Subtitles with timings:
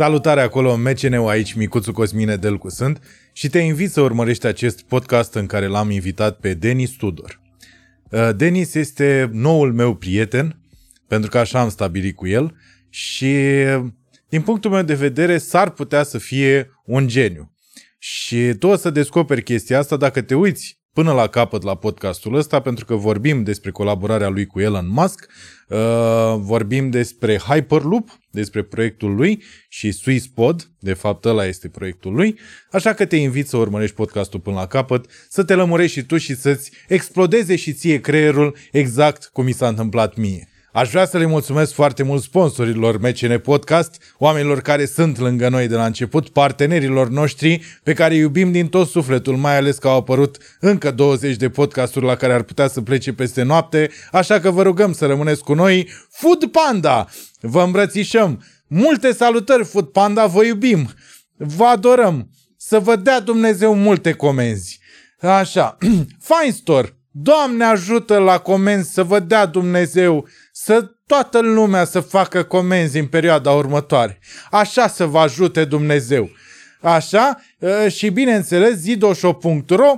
[0.00, 3.02] Salutare acolo, MCN-ul aici, Micuțu Cosmine Delcu sunt
[3.32, 7.40] și te invit să urmărești acest podcast în care l-am invitat pe Denis Tudor.
[8.10, 10.60] Uh, Denis este noul meu prieten,
[11.06, 12.56] pentru că așa am stabilit cu el
[12.88, 13.34] și
[14.28, 17.52] din punctul meu de vedere s-ar putea să fie un geniu.
[17.98, 22.34] Și tu o să descoperi chestia asta dacă te uiți până la capăt la podcastul
[22.34, 25.28] ăsta, pentru că vorbim despre colaborarea lui cu Elon Musk,
[25.68, 25.78] uh,
[26.38, 32.38] vorbim despre Hyperloop, despre proiectul lui și SwissPod, de fapt ăla este proiectul lui,
[32.70, 36.16] așa că te invit să urmărești podcastul până la capăt, să te lămurești și tu
[36.16, 40.49] și să-ți explodeze și ție creierul exact cum mi s-a întâmplat mie.
[40.72, 45.68] Aș vrea să le mulțumesc foarte mult sponsorilor MCN Podcast, oamenilor care sunt lângă noi
[45.68, 49.88] de la început, partenerilor noștri pe care îi iubim din tot sufletul, mai ales că
[49.88, 54.40] au apărut încă 20 de podcasturi la care ar putea să plece peste noapte, așa
[54.40, 55.88] că vă rugăm să rămâneți cu noi.
[56.10, 57.08] Food Panda!
[57.40, 58.42] Vă îmbrățișăm!
[58.66, 60.90] Multe salutări, Food Panda, vă iubim!
[61.36, 62.30] Vă adorăm!
[62.56, 64.80] Să vă dea Dumnezeu multe comenzi!
[65.20, 65.76] Așa,
[66.28, 70.28] Fine Store, Doamne ajută la comenzi să vă dea Dumnezeu
[70.64, 74.18] să toată lumea să facă comenzi în perioada următoare.
[74.50, 76.30] Așa să vă ajute Dumnezeu.
[76.80, 79.92] Așa, ă, și bineînțeles, zidoshop.ro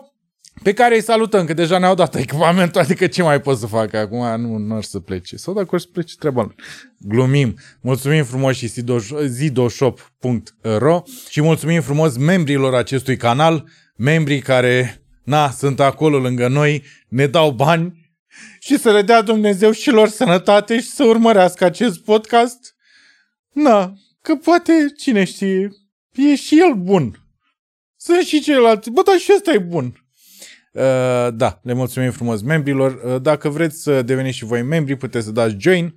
[0.62, 3.94] pe care îi salutăm, că deja ne-au dat echipamentul, adică ce mai pot să fac
[3.94, 4.40] acum?
[4.40, 5.36] Nu, nu ar să plece.
[5.36, 6.54] Sau dacă or să plece, treaba
[6.98, 7.58] Glumim.
[7.80, 8.72] Mulțumim frumos și
[9.26, 13.64] zidoshop.ro și mulțumim frumos membrilor acestui canal,
[13.96, 18.01] membrii care, na, sunt acolo lângă noi, ne dau bani
[18.58, 22.74] și să le dea Dumnezeu și lor sănătate și să urmărească acest podcast?
[23.52, 25.70] Na, că poate, cine știe,
[26.12, 27.26] e și el bun.
[27.96, 28.90] Sunt și ceilalți.
[28.90, 30.06] Bă, dar și ăsta e bun.
[30.72, 33.00] Uh, da, le mulțumim frumos membrilor.
[33.04, 35.84] Uh, dacă vreți să deveniți și voi membri, puteți să dați join.
[35.84, 35.92] Uh,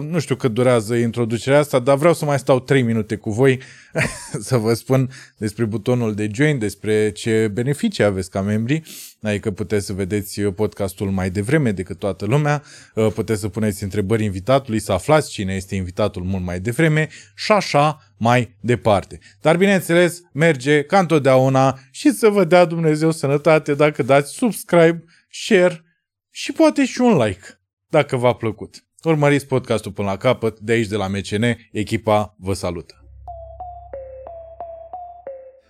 [0.00, 3.60] nu știu cât durează introducerea asta, dar vreau să mai stau 3 minute cu voi
[4.40, 8.82] să vă spun despre butonul de join, despre ce beneficii aveți ca membri,
[9.22, 12.62] adică puteți să vedeți podcastul mai devreme decât toată lumea,
[12.94, 17.52] uh, puteți să puneți întrebări invitatului, să aflați cine este invitatul mult mai devreme și
[17.52, 19.18] așa mai departe.
[19.40, 25.84] Dar bineînțeles, merge ca întotdeauna și să vă dea Dumnezeu sănătate dacă dați subscribe, share
[26.30, 28.85] și poate și un like, dacă v-a plăcut.
[29.06, 33.04] Urmăriți podcastul până la capăt, de aici de la MCN, echipa vă salută.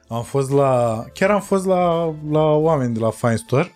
[0.08, 3.72] Am fost la, chiar am fost la, la oameni de la Fine Store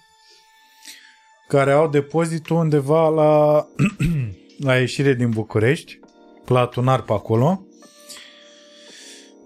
[1.49, 3.66] care au depozitul undeva la,
[4.66, 5.99] la ieșire din București,
[6.44, 7.66] platunar pe acolo.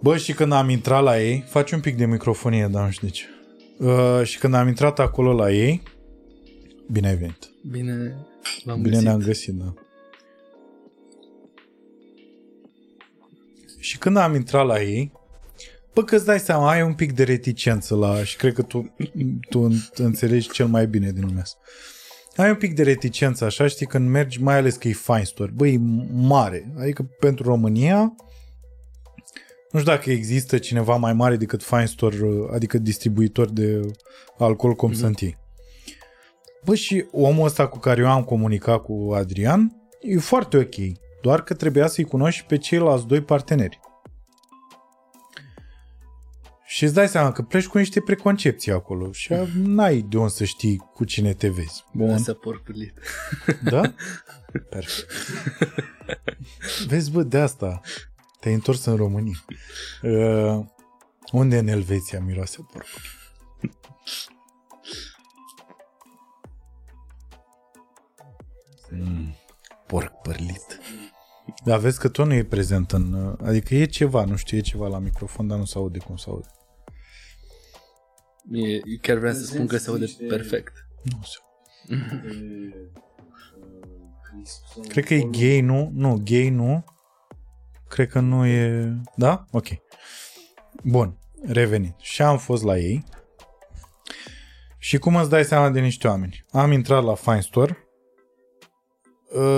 [0.01, 3.07] Bă, și când am intrat la ei, faci un pic de microfonie, dar nu știu
[3.07, 3.25] de ce.
[3.79, 5.83] Uh, și când am intrat acolo la ei,
[6.91, 7.51] bine ai venit.
[7.71, 8.17] Bine
[8.65, 9.07] l-am Bine găsit.
[9.07, 9.75] ne-am găsit, da.
[13.85, 15.13] Și când am intrat la ei,
[15.95, 18.25] bă, că îți dai seama, ai un pic de reticență la...
[18.25, 18.95] Și cred că tu,
[19.51, 21.59] tu înțelegi cel mai bine din lumea asta.
[22.37, 25.51] Ai un pic de reticență, așa, știi, când mergi, mai ales că e fine store.
[25.55, 25.81] Băi, e
[26.13, 26.73] mare.
[26.79, 28.15] Adică pentru România,
[29.71, 32.17] nu știu dacă există cineva mai mare decât fine store,
[32.53, 33.81] adică distribuitor de
[34.39, 34.99] alcool cum mm-hmm.
[34.99, 35.39] sunt ei.
[36.65, 40.75] Bă, și omul ăsta cu care eu am comunicat cu Adrian e foarte ok
[41.25, 43.81] doar că trebuia să-i cunoști pe ceilalți doi parteneri.
[46.65, 50.45] Și îți dai seama că pleci cu niște preconcepții acolo și n-ai de unde să
[50.45, 51.85] știi cu cine te vezi.
[51.93, 52.19] Bun.
[52.19, 52.99] Să porculit.
[53.63, 53.81] Da?
[54.71, 55.11] Perfect.
[56.87, 57.81] Vezi, bă, de asta
[58.41, 59.45] te-ai întors în România.
[60.03, 60.65] Uh,
[61.33, 63.03] unde în Elveția miroase porcul?
[68.91, 69.35] Mm,
[69.87, 70.81] porc părlit.
[71.65, 73.37] Da, vezi că tot nu e prezent în...
[73.45, 76.31] Adică e ceva, nu știu, e ceva la microfon, dar nu se aude cum se
[76.31, 76.49] aude.
[78.51, 80.87] E, chiar vreau să spun că se aude perfect.
[81.03, 82.93] Nu se aude.
[84.89, 85.91] Cred că e gay, nu?
[85.95, 86.85] Nu, gay nu.
[87.89, 88.93] Cred că nu e...
[89.17, 89.45] Da?
[89.51, 89.67] Ok.
[90.83, 91.95] Bun, revenit.
[91.99, 93.05] Și am fost la ei.
[94.79, 96.45] Și cum îți dai seama de niște oameni?
[96.51, 97.84] Am intrat la Fine Store, uh,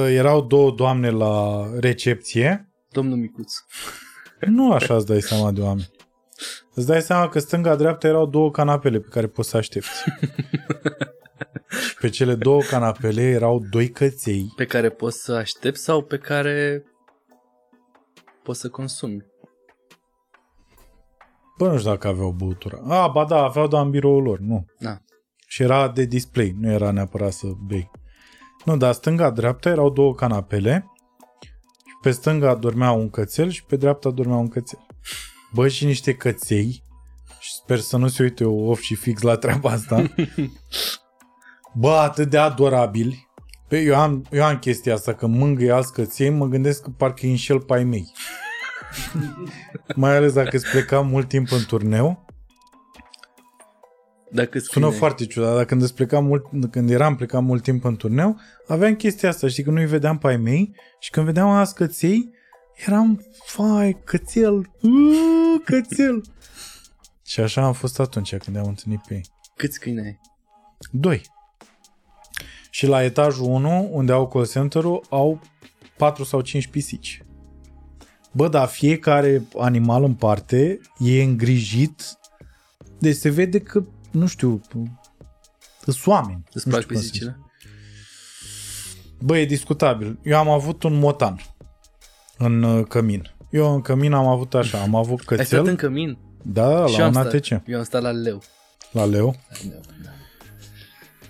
[0.09, 2.73] erau două doamne la recepție.
[2.91, 3.53] Domnul Micuț.
[4.41, 5.91] Nu așa îți dai seama de oameni.
[6.75, 10.05] Îți dai seama că stânga-dreapta erau două canapele pe care poți să aștepți.
[12.01, 14.53] pe cele două canapele erau doi căței.
[14.57, 16.85] Pe care poți să aștepți sau pe care
[18.43, 19.25] poți să consumi?
[21.59, 22.79] Bă, nu știu dacă aveau băutura.
[22.89, 24.65] A, ba da, aveau doar în biroul lor, nu.
[24.79, 24.99] Da.
[25.47, 27.91] Și era de display, nu era neapărat să bei.
[28.67, 30.91] Nu, dar stânga-dreapta erau două canapele
[32.07, 34.87] pe stânga dormea un cățel și pe dreapta dormea un cățel.
[35.53, 36.83] Bă, și niște căței,
[37.39, 40.05] și sper să nu se uite off și fix la treaba asta,
[41.81, 43.29] bă, atât de adorabili.
[43.69, 47.21] Pe, eu, am, eu am chestia asta, că mângâie alți căței, mă gândesc că parcă
[47.23, 48.13] îi înșel pe ai mei.
[49.95, 52.26] Mai ales dacă îți pleca mult timp în turneu.
[54.37, 57.97] Dacă Sună foarte ciudat, dar când, îți plecam mult, când eram plecat mult timp în
[57.97, 61.75] turneu, aveam chestia asta, știi, că nu-i vedeam pe ai mei și când vedeam alți
[61.75, 62.31] căței,
[62.87, 66.25] eram, fai, cățel, uuu, cățel.
[67.31, 69.25] și așa am fost atunci când am întâlnit pe ei.
[69.57, 70.21] Câți câini ai?
[70.91, 71.23] Doi.
[72.71, 75.41] Și la etajul 1, unde au call center-ul, au
[75.97, 77.25] 4 sau 5 pisici.
[78.33, 82.19] Bă, dar fiecare animal în parte e îngrijit.
[82.99, 84.61] Deci se vede că, nu știu,
[85.79, 86.43] sunt oameni.
[86.53, 87.13] Îți Nu plac știu cum să zic.
[87.13, 87.39] pisicile?
[89.21, 90.19] Bă, e discutabil.
[90.23, 91.41] Eu am avut un motan
[92.39, 93.35] în uh, cămin.
[93.51, 95.67] Eu în cămin am avut așa, am avut Ai stat cățel.
[95.67, 96.19] în cămin?
[96.43, 97.45] Da, Și la eu un am ATC.
[97.45, 97.63] stat.
[97.67, 98.43] Eu am stat la leu.
[98.93, 99.37] La leu.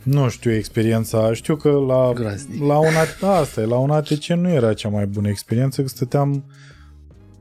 [0.02, 1.32] Nu știu experiența.
[1.32, 2.62] Știu că la, Groaznic.
[2.62, 5.88] la un, AT- asta e, la un ATC nu era cea mai bună experiență, că
[5.88, 6.44] stăteam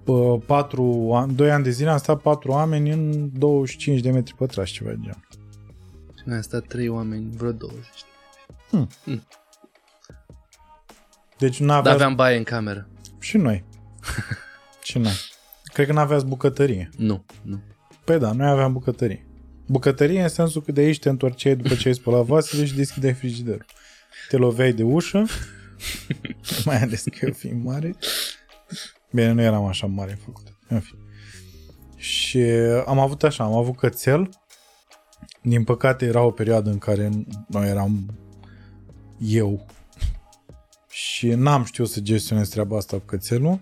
[0.03, 4.35] pă, patru, ani- doi ani de zile am stat patru oameni în 25 de metri
[4.35, 5.24] pătrași, ceva de genul.
[6.25, 7.85] Și noi am stat trei oameni, vreo 20.
[11.37, 11.95] Deci nu Dar aveați...
[11.95, 12.87] aveam baie în cameră.
[13.19, 13.63] Și noi.
[14.83, 15.13] și noi.
[15.63, 16.89] Cred că nu aveați bucătărie.
[16.97, 17.61] Nu, nu.
[18.03, 19.25] Păi da, noi aveam bucătărie.
[19.67, 23.13] Bucătărie în sensul că de aici te întorceai după ce ai spălat vasele și deschideai
[23.13, 23.65] frigiderul.
[24.29, 25.25] Te loveai de ușă,
[26.65, 27.95] mai ales că eu fiind mare.
[29.11, 30.57] Bine, nu eram așa mare făcut.
[30.67, 30.99] În fine.
[31.95, 32.39] Și
[32.85, 34.29] am avut așa, am avut cățel.
[35.45, 37.09] Din păcate era o perioadă în care
[37.47, 38.05] noi eram
[39.19, 39.65] eu
[40.89, 43.59] și n-am știut să gestionez treaba asta cu cățelul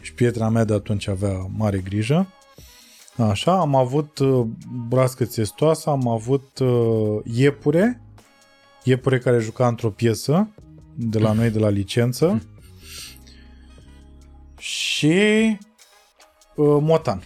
[0.00, 2.26] și prietena mea de atunci avea mare grijă.
[3.16, 4.46] Așa, am avut uh,
[4.88, 8.02] broască țestoasă, am avut uh, iepure,
[8.84, 10.48] iepure care juca într-o piesă
[10.94, 12.42] de la noi, de la licență
[14.58, 15.16] și
[16.56, 17.22] uh, motan.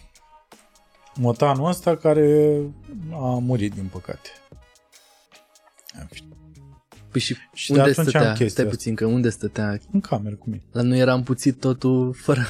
[1.21, 2.59] Motanul ăsta care
[3.13, 4.29] a murit, din păcate.
[6.01, 6.29] În fine.
[7.11, 8.29] Păi și, Și de unde atunci stătea?
[8.29, 8.77] am chestia Stai asta.
[8.77, 9.79] puțin, că unde stătea?
[9.93, 10.63] În cameră cu mine.
[10.73, 12.43] La noi era împuțit totul fără...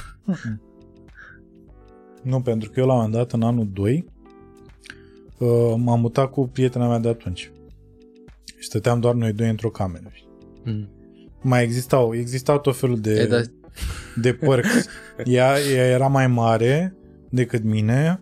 [2.22, 4.04] Nu, pentru că eu la un moment dat, în anul 2,
[5.38, 7.52] uh, m-am mutat cu prietena mea de atunci.
[8.58, 10.12] Și stăteam doar noi doi într-o cameră.
[10.64, 10.88] Mm.
[11.40, 13.44] Mai existau, existau tot felul de, E, dar
[14.16, 14.86] de perks.
[15.24, 16.96] Ea, ea era mai mare
[17.28, 18.20] decât mine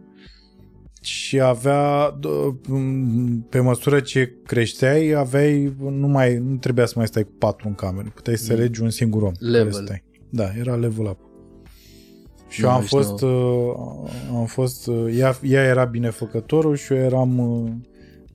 [1.07, 7.07] și avea, d- m, pe măsură ce creșteai, aveai, nu, mai, nu trebuia să mai
[7.07, 8.11] stai cu patru în cameră.
[8.15, 8.59] Puteai să Mm.
[8.59, 9.29] alegi un singur om.
[9.33, 9.73] cu care Level.
[9.73, 10.05] să Stai.
[10.31, 11.19] Da, era level up.
[12.49, 13.73] Și Nu, eu am aici fost, uh,
[14.35, 17.71] am fost, uh, ea, ea era binefăcătorul și eu eram uh,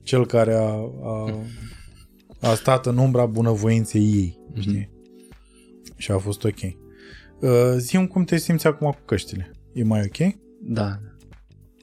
[0.02, 0.68] cel care a,
[1.02, 1.34] a,
[2.40, 4.60] a stat în umbra bunăvoinței ei, Mhm.
[4.60, 4.90] știi?
[5.96, 6.58] Și a fost ok.
[7.40, 9.50] Uh, zi cum te simți acum cu căștile.
[9.72, 10.34] E mai ok?
[10.60, 10.98] da.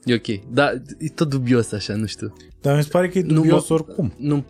[0.06, 0.52] E ok.
[0.54, 2.34] Dar e tot dubios așa, nu știu.
[2.62, 4.14] Dar mi se pare că e Nu dubios mă- oricum.
[4.18, 4.46] Nu,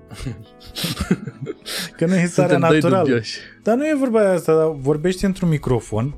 [1.98, 3.04] Că nu e starea suntem doi naturală.
[3.08, 3.38] dubioși.
[3.64, 6.16] Dar nu e vorba de asta, dar vorbești într-un microfon,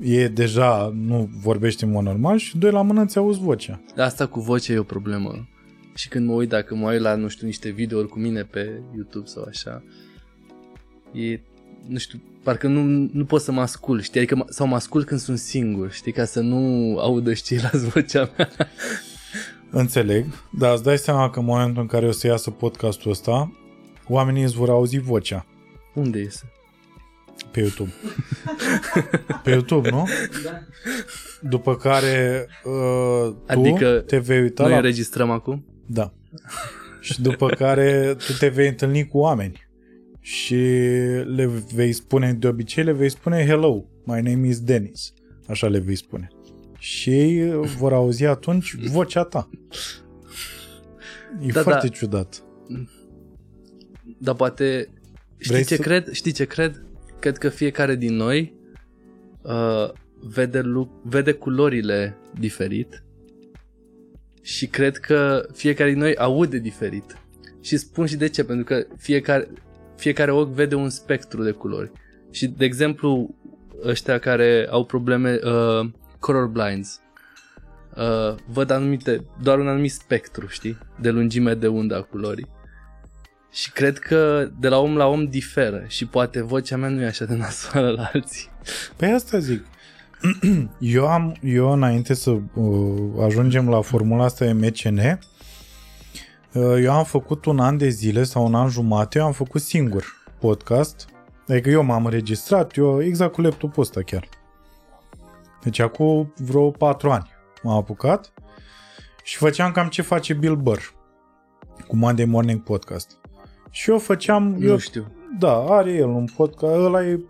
[0.00, 3.80] e deja, nu vorbești în mod normal și doi la mână îți auzi vocea.
[3.96, 5.48] Asta cu voce e o problemă.
[5.94, 8.80] Și când mă uit, dacă mă uit la, nu știu, niște videouri cu mine pe
[8.94, 9.82] YouTube sau așa,
[11.12, 11.40] e,
[11.86, 14.20] nu știu, parcă nu, nu pot să mă ascult, știi?
[14.20, 16.12] Adică, mă- sau mă ascult când sunt singur, știi?
[16.12, 18.48] Ca să nu audă și ceilalți vocea mea.
[19.70, 23.52] Înțeleg, dar îți dai seama că în momentul în care o să iasă podcastul ăsta,
[24.08, 25.46] oamenii îți vor auzi vocea
[25.94, 26.50] Unde iese?
[27.50, 27.92] pe YouTube.
[29.42, 30.06] pe YouTube, nu?
[31.40, 34.76] După care uh, tu Adică te vei uita Noi la...
[34.78, 35.64] înregistrăm acum?
[35.86, 36.12] Da.
[37.00, 39.65] Și după care tu te vei întâlni cu oameni
[40.26, 40.54] și
[41.24, 45.12] le vei spune, de obicei le vei spune hello, my name is Dennis.
[45.48, 46.28] Așa le vei spune.
[46.78, 49.48] Și ei vor auzi atunci vocea ta.
[51.40, 51.92] E Da, foarte da.
[51.94, 52.42] ciudat.
[54.18, 54.88] Dar poate...
[55.38, 56.10] Știi Vrei ce să- cred?
[56.12, 56.84] Știi ce cred?
[57.18, 58.54] Cred că fiecare din noi
[59.42, 59.90] uh,
[60.20, 63.02] vede, lu- vede culorile diferit
[64.42, 67.18] și cred că fiecare din noi aude diferit.
[67.60, 69.48] Și spun și de ce, pentru că fiecare,
[69.96, 71.90] fiecare ochi vede un spectru de culori.
[72.30, 73.34] Și, de exemplu,
[73.84, 75.88] ăștia care au probleme uh,
[76.18, 77.00] colorblinds
[77.96, 80.78] uh, văd anumite, doar un anumit spectru, știi?
[81.00, 82.54] De lungime de undă a culorii.
[83.52, 87.06] Și cred că de la om la om diferă și poate vocea mea nu e
[87.06, 88.48] așa de nasoală la alții.
[88.96, 89.64] Păi asta zic.
[90.78, 95.12] Eu am, eu înainte să uh, ajungem la formula asta MCN, uh,
[96.54, 100.04] eu am făcut un an de zile sau un an jumate, eu am făcut singur
[100.38, 101.08] podcast.
[101.48, 104.28] Adică eu m-am înregistrat, eu exact cu laptopul ăsta chiar.
[105.62, 107.30] Deci acum vreo patru ani
[107.62, 108.32] m-am apucat
[109.22, 110.80] și făceam cam ce face Bill Burr
[111.88, 113.18] cu Monday Morning Podcast.
[113.70, 114.54] Și eu făceam...
[114.58, 115.06] Nu eu, știu.
[115.38, 117.20] Da, are el un podcast, ăla e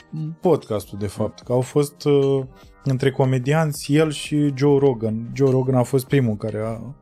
[0.41, 2.45] podcastul de fapt, că au fost uh,
[2.85, 5.31] între comedianți el și Joe Rogan.
[5.35, 6.95] Joe Rogan a fost primul care a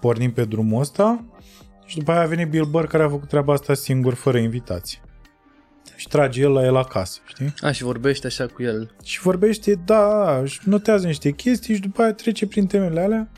[0.00, 1.24] pornit pe drumul ăsta
[1.86, 4.98] și după aia a venit Bill Burr care a făcut treaba asta singur, fără invitație.
[5.96, 7.54] Și trage el la el acasă, știi?
[7.60, 8.94] A, și vorbește așa cu el.
[9.04, 13.30] Și vorbește, da, și notează niște chestii și după aia trece prin temele alea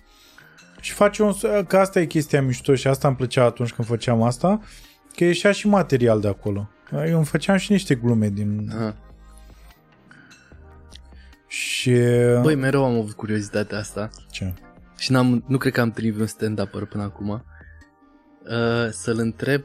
[0.80, 1.32] și face un...
[1.66, 4.60] Că asta e chestia mișto și asta îmi plăcea atunci când făceam asta,
[5.14, 6.70] că ieșea și material de acolo.
[7.06, 8.70] Eu îmi făceam și niște glume din...
[8.74, 8.96] Aha.
[11.46, 11.90] Și...
[12.42, 14.54] Băi, mereu am avut curiozitatea asta Ce?
[14.98, 17.44] și n-am, nu cred că am trivit un stand-upper până acum
[18.50, 19.62] uh, să-l întreb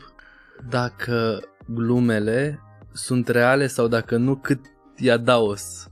[0.69, 2.59] dacă glumele
[2.91, 4.59] sunt reale sau dacă nu, cât
[4.97, 5.89] i adaos.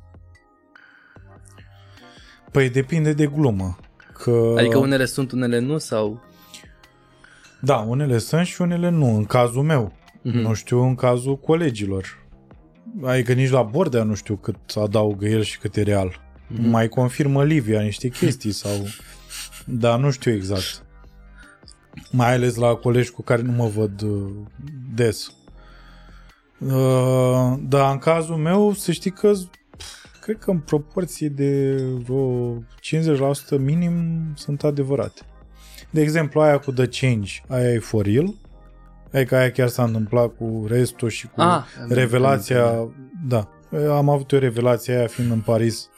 [2.52, 3.78] Păi depinde de glumă.
[4.14, 4.54] Că...
[4.58, 6.24] Adică unele sunt, unele nu sau...
[7.62, 9.16] Da, unele sunt și unele nu.
[9.16, 9.94] În cazul meu.
[10.22, 10.38] Mhm.
[10.38, 12.28] Nu știu în cazul colegilor.
[13.04, 16.22] Adică nici la Bordea nu știu cât adaugă el și cât e real.
[16.48, 16.70] Mhm.
[16.70, 18.72] Mai confirmă Livia niște chestii sau...
[19.66, 20.84] Dar nu știu exact.
[22.12, 24.32] Mai ales la colegi cu care nu mă văd uh,
[24.96, 25.34] des.
[26.60, 29.32] Uh, dar în cazul meu, să știi că
[29.78, 31.76] pf, cred că în proporție de
[32.06, 32.62] vreo 50%
[33.60, 33.94] minim
[34.36, 35.22] sunt adevărate.
[35.90, 38.34] De exemplu, aia cu The Change, aia e for real.
[39.14, 42.88] Adică aia chiar s-a întâmplat cu restul și cu Ah, revelația,
[43.28, 43.50] da,
[43.90, 45.90] am avut o revelație aia fiind în Paris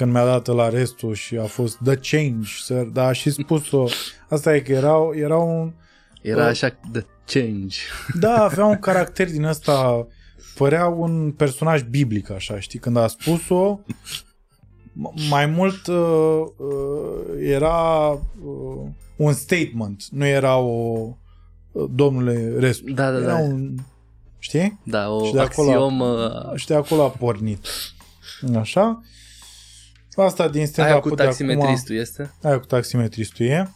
[0.00, 3.84] când mi-a dat la restul și a fost The Change, sir, dar a și spus-o,
[4.28, 5.72] asta e că era, era un,
[6.22, 7.76] Era așa de change.
[8.20, 10.06] da, avea un caracter din ăsta,
[10.54, 13.80] părea un personaj biblic așa, știi, când a spus-o,
[14.92, 18.10] m- mai mult uh, uh, era
[18.44, 21.08] uh, un statement, nu era o
[21.72, 22.94] uh, domnule restul.
[22.94, 23.38] Da, da, era da.
[23.38, 23.74] un,
[24.38, 24.80] știi?
[24.84, 26.30] Da, o Și de acolo- axiomă...
[26.56, 27.66] Și de acolo a pornit.
[28.58, 29.00] Așa.
[30.14, 32.34] Asta din stand Aia cu taximetristul este?
[32.42, 33.70] Aia cu taximetristul e.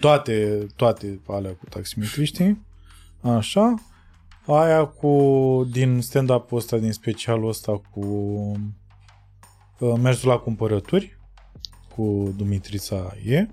[0.00, 2.66] Toate, toate alea cu taximetriștii.
[3.20, 3.74] Așa.
[4.46, 5.12] Aia cu,
[5.70, 8.00] din stand-up-ul ăsta, din specialul ăsta cu
[9.78, 11.18] uh, mersul la cumpărături
[11.94, 13.46] cu Dumitrița e.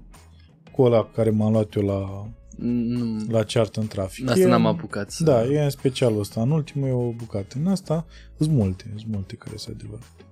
[0.72, 4.30] Cu ăla cu care m-am luat eu la, Nu, la ceartă în trafic.
[4.30, 5.24] asta E- n-am apucat să...
[5.24, 6.42] da, e în specialul ăsta.
[6.42, 7.58] În ultimul e o bucată.
[7.60, 8.06] În asta
[8.38, 10.25] sunt multe, sunt multe care sunt adevărate.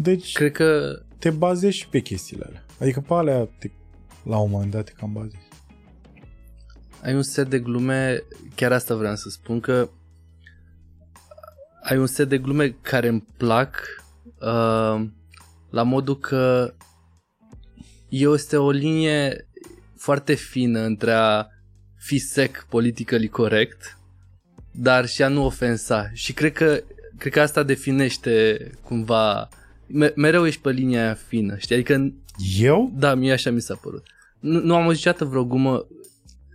[0.00, 2.64] Deci Cred că te bazezi și pe chestiile alea.
[2.80, 3.70] Adică pe alea te,
[4.24, 5.48] la un moment dat te cam bazezi.
[7.02, 8.22] ai un set de glume,
[8.54, 9.90] chiar asta vreau să spun, că
[11.82, 13.76] ai un set de glume care îmi plac
[14.40, 15.06] uh,
[15.70, 16.74] la modul că
[18.08, 19.48] este o linie
[19.96, 21.46] foarte fină între a
[21.96, 23.98] fi sec politically corect,
[24.72, 26.10] dar și a nu ofensa.
[26.12, 26.82] Și cred că,
[27.18, 29.48] cred că asta definește cumva
[29.88, 31.74] me- mereu ești pe linia aia fină, știi?
[31.74, 32.12] Adică
[32.60, 32.92] Eu?
[32.94, 34.06] da, mie așa mi s-a părut.
[34.40, 35.86] Nu, nu am auzit niciodată vreo gumă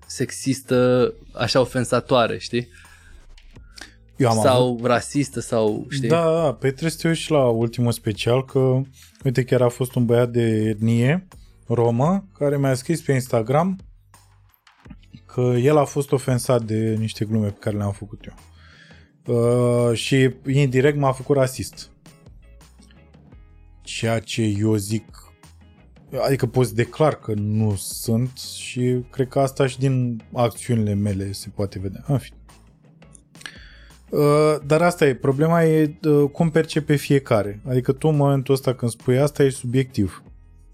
[0.05, 2.67] sexistă așa ofensatoare, știi?
[4.17, 4.85] Eu am sau avut...
[4.85, 6.07] rasistă sau, știi?
[6.07, 8.81] Da, da, pe trebuie să te uiți și la ultimul special că,
[9.23, 11.27] uite, chiar a fost un băiat de etnie
[11.67, 13.79] romă care mi-a scris pe Instagram
[15.25, 18.35] că el a fost ofensat de niște glume pe care le-am făcut eu.
[19.35, 21.89] Uh, și indirect m-a făcut rasist.
[23.83, 25.23] Ceea ce eu zic
[26.21, 31.31] adică pot să declar că nu sunt și cred că asta și din acțiunile mele
[31.31, 32.03] se poate vedea.
[32.07, 32.37] În fine.
[34.09, 37.61] Uh, Dar asta e, problema e uh, cum percepe fiecare.
[37.67, 40.23] Adică tu în momentul ăsta când spui asta e subiectiv.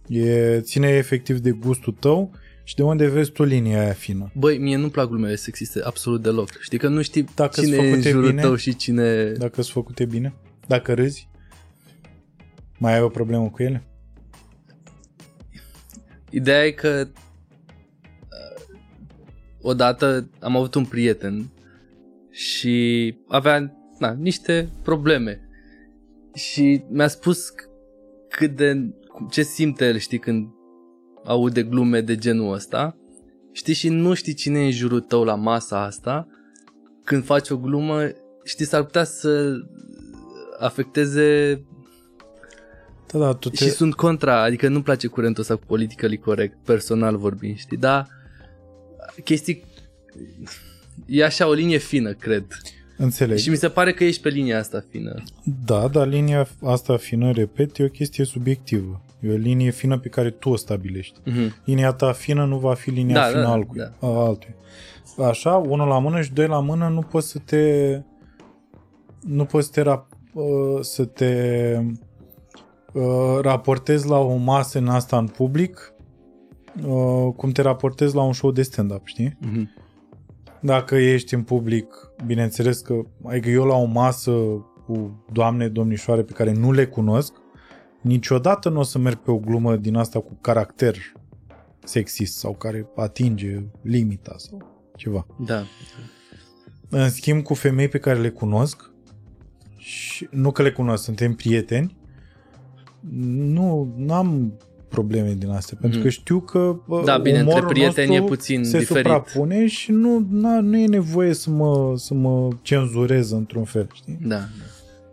[0.07, 2.31] E, ține efectiv de gustul tău
[2.63, 4.31] și de unde vezi tu linia aia fină.
[4.35, 6.49] Băi, mie nu-mi plac glumele sexiste absolut deloc.
[6.59, 9.31] Știi că nu știi Dacă cine sunt e în făcute jurul bine, tău și cine...
[9.31, 10.33] Dacă sunt făcute bine,
[10.67, 11.28] dacă râzi,
[12.79, 13.83] mai ai o problemă cu ele?
[16.29, 18.75] Ideea e că uh,
[19.61, 21.49] odată am avut un prieten
[22.31, 25.49] și avea na, niște probleme
[26.33, 27.69] și mi-a spus c-
[28.29, 28.93] cât de
[29.29, 30.47] ce simte el, știi, când
[31.23, 32.97] aude glume de genul ăsta.
[33.51, 36.27] Știi, și nu știi cine e în jurul tău la masa asta.
[37.03, 38.09] Când faci o glumă
[38.43, 39.53] știi, s-ar putea să
[40.59, 41.61] afecteze
[43.11, 43.63] Da, da, tu te...
[43.63, 48.07] și sunt contra, adică nu-mi place curentul ăsta cu politically corect, personal vorbind, știi, dar
[49.23, 49.63] chestii
[51.05, 52.45] e așa o linie fină, cred.
[52.97, 53.37] Înțeleg.
[53.37, 55.23] Și mi se pare că ești pe linia asta fină.
[55.65, 59.01] Da, dar linia asta fină, repet, e o chestie subiectivă.
[59.19, 61.19] E o linie fină pe care tu o stabilești.
[61.25, 61.55] Mhm.
[61.65, 64.07] Linia ta fină nu va fi linia Da, fină da, altcui, da.
[64.07, 64.55] a altuia.
[65.29, 68.01] Așa, unul la mână și doi la mână nu poți să te
[69.19, 71.91] nu poți să te, rap, uh, să te uh,
[73.41, 75.93] raportezi la o masă în asta în public
[76.85, 79.37] uh, cum te raportezi la un show de stand-up, știi?
[79.39, 79.69] Mhm.
[80.61, 84.31] Dacă ești în public, bineînțeles că, adică eu la o masă
[84.85, 87.33] cu doamne, domnișoare pe care nu le cunosc,
[88.01, 90.95] niciodată nu o să merg pe o glumă din asta cu caracter
[91.83, 94.61] sexist sau care atinge limita sau
[94.95, 95.25] ceva.
[95.45, 95.63] Da.
[96.89, 98.91] În schimb, cu femei pe care le cunosc,
[99.77, 101.97] și nu că le cunosc, suntem prieteni,
[103.09, 104.53] nu am
[104.87, 106.07] probleme din astea, pentru Mhm.
[106.07, 109.05] că știu că bă, Da, bine, între umorul prieteni nostru e puțin se diferit.
[109.05, 114.17] suprapune și nu, na, nu e nevoie să mă, să mă cenzurez într-un fel, știi?
[114.21, 114.39] Da.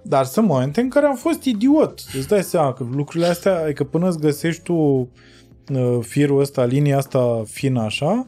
[0.03, 2.01] Dar sunt momente în care am fost idiot.
[2.17, 6.97] Îți dai seama că lucrurile astea, adică până îți găsești tu uh, firul ăsta, linia
[6.97, 8.27] asta fină așa,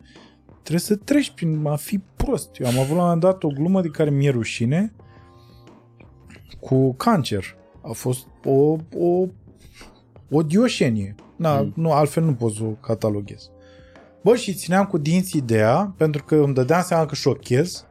[0.62, 2.50] trebuie să treci prin a fi prost.
[2.60, 4.92] Eu am avut la un moment dat o glumă de care mi-e rușine
[6.60, 7.56] cu cancer.
[7.82, 9.26] A fost o, o,
[10.30, 11.14] o dioșenie.
[11.36, 11.72] Na, Mm.
[11.76, 13.50] nu, altfel nu pot să o cataloghez.
[14.22, 17.86] Bă, și țineam cu dinți ideea, pentru că îmi dădeam seama că șochez.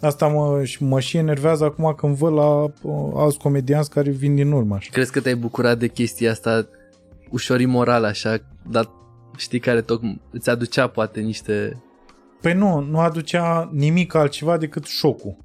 [0.00, 2.70] Asta mă, și mă și enervează acum când văd la uh,
[3.14, 4.74] alți comedianți care vin din urmă.
[4.74, 4.88] Așa.
[4.92, 6.68] Crezi că te-ai bucurat de chestia asta
[7.30, 8.38] ușor imoral așa,
[8.70, 8.90] dar
[9.36, 11.82] știi care tot îți aducea poate niște...
[12.40, 15.36] Păi nu, nu aducea nimic altceva decât șocul.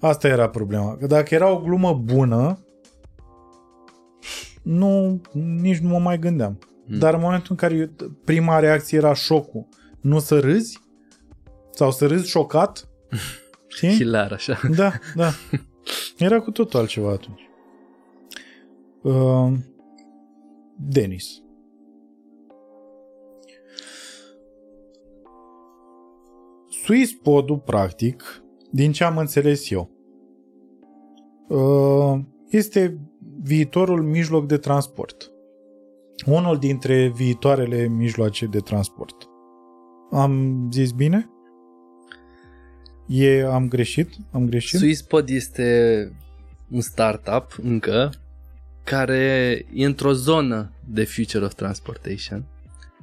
[0.00, 0.96] Asta era problema.
[0.96, 2.58] Că dacă era o glumă bună,
[4.68, 6.58] nu, nici nu mă mai gândeam.
[6.86, 6.98] Hmm.
[6.98, 9.66] Dar în momentul în care eu, prima reacție era șocul,
[10.00, 10.80] nu să râzi?
[11.70, 12.88] Sau să râzi șocat?
[13.74, 13.88] Știi?
[13.88, 14.60] Hilar așa.
[14.76, 15.30] Da, da.
[16.18, 17.48] Era cu totul altceva atunci.
[19.02, 19.52] Uh,
[20.76, 21.42] Denis.
[26.84, 29.90] Swisspodul, practic, din ce am înțeles eu,
[31.48, 33.07] uh, este
[33.42, 35.30] viitorul mijloc de transport.
[36.26, 39.14] Unul dintre viitoarele mijloace de transport.
[40.10, 41.30] Am zis bine?
[43.06, 44.10] E, am greșit?
[44.30, 44.78] Am greșit?
[44.78, 46.12] SwissPod este
[46.70, 48.12] un startup încă
[48.84, 52.44] care e într-o zonă de future of transportation.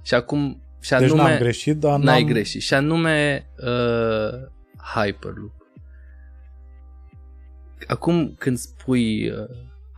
[0.03, 2.31] Și acum și deci anume n-am greșit, dar n-ai n-am...
[2.31, 2.61] greșit.
[2.61, 4.47] Și anume uh,
[4.93, 5.53] Hyperloop.
[7.87, 9.49] Acum când spui uh,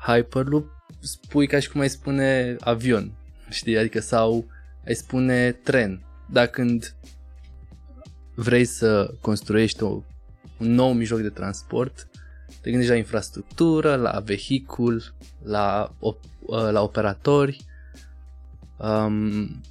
[0.07, 3.11] Hyperloop, spui ca și cum ai spune avion,
[3.49, 3.77] știi?
[3.77, 4.45] Adică sau
[4.85, 6.05] ai spune tren.
[6.29, 6.95] Dar când
[8.35, 10.03] vrei să construiești o,
[10.59, 12.07] un nou mijloc de transport,
[12.61, 17.65] te gândești la infrastructură, la vehicul, la, op, uh, la operatori
[18.77, 19.61] um,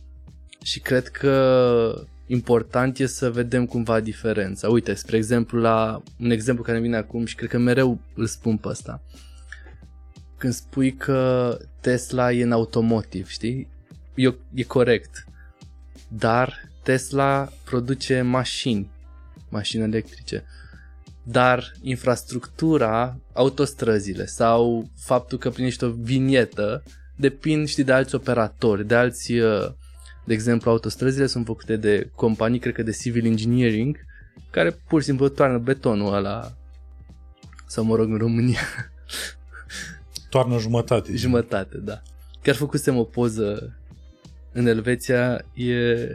[0.63, 4.69] și cred că important e să vedem cumva diferența.
[4.69, 8.27] Uite, spre exemplu, la un exemplu care îmi vine acum și cred că mereu îl
[8.27, 9.03] spun pe ăsta.
[10.39, 13.69] Când spui că Tesla e în automotive, știi?
[14.15, 15.25] E, e corect.
[16.09, 18.91] Dar Tesla produce mașini,
[19.49, 20.45] mașini electrice.
[21.23, 26.83] Dar infrastructura, autostrăzile sau faptul că primești o vinietă
[27.17, 29.67] depind, știi, de alți operatori, de alți, uh,
[30.25, 33.97] de exemplu, autostrăzile sunt făcute de companii, cred că de civil engineering,
[34.51, 36.57] care pur și simplu toarnă betonul ăla,
[37.67, 38.61] sau mă rog, în România,
[40.37, 41.17] Toarnă jumătate.
[41.17, 42.03] jumătate, da.
[42.43, 43.77] Chiar făcusem o poză
[44.53, 46.09] în Elveția, e,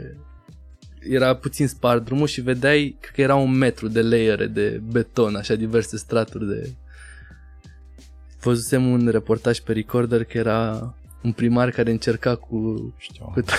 [0.99, 5.35] era puțin spart drumul și vedeai cred că era un metru de layere de beton,
[5.35, 6.73] așa diverse straturi de...
[8.41, 13.31] Văzusem un reportaj pe recorder că era un primar care încerca cu, Știu.
[13.33, 13.53] cu, ta,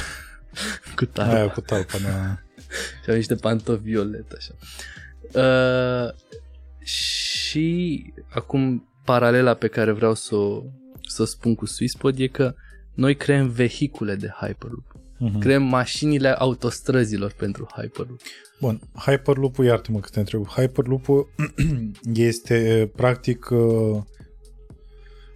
[0.96, 2.38] cu tarpa Aia cu talpa, da.
[3.02, 4.54] și avea niște pantofi violet așa.
[5.32, 6.14] Uh,
[6.84, 10.62] și acum paralela pe care vreau să o,
[11.08, 12.54] să o spun cu SwissPod e că
[12.94, 14.84] noi creăm vehicule de Hyperloop.
[15.18, 15.38] Mhm.
[15.38, 18.20] Creăm mașinile autostrăzilor pentru Hyperloop.
[18.60, 21.28] Bun, Hyperloop-ul, iartă-mă că te întreb, Hyperloop-ul
[22.14, 24.02] este practic uh,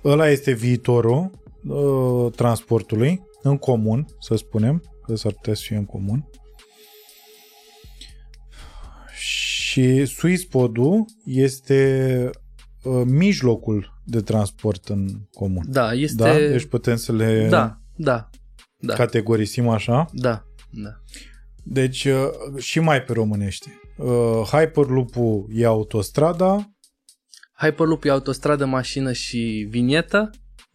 [0.05, 1.31] ăla este viitorul
[1.67, 6.29] uh, transportului în comun, să spunem, că s-ar putea să fie în comun.
[9.15, 12.31] Și Și Swisspod-ul este
[12.87, 15.65] uh, mijlocul de transport în comun.
[15.69, 16.23] Da, este...
[16.23, 16.33] Da?
[16.35, 18.29] Deci putem să le Da, da,
[18.79, 20.07] da, categorisim așa.
[20.13, 20.91] da, da.
[21.65, 23.81] Deci uh, și mai pe românește.
[23.97, 26.71] Uh, Hyperloop-ul e autostrada.
[27.59, 30.31] Hyperloop e autostradă, mașină și vinietă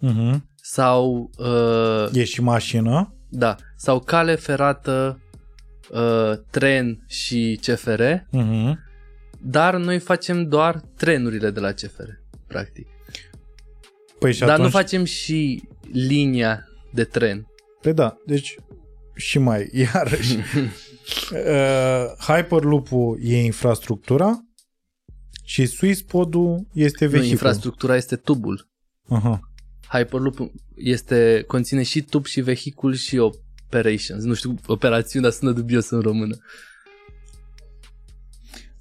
[0.08, 0.36] Uh-huh.
[0.56, 3.16] sau uh, E și mașină.
[3.30, 5.20] da, sau cale ferată,
[5.92, 8.74] uh, tren și CFR, Uh-huh.
[9.44, 12.10] Dar noi facem doar trenurile de la CFR,
[12.48, 12.88] practic.
[14.20, 14.66] Păi și Dar atunci...
[14.66, 17.48] nu facem și linia de tren.
[17.82, 18.56] Păi da, deci
[19.16, 20.36] și mai, iarăși.
[20.38, 24.46] uh, Hyperloop-ul e infrastructura
[25.44, 27.32] și Swisspod-ul este Nu, vehiculul.
[27.32, 28.70] infrastructura este tubul.
[29.10, 29.40] Aha.
[29.88, 30.38] Hyperloop
[30.76, 34.24] este, conține și tub și vehicul și operations.
[34.24, 36.38] Nu știu operațiuni, dar sună dubios în română.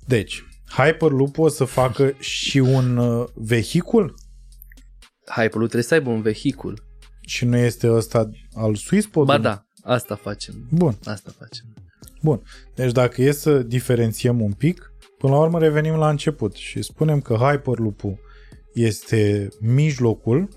[0.06, 0.44] Deci,
[0.76, 4.14] Hyperloop-ul o să facă și un uh, vehicul
[5.26, 6.82] Hyperloop trebuie să aibă un vehicul.
[7.20, 9.40] și nu este ăsta al Swisspod-ului?
[9.42, 10.66] Ba da, asta facem.
[10.70, 11.64] Bun, Asta facem.
[12.22, 12.42] bun.
[12.74, 17.20] Deci dacă e să diferențiem un pic, până la urmă revenim la început și spunem
[17.20, 18.18] că Hyperloop-ul
[18.74, 20.48] este mijlocul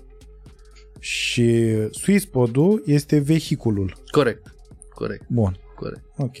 [1.00, 3.96] și Swisspod-ul este vehiculul.
[4.10, 4.54] Corect.
[4.94, 5.24] Corect.
[5.28, 5.58] Bun.
[5.74, 6.04] Corect.
[6.16, 6.34] Ok.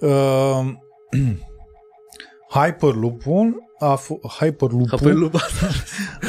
[0.00, 0.72] Uh,
[2.50, 5.34] Hyperloop-ul a f- Hyperloop-ul Hyperloop.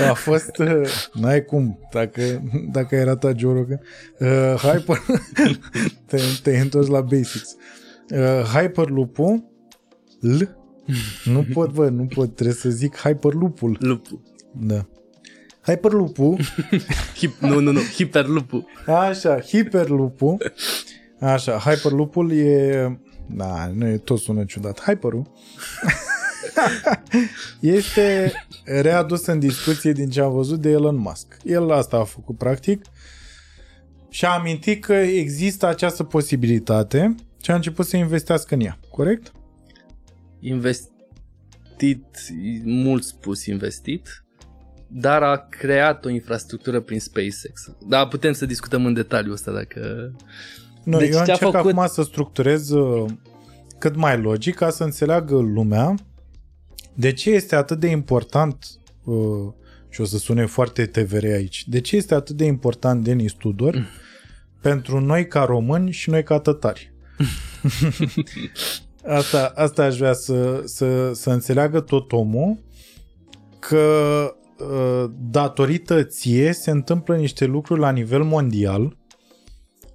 [0.09, 0.81] a fost uh,
[1.13, 2.21] n-ai cum dacă,
[2.71, 3.81] dacă ai ratat Joe Rogan
[4.19, 4.97] uh, Hyper
[6.07, 7.55] te, te-ai întors la basics
[8.09, 9.43] uh, Hyperloop-ul
[10.19, 10.41] L
[11.23, 14.21] nu pot bă, nu pot, trebuie să zic Hyperloop-ul Lupul.
[14.51, 14.85] da.
[15.65, 16.37] Hyperloop-ul
[17.19, 17.79] Hip, nu, nu, nu.
[17.79, 18.65] Hiperloop-ul.
[18.87, 20.53] Așa, Hyperloop-ul.
[21.19, 22.99] Așa, Hyperloop-ul e...
[23.33, 24.81] Da, nu e tot sună ciudat.
[24.81, 25.31] Hyperul
[27.59, 28.31] este
[28.63, 31.37] readus în discuție din ce am văzut de Elon Musk.
[31.43, 32.85] El asta a făcut practic
[34.09, 38.79] și a amintit că există această posibilitate și a început să investească în ea.
[38.89, 39.31] Corect?
[40.39, 42.05] Investit,
[42.63, 44.23] mult spus investit,
[44.87, 47.71] dar a creat o infrastructură prin SpaceX.
[47.87, 50.11] Da, putem să discutăm în detaliu asta dacă...
[50.83, 53.09] Nu, Deci eu ce-a încerc făcut- acum să structurez uh,
[53.77, 55.95] cât mai logic ca să înțeleagă lumea
[56.93, 58.65] de ce este atât de important
[59.03, 59.15] uh,
[59.89, 63.87] și o să sune foarte TVR aici, de ce este atât de important Denis Tudor
[64.61, 66.93] pentru noi ca români și noi ca tătari.
[69.05, 72.59] asta, asta aș vrea să, să, să înțeleagă tot omul
[73.59, 78.97] că uh, datorită ție se întâmplă niște lucruri la nivel mondial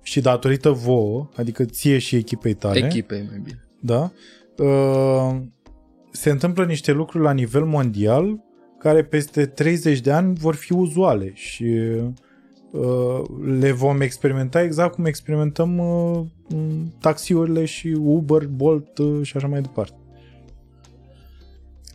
[0.03, 3.69] și datorită vouă, adică ție și echipei tale, Echipei, mai bine.
[3.81, 4.13] da,
[4.65, 5.37] uh,
[6.17, 8.45] se întâmplă niște lucruri la nivel mondial
[8.79, 11.65] care peste 30 de ani vor fi uzuale și
[12.71, 13.23] uh,
[13.59, 19.47] le vom experimenta exact cum experimentăm uh, m, taxiurile și Uber, Bolt uh, și așa
[19.47, 19.97] mai departe.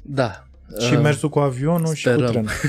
[0.02, 0.46] Da.
[0.80, 2.32] Și Uh, mersul cu avionul și cu sperăm.
[2.32, 2.50] trenul.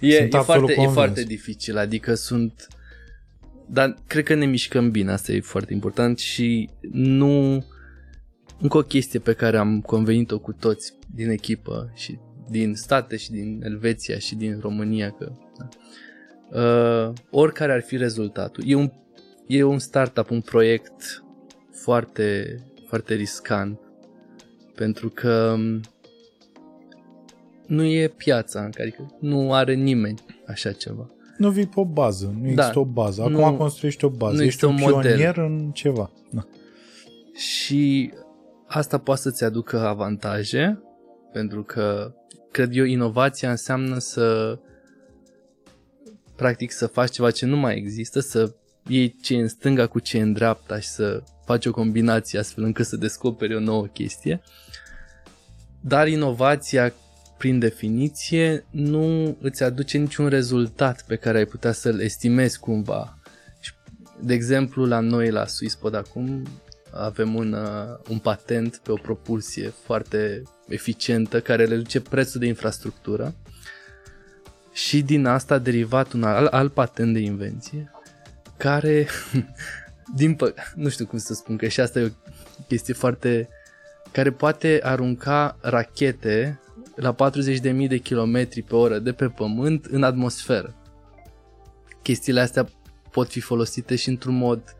[0.00, 0.94] E, Sunt e, absolut foarte, e convins.
[0.94, 2.66] foarte dificil, adică sunt...
[3.66, 7.64] Dar cred că ne mișcăm bine, asta e foarte important și nu...
[8.60, 12.18] Încă o chestie pe care am convenit-o cu toți din echipă și
[12.48, 15.68] din state și din Elveția și din România că da.
[16.60, 18.90] uh, oricare ar fi rezultatul, e un,
[19.46, 21.24] e un startup, un proiect
[21.72, 23.78] foarte, foarte riscant
[24.74, 25.80] pentru că um,
[27.66, 31.10] nu e piața, în care- adică nu are nimeni așa ceva.
[31.36, 33.22] Nu vii pe o bază, nu există o bază.
[33.22, 35.10] Acum Nu- construiești o bază, nu ești există un un model.
[35.10, 36.10] pionier în ceva.
[36.30, 36.46] Da.
[37.34, 38.10] Și
[38.72, 40.82] asta poate să-ți aducă avantaje,
[41.32, 42.14] pentru că
[42.50, 44.58] cred eu inovația înseamnă să
[46.36, 48.54] practic să faci ceva ce nu mai există, să
[48.86, 52.38] iei ce e în stânga cu ce e în dreapta și să faci o combinație
[52.38, 54.42] astfel încât să descoperi o nouă chestie.
[55.80, 56.92] Dar inovația,
[57.38, 63.18] prin definiție, nu îți aduce niciun rezultat pe care ai putea să-l estimezi cumva.
[63.60, 63.72] Și,
[64.20, 66.46] De exemplu, la noi, la Swisspod acum,
[66.92, 73.34] avem un, uh, un patent pe o propulsie foarte eficientă care reduce prețul de infrastructură
[74.72, 77.90] și din asta a derivat un alt, alt patent de invenție
[78.56, 79.06] care,
[80.16, 83.48] din pă- nu știu cum să spun, că și asta e o chestie foarte
[84.12, 86.60] care poate arunca rachete
[86.94, 90.74] la 40.000 de km pe oră de pe pământ în atmosferă.
[92.02, 92.68] Chestiile astea
[93.10, 94.76] pot fi folosite și într-un mod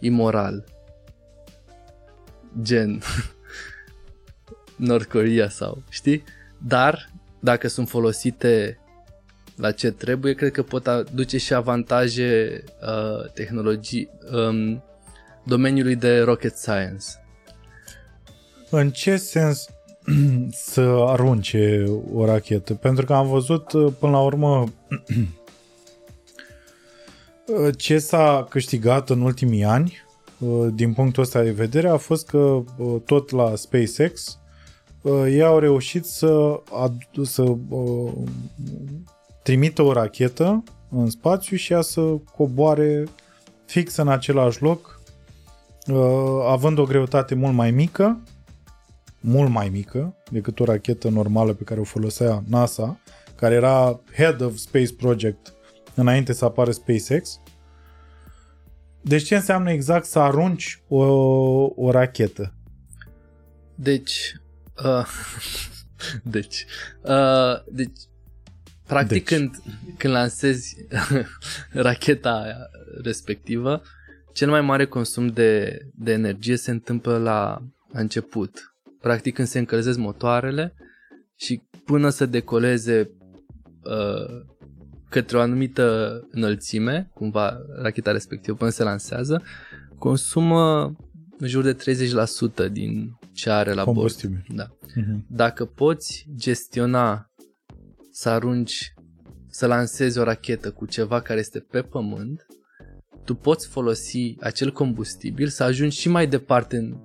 [0.00, 0.64] imoral.
[2.62, 3.02] Gen.
[4.76, 6.24] North Korea sau, știi?
[6.58, 7.10] Dar
[7.40, 8.78] dacă sunt folosite
[9.56, 14.82] la ce trebuie, cred că pot aduce și avantaje uh, tehnologii um,
[15.44, 17.04] domeniului de rocket science.
[18.70, 19.66] În ce sens
[20.70, 22.74] să arunce o rachetă?
[22.74, 24.72] Pentru că am văzut uh, până la urmă
[27.76, 30.01] ce s-a câștigat în ultimii ani uh,
[30.74, 34.38] din punctul ăsta de vedere a fost că uh, tot la SpaceX
[35.26, 37.56] ei au reușit să, ad- să
[39.42, 42.00] trimită o rachetă în spațiu și ea să
[42.36, 43.04] coboare
[43.66, 45.00] fix în același loc,
[45.86, 48.20] uh, având o greutate mult mai mică,
[49.20, 52.98] mult mai mică decât o rachetă normală pe care o folosea NASA,
[53.34, 55.54] care era Head of Space Project
[55.94, 57.40] înainte să apară SpaceX.
[59.02, 61.04] Deci ce înseamnă exact să arunci o,
[61.74, 62.54] o rachetă?
[63.74, 64.34] Deci,
[64.84, 65.06] uh,
[66.22, 66.66] deci,
[67.02, 67.98] uh, deci
[68.86, 69.38] Practic deci.
[69.38, 69.62] când,
[69.96, 70.76] când lansezi
[71.72, 72.56] racheta
[73.02, 73.82] respectivă,
[74.32, 77.62] cel mai mare consum de, de energie se întâmplă la,
[77.92, 78.74] la început.
[79.00, 80.74] Practic când se încălzesc motoarele
[81.36, 83.10] și până să decoleze
[83.82, 84.51] uh,
[85.12, 89.42] către o anumită înălțime, cumva racheta respectivă până se lansează,
[89.98, 90.94] consumă
[91.38, 91.76] în jur de
[92.68, 94.14] 30% din ce are la bord.
[94.54, 94.66] Da.
[94.66, 95.26] Uh-huh.
[95.28, 97.30] Dacă poți gestiona
[98.10, 98.94] să arunci,
[99.48, 102.46] să lansezi o rachetă cu ceva care este pe pământ,
[103.24, 106.96] tu poți folosi acel combustibil să ajungi și mai departe în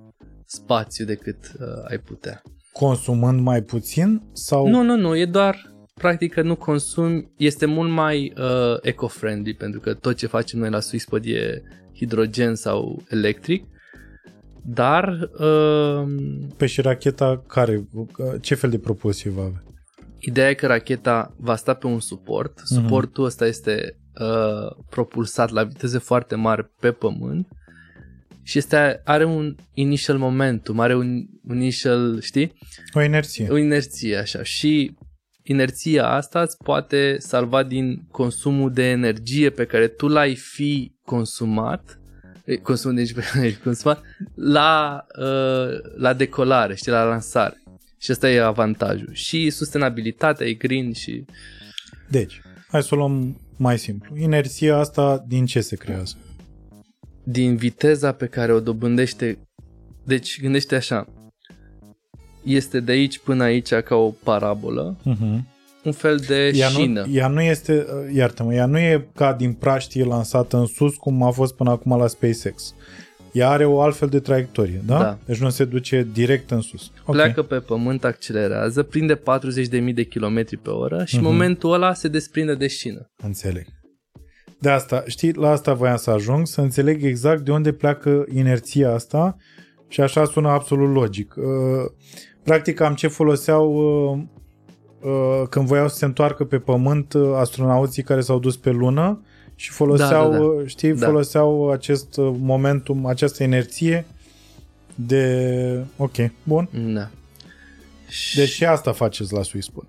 [0.46, 2.42] spațiu decât uh, ai putea.
[2.72, 4.22] Consumând mai puțin?
[4.32, 4.68] sau?
[4.68, 9.80] Nu, nu, nu, e doar practic că nu consumi, este mult mai uh, eco-friendly pentru
[9.80, 11.62] că tot ce facem noi la SwissPod e
[11.94, 13.64] hidrogen sau electric,
[14.64, 15.30] dar...
[15.38, 16.02] Uh,
[16.56, 17.88] pe și racheta care,
[18.40, 19.62] ce fel de propulsie va avea?
[20.18, 22.52] Ideea e că racheta va sta pe un suport.
[22.56, 22.64] Mhm.
[22.64, 27.48] Suportul ăsta este uh, propulsat la viteze foarte mari pe pământ
[28.48, 32.52] și este, are un initial momentum, are un, un initial, știi?
[32.92, 33.48] O inerție.
[33.50, 34.42] O inerție, așa.
[34.42, 34.96] Și
[35.50, 42.00] inerția asta îți poate salva din consumul de energie pe care tu l-ai fi consumat
[42.62, 44.02] consumul de energie pe care l-ai consumat
[44.34, 47.62] la, uh, la decolare, știi, la lansare.
[47.98, 49.10] Și ăsta e avantajul.
[49.12, 51.24] Și sustenabilitatea e green și...
[52.08, 54.16] Deci, hai să o luăm mai simplu.
[54.16, 56.16] Inerția asta din ce se creează?
[57.22, 59.38] Din viteza pe care o dobândește...
[60.04, 61.06] Deci, gândește așa.
[62.42, 64.96] Este de aici până aici ca o parabolă.
[65.00, 65.38] Uh-huh.
[65.84, 67.04] Un fel de ea șină.
[67.06, 71.22] Nu, ea nu este, iartă-mă, ea nu e ca din praștie lansată în sus cum
[71.22, 72.74] a fost până acum la SpaceX
[73.32, 74.98] ea are o altfel de traiectorie, da?
[74.98, 75.18] da.
[75.24, 76.90] Deci nu se duce direct în sus.
[77.02, 77.14] Okay.
[77.14, 81.18] Pleacă pe pământ, accelerează, prinde 40.000 de km pe oră și uh-huh.
[81.18, 81.32] în mhm.
[81.32, 83.10] momentul ăla se desprinde de șină.
[83.22, 83.66] Înțeleg.
[84.60, 88.92] De asta, știi, la asta voiam să ajung, să înțeleg exact de unde pleacă inerția
[88.92, 89.36] asta
[89.88, 91.34] și așa sună absolut logic.
[91.36, 91.44] Uh,
[92.48, 94.18] practic am ce foloseau uh,
[95.10, 99.20] uh, când voiau să se întoarcă pe pământ astronauții care s-au dus pe lună,
[99.58, 100.66] și foloseau, da, da, da.
[100.66, 101.06] știi, da.
[101.06, 104.06] foloseau acest momentum, această inerție
[104.94, 105.84] de...
[105.96, 106.68] Ok, bun.
[106.94, 107.08] Da.
[108.34, 109.84] Deci și asta faceți la SwissPod.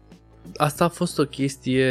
[0.56, 1.86] Asta a fost o chestie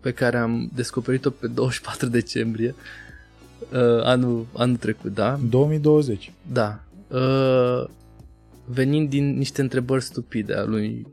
[0.00, 2.74] pe care am descoperit-o pe 24 decembrie
[3.72, 5.38] uh, anul, anul trecut, da?
[5.48, 6.32] 2020.
[6.52, 6.80] Da.
[7.08, 7.84] Uh,
[8.72, 11.06] venind din niște întrebări stupide a lui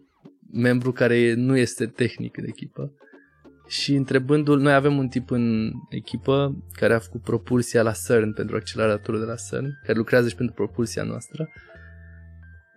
[0.52, 2.93] membru care nu este tehnic în echipă
[3.67, 8.56] și întrebându-l, noi avem un tip în echipă care a făcut propulsia la CERN pentru
[8.56, 11.50] acceleratorul de la CERN, care lucrează și pentru propulsia noastră.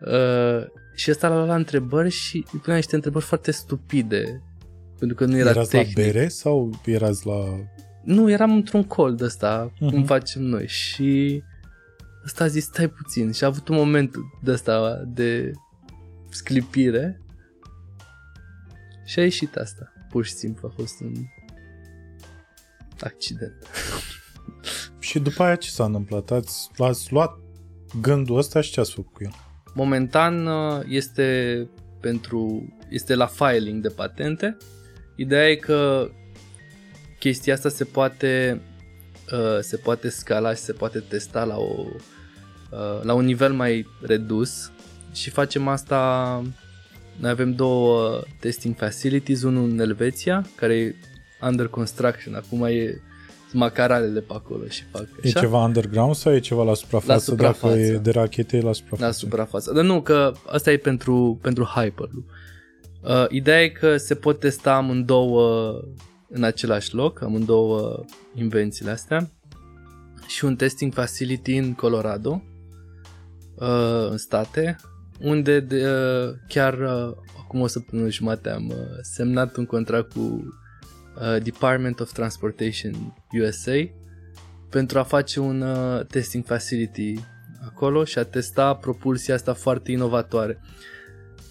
[0.06, 4.42] Uh, și ăsta l-a la întrebări și îi punea niște întrebări foarte stupide,
[4.98, 5.96] pentru că nu era erați tehnic.
[5.96, 7.44] la bere sau erați la...
[8.04, 9.78] Nu, eram într-un col de ăsta, uh-huh.
[9.78, 10.04] cum mhm.
[10.04, 11.42] facem noi și
[12.24, 15.50] ăsta a zis stai puțin și a avut un moment de ăsta de
[16.30, 17.20] sclipire
[19.04, 21.12] și a ieșit asta pur și simplu a fost un
[23.00, 23.66] accident.
[24.98, 26.30] și după aia ce s-a întâmplat?
[26.30, 27.38] Ați, ați luat
[28.00, 29.34] gândul ăsta și ce ați făcut cu el?
[29.74, 31.68] Momentan uh, este
[32.00, 34.56] pentru este la filing de patente.
[35.16, 36.10] Ideea e că
[37.18, 38.60] chestia asta se poate
[39.32, 41.86] uh, se poate scala și se poate testa la o
[42.70, 44.70] uh, la un nivel mai redus
[45.12, 46.42] și facem asta
[47.20, 50.94] noi avem două testing facilities, unul în Elveția, care e
[51.40, 53.02] under construction, acum e
[53.52, 55.40] macaralele pe acolo și fac E așa.
[55.40, 57.12] ceva underground sau e ceva la suprafață?
[57.12, 57.66] La suprafață.
[57.66, 59.04] Dacă e de rachete, e la suprafață.
[59.04, 59.72] La suprafață.
[59.72, 62.24] Dar nu, că asta e pentru, pentru Hyperloop.
[63.02, 65.74] Uh, ideea e că se pot testa amândouă
[66.32, 69.30] în același loc, amândouă invențiile astea
[70.26, 72.42] și un testing facility în Colorado,
[73.54, 74.76] uh, în state,
[75.20, 80.20] unde de, uh, chiar uh, acum o săptămână jumate am uh, semnat un contract cu
[80.20, 83.90] uh, Department of Transportation USA
[84.70, 87.14] pentru a face un uh, testing facility
[87.64, 90.60] acolo și a testa propulsia asta foarte inovatoare.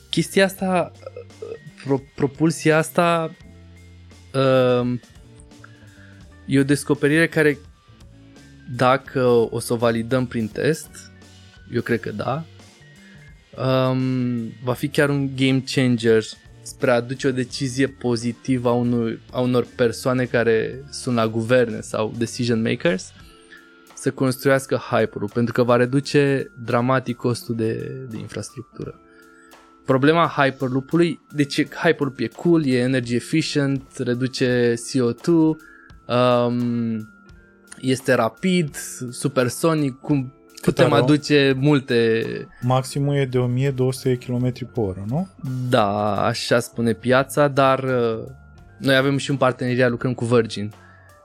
[0.09, 1.29] Chestia asta, uh,
[1.83, 3.35] pro, propulsia asta
[4.33, 4.99] uh,
[6.45, 7.57] e o descoperire care
[8.75, 10.89] dacă o să o validăm prin test,
[11.73, 12.43] eu cred că da,
[13.63, 16.23] um, va fi chiar un game changer
[16.61, 21.81] spre a aduce o decizie pozitivă a, unui, a unor persoane care sunt la guverne
[21.81, 23.13] sau decision makers
[23.93, 27.73] să construiască Hyperloop, pentru că va reduce dramatic costul de,
[28.09, 28.99] de infrastructură.
[29.85, 37.09] Problema Hyperloop-ului, deci Hyperloop e cool, e energy efficient, reduce CO2, um,
[37.79, 38.75] este rapid,
[39.09, 41.03] supersonic, cum putem are, o?
[41.03, 42.23] aduce multe...
[42.61, 45.27] Maximul e de 1200 km pe oră, nu?
[45.69, 48.23] Da, așa spune piața, dar uh,
[48.77, 50.71] noi avem și un parteneriat, lucrăm cu Virgin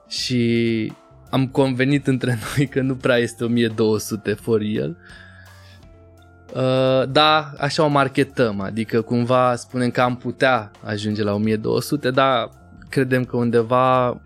[0.09, 0.92] și
[1.31, 4.97] am convenit între noi că nu prea este 1200 for el.
[6.57, 12.51] Uh, da, așa o marketăm, adică cumva spunem că am putea ajunge la 1200, dar
[12.88, 14.21] credem că undeva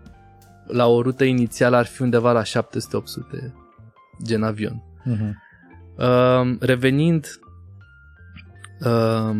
[0.67, 2.51] la o rută inițială ar fi undeva la 700-800
[4.23, 4.83] gen avion.
[5.05, 5.31] Uh-huh.
[5.97, 7.39] Uh, revenind
[8.79, 9.35] uh,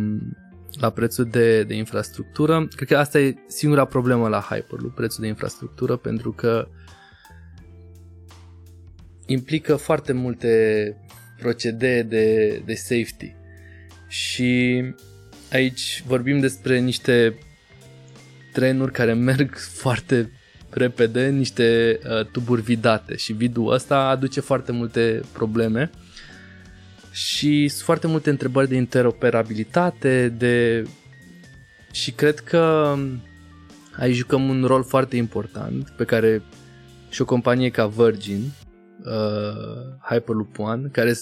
[0.80, 5.28] la prețul de, de infrastructură, cred că asta e singura problemă la Hyperloop, prețul de
[5.28, 6.68] infrastructură, pentru că
[9.26, 10.96] implică foarte multe
[11.42, 13.34] procedee de, de safety.
[14.08, 14.82] Și
[15.52, 17.38] aici vorbim despre niște
[18.52, 20.30] trenuri care merg foarte
[20.70, 25.90] repede, niște uh, tuburi vidate și vidul ăsta aduce foarte multe probleme.
[27.10, 30.86] Și sunt foarte multe întrebări de interoperabilitate de
[31.92, 32.94] și cred că
[33.98, 36.42] aici jucăm un rol foarte important pe care
[37.10, 38.52] și o companie ca Virgin
[39.04, 41.14] uh, Hyperloop One care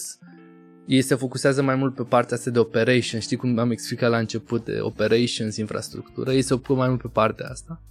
[0.85, 4.17] ei se focusează mai mult pe partea asta de operation, știi cum am explicat la
[4.17, 7.81] început de operations, infrastructură, ei se ocupă mai mult pe partea asta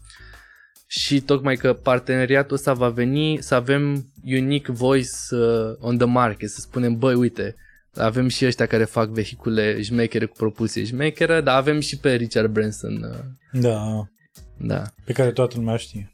[0.86, 6.50] și tocmai că parteneriatul ăsta va veni să avem unique voice uh, on the market,
[6.50, 7.56] să spunem, băi, uite,
[7.94, 12.52] avem și ăștia care fac vehicule șmechere cu propulsie șmecheră, dar avem și pe Richard
[12.52, 13.02] Branson.
[13.02, 14.08] Uh, Da,
[14.56, 16.12] da, pe care toată lumea știe.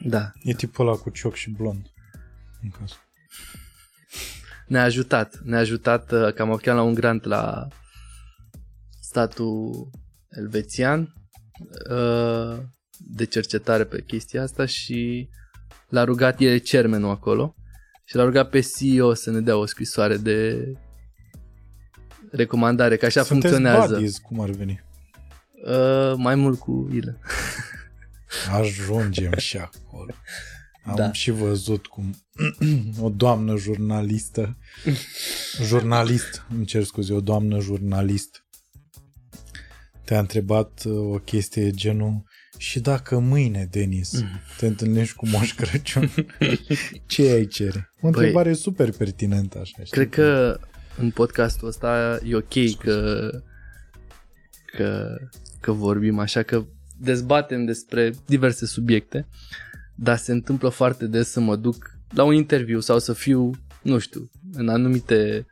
[0.00, 0.32] da.
[0.42, 1.86] E tipul ăla cu cioc și blond.
[2.62, 2.98] În caz.
[4.66, 7.68] Ne-a ajutat, ne-a ajutat uh, că am aplicat la un grant la
[9.00, 9.90] statul
[10.28, 11.14] elvețian
[11.90, 12.58] uh,
[12.98, 15.28] de cercetare pe chestia asta și
[15.88, 17.54] l-a rugat, el e cermenul acolo
[18.04, 20.72] și l-a rugat pe CEO să ne dea o scrisoare de
[22.30, 23.92] recomandare, că așa Sunteți funcționează.
[23.92, 24.84] buddies, cum ar veni.
[25.64, 27.18] Uh, mai mult cu Ile.
[28.52, 30.14] Ajungem și acolo.
[30.88, 31.12] Am Da.
[31.12, 32.14] și văzut cum
[33.00, 34.58] o doamnă jurnalistă,
[35.64, 38.42] jurnalist, îmi cer scuze, o doamnă jurnalist
[40.08, 42.22] te-a întrebat uh, o chestie genul
[42.58, 44.24] și dacă mâine, Denis,
[44.56, 46.10] te întâlnești cu Moș Crăciun,
[47.06, 47.92] ce ai cere?
[48.00, 49.84] O întrebare super pertinentă așa.
[49.84, 49.90] știi?
[49.90, 50.58] Cred că
[50.96, 53.30] în podcastul ăsta e ok că,
[54.76, 55.16] că,
[55.60, 56.64] că vorbim așa, că
[56.98, 59.26] dezbatem despre diverse subiecte,
[60.00, 63.50] dar se întâmplă foarte des să mă duc la un interviu sau să fiu,
[63.82, 65.46] nu știu, în anumite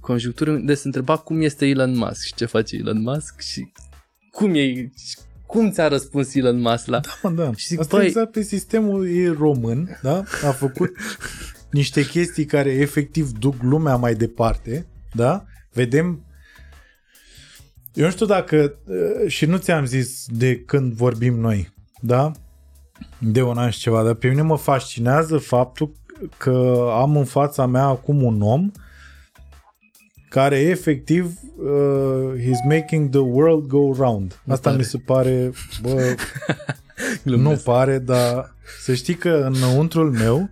[0.00, 3.72] conjuncturi unde se întreba cum este Elon Musk și ce face Elon Musk și
[4.30, 4.90] cum e,
[5.46, 7.00] cum ți-a răspuns Elon Musk la...
[7.00, 7.52] Da, mă, da.
[7.54, 10.16] Și zic, Asta băi- exact pe sistemul e român, da?
[10.18, 10.90] A făcut
[11.70, 15.44] niște chestii care efectiv duc lumea mai departe, da?
[15.72, 16.24] Vedem
[17.94, 22.32] eu nu știu dacă uh, și nu ți-am zis de când vorbim noi, da?
[23.18, 25.92] De un an și ceva, dar pe mine mă fascinează faptul
[26.36, 28.70] că am în fața mea acum un om
[30.28, 31.24] care efectiv
[31.56, 34.40] uh, he's making the world go round.
[34.44, 34.82] Nu Asta pare.
[34.82, 35.50] mi se pare,
[35.82, 35.90] bă,
[37.22, 37.62] nu Glumesc.
[37.62, 40.50] pare, dar să știi că înăuntrul meu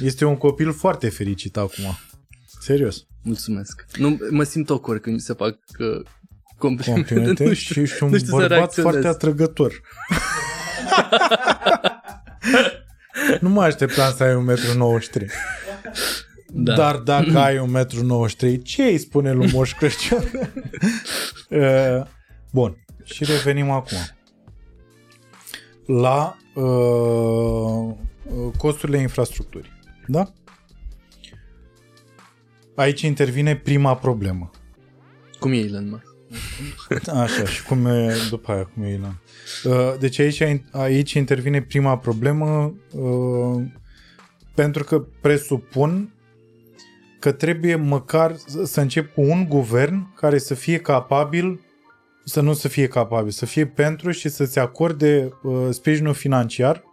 [0.00, 1.84] este un copil foarte fericit acum.
[2.60, 3.06] Serios.
[3.22, 3.84] Mulțumesc.
[3.96, 6.06] Nu, mă simt awkward când mi se fac uh,
[6.58, 7.14] complimente.
[7.14, 8.90] Complimente Nu și știu- ești un nu știu să bărbat reacționez.
[8.92, 9.72] foarte atrăgător.
[13.40, 15.26] nu mă așteptam să ai 1,93 m.
[16.56, 16.74] Da.
[16.74, 20.22] Dar dacă ai 1,93 m, ce îi spune lui Moș Crăciun?
[21.48, 22.02] uh,
[22.52, 22.84] bun.
[23.04, 23.98] Și revenim acum
[25.86, 27.94] la uh,
[28.58, 29.72] costurile infrastructurii.
[30.06, 30.32] Da?
[32.74, 34.50] Aici intervine prima problemă.
[35.38, 36.12] Cum e Elon Musk?
[37.08, 39.20] Așa, și cum e după aia, cum e Elon.
[39.64, 43.62] Uh, deci aici, aici intervine prima problemă uh,
[44.54, 46.14] pentru că presupun
[47.20, 51.60] că trebuie măcar să încep cu un guvern care să fie capabil
[52.24, 56.84] să nu să fie capabil, să fie pentru și să-ți acorde uh, sprijinul financiar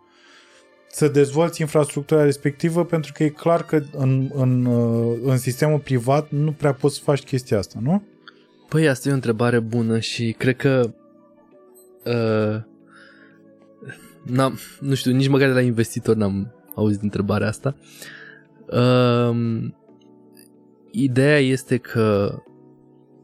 [0.93, 6.29] să dezvolți infrastructura respectivă pentru că e clar că în, în, uh, în sistemul privat
[6.29, 8.03] nu prea poți să faci chestia asta, nu?
[8.67, 10.93] Păi asta e o întrebare bună și cred că
[12.05, 12.61] uh,
[14.23, 17.75] n-am, nu știu, nici măcar de la investitor n-am auzit întrebarea asta.
[18.65, 19.69] Uh,
[20.91, 22.35] ideea este că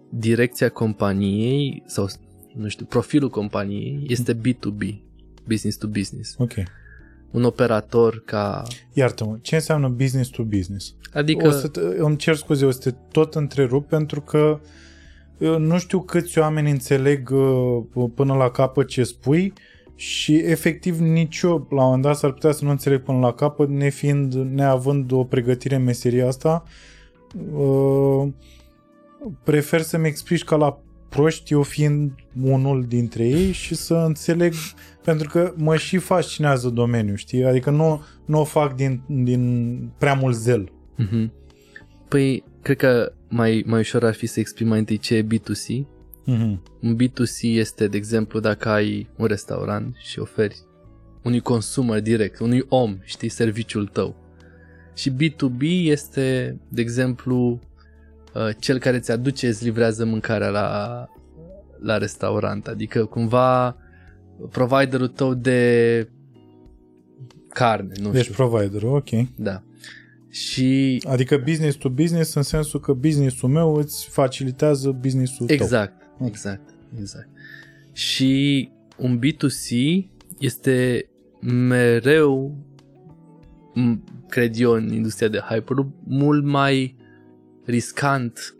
[0.09, 2.07] direcția companiei sau,
[2.55, 4.99] nu știu, profilul companiei este B2B,
[5.47, 6.36] business to business.
[6.38, 6.53] Ok.
[7.32, 8.63] Un operator ca...
[8.93, 10.95] Iartă-mă, ce înseamnă business to business?
[11.13, 11.47] Adică...
[11.47, 14.59] O să te, îmi cer scuze, o să te tot întrerup pentru că
[15.38, 19.53] nu știu câți oameni înțeleg uh, până la capăt ce spui
[19.95, 23.33] și efectiv nici eu la un moment dat s-ar putea să nu înțeleg până la
[23.33, 26.63] capăt nefiind, neavând o pregătire în meseria asta
[27.53, 28.27] uh,
[29.43, 30.79] prefer să-mi explici ca la
[31.09, 32.11] proști, eu fiind
[32.41, 34.53] unul dintre ei și să înțeleg,
[35.03, 37.45] pentru că mă și fascinează domeniul, știi?
[37.45, 40.71] Adică nu, nu o fac din, din prea mult zel.
[40.99, 41.29] Mm-hmm.
[42.07, 45.86] Păi, cred că mai, mai ușor ar fi să exprim mai întâi ce e B2C.
[46.28, 46.59] Mm-hmm.
[46.82, 50.65] Un B2C este, de exemplu, dacă ai un restaurant și oferi
[51.23, 54.15] unui consumer direct, unui om, știi, serviciul tău.
[54.95, 57.59] Și B2B este, de exemplu,
[58.38, 61.05] Uh, cel care ți aduce, îți livrează mâncarea la,
[61.80, 62.67] la restaurant.
[62.67, 63.78] Adică cumva
[64.51, 66.09] providerul tău de
[67.49, 68.34] carne, nu deci știu.
[68.34, 69.09] providerul, ok.
[69.36, 69.63] Da.
[70.30, 71.01] Și...
[71.07, 76.28] Adică business to business în sensul că businessul meu îți facilitează businessul exact, tău.
[76.28, 77.30] Exact, exact, exact.
[77.91, 79.75] Și un B2C
[80.39, 81.09] este
[81.41, 82.57] mereu,
[84.30, 86.95] cred eu, în industria de hyper, mult mai
[87.65, 88.55] riscant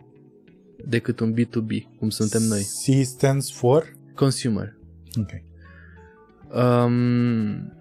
[0.86, 2.62] decât un B2B, cum suntem noi.
[2.62, 3.96] C stands for?
[4.16, 4.78] Consumer.
[5.20, 5.30] Ok.
[6.56, 7.74] Um,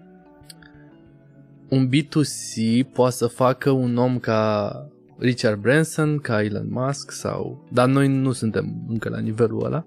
[1.69, 4.71] un B2C poate să facă un om ca
[5.17, 7.67] Richard Branson, ca Elon Musk sau...
[7.71, 9.85] Dar noi nu suntem încă la nivelul ăla.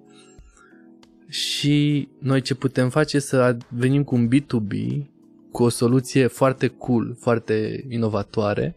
[1.28, 5.02] Și noi ce putem face să venim cu un B2B
[5.50, 8.74] cu o soluție foarte cool, foarte inovatoare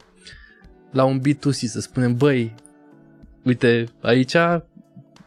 [0.91, 2.55] la un B2C să spunem, băi,
[3.43, 4.35] uite, aici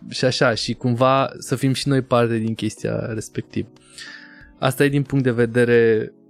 [0.08, 3.68] și așa, și cumva să fim și noi parte din chestia respectivă.
[4.58, 6.25] Asta e din punct de vedere uh,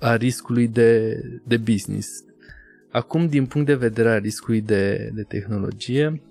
[0.00, 2.08] a riscului de, de business.
[2.90, 6.22] Acum, din punct de vedere a riscului de, de tehnologie,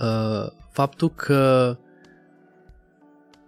[0.00, 1.76] uh, faptul că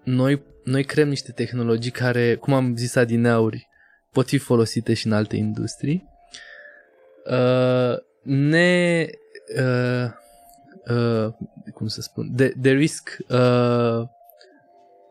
[0.04, 3.68] noi, noi creăm niște tehnologii care, cum am zis adineauri,
[4.12, 6.08] pot fi folosite și în alte industrii,
[7.24, 9.06] uh, ne
[9.58, 10.10] uh,
[10.88, 11.32] uh,
[11.74, 14.02] cum să spun de, de risc uh,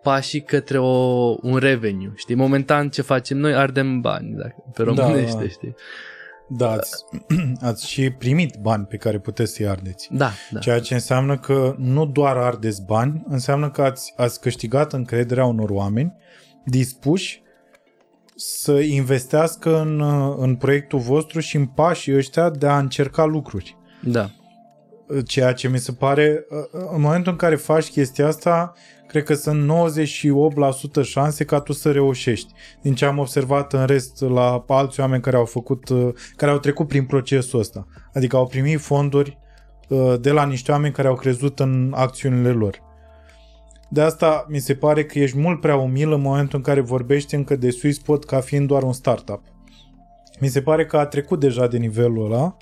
[0.05, 2.35] pașii către o, un revenue, știi?
[2.35, 5.75] Momentan ce facem noi ardem bani, dacă, pe da, românește, da, știi?
[6.47, 7.05] Da, ați,
[7.69, 10.07] ați și primit bani pe care puteți să-i ardeți.
[10.11, 10.59] Da, da.
[10.59, 15.69] Ceea ce înseamnă că nu doar ardeți bani, înseamnă că ați, ați câștigat încrederea unor
[15.69, 16.13] oameni
[16.65, 17.43] dispuși
[18.35, 20.01] să investească în,
[20.37, 23.77] în proiectul vostru și în pașii ăștia de a încerca lucruri.
[24.03, 24.29] Da.
[25.25, 28.73] Ceea ce mi se pare, în momentul în care faci chestia asta,
[29.07, 29.71] cred că sunt
[31.01, 32.53] 98% șanse ca tu să reușești.
[32.81, 35.83] Din ce am observat în rest la alți oameni care au făcut,
[36.35, 37.87] care au trecut prin procesul ăsta.
[38.13, 39.37] Adică au primit fonduri
[40.19, 42.81] de la niște oameni care au crezut în acțiunile lor.
[43.89, 47.35] De asta mi se pare că ești mult prea umil în momentul în care vorbești
[47.35, 49.41] încă de Swisspot ca fiind doar un startup.
[50.39, 52.57] Mi se pare că a trecut deja de nivelul ăla.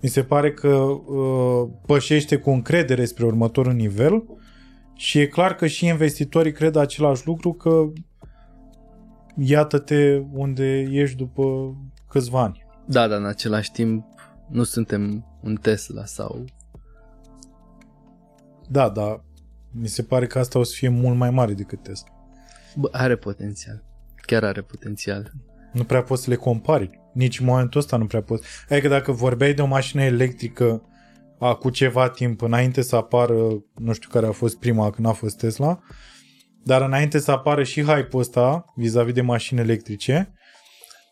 [0.00, 4.24] Mi se pare că uh, pășește cu încredere spre următorul nivel
[5.00, 7.92] și e clar că și investitorii cred același lucru că
[9.36, 11.74] iată-te unde ești după
[12.08, 12.66] câțiva ani.
[12.86, 14.06] Da, dar în același timp
[14.48, 16.44] nu suntem un Tesla sau...
[18.68, 19.24] Da, dar
[19.70, 22.08] mi se pare că asta o să fie mult mai mare decât Tesla.
[22.76, 23.84] Bă, are potențial.
[24.14, 25.32] Chiar are potențial.
[25.72, 27.00] Nu prea poți să le compari.
[27.12, 28.46] Nici în momentul ăsta nu prea poți.
[28.68, 30.82] Adică dacă vorbeai de o mașină electrică
[31.40, 35.36] cu ceva timp înainte să apară, nu știu care a fost prima când a fost
[35.36, 35.80] Tesla,
[36.64, 40.34] dar înainte să apară și hype-ul ăsta vis-a-vis de mașini electrice.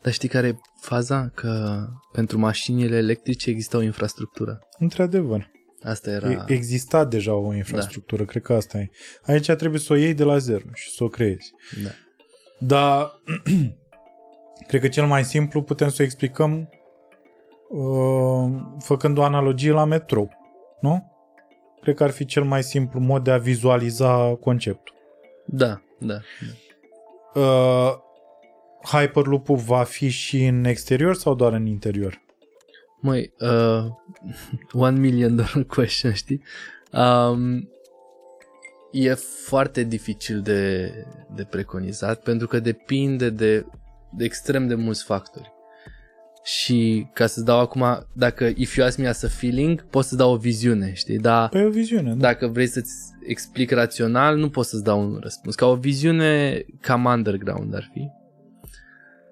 [0.03, 1.31] Dar știi care e faza?
[1.35, 4.59] Că pentru mașinile electrice există o infrastructură.
[4.79, 5.51] Într-adevăr.
[5.83, 6.45] Asta era...
[6.47, 8.31] Exista deja o infrastructură, da.
[8.31, 8.91] cred că asta e.
[9.22, 11.53] Aici trebuie să o iei de la zero și să o creezi.
[11.83, 11.91] Da.
[12.59, 13.12] Dar
[14.68, 16.78] cred că cel mai simplu putem să o explicăm uh,
[18.78, 20.30] făcând o analogie la metrou,
[20.80, 21.12] nu?
[21.80, 24.94] Cred că ar fi cel mai simplu mod de a vizualiza conceptul.
[25.46, 26.18] Da, da.
[27.34, 27.40] da.
[27.40, 27.94] Uh,
[28.82, 32.22] Hyperloop-ul va fi și în exterior sau doar în interior?
[33.00, 33.84] Măi, uh,
[34.72, 36.42] one million dollar question, știi?
[36.92, 37.68] Um,
[38.92, 39.14] e
[39.44, 40.92] foarte dificil de,
[41.34, 43.66] de preconizat pentru că depinde de,
[44.10, 45.52] de extrem de mulți factori.
[46.49, 50.16] Și ca să dau acum, dacă if you ask me as a feeling, pot să
[50.16, 51.18] dau o viziune, știi?
[51.18, 52.16] Dar păi o viziune, da.
[52.16, 52.92] Dacă vrei să-ți
[53.26, 55.55] explic rațional, nu pot să-ți dau un răspuns.
[55.55, 58.09] Ca o viziune cam underground ar fi.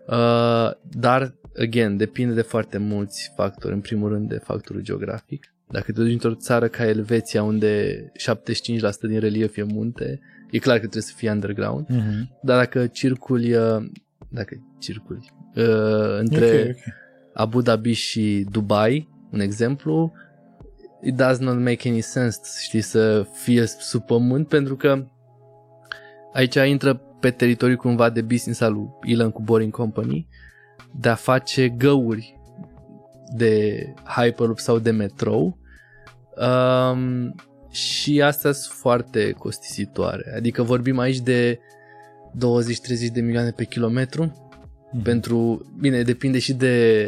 [0.06, 3.74] Uh, dar, again, depinde de foarte mulți factori.
[3.74, 5.54] În primul rând de factorul geografic.
[5.70, 10.74] Dacă te duci într-o țară ca Elveția, unde 75% din relief e munte, e clar
[10.74, 11.86] că trebuie să fie underground.
[11.86, 12.40] Uh-huh.
[12.42, 13.90] Dar dacă circuli, uh,
[14.28, 17.04] dacă circuli uh, între okay, okay.
[17.36, 20.12] Abu Dhabi și Dubai, un exemplu,
[21.02, 25.04] it does not make any sense, știi, să fie sub pământ, pentru că
[26.32, 30.28] aici intră pe teritoriul cumva de business al lui Elon cu Boring Company
[31.00, 32.40] de a face găuri
[33.34, 35.58] de Hyperloop sau de metrou.
[36.36, 37.34] Um,
[37.70, 40.32] și astea sunt foarte costisitoare.
[40.36, 41.58] Adică vorbim aici de
[42.34, 44.45] 20-30 de milioane pe kilometru
[44.92, 45.02] mm.
[45.02, 47.06] pentru, bine, depinde și de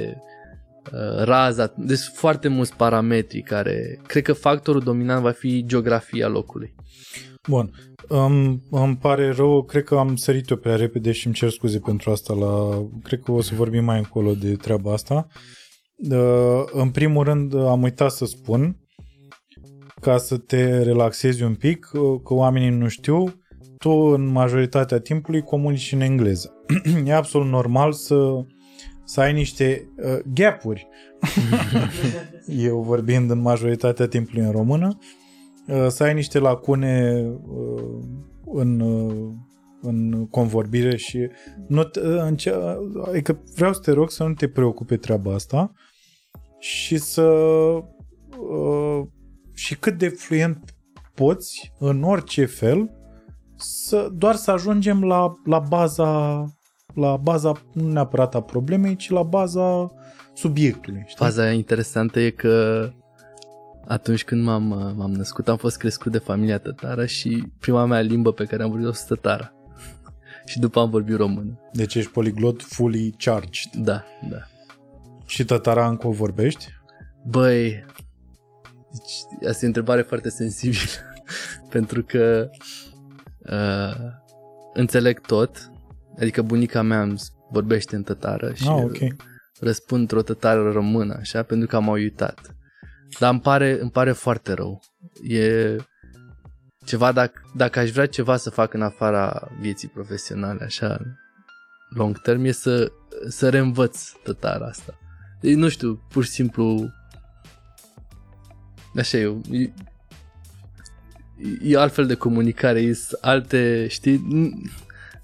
[0.93, 6.75] uh, raza, deci foarte mulți parametri care, cred că factorul dominant va fi geografia locului.
[7.49, 7.71] Bun,
[8.09, 12.11] îmi, îmi pare rău, cred că am sărit-o prea repede și îmi cer scuze pentru
[12.11, 12.35] asta.
[12.35, 15.27] La, cred că o să vorbim mai încolo de treaba asta.
[16.11, 18.77] Uh, în primul rând am uitat să spun
[20.01, 23.25] ca să te relaxezi un pic, uh, că oamenii nu știu,
[23.79, 26.53] tu în majoritatea timpului comunici în engleză.
[27.05, 28.45] e absolut normal să,
[29.05, 30.89] să ai niște uh, gap-uri.
[32.69, 34.99] Eu vorbind în majoritatea timpului în română,
[35.69, 37.99] Uh, să ai niște lacune uh,
[38.45, 39.33] în, uh,
[39.83, 41.29] în convorbire și
[41.67, 42.01] nu te,
[43.05, 45.73] adică vreau să te rog să nu te preocupe treaba asta
[46.59, 47.33] și să
[49.55, 50.75] și cât de fluent
[51.15, 52.91] poți în orice fel
[53.59, 56.43] să, doar să ajungem la, la baza
[56.95, 59.93] la baza nu neapărat a problemei, ci la baza
[60.35, 61.03] subiectului.
[61.07, 61.25] Știi?
[61.25, 62.89] Faza interesantă e că
[63.87, 68.33] atunci când m-am, m-am născut, am fost crescut de familia tătară și prima mea limbă
[68.33, 69.53] pe care am vorbit-o fost tătara.
[70.45, 71.61] și după am vorbit română.
[71.73, 73.73] Deci ești poliglot fully charged.
[73.75, 74.39] Da, da.
[75.27, 76.67] Și tătara încă o vorbești?
[77.27, 77.85] Băi,
[78.93, 80.93] deci, asta e o întrebare foarte sensibilă,
[81.75, 82.51] pentru că
[83.51, 83.97] uh,
[84.73, 85.71] înțeleg tot,
[86.19, 87.21] adică bunica mea îmi
[87.51, 89.17] vorbește în tătară și ah, okay.
[89.61, 92.55] răspund într-o tătară română, așa, pentru că am uitat.
[93.19, 94.81] Dar îmi pare, îmi pare foarte rău.
[95.23, 95.77] E
[96.85, 101.01] ceva, dacă, dacă aș vrea ceva să fac în afara vieții profesionale, așa,
[101.89, 102.93] long term, e să,
[103.29, 104.99] să reînvăț tătara asta.
[105.41, 106.93] E, nu știu, pur și simplu,
[108.97, 109.41] așa eu,
[111.43, 114.63] e, e altfel de comunicare, e alte, știi, nu,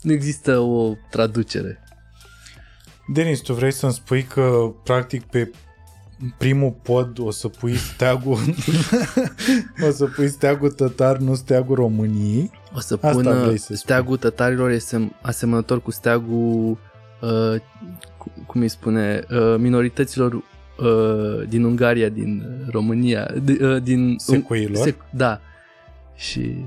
[0.00, 1.78] nu există o traducere.
[3.12, 5.50] Denis, tu vrei să-mi spui că practic pe
[6.38, 8.38] primul pod o să pui steagul
[9.88, 12.50] o să pui steagul tătar, nu steagul României.
[12.74, 16.78] O să pun steagul tătarilor este asemănător cu steagul
[17.20, 17.60] uh,
[18.46, 24.88] cum îi spune, uh, minorităților uh, din Ungaria, din România, uh, din secuilor.
[24.88, 25.40] Sec- da.
[26.16, 26.64] Și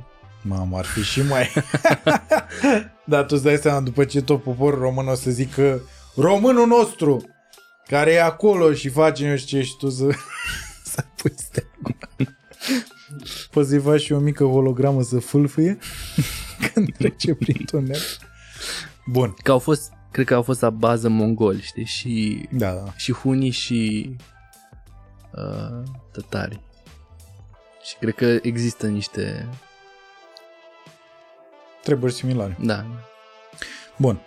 [0.47, 1.53] Mamă, ar fi și mai...
[3.11, 5.81] Dar tu îți dai seama, după ce tot poporul român o să zică
[6.15, 7.23] românul nostru,
[7.87, 10.09] care e acolo și face nu știu ce și tu să,
[10.91, 11.95] să pui steagul.
[13.51, 15.77] Poți să-i faci și o mică hologramă să fâlfâie
[16.73, 18.01] când trece prin tunel.
[19.05, 19.35] Bun.
[19.43, 22.93] Că au fost, cred că au fost la bază mongoli, știi, și, da, da.
[22.95, 24.15] și hunii și
[25.31, 26.66] uh, tătari.
[27.87, 29.47] Și cred că există niște
[31.83, 32.57] treburi similare.
[32.59, 32.85] Da.
[33.97, 34.21] Bun.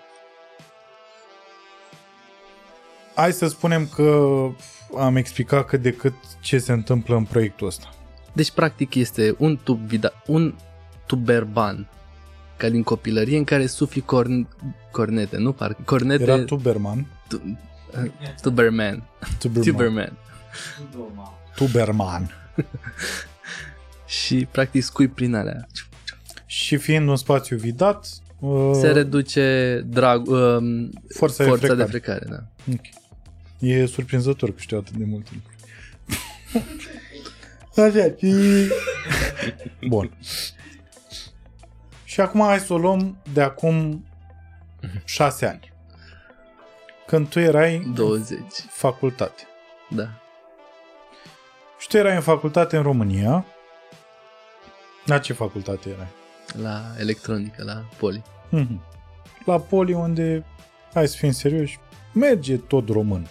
[3.15, 4.29] hai să spunem că
[4.99, 7.95] am explicat cât de cât ce se întâmplă în proiectul ăsta.
[8.33, 10.55] Deci, practic, este un tub vida, un
[11.07, 11.89] tuberban
[12.57, 14.49] ca din copilărie în care sufli corn,
[14.91, 15.53] cornete, nu?
[15.53, 16.23] Parcă cornete...
[16.23, 17.07] Era Tuberman.
[17.29, 19.03] Tu, uh, tuberman.
[19.39, 19.65] Tuberman.
[19.69, 20.19] Tuberman.
[21.55, 22.31] Tuberman.
[24.11, 25.67] Și practic scui prin alea.
[26.47, 28.09] Și fiind un spațiu vidat,
[28.39, 32.19] uh, Se reduce drag, uh, forța, forța de de frecare.
[32.19, 32.47] frecare.
[32.65, 32.73] Da.
[32.73, 32.81] Ok.
[33.59, 35.59] E surprinzător că știu atât de multe lucruri.
[37.87, 38.73] Așa, și...
[39.89, 40.17] Bun.
[42.05, 44.05] Și acum hai să o luăm de acum
[45.05, 45.73] șase ani.
[47.07, 48.39] Când tu erai 20.
[48.71, 49.43] facultate.
[49.91, 50.09] Da.
[51.79, 53.45] Și tu erai în facultate în România.
[55.05, 56.09] La ce facultate erai?
[56.63, 58.23] La electronică, la poli.
[58.51, 58.81] Mhm.
[59.45, 60.45] La Poli, unde,
[60.93, 61.79] hai să fim serioși,
[62.13, 63.27] merge tot român.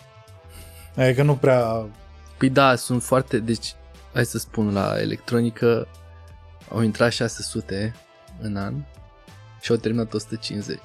[0.95, 1.89] Adică nu prea...
[2.37, 3.39] Păi da, sunt foarte...
[3.39, 3.73] Deci,
[4.13, 5.87] hai să spun, la electronică
[6.69, 7.95] au intrat 600
[8.39, 8.73] în an
[9.61, 10.79] și au terminat 150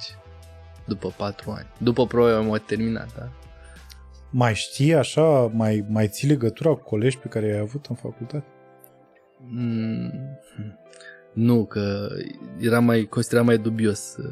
[0.84, 1.66] după 4 ani.
[1.78, 3.28] După probabil am terminat, da?
[4.30, 8.46] Mai știi așa, mai, mai ții legătura cu colegi pe care ai avut în facultate?
[9.46, 10.12] Mm,
[11.32, 12.08] nu, că
[12.58, 14.16] era mai, considera mai dubios.
[14.16, 14.24] uh,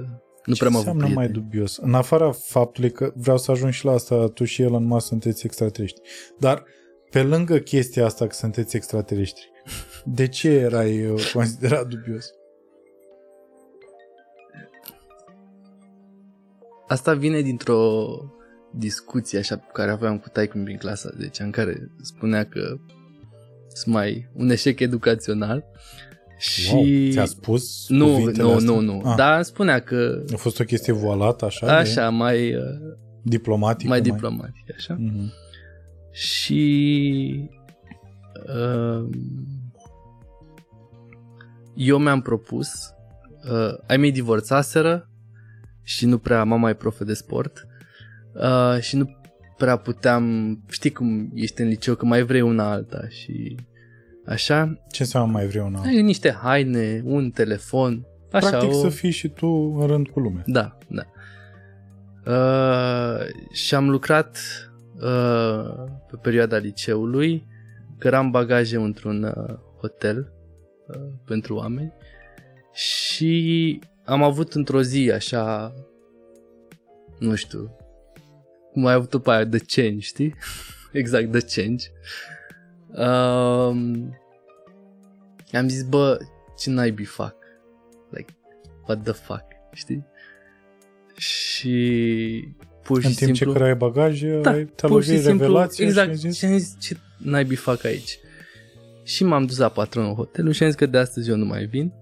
[0.44, 1.44] Nu Ce prea am avut înseamnă mai prieteni.
[1.50, 1.76] dubios?
[1.76, 5.06] În afara faptului că vreau să ajung și la asta, tu și el în masă
[5.06, 6.02] sunteți extraterestri.
[6.38, 6.64] Dar
[7.10, 9.50] pe lângă chestia asta că sunteți extraterestri,
[10.04, 12.30] de ce erai uh, considerat dubios?
[16.88, 18.06] Asta vine dintr-o
[18.74, 22.80] discuție așa pe care aveam cu taică prin clasa 10 în care spunea că sunt
[23.86, 25.64] mai un eșec educațional
[26.38, 28.72] și Wow, ți-a spus nu, cuvintele nu, astea?
[28.74, 31.66] nu, nu, Ah, dar îmi spunea că A fost o chestie voalată, așa?
[31.66, 32.62] de așa, mai, uh,
[33.22, 33.88] diplomatică?
[33.88, 34.96] mai diplomatic, așa.
[34.98, 35.32] Mhm.
[36.10, 37.50] Și
[38.46, 39.08] uh,
[41.74, 42.68] eu mi-am propus,
[43.52, 45.08] uh, ai mei divorțaseră
[45.82, 47.66] și nu prea, mama e profă de sport
[48.34, 49.16] uh, și nu
[49.62, 53.56] prea puteam, știi cum ești în liceu, că mai vrei una alta și
[54.26, 54.78] așa.
[54.90, 55.80] Ce înseamnă mai vreau una?
[55.80, 58.48] Ai niște haine, un telefon, așa.
[58.48, 58.72] Practic o...
[58.72, 59.46] să fii și tu
[59.80, 60.42] în rând cu lumea.
[60.46, 61.02] Da, da.
[62.32, 64.38] Uh, și am lucrat
[64.94, 67.46] uh, pe perioada liceului,
[67.98, 70.32] căram bagaje într-un uh, hotel
[70.88, 71.92] uh, pentru oameni
[72.72, 75.74] și am avut într-o zi așa,
[77.18, 77.76] nu știu,
[78.72, 80.34] cum ai avut după aia, The Change, știi?
[80.92, 81.84] exact, The Change.
[82.88, 84.18] Um,
[85.52, 86.18] am zis, bă,
[86.58, 87.34] ce naibii fac?
[88.10, 88.34] Like,
[88.86, 90.06] what the fuck, știi?
[91.16, 93.52] Și pur și În timp simplu...
[93.52, 96.38] ce cărai bagaje, Da, ai, te-a pur și lovit simplu, revelația exact, și ai zis,
[96.38, 98.18] și am zis, ce naibii fac aici?
[99.04, 101.64] Și m-am dus la patronul hotelului și am zis că de astăzi eu nu mai
[101.64, 101.92] vin.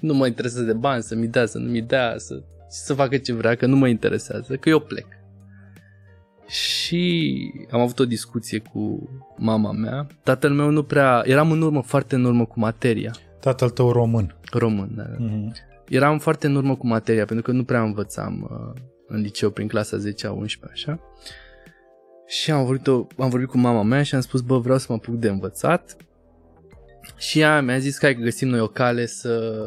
[0.00, 3.16] Nu mă interesează de bani, să mi dea, să nu mi dea, să, să facă
[3.16, 5.06] ce vrea, că nu mă interesează, că eu plec.
[6.46, 10.06] Și am avut o discuție cu mama mea.
[10.22, 11.22] Tatăl meu nu prea...
[11.24, 13.14] Eram în urmă, foarte în urmă cu materia.
[13.40, 14.36] tatăl tău român.
[14.52, 15.04] Român, da.
[15.18, 15.52] Mhm.
[15.88, 19.68] Eram foarte în urmă cu materia, pentru că nu prea învățam uh, în liceu prin
[19.68, 21.00] clasa 10-a, 11 așa.
[22.26, 22.86] Și am vorbit,
[23.18, 25.96] am vorbit cu mama mea și am spus, bă, vreau să mă apuc de învățat.
[27.16, 29.66] Și ea mi-a zis că hai că găsim noi o cale să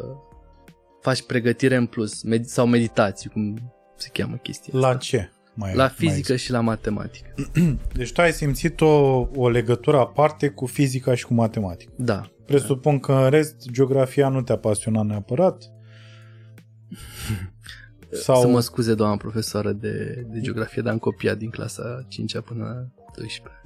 [1.00, 4.98] faci pregătire în plus, med- sau meditații, cum se cheamă chestia La asta.
[4.98, 5.30] ce?
[5.54, 7.34] Mai, La mai fizică și la matematică.
[7.92, 11.92] Deci tu ai simțit o, o legătură aparte cu fizica și cu matematică.
[11.96, 12.30] Da.
[12.46, 15.70] Presupun că în rest geografia nu te-a pasionat neapărat?
[18.24, 22.38] Sau Să mă scuze doamna profesoară de, de geografie, dar am copiat din clasa 5
[22.38, 23.60] până la 12.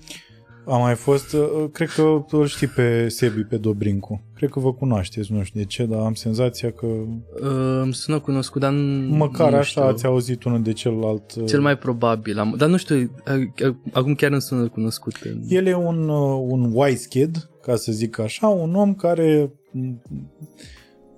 [0.66, 4.22] A mai fost, uh, cred că îl știi pe Sebi, pe Dobrincu.
[4.34, 8.18] Cred că vă cunoașteți, nu știu de ce, dar am senzația că Uh, îmi sună
[8.20, 9.82] cunoscut, dar nu, măcar nu așa știu.
[9.82, 11.34] ați auzit unul de celălalt.
[11.34, 12.38] uh, Cel mai probabil.
[12.38, 15.14] Am, dar nu știu, a- a- acum chiar îmi sună cunoscut.
[15.24, 15.40] În...
[15.48, 20.02] El e un, uh, un wise kid, ca să zic așa, un om care m,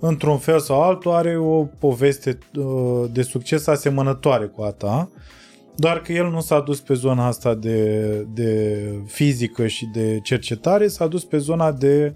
[0.01, 5.11] într-un fel sau altul are o poveste uh, de succes asemănătoare cu a ta,
[5.77, 10.89] doar că el nu s-a dus pe zona asta de, de fizică și de cercetare,
[10.89, 12.15] s-a dus pe zona de,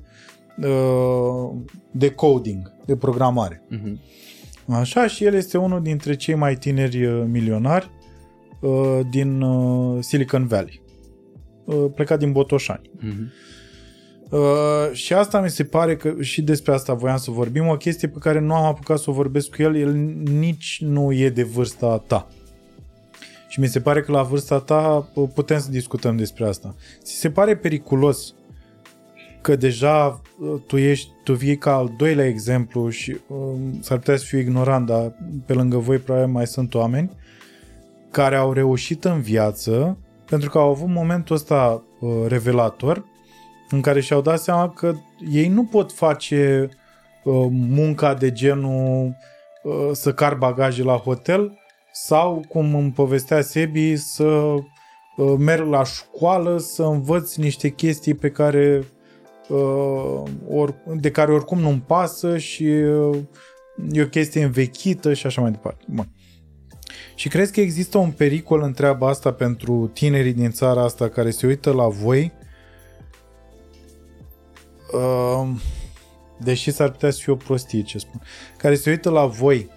[0.63, 1.51] uh,
[1.91, 3.63] de coding, de programare.
[3.69, 4.01] Mhm.
[4.69, 7.91] Așa, și el este unul dintre cei mai tineri uh, milionari
[8.61, 10.81] uh, din uh, Silicon Valley.
[11.65, 12.91] Uh, plecat din Botoșani.
[13.01, 13.33] Mhm.
[14.31, 18.09] Uh, și asta mi se pare că și despre asta voiam să vorbim, o chestie
[18.09, 19.93] pe care nu am apucat să o vorbesc cu el, el
[20.39, 22.29] nici nu e de vârsta ta.
[23.51, 26.75] Și mi se pare că la vârsta ta uh, putem să discutăm despre asta.
[27.03, 28.35] Ți se pare periculos
[29.41, 34.17] că deja uh, tu ești, tu vii ca al doilea exemplu și um, s-ar putea
[34.17, 35.13] să fiu ignorant, dar
[35.47, 37.11] pe lângă voi probabil mai sunt oameni
[38.11, 43.05] care au reușit în viață pentru că au avut momentul ăsta uh, revelator
[43.71, 44.95] în care și-au dat seama că
[45.33, 46.69] ei nu pot face
[47.25, 49.17] uh, munca de genul
[49.63, 51.60] uh, să car bagaje la hotel
[51.93, 58.31] sau, cum îmi povestea Sebi, să uh, merg la școală, să învăț niște chestii pe
[58.31, 58.85] care
[59.49, 63.19] uh, or, de care oricum nu-mi pasă și uh,
[63.93, 65.85] e o chestie învechită și așa mai departe.
[65.89, 66.09] Bun.
[67.15, 71.31] Și crezi că există un pericol în treaba asta pentru tinerii din țara asta care
[71.31, 72.33] se uită la voi
[74.93, 75.49] uh,
[76.39, 78.23] deși s-ar putea să fie o prostie ce spun,
[78.57, 79.71] care se uită la voi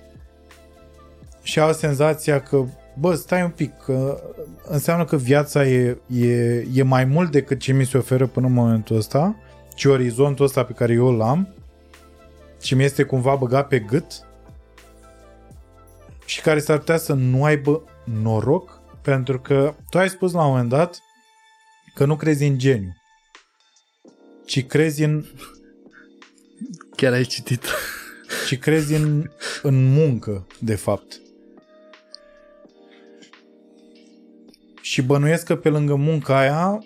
[1.43, 2.65] și au senzația că
[2.99, 4.23] bă, stai un pic, că
[4.63, 8.53] înseamnă că viața e, e, e mai mult decât ce mi se oferă până în
[8.53, 9.35] momentul ăsta,
[9.75, 11.53] ci orizontul ăsta pe care eu îl am
[12.61, 14.05] și mi este cumva băgat pe gât
[16.25, 20.49] și care s-ar putea să nu aibă noroc pentru că tu ai spus la un
[20.49, 20.99] moment dat
[21.93, 22.95] că nu crezi în geniu,
[24.45, 25.25] ci crezi în...
[26.95, 27.65] Chiar ai citit.
[28.47, 29.29] ci crezi în,
[29.61, 31.22] în muncă, de fapt.
[34.93, 36.85] Și bănuiesc că pe lângă munca aia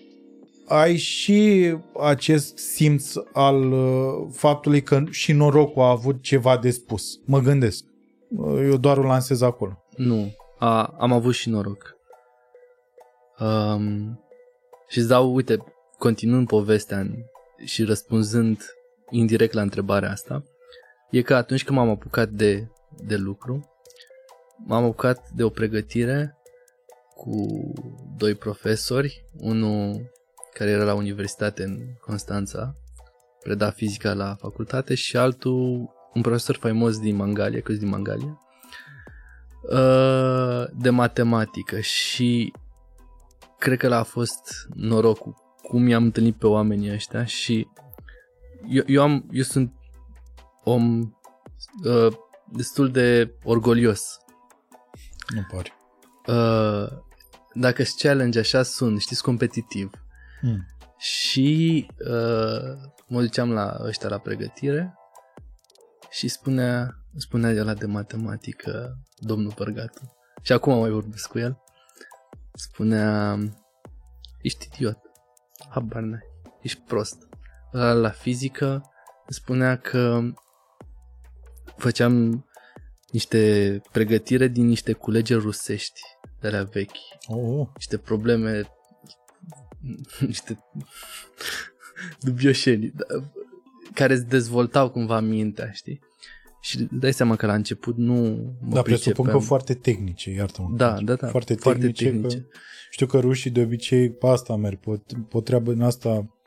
[0.68, 7.20] ai și acest simț al uh, faptului că și norocul a avut ceva de spus.
[7.26, 7.84] Mă gândesc.
[8.40, 9.84] Eu doar o lansez acolo.
[9.96, 11.96] Nu, a, am avut și noroc.
[13.40, 14.20] Um,
[14.88, 15.58] și îți dau, uite,
[15.98, 17.14] continuând povestea în,
[17.66, 18.62] și răspunzând
[19.10, 20.44] indirect la întrebarea asta,
[21.12, 23.70] e că atunci când m-am apucat de, de lucru,
[24.66, 26.37] m-am apucat de o pregătire
[27.18, 27.74] cu
[28.18, 30.12] doi profesori, unul
[30.54, 32.76] care era la universitate în Constanța,
[33.44, 38.40] preda fizica la facultate și altul un profesor faimos din Mangalia, că din Mangalia,
[39.62, 42.54] uh, de matematică și
[43.58, 47.68] cred că l-a fost norocul cum i-am întâlnit pe oamenii ăștia și
[48.68, 49.74] eu, eu, am, eu sunt
[50.64, 51.00] om
[51.84, 52.14] uh,
[52.52, 54.18] destul de orgolios.
[55.36, 55.72] Nu pare.
[56.28, 57.06] Uh,
[57.60, 59.90] dacă îți challenge așa sunt, știți, competitiv.
[60.42, 60.66] Mm.
[60.98, 62.78] Și uh,
[63.08, 64.94] mă duceam la ăștia la pregătire
[66.10, 70.18] și spunea, spunea de la de matematică domnul Părgatu.
[70.42, 71.62] Și acum mai vorbesc cu el.
[72.54, 73.38] Spunea,
[74.42, 74.98] ești idiot,
[75.70, 76.24] habar n-ai,
[76.62, 77.28] ești prost.
[77.72, 78.92] La, la fizică
[79.28, 80.22] spunea că
[81.78, 82.46] făceam
[83.12, 86.02] niște pregătire din niște culegeri rusești
[86.40, 86.98] de la vechi.
[87.28, 87.68] Oh.
[87.76, 88.62] Niște probleme,
[90.28, 90.60] niște
[92.20, 93.06] dubioșenii, da,
[93.94, 96.00] care îți dezvoltau cumva mintea, știi?
[96.62, 98.16] Și dai seama că la început nu
[98.62, 100.76] mă Da, presupun că foarte tehnice, iartă-mă.
[100.76, 101.28] Da, da, da.
[101.28, 102.04] Foarte, foarte tehnice.
[102.04, 102.38] tehnice.
[102.38, 102.58] Că,
[102.90, 106.38] știu că rușii de obicei pe asta merg, pe, pe treabă în asta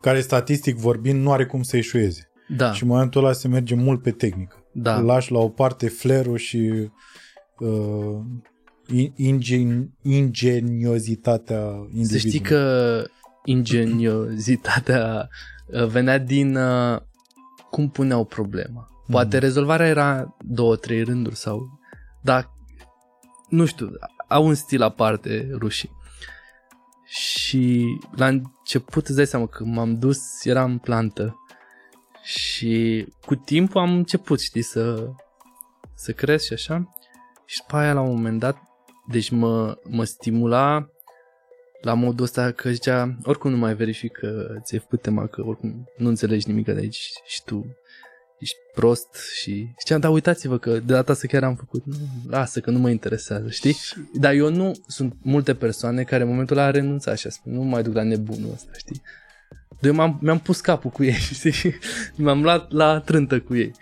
[0.00, 2.30] care statistic vorbind nu are cum să eșueze.
[2.56, 2.72] Da.
[2.72, 4.64] Și în momentul ăla se merge mult pe tehnică.
[4.72, 5.00] Da.
[5.00, 6.90] Lași la o parte flerul și
[7.58, 8.20] uh,
[9.16, 12.06] ingen, ingeniozitatea individului.
[12.06, 13.04] Să știi că
[13.44, 15.28] ingeniozitatea
[15.66, 17.00] uh, venea din uh,
[17.70, 18.88] cum puneau problema.
[19.10, 19.42] Poate mm.
[19.42, 21.78] rezolvarea era două, trei rânduri sau...
[22.22, 22.50] Dar,
[23.48, 23.90] nu știu,
[24.28, 25.90] au un stil aparte rușii.
[27.04, 27.86] Și
[28.16, 31.36] la început îți dai seama că m-am dus, eram plantă
[32.22, 35.10] și cu timpul am început, știi, să,
[35.94, 36.94] să cresc și așa.
[37.44, 38.69] Și după aia, la un moment dat,
[39.10, 40.90] deci mă, mă stimula
[41.80, 46.08] la modul ăsta că zicea, oricum nu mai verifică, ți-ai făcut tema că oricum nu
[46.08, 47.76] înțelegi nimic de aici și tu
[48.38, 49.08] ești prost
[49.40, 51.94] și ziceam, da, uitați-vă că de data asta chiar am făcut, nu,
[52.28, 53.76] lasă că nu mă interesează, știi?
[54.12, 57.62] Dar eu nu, sunt multe persoane care în momentul ăla renunțat și a spus, nu
[57.62, 59.02] mai duc la nebunul ăsta, știi?
[59.80, 61.78] Eu m-am, mi-am pus capul cu ei, știi?
[62.16, 63.72] M-am luat la trântă cu ei.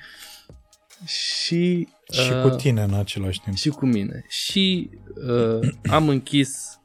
[1.04, 1.88] Și...
[2.12, 3.56] Și uh, cu tine în același timp.
[3.56, 4.24] Și cu mine.
[4.28, 4.90] Și
[5.26, 6.78] uh, am închis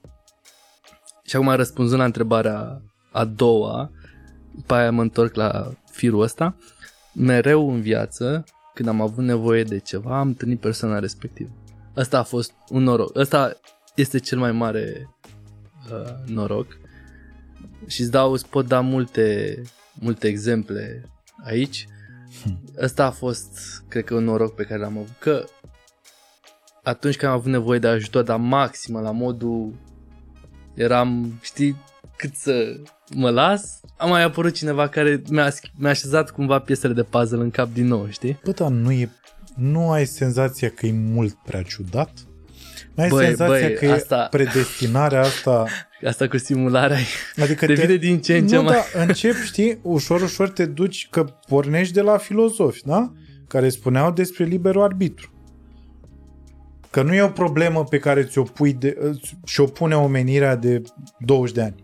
[1.26, 3.92] și acum răspunzând la întrebarea a doua,
[4.56, 6.56] după aia mă întorc la firul ăsta,
[7.14, 8.44] mereu în viață,
[8.74, 11.50] când am avut nevoie de ceva, am întâlnit persoana respectivă.
[11.96, 13.18] Asta a fost un noroc.
[13.18, 13.58] Asta
[13.96, 15.10] este cel mai mare
[15.92, 16.78] uh, noroc.
[17.88, 19.62] Și îți dau, îți pot da multe,
[19.94, 21.10] multe exemple
[21.44, 21.88] aici.
[22.44, 22.60] Hm.
[22.82, 25.16] Ăsta a fost, cred că, un noroc pe care l-am avut.
[25.20, 25.46] Că
[26.84, 29.74] atunci când am avut nevoie de ajutor, dar maximă, la modul
[30.74, 31.76] eram, știi,
[32.18, 32.80] cât să
[33.16, 37.52] mă las, a mai apărut cineva care mi-a, mi-a așezat cumva piesele de puzzle în
[37.52, 38.40] cap din nou, știi?
[38.44, 39.10] Bă, dar nu, e,
[39.56, 42.12] nu ai senzația că e mult prea ciudat?
[42.96, 45.66] Nu ai Băi, senzația băi, că asta- e predestinarea asta...
[46.08, 46.98] Asta cu simularea
[47.42, 48.74] Adică devine din ce în ce nu, mai...
[48.74, 53.12] da, încep, știi, ușor, ușor te duci că pornești de la filozofi, da?
[53.48, 55.32] Care spuneau despre liberul arbitru.
[56.90, 58.98] Că nu e o problemă pe care ți-o pui de,
[59.46, 60.82] și-o pune omenirea de
[61.20, 61.84] 20 de ani.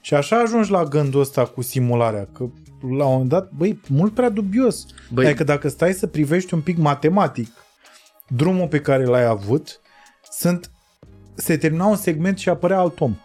[0.00, 2.48] Și așa ajungi la gândul ăsta cu simularea, că
[2.80, 4.86] la un moment dat, băi, mult prea dubios.
[5.12, 7.48] Băi, Adică dacă stai să privești un pic matematic
[8.36, 9.80] drumul pe care l-ai avut,
[10.30, 10.70] sunt
[11.34, 13.16] se termina un segment și apărea alt om.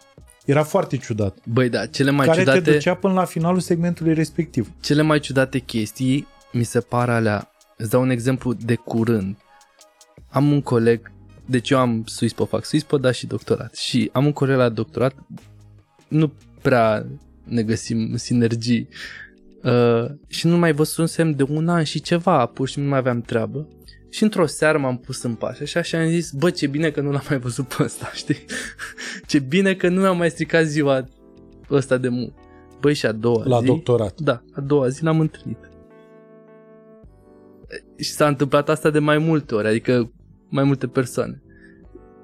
[0.45, 1.38] Era foarte ciudat.
[1.45, 2.72] băi, da, cele mai care te ciudate...
[2.72, 4.72] ducea până la finalul segmentului respectiv.
[4.82, 7.51] cele mai ciudate chestii mi se par alea.
[7.78, 9.38] Îți dau un exemplu de curând.
[10.30, 11.12] Am un coleg,
[11.45, 13.76] deci eu am SUISPO, fac SUISPO, dar și doctorat.
[13.76, 15.16] Și am un coleg la doctorat,
[16.08, 17.05] nu prea
[17.43, 18.88] ne găsim sinergii.
[19.64, 22.99] Uh, și nu mai văzusem de un an și ceva, pur și simplu nu mai
[22.99, 23.68] aveam treabă.
[24.10, 27.01] Și într-o seară m-am pus în pașă și așa am zis, bă, ce bine că
[27.01, 28.45] nu l-am mai văzut pe ăsta, știi?
[29.28, 31.05] ce bine că nu mi-am mai stricat ziua
[31.72, 32.34] ăsta de mult.
[32.80, 33.66] Băi, și a doua La zi...
[33.66, 34.20] doctorat.
[34.20, 35.58] Da, a doua zi l-am întâlnit.
[37.97, 40.12] Și s-a întâmplat asta de mai multe ori, adică
[40.49, 41.41] mai multe persoane.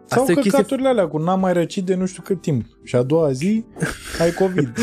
[0.05, 0.51] Sau Asta e o chestie...
[0.51, 2.65] căcaturile alea cu n-am mai răcit de nu știu cât timp.
[2.83, 3.65] Și a doua zi
[4.19, 4.77] ai COVID.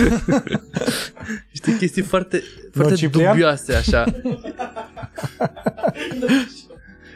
[1.53, 2.43] Știi, chestii foarte,
[2.73, 3.33] foarte Ciprian?
[3.33, 4.05] dubioase, așa.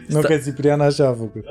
[0.09, 1.45] nu că Ciprian așa a făcut.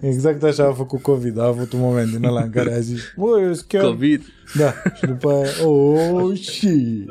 [0.00, 1.38] Exact așa a făcut COVID.
[1.38, 3.84] A avut un moment din ăla în care a zis, bă, eu sunt chiar...
[3.84, 4.22] COVID.
[4.56, 4.72] Da.
[4.94, 7.04] Și după aia, oh, și...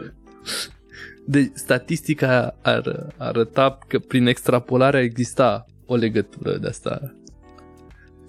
[1.26, 7.16] Deci, statistica ar arăta că prin extrapolare exista o legătură de asta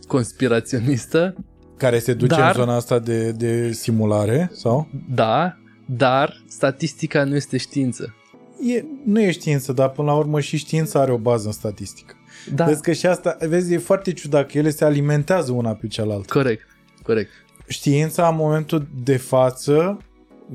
[0.07, 1.35] conspiraționistă,
[1.77, 4.89] Care se duce Dar- în zona asta de, de simulare, sau?
[5.15, 5.57] da,
[5.87, 8.15] dar statistica nu este știință.
[8.61, 12.15] E, nu e știință, dar până la urmă și știința are o bază în statistică.
[12.53, 15.87] Da, Vezi că și asta, vezi, e foarte ciudat că ele se alimentează una pe
[15.87, 16.33] cealaltă.
[16.33, 16.67] corect,
[17.03, 17.31] corect.
[17.67, 19.99] Știința în momentul de față,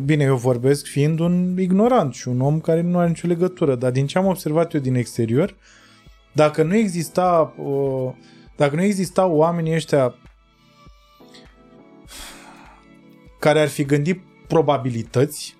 [0.05, 3.91] bine, eu vorbesc fiind un ignorant și un om care nu are nicio legătură, dar
[3.91, 5.55] din ce am observat eu din exterior,
[6.31, 8.11] dacă nu exista, uh,
[8.55, 10.15] dacă nu existau oamenii ăștia
[13.39, 15.55] care ar fi gândit probabilități,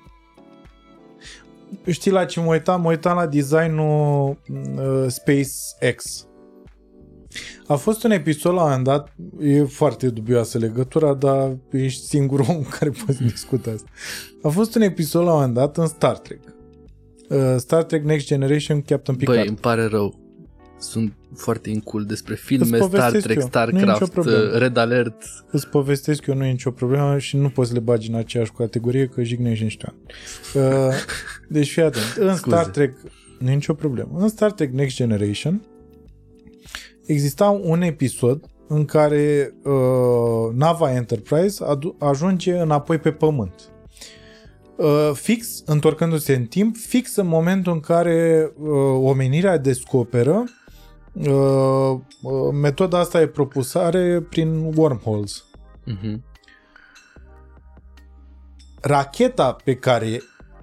[1.86, 2.82] știi la ce mă uitam?
[2.82, 6.28] Mă uitam la designul uh, SpaceX.
[7.68, 12.46] A fost un episod la un moment dat, e foarte dubioasă legătura, dar ești singurul
[12.50, 13.90] om care poți discuta asta.
[14.42, 16.40] A fost un episod la un moment dat în Star Trek.
[17.30, 19.38] Uh, Star Trek Next Generation Captain Picard.
[19.38, 20.29] Băi, îmi pare rău.
[20.80, 23.70] Sunt foarte incul despre filme, Îți Star povestesc Trek, eu.
[23.72, 24.58] Nu e nicio Starcraft, problemă.
[24.58, 25.24] Red Alert.
[25.52, 28.52] Îți povestesc eu, nu e nicio problemă și nu poți să le bagi în aceeași
[28.52, 29.98] categorie că jignești niște ani.
[30.66, 30.94] Uh,
[31.50, 32.16] deci fii atent.
[32.18, 32.56] În Scuze.
[32.56, 32.98] Star Trek,
[33.40, 34.10] nu e nicio problemă.
[34.18, 35.62] În Star Trek Next Generation
[37.06, 43.54] exista un episod în care uh, nava Enterprise adu- ajunge înapoi pe pământ.
[44.76, 48.70] Uh, fix, întorcându-se în timp, fix în momentul în care uh,
[49.02, 50.59] omenirea descoperă uh, uh,
[52.52, 55.46] metoda asta de propulsare prin wormholes.
[55.86, 56.24] Mhm.
[58.82, 60.22] Racheta pe care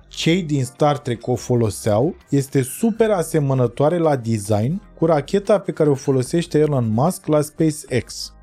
[0.09, 5.89] cei din Star Trek o foloseau este super asemănătoare la design cu racheta pe care
[5.89, 8.36] o folosește Elon Musk la SpaceX.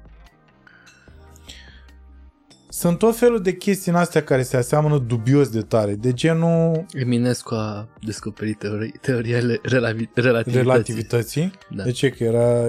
[2.83, 6.85] Sunt tot felul de chestii în astea care se aseamănă dubios de tare, de genul
[6.93, 10.51] Eminescu a descoperit teori- teoria le- relavi- relativității.
[10.61, 11.51] relativității.
[11.69, 11.83] Da.
[11.83, 12.09] De ce?
[12.09, 12.61] Că era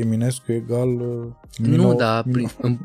[0.00, 0.88] Eminescu egal...
[0.88, 2.78] uh, Nu, Mino- dar prin, în,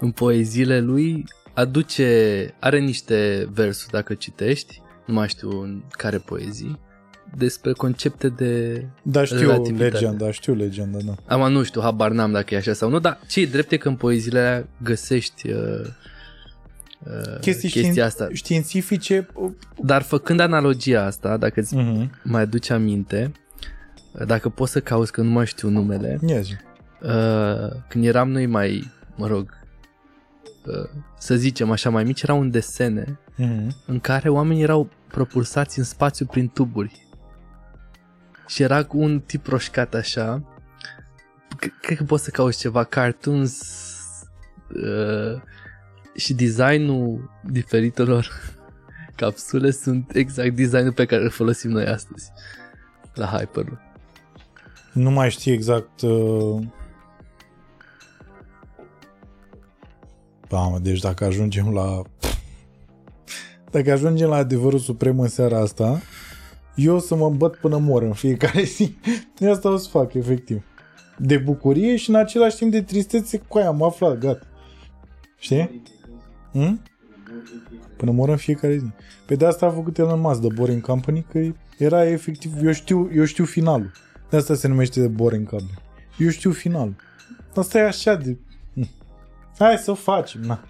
[0.00, 1.24] în poeziile lui
[1.54, 6.78] aduce, are niște versuri dacă citești, nu mai știu în care poezii,
[7.36, 8.84] despre concepte de...
[9.02, 9.90] Da, știu relativitate.
[9.90, 11.14] legenda, știu legenda, da.
[11.36, 13.76] Am nu știu, habar n-am dacă e așa sau nu, dar ce e drept e
[13.76, 15.80] că în poeziile alea găsești uh,
[17.06, 18.28] uh, Chestii chestia știin- asta.
[18.32, 19.26] științifice...
[19.34, 19.50] uh,
[19.82, 22.10] Dar făcând analogia asta, dacă îți Mhm.
[22.24, 23.32] mai aduci aminte,
[24.26, 26.48] dacă poți să cauți că nu mai știu numele, Yes.
[26.48, 29.48] uh, când eram noi mai, mă rog,
[30.66, 33.74] uh, să zicem așa, mai mici, erau un desene Mhm.
[33.86, 37.06] în care oamenii erau propulsați în spațiu prin tuburi.
[38.48, 40.42] Și era cu un tip roșcat așa.
[41.56, 43.62] C- Cred că poți să cauți ceva cartoons
[44.74, 45.40] uh,
[46.14, 48.30] și designul diferitelor
[49.16, 52.30] capsule sunt exact designul pe care îl folosim noi astăzi
[53.14, 53.80] la Hyperloop.
[54.92, 56.00] Nu mai știi exact...
[56.00, 56.62] Uh...
[60.50, 62.02] Mamă, deci dacă ajungem la...
[63.70, 66.00] Dacă ajungem la adevărul suprem în seara asta,
[66.78, 68.96] eu o să mă îmbăt până mor în fiecare zi.
[69.52, 70.62] Asta o să fac, efectiv.
[71.16, 74.46] De bucurie și în același timp de tristețe cu aia am aflat, gata.
[75.38, 75.82] Știi?
[76.52, 76.82] Hmm?
[77.96, 78.86] Până mor în fiecare zi.
[79.26, 81.38] Pe de asta a făcut Elon Musk de Boring Company, că
[81.78, 83.90] era efectiv, eu știu, eu știu finalul.
[84.30, 85.78] De asta se numește de Boring Company.
[86.18, 86.96] Eu știu finalul.
[87.54, 88.36] Asta e așa de...
[88.74, 88.88] Hm.
[89.58, 90.64] Hai să facem, na.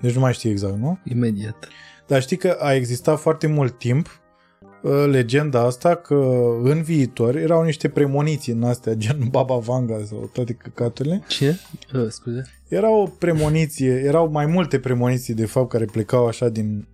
[0.00, 0.98] Deci nu mai știu exact, nu?
[1.04, 1.68] Imediat.
[2.06, 4.20] Dar știi că a existat foarte mult timp
[4.82, 6.14] uh, legenda asta că
[6.62, 11.22] în viitor erau niște premoniții în astea, gen Baba Vanga sau toate căcaturile.
[11.28, 11.56] Ce?
[11.94, 12.42] Uh, scuze.
[12.68, 16.88] Era o premoniție, erau mai multe premoniții de fapt care plecau așa din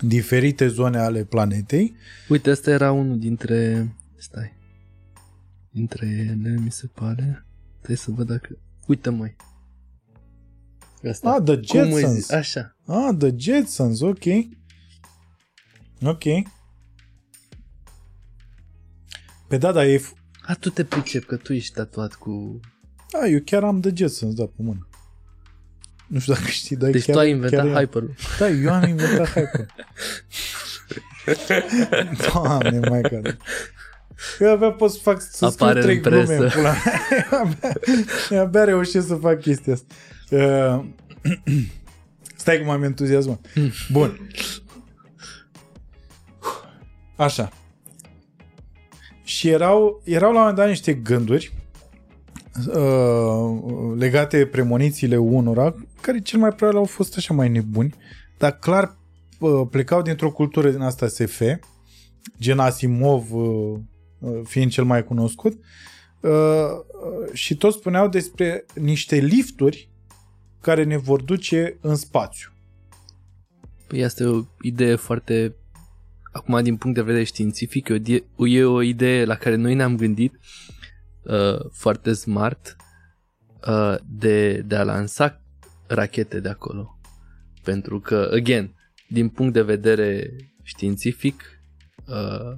[0.00, 1.96] diferite zone ale planetei.
[2.28, 3.88] Uite, ăsta era unul dintre...
[4.16, 4.54] Stai.
[5.70, 7.46] Dintre ele, mi se pare.
[7.76, 8.58] Trebuie să văd dacă...
[8.86, 9.36] Uite, măi.
[11.08, 11.30] Asta.
[11.30, 12.30] Ah, The Jetsons.
[12.30, 12.76] Așa.
[12.86, 14.24] Ah, The Jetsons, ok.
[16.02, 16.24] Ok.
[19.48, 20.02] Pe da, da, e...
[20.42, 22.60] A, tu te pricep că tu ești tatuat cu...
[23.22, 24.88] A, eu chiar am The Jetsons, da, pe mână.
[26.06, 28.14] Nu știu dacă știi, dar Deci chiar, tu ai inventat chiar hyper-ul.
[28.38, 29.66] Da, eu am inventat hyper
[32.32, 33.36] Doamne, mai cadă.
[34.38, 37.02] Eu abia pot să fac, să Apare scriu trei în glume în pula mea.
[37.30, 37.72] Eu abia,
[38.30, 39.94] eu abia reușesc să fac chestia asta.
[40.30, 40.84] Uh,
[42.36, 43.46] stai că m-am entuziasmat.
[43.92, 44.28] Bun.
[47.16, 47.52] Așa.
[49.24, 51.52] Și erau, erau la un moment dat niște gânduri
[52.74, 57.94] uh, legate premonițiile unora, care cel mai probabil au fost așa mai nebuni,
[58.38, 58.96] dar clar
[59.38, 61.42] uh, plecau dintr-o cultură din asta SF,
[62.40, 63.78] gen Asimov uh,
[64.18, 65.52] uh, fiind cel mai cunoscut,
[66.20, 69.90] uh, uh, și toți spuneau despre niște lifturi
[70.60, 72.50] care ne vor duce în spațiu.
[73.86, 75.54] Păi asta e o idee foarte,
[76.32, 79.74] acum din punct de vedere științific, e o, idee, e o idee la care noi
[79.74, 80.38] ne-am gândit
[81.22, 82.76] uh, foarte smart
[83.68, 85.40] uh, de, de a lansa
[85.86, 86.98] rachete de acolo.
[87.62, 88.74] Pentru că, again,
[89.08, 91.60] din punct de vedere științific,
[92.06, 92.56] uh,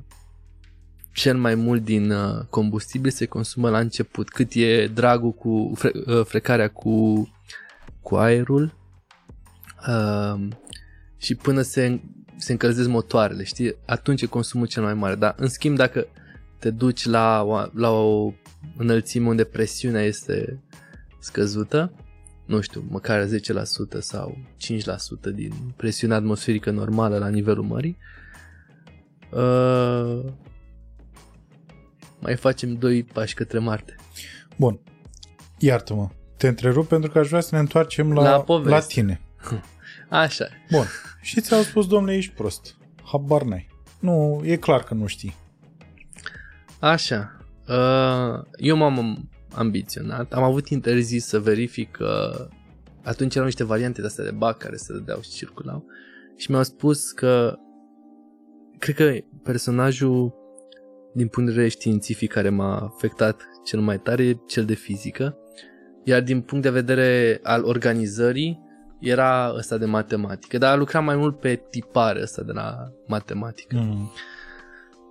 [1.13, 4.29] cel mai mult din uh, combustibil se consumă la început.
[4.29, 7.29] Cât e dragul cu fre, uh, frecarea cu,
[8.09, 8.75] cu aerul
[9.89, 10.49] uh,
[11.17, 12.01] și până se,
[12.37, 13.77] se încălzesc motoarele, știi?
[13.87, 15.15] Atunci e consumul cel mai mare.
[15.15, 16.07] Dar, în schimb, dacă
[16.59, 17.45] te duci la,
[17.75, 18.33] la o
[18.77, 20.63] înălțime unde presiunea este
[21.19, 21.93] scăzută,
[22.47, 23.29] nu știu, măcar 10%
[23.99, 24.39] sau
[25.31, 27.99] 5% din presiunea atmosferică normală la nivelul mării,
[29.31, 30.25] uh,
[32.21, 33.95] mai facem doi pași către Marte.
[34.57, 34.81] Bun.
[35.59, 36.09] Iartă-mă.
[36.39, 38.71] Te întrerup pentru că aș vrea să ne întoarcem la, La poveste.
[38.71, 39.21] la tine.
[40.09, 40.47] Așa.
[40.71, 40.85] Bun.
[41.21, 42.77] Și ți-au spus, domnule, ești prost.
[43.05, 43.69] Habar n-ai.
[44.01, 45.35] Nu, e clar că nu știi.
[46.81, 47.37] Așa.
[47.69, 50.33] Uh, eu m-am ambiționat.
[50.33, 52.49] Am avut interzis să verific că
[53.03, 55.85] atunci erau niște variante de astea de bug care se dădeau și circulau.
[56.37, 57.55] Și mi-au spus că
[58.79, 59.13] cred că
[59.43, 60.35] personajul
[61.15, 65.37] din punct de vedere științific care m-a afectat cel mai tare e cel de fizică.
[66.05, 68.67] Iar din punct de vedere al organizării
[69.01, 70.59] era ăsta de matematică.
[70.59, 73.77] Dar lucram mai mult pe tipare ăsta de la matematică.
[73.77, 74.11] Mm.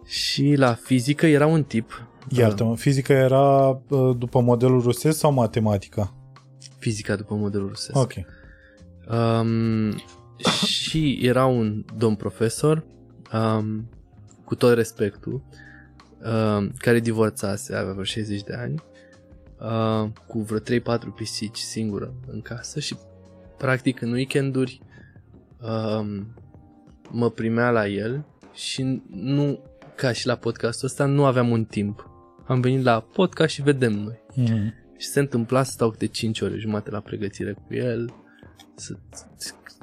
[0.05, 2.07] Și la fizică era un tip.
[2.29, 6.13] Iartă-mă, fizica era uh, după modelul rusesc sau matematica?
[6.77, 7.97] Fizica după modelul rusesc.
[7.97, 8.13] Ok.
[9.09, 9.95] Um,
[10.65, 12.83] și era un domn profesor,
[13.33, 13.89] um,
[14.43, 15.43] cu tot respectul,
[16.23, 18.81] um, care divorțase, avea vreo 60 de ani,
[19.59, 20.61] uh, cu vreo 3-4
[21.15, 22.97] pisici singură în casă și
[23.57, 24.81] practic în weekenduri
[25.61, 26.27] um,
[27.09, 29.59] mă primea la el și nu,
[29.95, 32.09] ca și la podcastul ăsta, nu aveam un timp.
[32.45, 34.19] Am venit la podcast și vedem noi.
[34.35, 34.73] Mm.
[34.97, 38.13] Și se întâmpla să stau câte 5 ore jumate la pregătire cu el,
[38.75, 38.95] să,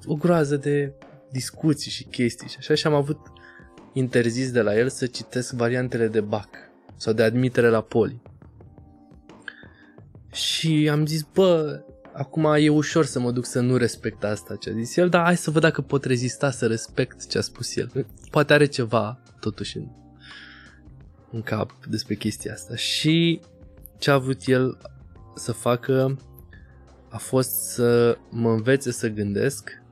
[0.07, 0.93] o groază de
[1.31, 3.19] discuții și chestii și așa și am avut
[3.93, 6.49] interzis de la el să citesc variantele de BAC
[6.97, 8.23] sau de admitere la poli.
[10.35, 11.81] Și am zis, bă,
[12.13, 15.25] acum e ușor să mă duc să nu respect asta ce a zis el, dar
[15.25, 18.07] hai să văd dacă pot rezista să respect ce a spus el.
[18.31, 19.87] Poate are ceva totuși în,
[21.31, 22.77] în cap despre chestia asta.
[22.77, 23.41] Și
[23.99, 24.79] ce a vrut el
[25.35, 26.19] să facă
[27.09, 29.83] a fost să mă învețe să gândesc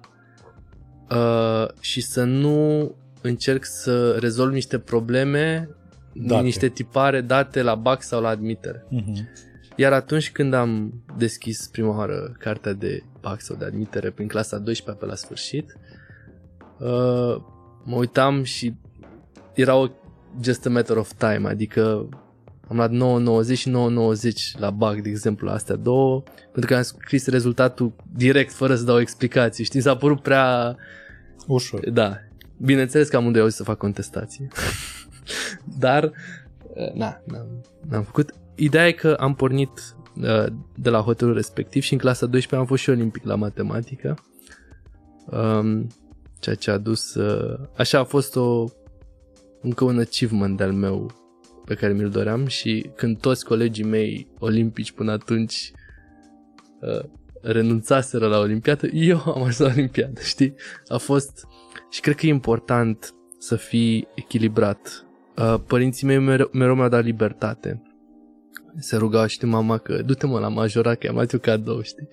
[1.10, 2.90] uh, și să nu
[3.20, 5.68] încerc să rezolv niște probleme
[6.12, 6.42] Date.
[6.42, 8.86] niște tipare date la BAC sau la admitere.
[8.88, 9.28] Mhm.
[9.76, 14.58] Iar atunci când am deschis prima oară cartea de BAC sau de admitere prin clasa
[14.58, 15.76] 12 pe la sfârșit,
[16.78, 17.36] uh,
[17.84, 18.74] mă uitam și
[19.54, 19.88] era o
[20.42, 22.08] just a matter of time, adică
[22.68, 26.82] am luat 9.90 și 9.90 la BAC, de exemplu, la astea două, pentru că am
[26.82, 29.64] scris rezultatul direct, fără să dau explicații.
[29.64, 30.76] Știi, s-a părut prea...
[31.46, 31.90] Ușor.
[31.90, 32.16] Da.
[32.56, 34.48] Bineînțeles că amândoi au zis să fac contestații.
[35.84, 37.46] Dar, uh, na, n-am,
[37.88, 38.34] n-am făcut.
[38.62, 42.66] Ideea e că am pornit uh, de la hotelul respectiv și în clasa 12 am
[42.66, 44.18] fost și olimpic la matematică.
[45.24, 45.86] Um,
[46.40, 47.14] ceea ce a dus...
[47.14, 48.64] Uh, așa a fost o
[49.60, 51.10] încă un achievement al meu
[51.64, 55.72] pe care mi-l doream și când toți colegii mei olimpici până atunci
[56.80, 57.04] uh,
[57.40, 60.54] renunțaseră la olimpiadă, eu am ajuns la olimpiadă, știi?
[60.88, 61.46] A fost...
[61.90, 65.06] Și cred că e important să fii echilibrat.
[65.36, 67.82] Uh, părinții mei mereu, mereu mi-au dat libertate.
[68.78, 72.08] Se rugau, știi, mama că du-te mă la majora că i-am luat eu cadou, știi?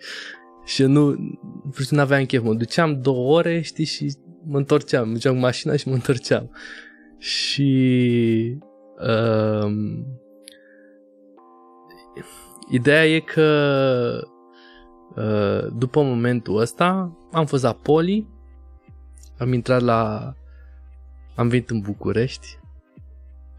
[0.65, 1.15] Și eu nu,
[1.89, 5.75] nu aveam chef, mă duceam două ore, știi, și mă întorceam, mă duceam cu mașina
[5.75, 6.51] și mă întorceam.
[7.17, 8.57] Și
[9.63, 10.05] um,
[12.69, 14.27] ideea e că
[15.15, 18.27] uh, după momentul ăsta am fost la Poli,
[19.37, 20.33] am intrat la
[21.35, 22.59] am venit în București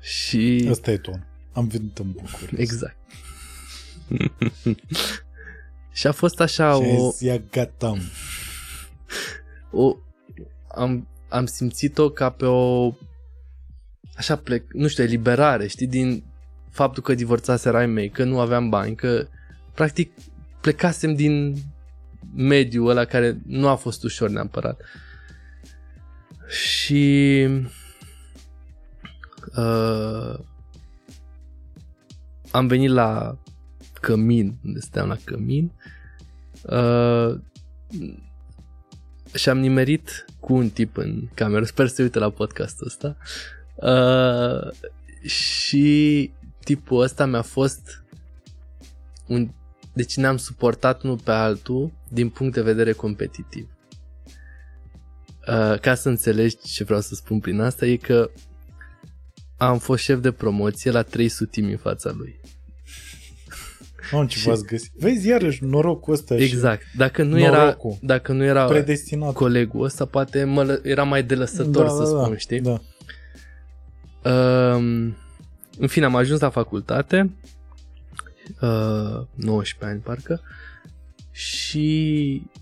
[0.01, 1.30] și Asta e ton.
[1.53, 2.61] Am venit în București.
[2.61, 2.97] exact.
[5.99, 7.89] și a fost așa Și ai o, zis, ia gata.
[7.89, 8.01] mă.
[9.71, 9.97] o
[10.75, 12.95] am, am simțit-o ca pe o
[14.17, 16.25] așa plec, nu știu, eliberare, știi, din
[16.71, 19.29] faptul că divorțaseră ai mei, că nu aveam bani, că
[19.75, 20.13] practic
[20.61, 21.57] plecasem din
[22.35, 24.81] mediul ăla care nu a fost ușor neapărat.
[26.49, 27.47] Și
[29.57, 30.39] uh,
[32.51, 33.39] am venit la
[34.01, 35.73] Cămin, unde stăteam la Cămin
[36.63, 37.39] uh,
[39.35, 43.17] și am nimerit cu un tip în cameră, sper să se uite la podcastul ăsta
[43.75, 44.71] uh,
[45.29, 46.31] și
[46.65, 48.05] tipul ăsta mi-a fost
[49.27, 49.51] un...
[49.93, 53.69] deci ne-am suportat unul pe altul din punct de vedere competitiv.
[55.49, 58.31] Uh, ca să înțelegi ce vreau să spun prin asta e că
[59.61, 62.41] am fost șef de promoție la 3 sutimi în fața lui.
[64.13, 64.91] Am ce Și- v-ați găsit.
[64.99, 66.83] Vezi, iarăși, norocul ăsta Exact.
[66.97, 67.99] Dacă nu era, Norocul.
[68.03, 69.33] dacă nu era și predestinat.
[69.33, 72.61] colegul ăsta, poate mă, lă- era mai delăsător să spun, știi?
[72.61, 72.81] Da.
[74.31, 75.17] Um,
[75.79, 77.31] în fine, am ajuns la facultate,
[78.61, 80.41] uh, 19 ani parcă,
[81.31, 82.60] și uh,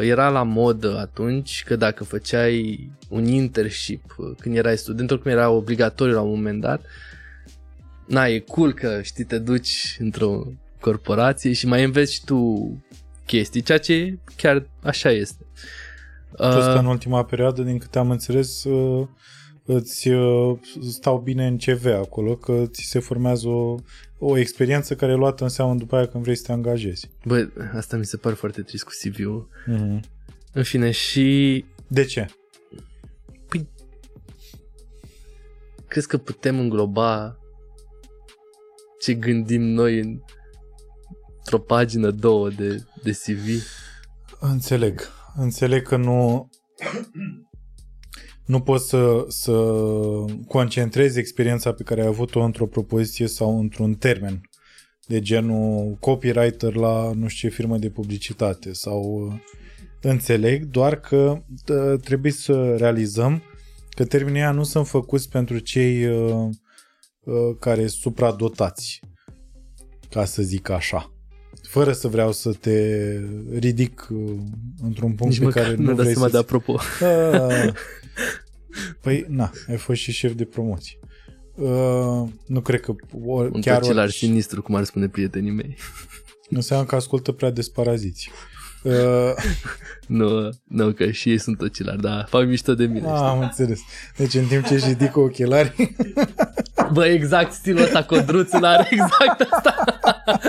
[0.00, 5.50] era la modă atunci că dacă făceai un internship uh, când erai student, oricum era
[5.50, 6.80] obligatoriu la un moment dat,
[8.06, 10.42] na, e cool că, știi, te duci într-o
[10.80, 12.70] corporație și mai înveți și tu
[13.26, 15.46] chestii, ceea ce chiar așa este.
[16.36, 19.06] Plus că Uh, în ultima perioadă, din câte am înțeles, uh,
[19.64, 20.58] îți uh,
[20.90, 23.74] stau bine în CV acolo, că ți se formează o,
[24.18, 27.10] o experiență care e luată în seamă după aia când vrei să te angajezi.
[27.24, 29.48] Bă, asta mi se pare foarte trist cu CV-ul.
[29.66, 30.00] Mm-hmm.
[30.52, 32.26] În fine, și De ce?
[35.88, 37.38] crezi că putem îngloba
[39.00, 40.20] ce gândim noi în
[41.38, 43.62] într-o pagină, două de, de CV?
[44.40, 45.00] Înțeleg.
[45.36, 46.48] Înțeleg că nu
[48.48, 49.52] nu poți să, să
[50.46, 54.40] concentrezi experiența pe care ai avut-o într-o propoziție sau într-un termen
[55.06, 59.32] de genul copywriter la nu știu ce firmă de publicitate sau
[60.00, 63.42] înțeleg, doar că tă, trebuie să realizăm
[63.90, 66.48] că termenii ăia nu sunt făcuți pentru cei uh,
[67.20, 69.00] uh, care sunt supradotați,
[70.10, 71.17] ca să zic așa.
[71.68, 73.04] Fără să vreau să te
[73.58, 74.34] ridic uh,
[74.82, 76.32] într-un punct Nici pe măcar care nu nu dau vrei seama să...
[76.32, 76.78] de apropo.
[77.02, 77.72] Ah.
[79.02, 80.98] Păi, na, ai fost și șef de promoție.
[81.54, 85.76] Uh, nu cred că o, Un chiar tocilar orice- sinistru, cum ar spune prietenii mei.
[86.50, 88.30] înseamnă că ascultă prea des paraziți.
[88.92, 89.32] Uh,
[90.06, 93.06] Nu, nu, că și ei sunt tocilari, dar fac mișto de mine.
[93.06, 93.80] ah, am înțeles.
[94.16, 95.96] Deci în timp ce își ridică ochelarii, știi?
[96.92, 99.74] Bă, exact stilul ăsta, codruțul are exact asta.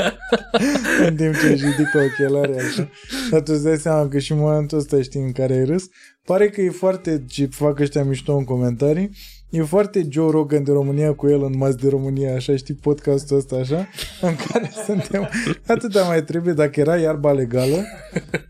[1.08, 2.90] în timp ce își ridică ochelarii așa,
[3.32, 5.84] dar tu îți dai seama că și în momentul ăsta știi în care ai râs,
[6.26, 9.10] pare că e foarte, ce fac ăștia mișto în comentarii,
[9.50, 13.38] e foarte Joe Rogan de România cu el în Mas de România, așa, știi, podcastul
[13.38, 13.88] ăsta așa,
[14.30, 15.30] în care suntem,
[15.68, 17.84] atâta mai trebuie, dacă era iarba legală,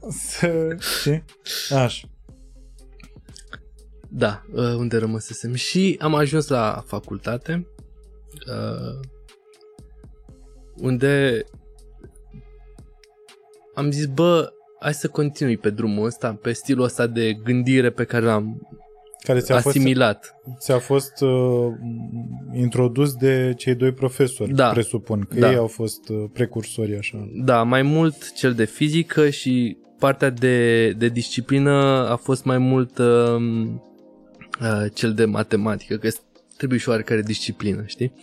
[0.09, 1.23] să, știi,
[1.69, 2.07] așa.
[4.11, 5.53] Da, uh, unde rămăsesem.
[5.53, 7.67] Și am ajuns la facultate,
[8.47, 9.07] uh,
[10.75, 11.43] unde
[13.73, 18.03] am zis, bă, hai să continui pe drumul ăsta, pe stilul ăsta de gândire pe
[18.03, 18.67] care l-am
[19.23, 20.35] Care ți-a fost, asimilat.
[20.59, 21.71] ți-a fost uh,
[22.53, 24.69] introdus de cei doi profesori, Da.
[24.69, 25.49] presupun, că Da.
[25.51, 27.29] ei au fost uh, precursori așa.
[27.43, 31.71] Da, mai mult cel de fizică și partea de, de disciplină
[32.09, 33.35] a fost mai mult uh,
[34.61, 36.09] uh, cel de matematică, că
[36.57, 38.13] trebuie și oarecare disciplină, știi?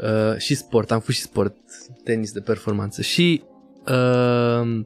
[0.00, 1.56] Uh, și sport, am fost și sport,
[2.04, 3.42] tenis de performanță și
[3.88, 4.82] uh,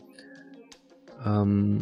[1.27, 1.79] um,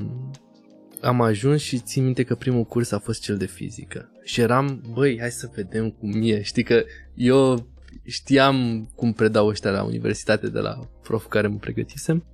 [1.01, 4.83] am ajuns și țin minte că primul curs a fost cel de fizică și eram,
[4.93, 7.67] băi, hai să vedem cum e, știi că eu
[8.05, 12.25] știam cum predau ăștia la universitate de la prof cu care mă pregătisem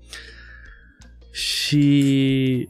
[1.33, 2.69] și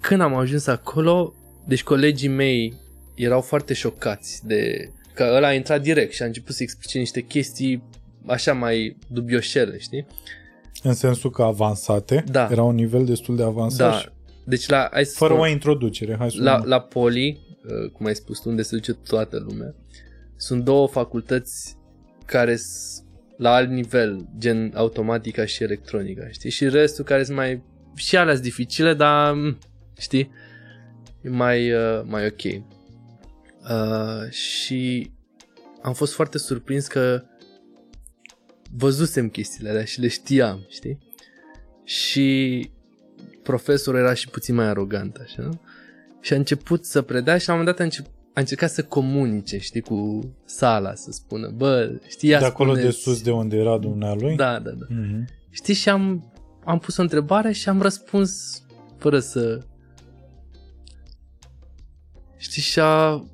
[0.00, 1.34] când am ajuns acolo,
[1.66, 2.74] deci colegii mei
[3.14, 7.20] erau foarte șocați de că ăla a intrat direct și a început să explice niște
[7.20, 7.82] chestii
[8.26, 10.06] așa mai dubioșele, știi?
[10.82, 12.48] În sensul că avansate, Da.
[12.50, 14.12] era un nivel destul de avansat și Da.
[14.44, 16.16] Deci la, hai să fără spun, o introducere.
[16.18, 19.74] Hai să la, la Poli, uh, cum ai spus tu, unde se duce toată lumea,
[20.36, 21.76] sunt două facultăți
[22.26, 23.06] care sunt
[23.36, 26.50] la alt nivel, gen automatica și electronica, știi?
[26.50, 27.62] Și restul care sunt mai...
[27.94, 29.58] Și alea sunt dificile, dar, mm,
[29.98, 30.30] știi?
[31.20, 32.42] E mai, uh, mai ok.
[33.70, 35.10] Uh, și
[35.82, 37.22] am fost foarte surprins că
[38.70, 40.98] văzusem chestiile alea și le știam, știi?
[41.84, 42.70] Și
[43.42, 45.48] profesorul era și puțin mai arogant, așa.
[46.20, 48.82] Și a început să predea și la un moment dat a, încep- a încercat să
[48.82, 52.98] comunice, știi, cu sala, să spună, bă, știi, ia de acolo de spuneți.
[52.98, 54.36] sus de unde era dumnealui?
[54.36, 54.86] Da, da, da.
[54.88, 55.28] Mhm.
[55.50, 56.32] Știi, și am,
[56.64, 58.62] am pus o întrebare și am răspuns
[58.98, 59.58] fără să...
[62.36, 63.24] Știi, și a,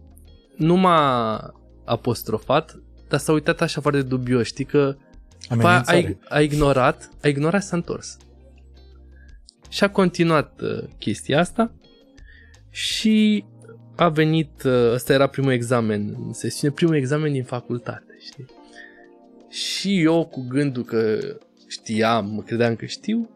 [0.57, 1.37] nu m-a
[1.85, 4.97] apostrofat, dar s-a uitat așa foarte dubios, știi, că
[5.49, 6.19] după aia a, Amenințare.
[6.29, 8.17] a ignorat, a ignorat și s-a întors.
[9.79, 11.73] Și a continuat uh, chestia asta
[12.71, 13.45] și
[13.97, 18.47] a venit, uh, ăsta era primul examen în sesiune, primul examen din facultate, știi?
[19.49, 21.19] Și eu cu gândul că
[21.67, 23.31] știam, mă credeam că știu,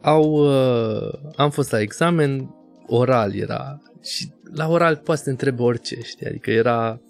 [0.00, 2.54] au, uh, am fost la examen,
[2.86, 7.00] oral era și la oral poate să te întrebe orice, știi, adică era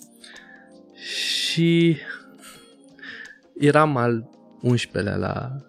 [0.94, 1.96] și
[3.58, 4.30] eram al
[4.62, 5.66] 11-lea la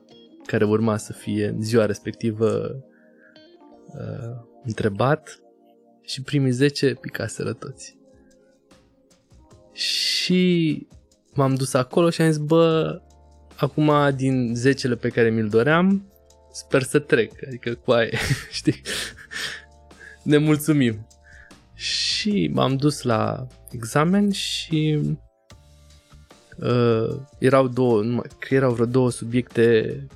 [0.48, 2.76] care urma să fie în ziua respectivă
[3.86, 5.42] uh, întrebat
[6.02, 7.98] și primii 10 picaseră toți.
[9.72, 10.88] Și
[11.34, 13.02] m-am dus acolo și am zis, bă,
[13.56, 16.12] acum din 10 pe care mi-l doream,
[16.52, 18.18] sper să trec, adică cu aia,
[18.52, 18.82] știi?
[20.24, 21.08] Ne mulțumim.
[21.74, 25.00] Și m-am dus la examen și
[26.58, 30.08] uh, erau două, nu mai, că erau vreo două subiecte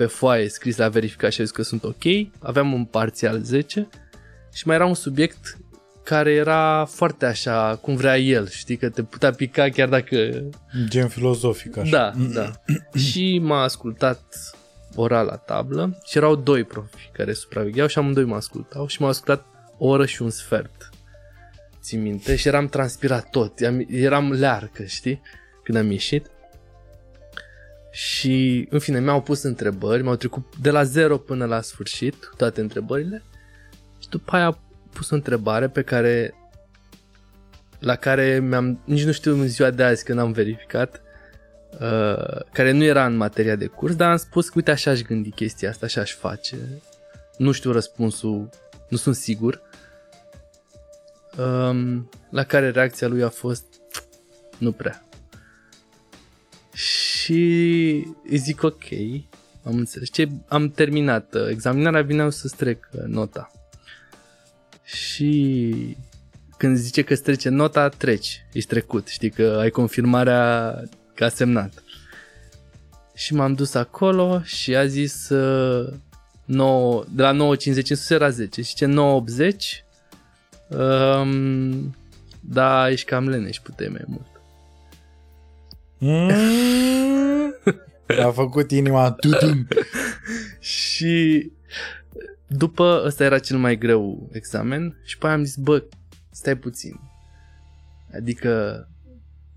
[0.00, 2.04] pe foaie scris la verificat și a zis că sunt ok.
[2.38, 3.88] Aveam un parțial 10
[4.52, 5.58] și mai era un subiect
[6.04, 10.16] care era foarte așa, cum vrea el, știi, că te putea pica chiar dacă...
[10.88, 11.90] Gen filozofic așa.
[11.90, 12.52] Da, da.
[12.98, 14.22] și m-a ascultat
[14.94, 19.10] oral la tablă și erau doi profi care supravegheau și amândoi mă ascultau și m-au
[19.10, 19.46] ascultat
[19.78, 20.90] o oră și un sfert.
[21.80, 25.20] Țin minte și eram transpirat tot, eram, eram learcă, știi,
[25.62, 26.26] când am ieșit.
[27.90, 32.60] Și, în fine, mi-au pus întrebări, m-au trecut de la zero până la sfârșit, toate
[32.60, 33.22] întrebările.
[33.98, 34.58] Și după aia a
[34.92, 36.34] pus o întrebare pe care
[37.78, 41.02] la care mi-am, nici nu știu în ziua de azi când am verificat,
[41.72, 45.00] uh, care nu era în materia de curs, dar am spus că uite așa aș
[45.00, 46.56] gândi chestia asta, așa aș face.
[47.36, 48.48] Nu știu răspunsul,
[48.88, 49.62] nu sunt sigur.
[51.36, 53.64] Um, la care reacția lui a fost
[54.58, 55.04] nu prea.
[56.72, 58.84] Și îi zic ok,
[59.62, 60.10] am înțeles.
[60.10, 63.50] Ce, am terminat uh, examinarea, vineau să-ți trec uh, nota.
[64.84, 65.96] Și
[66.56, 70.74] când zice că îți trece nota, treci, ești trecut, știi că ai confirmarea
[71.14, 71.82] că a semnat.
[73.14, 75.92] Și m-am dus acolo și a zis uh,
[76.44, 77.36] 9, de la 9.50
[77.74, 78.90] în sus era 10 și ce 9.80
[80.68, 81.96] um,
[82.40, 84.29] da, ești cam leneș, puteai mai mult.
[86.00, 86.30] Mm.
[88.26, 89.66] A făcut inima tutum.
[90.58, 91.52] Și
[92.46, 95.84] după ăsta era cel mai greu examen și pe aia am zis, bă,
[96.30, 97.00] stai puțin.
[98.14, 98.84] Adică,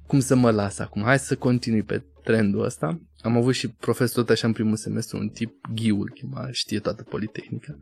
[0.08, 1.02] cum să mă las acum?
[1.02, 3.00] Hai să continui pe trendul ăsta.
[3.22, 7.04] Am avut și profesor tot așa în primul semestru, un tip ghiul, chema, știe toată
[7.04, 7.78] Politehnica.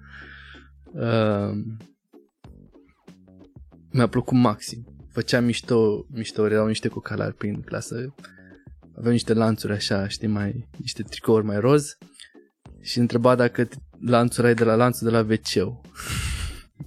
[0.91, 1.57] Uh,
[3.91, 4.85] mi-a plăcut maxim.
[5.11, 8.13] Făceam mișto, mișto, erau niște cocalari prin clasă.
[8.97, 11.97] Aveam niște lanțuri așa, știi, mai, niște tricouri mai roz.
[12.81, 13.67] Și întreba dacă
[14.05, 15.81] lanțul ai de la lanțul de la wc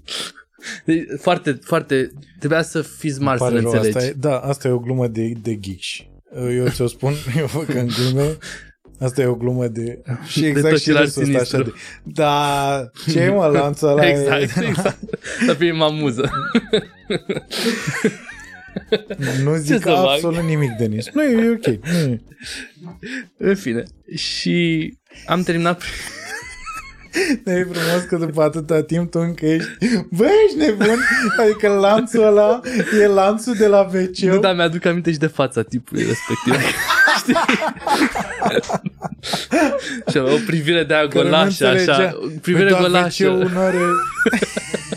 [0.85, 3.97] deci, foarte, foarte, trebuia să fiți smart să înțelegi.
[3.97, 5.87] Asta e, da, asta e o glumă de, de geeks.
[6.57, 8.37] Eu ți-o spun, eu fac în glume,
[9.01, 10.03] Asta e o glumă de...
[10.27, 11.73] Și exact și râsul ăsta așa de...
[12.03, 14.09] Da, ce e mă lanțul ăla?
[14.09, 14.67] Exact, e...
[14.67, 14.99] exact.
[15.47, 16.31] Să fie mamuză.
[19.45, 20.45] Nu zic absolut fac?
[20.45, 21.07] nimic, Denis.
[21.13, 21.67] Nu, e ok.
[21.67, 22.21] Nu e.
[23.37, 23.83] În fine.
[24.17, 24.93] Și
[25.27, 25.83] am terminat...
[27.45, 29.69] E frumos că după atâta timp tu încă ești
[30.11, 30.99] Bă, ești nebun?
[31.39, 32.61] Adică lanțul ăla
[33.01, 36.55] e lanțul de la wc Nu, dar mi-aduc aminte și de fața tipului respectiv
[40.11, 43.79] Și o privire de aia golașă așa Privire golașă are...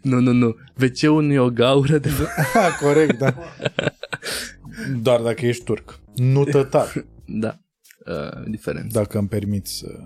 [0.10, 2.10] Nu, nu, nu wc nu e o gaură de...
[2.82, 3.34] Corect, da
[5.02, 7.58] Doar dacă ești turc Nu tătar Da
[8.06, 8.98] uh, diferență.
[8.98, 10.02] Dacă îmi permiți să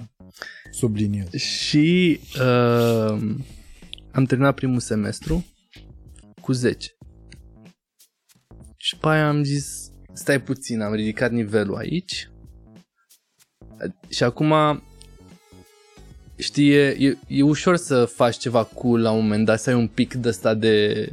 [0.71, 1.33] subliniez.
[1.33, 3.35] Și uh,
[4.13, 5.45] am terminat primul semestru
[6.41, 6.97] cu 10.
[8.77, 12.31] Și pe aia am zis, stai puțin, am ridicat nivelul aici.
[14.09, 14.53] Și acum,
[16.45, 19.77] știi, e, e, e ușor să faci ceva cool la un moment dat, să ai
[19.77, 21.09] un pic de ăsta de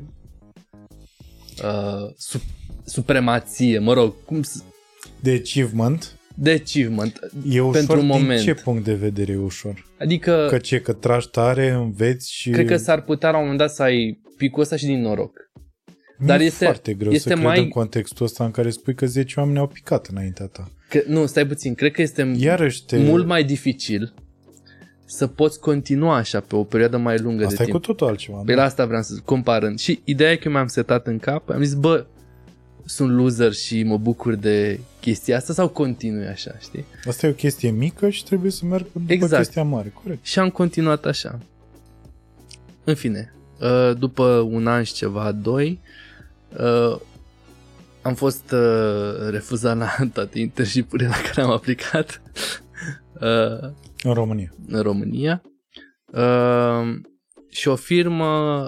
[1.63, 2.41] uh, sup,
[2.85, 4.59] supremație, mă rog, cum să...
[5.19, 6.15] De achievement?
[6.35, 8.41] de achievement e ușor pentru din moment.
[8.41, 9.85] ce punct de vedere e ușor?
[9.99, 10.47] Adică...
[10.49, 12.49] Că ce, că tragi tare, înveți și...
[12.49, 15.49] Cred că s-ar putea la un moment dat să ai picul ăsta și din noroc.
[16.25, 17.51] Dar e este foarte greu este să mai...
[17.51, 20.71] cred în contextul ăsta în care spui că 10 oameni au picat înaintea ta.
[20.89, 22.97] Că, nu, stai puțin, cred că este Iarăși te...
[22.97, 24.13] mult mai dificil
[25.11, 27.75] să poți continua așa pe o perioadă mai lungă asta de timp.
[27.75, 28.41] Asta e cu totul altceva.
[28.45, 28.57] Pe da?
[28.57, 29.79] la asta vreau să zic, comparând.
[29.79, 32.05] Și ideea e că mi-am setat în cap, am zis, bă,
[32.85, 36.85] sunt loser și mă bucur de chestia asta sau continui așa, știi?
[37.07, 39.35] Asta e o chestie mică și trebuie să merg după exact.
[39.35, 40.25] chestia mare, corect.
[40.25, 41.39] Și am continuat așa.
[42.83, 45.79] În fine, uh, după un an și ceva, doi,
[46.57, 46.99] uh,
[48.01, 52.21] am fost uh, refuzat la toate internshipurile la care am aplicat.
[54.01, 54.51] În România.
[54.67, 55.41] În România.
[57.49, 58.67] Și o firmă,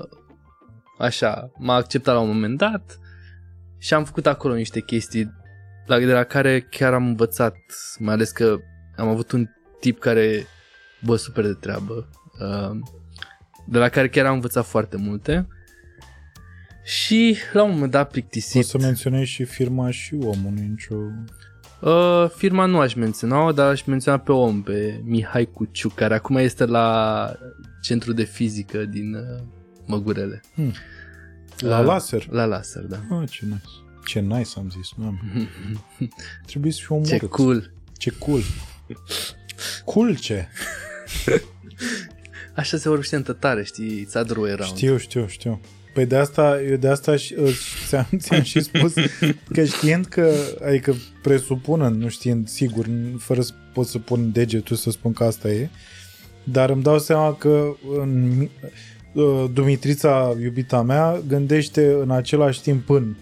[0.98, 3.00] așa, m-a acceptat la un moment dat
[3.78, 5.32] și am făcut acolo niște chestii
[5.86, 7.56] la, de la care chiar am învățat,
[8.00, 8.58] mai ales că
[8.96, 9.48] am avut un
[9.80, 10.46] tip care,
[11.02, 12.80] bă, super de treabă, uh,
[13.66, 15.48] de la care chiar am învățat foarte multe.
[16.84, 18.54] Și la un moment dat plictisit...
[18.54, 20.96] Poți să menționezi și firma și omul, nu nicio...
[21.84, 26.36] Uh, firma nu aș menționa dar aș menționa pe om, pe Mihai Cuciu, care acum
[26.36, 27.32] este la
[27.82, 29.44] centru de fizică din uh,
[29.86, 30.42] Măgurele.
[30.56, 30.74] Hmm.
[31.58, 32.28] La uh, laser?
[32.30, 32.98] La laser, da.
[33.10, 33.62] Ah, ce nice.
[34.06, 35.20] Ce nice am zis, nu
[36.46, 37.20] Trebuie să fiu omorât.
[37.20, 37.72] Ce cool.
[37.98, 38.42] Ce cool.
[39.86, 40.48] Cool ce?
[42.56, 44.08] Așa se vorbește în tătare, știi?
[44.08, 44.76] It's other way around.
[44.76, 45.62] Știu, știu, știu.
[45.94, 47.16] Păi de asta, eu de asta
[47.88, 48.94] ți-am, ți-am și spus
[49.54, 50.34] că știind că,
[50.66, 55.50] adică presupunând, nu știind sigur, fără să pot să pun degetul să spun că asta
[55.50, 55.70] e,
[56.44, 58.48] dar îmi dau seama că în,
[59.14, 63.16] Uh, Dumitrița, iubita mea, gândește în același timp în,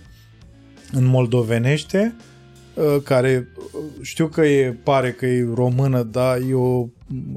[0.92, 2.16] în moldovenește,
[2.74, 6.88] uh, care uh, știu că e, pare că e română, dar e o,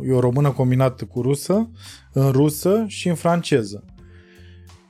[0.06, 1.70] e o română combinată cu rusă,
[2.12, 3.84] în rusă și în franceză.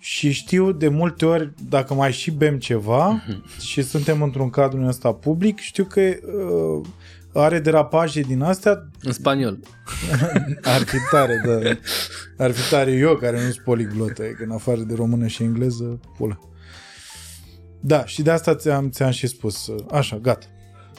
[0.04, 3.60] Și știu de multe ori, dacă mai și bem ceva uh-huh.
[3.60, 6.86] și suntem într-un cadru ăsta public, știu că uh,
[7.32, 8.88] are derapaje din astea.
[9.00, 9.58] În spaniol.
[10.74, 11.78] Ar fi tare, da.
[12.44, 16.00] Ar fi tare eu care nu sunt poliglotă, că în afară de română și engleză,
[16.16, 16.38] pula.
[17.80, 19.70] Da, și de asta ți-am, ți-am și spus.
[19.90, 20.46] Așa, gata.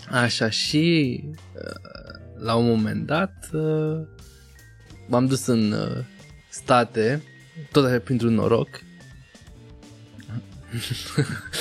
[0.09, 1.23] Așa, și
[2.37, 3.49] la un moment dat
[5.07, 5.73] m-am dus în
[6.49, 7.21] state,
[7.71, 8.84] tot așa printr-un noroc.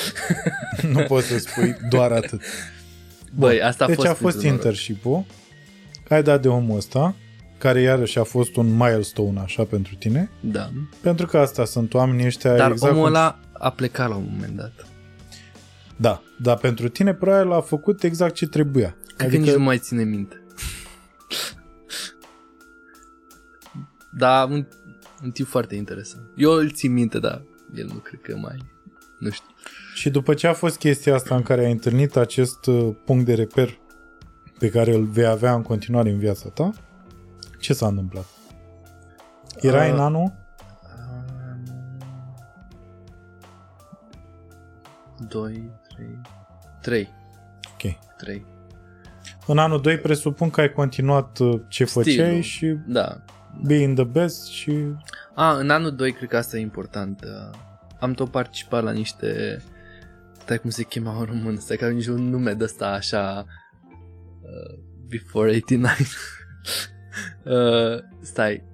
[0.93, 2.41] nu poți să spui doar atât.
[3.35, 5.25] Băi, asta a deci fost a fost internship-ul,
[6.09, 7.15] ai dat de omul ăsta,
[7.59, 10.31] care iarăși a fost un milestone așa pentru tine.
[10.41, 10.71] Da.
[11.01, 13.51] Pentru că asta sunt oamenii ăștia Dar exact omul ăla cum...
[13.53, 14.87] a plecat la un moment dat.
[15.97, 18.97] Da, dar pentru tine probabil a făcut exact ce trebuia.
[19.17, 19.43] Cred adică...
[19.43, 20.43] că nici nu mai ține minte.
[24.23, 24.67] da, un,
[25.23, 26.25] un tip foarte interesant.
[26.37, 27.43] Eu îl țin minte, dar
[27.75, 28.74] el nu cred că mai
[29.25, 29.49] nu știu.
[29.95, 33.35] Și după ce a fost chestia asta în care ai întâlnit acest uh, punct de
[33.35, 33.79] reper
[34.59, 36.71] pe care îl vei avea în continuare în viața ta,
[37.59, 38.27] ce s-a întâmplat?
[39.61, 40.33] Era uh, în anul?
[45.21, 46.21] Uh, 2, 3,
[46.81, 47.09] 3.
[47.73, 48.17] Ok.
[48.17, 48.47] 3.
[49.47, 53.25] În anul 2 presupun că ai continuat uh, ce Stilul, făceai și da.
[53.63, 54.73] be the best și...
[55.35, 57.21] A, în anul 2 cred că asta e important.
[57.25, 57.73] Uh
[58.05, 59.63] am tot participat la niște...
[60.39, 63.47] Stai cum se chema în român, stai că am nici un nume de ăsta așa...
[64.43, 64.79] Uh,
[65.09, 65.95] before 89.
[67.45, 68.65] uh, stai,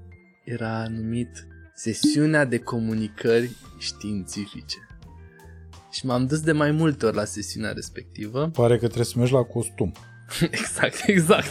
[0.44, 4.76] era numit Sesiunea de Comunicări Științifice.
[5.90, 8.48] Și m-am dus de mai multe ori la sesiunea respectivă.
[8.48, 9.92] Pare că trebuie să mergi la costum
[10.50, 11.50] exact, exact.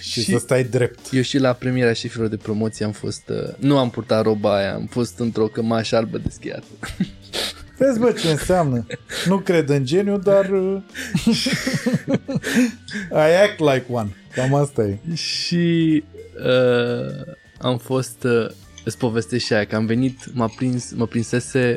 [0.00, 0.98] și, să stai drept.
[1.10, 3.28] Eu și la premiera șefilor de promoție am fost...
[3.28, 6.62] Uh, nu am purtat roba aia, am fost într-o cămașă albă de schiat.
[7.78, 8.86] Vezi, bă, ce înseamnă.
[9.26, 10.50] Nu cred în geniu, dar...
[10.50, 10.82] uh,
[13.10, 14.16] I act like one.
[14.34, 15.14] Cam asta e.
[15.14, 16.04] și
[16.44, 18.24] uh, am fost...
[18.24, 18.46] Uh,
[18.84, 21.74] îți povestesc și aia, că am venit, m-a prins, mă prinsese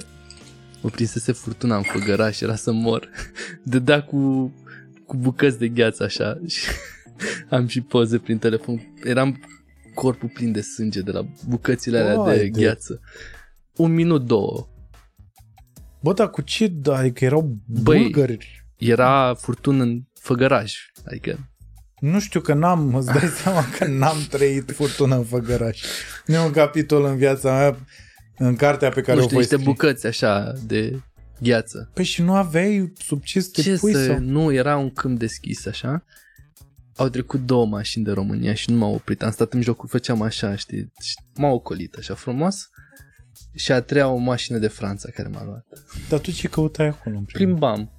[0.84, 3.10] mă prinsese furtuna în făgăraș, era să mor.
[3.64, 4.52] Dădea cu,
[5.06, 6.66] cu bucăți de gheață așa și
[7.50, 8.94] am și poze prin telefon.
[9.04, 9.40] Eram
[9.94, 12.62] corpul plin de sânge de la bucățile alea de Haide.
[12.62, 13.00] gheață.
[13.76, 14.68] Un minut, două.
[16.02, 16.68] Bă, dar cu ce?
[16.68, 18.66] Da, adică erau Băi, bulgări.
[18.78, 20.76] Era furtună în făgăraș.
[21.06, 21.50] Adică
[22.00, 25.82] Nu știu că n-am, îți dai seama că n-am trăit furtună în făgăraș.
[26.26, 27.78] Nu e un capitol în viața mea,
[28.38, 29.72] în cartea pe care nu o știu, voi niște scrie.
[29.72, 31.00] bucăți așa de
[31.40, 31.90] gheață.
[31.94, 34.06] Păi și nu aveai sub ce să te Ce pui să...
[34.06, 34.20] sau...
[34.20, 36.06] Nu, era un câmp deschis așa.
[36.96, 39.24] Au trecut două mașini de România și nu m-au oprit.
[39.24, 42.70] Am stat în jocul, făceam așa, știi, și m-au ocolit așa frumos.
[43.56, 45.66] Și a treia o mașină de Franța care m-a luat.
[46.10, 47.18] Dar tu ce căutai acolo?
[47.18, 47.92] în primul Plimbam.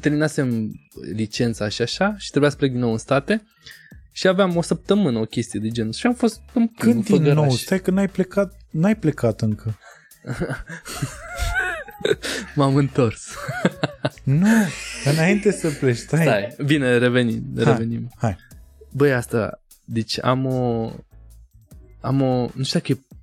[0.00, 0.70] Terminasem
[1.12, 3.42] licența și așa și trebuia să plec din nou în state.
[4.12, 5.92] Și aveam o săptămână o chestie de genul.
[5.92, 7.34] Și am fost în, Când în din făgăraș.
[7.34, 7.50] nou?
[7.50, 9.78] Stai că n-ai plecat, n-ai plecat încă.
[12.56, 13.28] M-am întors.
[14.24, 14.46] Nu,
[15.04, 16.22] înainte să pleci, stai.
[16.22, 17.64] Stai, bine, revenim, Hai.
[17.64, 18.10] revenim.
[18.16, 18.36] Hai.
[18.92, 20.90] Băi, asta, deci am o,
[22.00, 23.14] am o, nu știu dacă e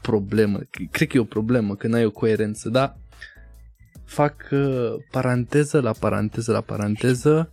[0.00, 0.60] problemă,
[0.90, 2.96] cred că e o problemă, că n-ai o coerență, dar
[4.04, 7.50] fac uh, paranteză la paranteză la paranteză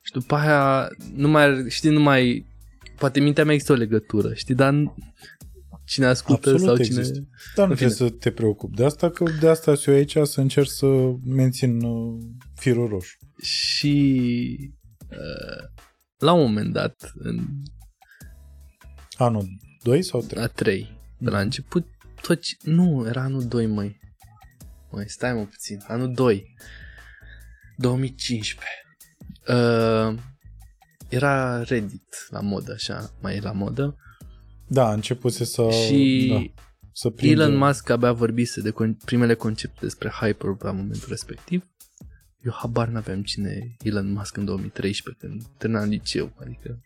[0.00, 2.46] și după aia nu mai, știi, nu mai,
[2.98, 4.94] poate mintea mea există o legătură, știi, dar n-
[5.88, 6.98] cine ascultă Absolut sau cine...
[6.98, 7.28] există.
[7.54, 7.88] Dar nu În fine.
[7.88, 10.86] trebuie să te preocupi de asta, că de asta sunt eu aici să încerc să
[11.24, 12.24] mențin uh,
[12.54, 13.16] firul roșu.
[13.42, 14.72] Și
[15.10, 15.68] uh,
[16.18, 17.46] la un moment dat, în
[19.16, 19.48] Anul
[19.82, 20.42] 2 sau 3?
[20.42, 21.86] a 3, de la început,
[22.22, 22.56] tot ce...
[22.62, 24.00] Nu, era anul 2, măi.
[24.90, 25.78] Măi, stai mă puțin.
[25.86, 26.54] Anul 2.
[27.76, 28.66] 2015.
[29.48, 30.18] Uh,
[31.08, 33.96] era Reddit la modă, așa, mai e la modă.
[34.68, 36.62] Da, a început să, și da,
[36.92, 37.42] să prindă.
[37.42, 41.66] Elon Musk abia vorbise de con- primele concepte despre Hyperloop la momentul respectiv.
[42.44, 46.80] Eu habar n-aveam cine e Elon Musk în 2013 când terminam liceu, adică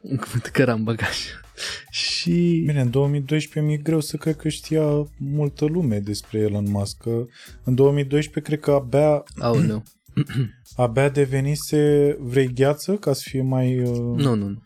[0.00, 1.16] un cuvânt că era în bagaj.
[1.90, 6.96] și Bine, în 2012 mi-e greu să cred că știa multă lume despre Elon Musk.
[7.02, 7.24] Că
[7.64, 9.82] în 2012 cred că abia, Aoleu.
[10.76, 13.80] abia devenise vrei gheață ca să fie mai...
[13.80, 14.62] Uh, Nu, nu, nu.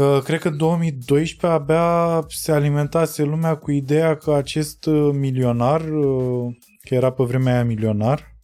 [0.00, 5.80] Uh, cred că în 2012 abia se alimentase lumea cu ideea că acest uh, milionar,
[5.80, 6.54] uh,
[6.88, 8.36] că era pe vremea aia milionar,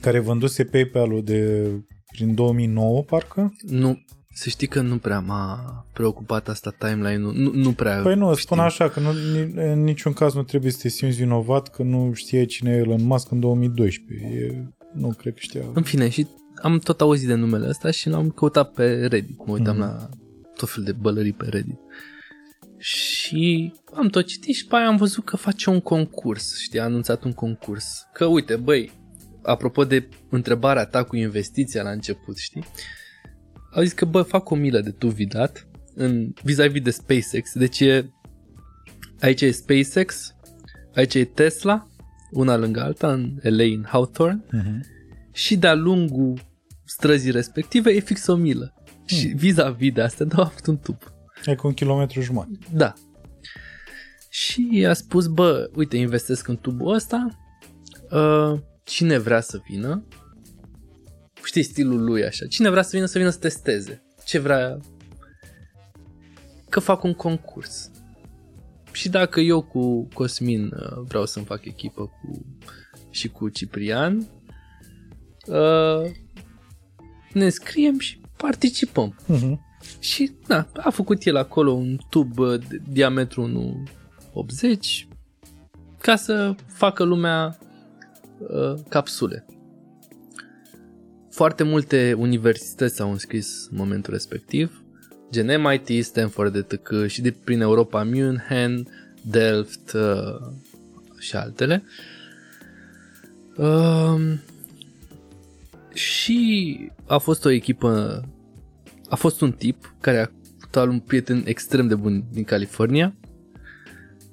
[0.00, 1.70] care vânduse PayPal-ul de
[2.12, 3.52] prin 2009, parcă.
[3.60, 8.24] Nu, să știi că nu prea m-a preocupat asta timeline-ul, nu, nu prea Păi nu,
[8.30, 8.40] știm.
[8.44, 11.82] spun așa, că nu, ni- în niciun caz nu trebuie să te simți vinovat că
[11.82, 14.26] nu știai cine e Elon Musk în 2012.
[14.26, 14.64] E,
[14.94, 15.62] nu cred că știa.
[15.74, 16.26] În fine, și
[16.62, 19.84] am tot auzit de numele ăsta și l-am căutat pe Reddit, mă uitam Mhm.
[19.84, 20.08] la
[20.56, 21.78] tot fel de bălării pe Reddit.
[22.78, 26.84] Și am tot citit și pe aia am văzut că face un concurs, știi, a
[26.84, 28.06] anunțat un concurs.
[28.12, 28.92] Că uite, băi,
[29.42, 32.64] apropo de întrebarea ta cu investiția la început, știi?
[33.72, 37.52] Au zis că, bă, fac o milă de tu vidat în, vis-a-vis de SpaceX.
[37.54, 38.10] Deci e,
[39.20, 40.34] aici e SpaceX,
[40.94, 41.86] aici e Tesla,
[42.30, 44.80] una lângă alta, în LA, în Hawthorne, Uh-huh.
[45.32, 46.40] și de-a lungul
[46.84, 48.74] străzii respective e fix o milă.
[49.06, 50.98] Și vis-a-vis de asta, da, a avut un tub.
[51.44, 52.58] E cu un kilometru jumătate.
[52.72, 52.92] Da.
[54.28, 57.28] Și a spus, bă, uite, investesc în tubul ăsta,
[58.10, 60.04] uh, cine vrea să vină,
[61.44, 64.78] știi stilul lui așa, cine vrea să vină să vină să testeze, ce vrea,
[66.68, 67.90] că fac un concurs.
[68.92, 72.46] Și dacă eu cu Cosmin uh, vreau să-mi fac echipă cu
[73.10, 74.26] și cu Ciprian,
[75.46, 76.10] uh,
[77.32, 79.18] ne scriem și participăm.
[79.34, 79.58] Uh-huh.
[79.98, 83.84] Și da, a făcut el acolo un tub uh, de diametru
[85.04, 85.08] 1,80
[86.00, 87.58] ca să facă lumea
[88.38, 89.46] uh, capsule.
[91.30, 94.82] Foarte multe universități s-au înscris în momentul respectiv,
[95.30, 97.06] gen MIT, Stanford, etc.
[97.06, 98.86] și de prin Europa, München,
[99.22, 100.52] Delft uh,
[101.18, 101.82] și altele.
[103.56, 104.32] Uh,
[105.96, 108.22] și a fost o echipă,
[109.08, 110.20] a fost un tip care a
[110.80, 113.14] avut un prieten extrem de bun din California,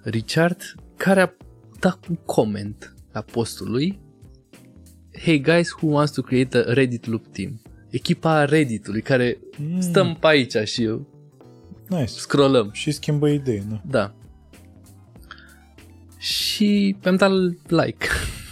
[0.01, 0.61] Richard,
[0.97, 1.33] care a
[1.79, 3.99] dat un comment la postul lui
[5.23, 7.61] Hey guys, who wants to create a Reddit loop team?
[7.89, 9.81] Echipa Redditului care mm.
[9.81, 11.07] stăm pe aici și eu
[11.87, 12.05] nice.
[12.05, 12.69] scrollăm.
[12.71, 13.81] Și schimbă idei, nu?
[13.85, 14.15] Da.
[16.17, 17.31] Și am dat
[17.67, 18.07] like.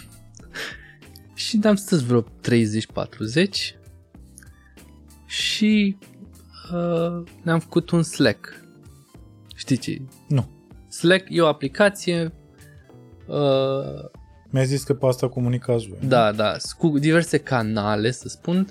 [1.46, 2.24] și am stat vreo 30-40
[5.26, 5.96] și
[6.72, 8.64] uh, ne-am făcut un Slack.
[9.54, 10.00] Știi ce?
[10.28, 10.48] Nu.
[10.88, 12.32] Slack e o aplicație
[13.26, 14.10] uh,
[14.52, 15.98] mi-a zis că pe asta comunicați voi.
[16.08, 18.66] Da, da, cu diverse canale, să spun,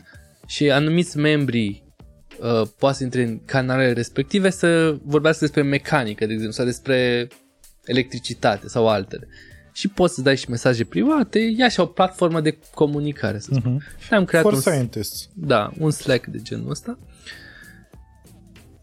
[0.48, 1.84] și anumiți membri
[2.40, 7.28] uh, poate să intre în canalele respective să vorbească despre mecanică, de exemplu, sau despre
[7.84, 9.28] electricitate sau altele.
[9.72, 13.80] Și poți să dai și mesaje private, e așa o platformă de comunicare, să spun.
[13.80, 14.10] Uh-huh.
[14.10, 15.30] am creat For un, scientists.
[15.34, 17.00] Da, un Slack de genul ăsta.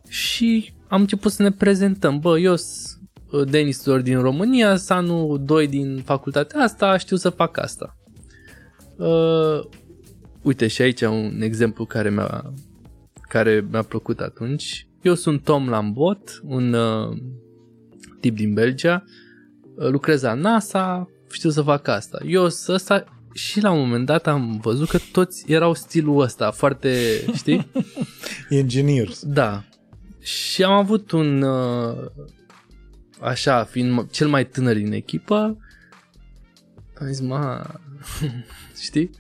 [0.09, 2.19] Și am început să ne prezentăm.
[2.19, 7.59] Bă, eu sunt Denis Tudor din România, Sanu 2 din facultatea asta, știu să fac
[7.59, 7.97] asta.
[8.97, 9.69] Uh,
[10.43, 12.53] uite și aici un exemplu care mi-a,
[13.29, 14.87] care mi-a plăcut atunci.
[15.03, 17.17] Eu sunt Tom Lambot, un uh,
[18.21, 19.28] tip din Belgia, uh,
[19.79, 22.19] lucrez la NASA, știu să fac asta.
[22.27, 26.51] Eu să ăsta și la un moment dat am văzut că toți erau stilul ăsta,
[26.51, 27.71] foarte, știi?
[28.49, 29.23] Engineers.
[29.25, 29.65] Da.
[30.21, 31.97] Și am avut un, uh,
[33.21, 35.59] așa, fiind cel mai tânăr din echipă,
[37.01, 37.67] am zis, ma,
[38.87, 39.11] știi?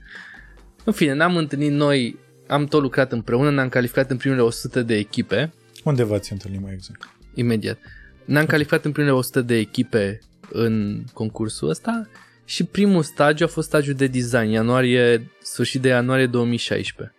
[0.84, 4.94] În fine, ne-am întâlnit noi, am tot lucrat împreună, ne-am calificat în primele 100 de
[4.94, 5.52] echipe.
[5.84, 7.08] Unde v-ați întâlnit mai exact?
[7.34, 7.78] Imediat.
[8.24, 10.20] Ne-am calificat în primele 100 de echipe
[10.52, 12.08] în concursul ăsta
[12.44, 17.14] și primul stagiu a fost stagiul de design, ianuarie, sfârșit de ianuarie 2016.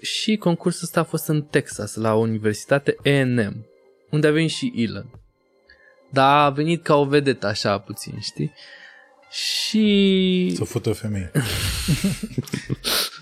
[0.00, 3.66] Și concursul ăsta a fost în Texas, la o universitate A&M,
[4.10, 5.10] unde a venit și Elon.
[6.10, 8.52] Dar a venit ca o vedetă așa puțin, știi?
[9.30, 10.52] Și...
[10.56, 11.30] Să fută femei.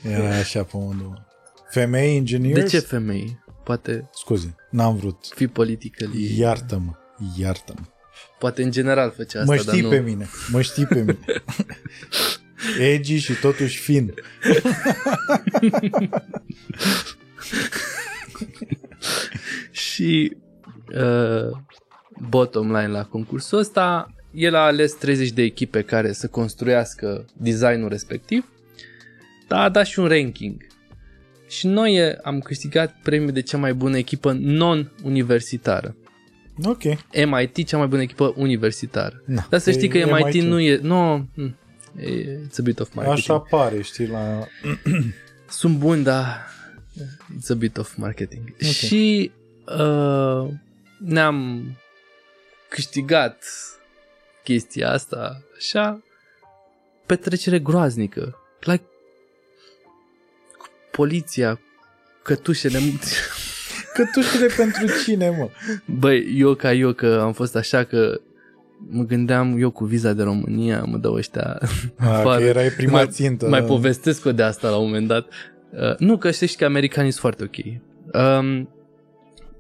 [0.03, 1.27] Era așa pe undeva.
[1.71, 2.61] Femei inginieri?
[2.61, 3.39] De ce femei?
[3.65, 4.09] Poate...
[4.13, 5.27] Scuze, n-am vrut.
[5.35, 6.11] Fi politică.
[6.37, 6.93] Iartă-mă,
[7.37, 7.85] iartă-mă.
[8.39, 10.05] Poate în general făcea asta, Mă știi dar pe nu...
[10.05, 11.19] mine, mă știi pe mine.
[12.93, 14.15] Edgy și totuși fin.
[19.71, 20.37] și
[20.95, 21.51] uh,
[22.29, 27.89] bottom line la concursul ăsta, el a ales 30 de echipe care să construiască designul
[27.89, 28.49] respectiv,
[29.49, 30.67] dar a dat și un ranking.
[31.49, 35.97] Și noi am câștigat premiul de cea mai bună echipă non-universitară.
[36.65, 36.83] Ok.
[37.27, 39.23] MIT, cea mai bună echipă universitară.
[39.25, 40.79] Na, Dar să știi că MIT, MIT nu e...
[40.83, 41.49] Nu, no,
[42.01, 43.31] it's a bit of marketing.
[43.31, 44.47] Așa pare, știi, la...
[45.49, 46.47] Sunt buni, dar
[47.39, 48.43] it's a bit of marketing.
[48.53, 48.69] Okay.
[48.69, 49.31] Și
[49.79, 50.49] uh,
[50.99, 51.65] ne-am
[52.69, 53.45] câștigat
[54.45, 56.03] chestia asta, așa,
[57.07, 58.39] petrecere groaznică.
[58.61, 58.85] Like,
[60.59, 61.61] cu poliția,
[62.23, 62.79] cătușele...
[63.99, 65.49] Cătușele pentru cine, mă?
[65.85, 68.21] Băi, eu ca eu că am fost așa că
[68.77, 71.59] mă gândeam eu cu viza de România, mă dau ăștia
[71.97, 73.49] A, că erai prima mai, țintă.
[73.49, 75.29] Mai povestesc o de asta la un moment dat.
[75.71, 77.81] Uh, nu, că știți că americanii sunt foarte ok.
[78.41, 78.69] Um,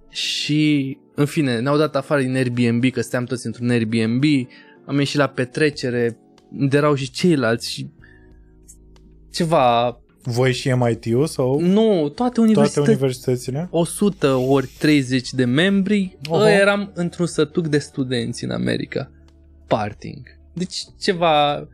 [0.09, 4.23] și, în fine, ne-au dat afară din Airbnb, că stăteam toți într-un Airbnb,
[4.85, 6.19] am ieșit la petrecere,
[6.59, 7.89] unde erau și ceilalți și
[9.32, 10.01] ceva...
[10.30, 11.60] Voi și MIT-ul sau?
[11.60, 12.84] Nu, toate universitățile.
[12.84, 13.68] Toate universitățile?
[13.70, 16.60] 100 ori 30 de membri, uh-huh.
[16.60, 19.10] eram într-un sătuc de studenți în America.
[19.66, 20.22] Parting.
[20.52, 21.68] Deci ceva...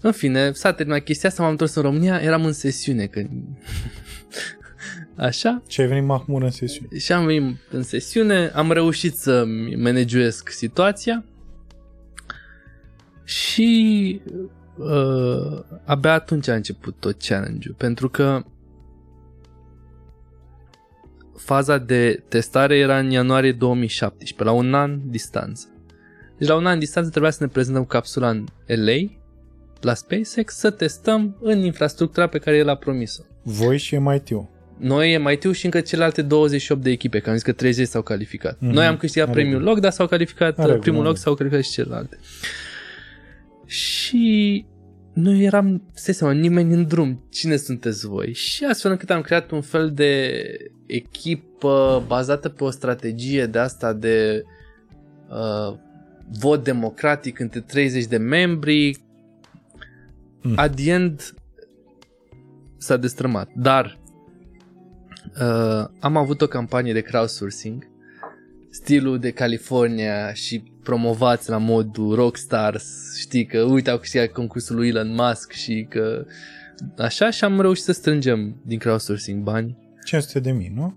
[0.00, 3.30] În fine, s-a terminat chestia asta, m-am întors în România, eram în sesiune când...
[5.16, 5.62] Așa.
[5.68, 6.98] Și ai venit mahmur în sesiune.
[6.98, 9.44] Și am venit în sesiune, am reușit să
[9.76, 11.24] manageresc situația
[13.24, 14.20] și
[14.76, 18.42] uh, abia atunci a început tot challenge-ul, pentru că
[21.36, 25.66] faza de testare era în ianuarie 2017, la un an distanță.
[26.38, 29.10] Deci la un an distanță trebuia să ne prezentăm capsula în LA,
[29.80, 33.22] la SpaceX, să testăm în infrastructura pe care el a promis-o.
[33.42, 34.50] Voi și MIT-ul.
[34.78, 38.56] Noi, MIT-ul și încă celelalte 28 de echipe, că am zis că 30 s-au calificat.
[38.60, 38.72] Mhm.
[38.72, 39.70] Noi am câștigat În premiul regulă.
[39.70, 41.24] loc, dar s-au calificat, În regulă, primul în loc regulă.
[41.24, 42.18] s-au calificat și celelalte.
[43.66, 44.66] Și
[45.12, 47.26] noi eram, stai seama, nimeni în drum.
[47.30, 48.34] Cine sunteți voi?
[48.34, 50.32] Și astfel încât am creat un fel de
[50.86, 54.42] echipă bazată pe o strategie de asta de
[55.28, 55.76] uh,
[56.38, 59.04] vot democratic între 30 de membri.
[60.42, 60.54] Mm.
[60.56, 61.34] At the end
[62.78, 63.48] s-a destrămat.
[63.56, 63.98] Dar
[65.40, 67.90] uh, am avut o campanie de crowdsourcing
[68.72, 74.88] stilul de California și promovați la modul rockstars, știi că uite au câștigat concursul lui
[74.88, 76.26] Elon Musk și că
[76.98, 80.94] așa și am reușit să strângem din crowdsourcing bani, 500 de mii, nu?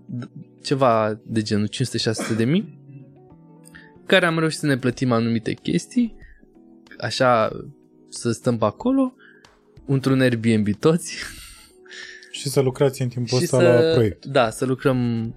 [0.62, 2.78] ceva de genul 500-600 de mii,
[4.06, 6.14] care am reușit să ne plătim anumite chestii,
[6.98, 7.50] așa
[8.08, 9.14] să stăm pe acolo,
[9.86, 11.16] într-un Airbnb toți
[12.30, 14.24] Și să lucrați în timpul și ăsta să, la proiect.
[14.24, 15.34] Da, să lucrăm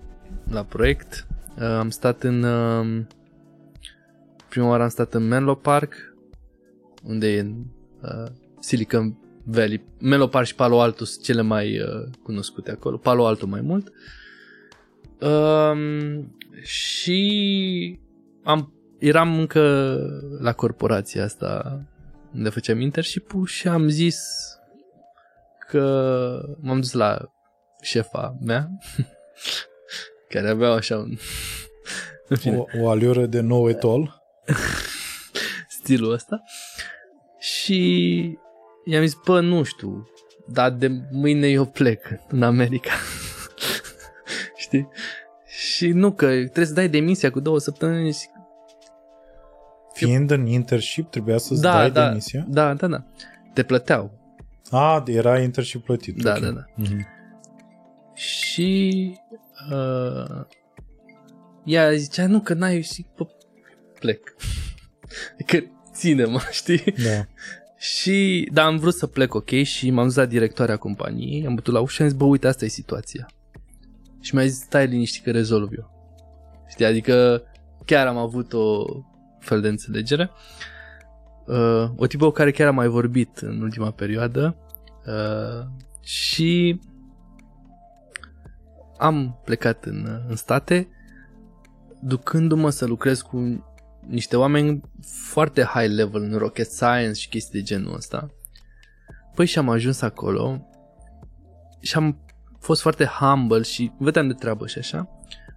[0.49, 1.27] la proiect.
[1.59, 2.43] Uh, am stat în...
[2.43, 3.01] Uh,
[4.49, 5.93] prima oară am stat în Menlo Park,
[7.03, 7.65] unde e în
[8.01, 9.85] uh, Silicon Valley.
[9.99, 12.97] Menlo Park și Palo Alto sunt cele mai uh, cunoscute acolo.
[12.97, 13.91] Palo Alto mai mult.
[15.19, 17.99] Um, și
[18.43, 19.97] am, eram încă
[20.39, 21.81] la corporația asta
[22.33, 24.19] unde făceam internship și am zis
[25.67, 27.31] că m-am dus la
[27.81, 28.69] șefa mea
[30.29, 31.17] care avea așa un
[32.29, 34.23] în fine, O, o aliură de nou etol.
[35.79, 36.43] stilul ăsta
[37.39, 38.37] și
[38.85, 40.09] i-am zis, bă, nu știu,
[40.47, 42.91] dar de mâine eu plec în America.
[44.55, 44.87] Știi?
[45.45, 48.11] Și nu că trebuie să dai demisia cu două săptămâni.
[48.11, 48.27] Și...
[49.93, 52.45] Fiind în internship, trebuia să-ți Da, dai da, demisia?
[52.47, 53.03] da, da, da.
[53.53, 54.11] Te plăteau.
[54.69, 56.21] A, era internship plătit.
[56.21, 56.39] Da, ok.
[56.39, 56.65] da, da.
[56.75, 57.07] Mhm.
[58.19, 59.13] Și
[59.71, 60.45] uh,
[61.65, 63.27] ea zicea, nu, că n-ai și bă,
[63.99, 64.35] plec.
[65.47, 65.59] că
[65.93, 66.83] ține-mă, știi?
[67.03, 67.25] Da.
[67.77, 71.73] Și, da, am vrut să plec, ok, și m-am dus la directoarea companiei, am bătut
[71.73, 73.25] la ușă și am zis, bă, uite, asta e situația.
[74.21, 76.13] Și mi-a zis, stai liniștit că rezolv eu.
[76.67, 77.43] Știi, adică
[77.85, 78.85] chiar am avut o
[79.39, 80.31] fel de înțelegere.
[81.45, 84.57] Uh, o tipă cu care chiar am mai vorbit în ultima perioadă
[85.05, 85.67] uh,
[86.01, 86.79] și
[88.99, 90.87] am plecat în, în state
[92.01, 93.65] ducându-mă să lucrez cu
[94.07, 94.81] niște oameni
[95.31, 98.29] foarte high level în rocket science și chestii de genul ăsta.
[99.35, 100.67] Păi și am ajuns acolo
[101.79, 102.19] și am
[102.59, 105.09] fost foarte humble și vedeam de treabă și așa.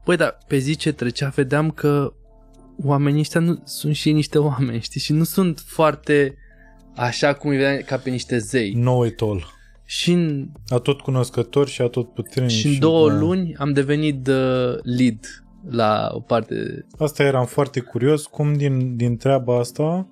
[0.04, 2.12] Păi dar pe zi ce trecea vedeam că
[2.84, 5.00] oamenii ăștia nu, sunt și ei niște oameni, știi?
[5.00, 6.36] Și nu sunt foarte
[6.96, 8.72] așa cum îi vedeam ca pe niște zei.
[8.72, 9.46] Nou etol.
[9.92, 12.50] Și în, A tot cunoscător și a tot puternic.
[12.50, 13.18] și în două da.
[13.18, 19.16] luni am devenit uh, lead la o parte Asta eram foarte curios, cum din, din
[19.16, 20.08] treaba asta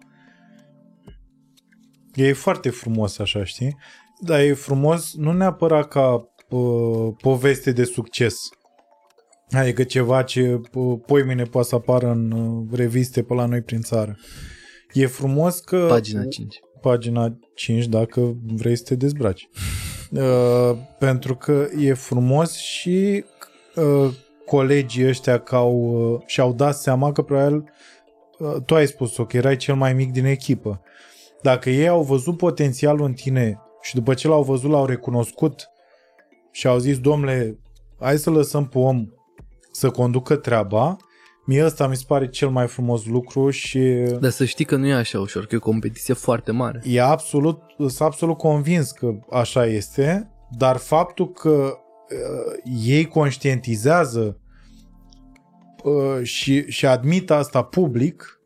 [2.15, 3.77] e foarte frumos așa, știi?
[4.21, 8.37] Dar e frumos nu neapărat ca uh, poveste de succes.
[9.51, 13.81] Adică ceva ce uh, poimine poate să apară în uh, reviste pe la noi prin
[13.81, 14.17] țară.
[14.93, 15.87] E frumos că...
[15.89, 16.61] pagina 5.
[16.81, 19.49] Pagina 5 dacă vrei să te dezbraci.
[20.13, 23.25] Uh, pentru că e frumos și
[23.75, 24.15] uh,
[24.47, 25.75] colegii ăștia că au,
[26.13, 27.65] uh, și-au dat seama că probabil
[28.39, 30.83] uh, tu ai spus-o, că erai cel mai mic din echipă.
[31.43, 35.71] Dacă ei au văzut potențialul în tine și după ce l-au văzut, l-au recunoscut
[36.51, 37.59] și au zis, domnule,
[38.01, 39.07] hai să lăsăm pe om
[39.73, 40.97] să conducă treaba,
[41.51, 43.79] mie ăsta mi se pare cel mai frumos lucru și
[44.21, 46.83] Dar să știi că nu e așa ușor, că e o competiție foarte mare.
[46.85, 54.39] e absolut, sunt absolut convins că așa este, dar faptul că uh, ei conștientizează
[55.85, 58.41] uh, și, și admit asta public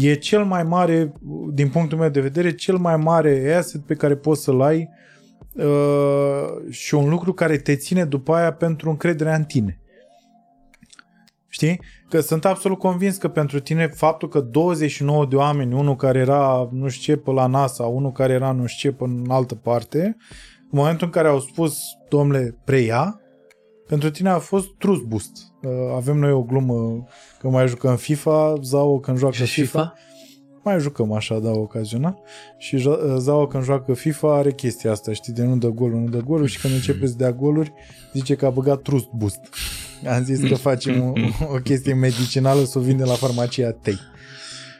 [0.00, 1.12] e cel mai mare,
[1.52, 4.88] din punctul meu de vedere, cel mai mare asset pe care poți să-l ai
[5.52, 9.80] uh, și un lucru care te ține după aia pentru încrederea în tine.
[11.48, 11.80] Știi?
[12.08, 16.68] Că sunt absolut convins că pentru tine faptul că 29 de oameni, unul care era
[16.72, 19.54] nu știu ce pe la NASA, unul care era nu știu ce pe în altă
[19.54, 20.16] parte,
[20.60, 23.20] în momentul în care au spus, domnule, preia,
[23.86, 25.30] pentru tine a fost trust boost.
[25.62, 27.04] Uh, Avem noi o glumă
[27.40, 29.78] că mai jucăm FIFA, Zao când joacă Și FIFA.
[29.78, 29.92] FIFA?
[30.62, 32.18] Mai jucăm așa, da, ocazional.
[32.58, 36.08] Și Jo- Zao când joacă FIFA are chestia asta, știi, de nu dă golul, nu
[36.08, 37.72] dă golul și când începe să dea goluri,
[38.12, 39.40] zice că a băgat trust boost.
[40.06, 41.12] Am zis că facem o,
[41.54, 43.98] o chestie medicinală să o vinde la farmacia Tei.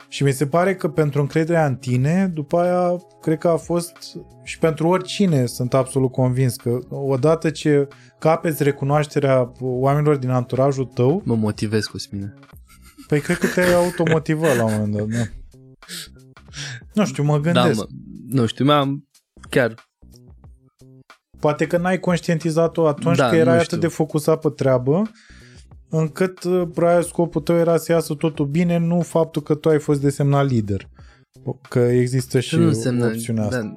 [0.08, 3.92] Și mi se pare că pentru încrederea în tine, după aia, cred că a fost
[4.42, 7.88] și pentru oricine, sunt absolut convins că odată ce
[8.18, 12.34] capeți recunoașterea oamenilor din anturajul tău, Mă motivez cu mine.
[13.06, 15.24] păi cred că te-ai automotivat la un moment dat, da.
[16.92, 17.78] Nu știu, mă Da, gândesc.
[17.78, 17.86] mă,
[18.28, 19.08] nu știu, mi-am
[19.50, 19.74] chiar
[21.40, 23.78] Poate că n-ai conștientizat-o atunci Da, că erai nu atât știu.
[23.78, 25.02] de focusat pe treabă,
[25.88, 29.78] încât uh, probabil scopul tău era să iasă totul bine, nu faptul că tu ai
[29.78, 30.88] fost desemnat lider.
[31.68, 33.60] Că există și nu însemna, opțiunea asta.
[33.60, 33.74] da,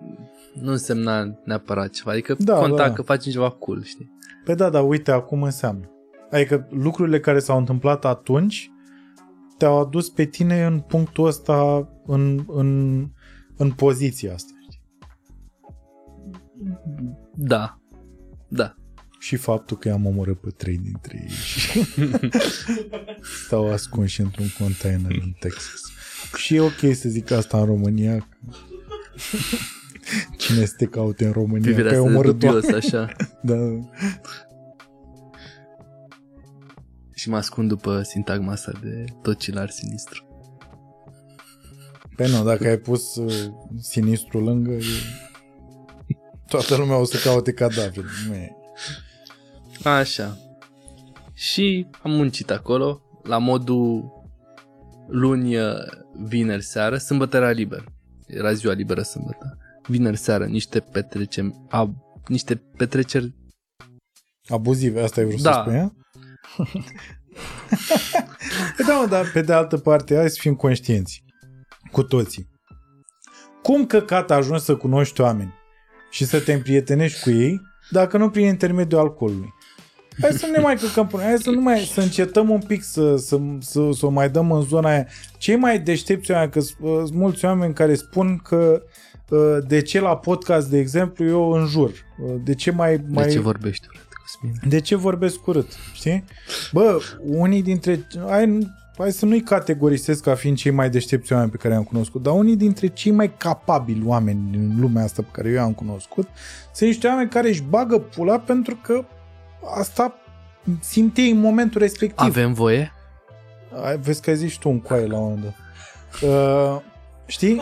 [0.61, 2.93] nu însemna neapărat ceva, adică Da, da, conta da.
[2.93, 4.11] că facem ceva cool, știi?
[4.45, 5.89] Păi da, dar uite, acum înseamnă.
[6.31, 8.71] Adică lucrurile care s-au întâmplat atunci
[9.57, 12.99] te-au adus pe tine în punctul ăsta, în, în,
[13.57, 14.51] în poziția asta.
[14.61, 14.81] știi?
[17.35, 17.81] Da,
[18.47, 18.75] da.
[19.19, 21.85] Și faptul că i-am omorât pe trei dintre ei și
[23.45, 25.81] stau ascunși într-un container în Texas.
[26.35, 28.17] Și e ok să zic asta în România.
[28.17, 28.25] că
[30.37, 31.61] Cine să te caute în România?
[31.61, 33.11] Privirea că ai asta de omorât dubios, așa.
[33.41, 33.55] Da.
[37.13, 40.25] și mă ascund după sintagma asta de tocilar sinistru.
[42.15, 44.83] Păi nu, dacă ai pus uh, sinistru lângă, e...
[46.52, 48.03] toată lumea o să caute cadavre.
[48.28, 48.56] Nu e.
[49.84, 50.38] Așa.
[51.34, 54.11] Și am muncit acolo, la modul
[55.07, 55.73] luni, uh,
[56.23, 57.84] vineri seară, sâmbătă era liber.
[58.28, 59.57] Era ziua liberă sâmbătă.
[59.88, 61.94] Vineri seară, niște petreceri, a,
[62.28, 63.36] niște petreceri
[64.48, 65.52] Abuzive, asta ai vrut Da.
[65.52, 65.91] să spui, a?
[68.76, 71.23] Păi da, mă, dar pe de altă parte, hai să fim conștienți.
[71.91, 72.49] Cu toții.
[73.61, 75.60] Cum căcat ajungi să cunoști oameni
[76.11, 79.53] și să te împrietenești cu ei dacă nu prin intermediul alcoolului?
[80.21, 82.83] Hai să nu ne mai căcăm până, hai să nu mai, să încetăm un pic
[82.83, 85.07] să, să, să, să o mai dăm în zona aia.
[85.38, 88.81] Cei mai deștepți oameni, că s- uh, sunt mulți oameni care spun că
[89.29, 91.89] uh, de ce la podcast, de exemplu, eu înjur.
[91.89, 93.03] Uh, De ce mai...
[93.09, 93.25] mai...
[93.25, 94.53] De ce vorbești urât, Cosmin?
[94.69, 95.67] De ce vorbesc urât?
[95.93, 96.23] Știi?
[96.71, 98.07] Bă, unii dintre...
[98.27, 98.59] Hai,
[98.97, 102.34] hai să nu-i categorisesc ca fiind cei mai deștepți oameni pe care i-am cunoscut, dar
[102.34, 106.27] unii dintre cei mai capabili oameni din lumea asta pe care eu i-am cunoscut
[106.73, 109.05] sunt niște oameni care își bagă pula pentru că
[109.76, 110.15] asta
[110.80, 112.26] simte în momentul respectiv.
[112.26, 112.93] Avem voie?
[113.84, 115.55] Ai, vezi că ai zis și tu un coaie la un moment dat.
[116.30, 116.81] Uh,
[117.26, 117.61] știi?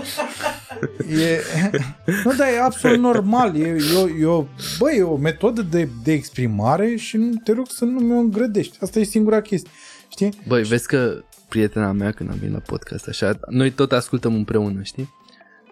[1.10, 1.40] E,
[2.24, 3.56] nu, dar e absolut normal.
[3.56, 4.46] E, e, o, e, o,
[4.80, 8.78] bă, e o metodă de, de exprimare și nu, te rog să nu mi-o îngrădești.
[8.82, 9.72] Asta e singura chestie.
[10.20, 10.42] Știi?
[10.48, 14.82] Băi, vezi că prietena mea când am venit la podcast, așa, noi tot ascultăm împreună,
[14.82, 15.14] știi?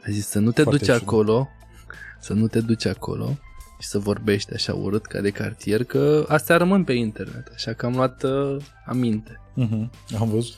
[0.01, 1.01] A zis să nu te Foarte duci ciudat.
[1.07, 1.49] acolo,
[2.19, 3.37] să nu te duci acolo
[3.79, 7.85] și să vorbești așa urât ca de cartier, că astea rămân pe internet, așa că
[7.85, 9.39] am luat uh, aminte.
[9.57, 10.15] Uh-huh.
[10.19, 10.55] Am văzut.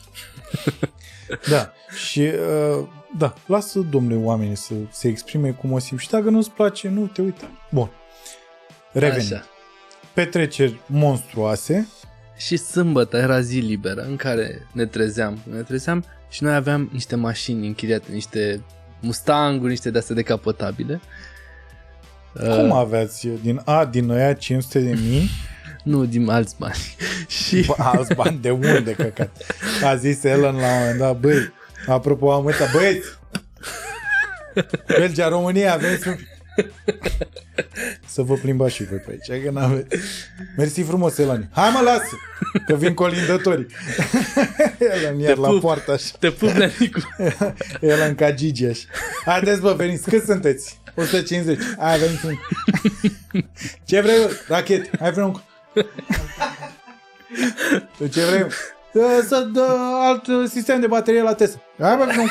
[1.48, 1.72] da.
[2.06, 2.86] Și uh,
[3.18, 6.00] da, lasă, domnule, oamenii să se exprime cum o simt.
[6.00, 7.50] Și dacă nu-ți place, nu te uita.
[7.70, 7.90] Bun.
[8.92, 9.32] Revenim.
[9.32, 9.44] Așa.
[10.12, 11.88] Petreceri monstruoase.
[12.40, 17.16] Și sâmbătă era zi liberă în care ne trezeam, ne trezeam și noi aveam niște
[17.16, 18.62] mașini închiriate, niște
[19.00, 21.00] Mustanguri, niște de-astea decapotabile.
[22.32, 25.30] Cum aveați din A, din aia 500 de mii
[25.82, 26.96] Nu, din alți bani.
[27.44, 29.30] și Bă, alți bani de unde, căcat?
[29.84, 31.52] A zis Ellen la un moment dat, băi,
[31.86, 33.08] apropo, am uitat, băieți,
[34.98, 36.16] Belgia, România, aveți un...
[38.14, 39.96] Să vă plimbați și voi pe aici, că n-aveți.
[40.56, 41.48] Mersi frumos, Elani.
[41.52, 42.16] Hai mă, lasă,
[42.66, 43.66] că vin colindătorii.
[45.02, 45.60] Elan iar la pup.
[45.60, 46.16] poartă așa.
[46.18, 47.00] te pup, Nenicu.
[47.80, 48.84] Elan ca Gigi așa.
[49.24, 50.08] Haideți, bă, veniți.
[50.08, 50.78] Cât sunteți?
[50.94, 51.58] 150.
[51.78, 52.34] Hai, veniți un...
[53.84, 54.30] Ce vrei, bă?
[54.48, 54.90] Rachet.
[54.98, 55.34] Hai, vrei un...
[57.98, 58.46] Tu ce vrei?
[58.92, 59.66] Să- Să dă
[60.00, 61.60] alt sistem de baterie la Tesla.
[61.80, 62.28] Hai, bă, vrei un...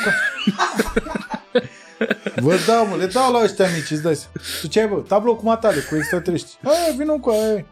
[2.36, 4.32] Vă dau, mă, le dau la ăștia mici, îți dai seama.
[4.60, 5.00] Tu ce ai, bă?
[5.00, 6.58] Tablou cu matale, cu extraterestri.
[6.62, 7.64] Hai, vină cu aia.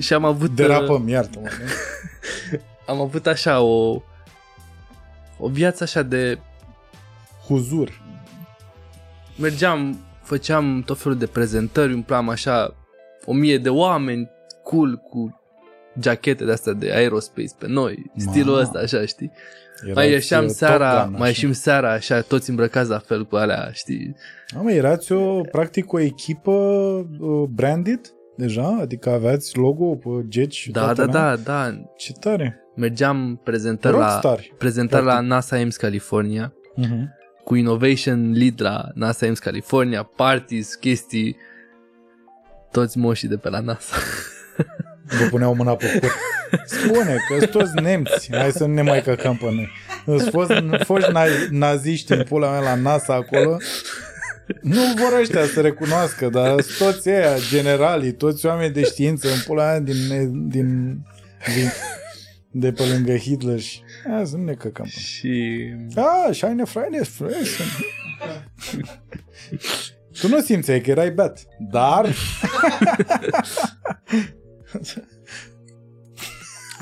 [0.00, 1.48] și am avut uh, Derapăm, iartă-mă.
[1.58, 2.58] nu?
[2.94, 4.02] am avut așa o
[5.38, 6.38] o viață așa de
[7.46, 8.00] Huzur.
[9.38, 12.74] mergeam, făceam tot felul de prezentări, umplam așa
[13.24, 14.30] o mie de oameni
[14.62, 15.40] cool cu
[16.00, 18.60] jachete de astea de aerospace pe noi, stilul Ma.
[18.60, 19.30] ăsta așa, știi?
[19.82, 21.28] Erați, mai ieșeam uh, seara, Top Gun, mai așa.
[21.28, 24.16] ieșim seara așa, toți îmbrăcați la fel cu alea, știi?
[24.54, 28.00] Da, mă, erați o, practic, o echipă uh, branded
[28.36, 28.76] deja?
[28.80, 31.36] Adică aveați logo pe Jet și Da, toată da, lumea?
[31.36, 31.76] da, da.
[31.96, 32.58] Ce tare!
[32.76, 34.40] Mergeam prezentări la, Rockstar!
[34.58, 35.30] prezentări la practic.
[35.30, 36.52] NASA Ames California
[36.82, 37.04] Uh-huh.
[37.44, 41.36] cu Innovation Lead la NASA Ames California, parties, chestii,
[42.70, 43.96] toți moșii de pe la NASA.
[45.06, 46.12] Vă puneau mâna pe cur.
[46.66, 48.36] Spune că sunt toți nemți.
[48.36, 49.70] Hai să nu ne mai căcăm pe noi.
[50.04, 50.50] Sunt fost,
[50.84, 53.56] foști na- naziști în pula mea la NASA acolo.
[54.62, 59.40] Nu vor ăștia să recunoască, dar sunt toți ăia, generalii, toți oameni de știință în
[59.46, 60.08] pula mea din,
[60.48, 60.98] din,
[61.54, 61.72] din
[62.50, 64.84] de pe lângă Hitler și Hai să nu ne căcăm.
[64.86, 65.62] Și...
[65.94, 67.60] Ah, Shine Friday fresh.
[70.20, 72.08] tu nu simțeai că erai beat, dar...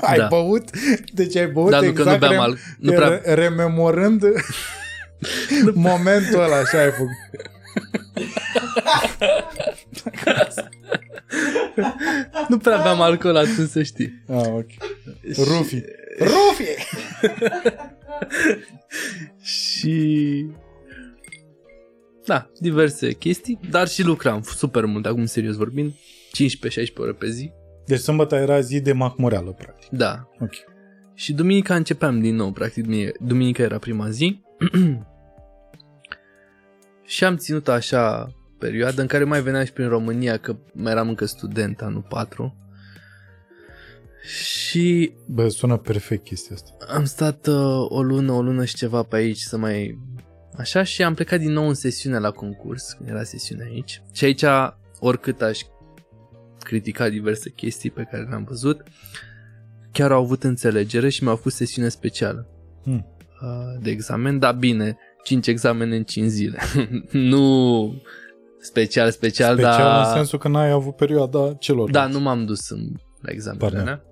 [0.01, 0.27] ai Da.
[0.27, 0.71] băut?
[1.13, 2.59] Deci ai băut Da, nu, exact că nu beam rem- al...
[2.79, 3.09] Nu prea...
[3.09, 4.23] re- rememorând
[5.75, 7.09] momentul ăla, așa ai făcut.
[12.49, 14.23] Nu prea beam alcool atunci, să știi.
[14.29, 14.67] Ah, ok.
[15.37, 15.83] Rufi.
[16.19, 16.65] Rufi!
[19.43, 20.47] Și...
[22.27, 25.97] Da, diverse chestii, dar și lucram super mult, acum serios vorbind, 15-16
[26.97, 27.51] ore pe zi.
[27.87, 29.91] Deci sâmbătă era zi de macmureală, practic.
[29.91, 30.29] Da.
[30.41, 30.53] Ok.
[31.15, 34.43] Și duminica începeam din nou, practic, duminică- duminica era prima zi.
[37.05, 41.09] și am ținut așa perioadă în care mai veneam și prin România, că mai eram
[41.09, 42.57] încă student anul 4.
[44.25, 46.95] Și Bă, sună perfect chestia asta.
[46.95, 49.99] am stat uh, o lună, o lună și ceva pe aici să mai...
[50.59, 54.03] Așa și am plecat din nou în sesiune la concurs, când era sesiune aici.
[54.13, 54.45] Și aici,
[54.99, 55.61] oricât aș
[56.63, 58.83] critica diverse chestii pe care le-am văzut,
[59.93, 62.47] chiar au avut înțelegere și mi-au făcut sesiune specială
[62.83, 63.07] Hmm.
[63.43, 66.59] uh, de examen, dar bine, 5 examene în 5 zile.
[67.13, 68.03] nu
[68.61, 70.07] special, special, Special dar...
[70.07, 71.91] în sensul că n-ai avut perioada celor.
[71.91, 73.81] Da, nu m-am dus în, la examenele Pardon.
[73.81, 74.05] alea.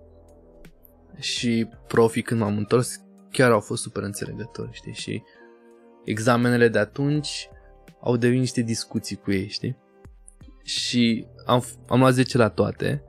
[1.18, 3.00] Și profii când m-am întors
[3.30, 4.92] chiar au fost super înțelegători, știi?
[4.94, 5.22] Și
[6.04, 7.48] examenele de atunci
[8.02, 9.76] au devenit niște discuții cu ei, știi?
[10.64, 13.02] Și am, am luat 10 la toate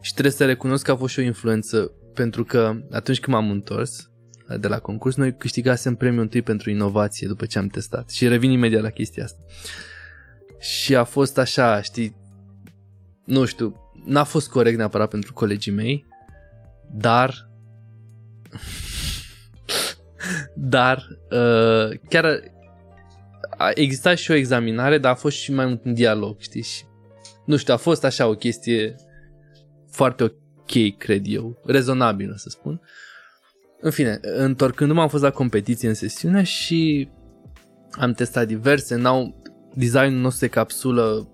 [0.00, 3.50] și trebuie să recunosc că a fost și o influență pentru că atunci când m-am
[3.50, 4.10] întors
[4.58, 8.50] de la concurs, noi câștigasem premiul întâi pentru inovație după ce am testat și revin
[8.50, 9.40] imediat la chestia asta.
[10.58, 12.16] Și a fost așa, știi,
[13.24, 16.06] nu știu, n-a fost corect neapărat pentru colegii mei,
[16.92, 17.50] dar
[20.54, 22.42] dar uh, chiar
[23.56, 26.62] a existat și o examinare, dar a fost și mai mult un dialog, știi?
[26.62, 26.84] Și,
[27.50, 28.94] nu știu, a fost așa o chestie
[29.90, 32.80] foarte ok, cred eu, rezonabilă, să spun.
[33.80, 37.08] În fine, întorcându-mă am fost la competiție în sesiune și
[37.90, 39.42] am testat diverse, n-au
[39.74, 41.28] designul nostru de capsulă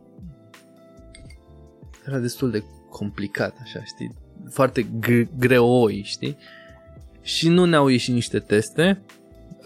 [2.06, 4.14] era destul de complicat, așa, știi?
[4.50, 6.36] Foarte gr- greoi, știi?
[7.22, 9.02] Și nu ne-au ieșit niște teste.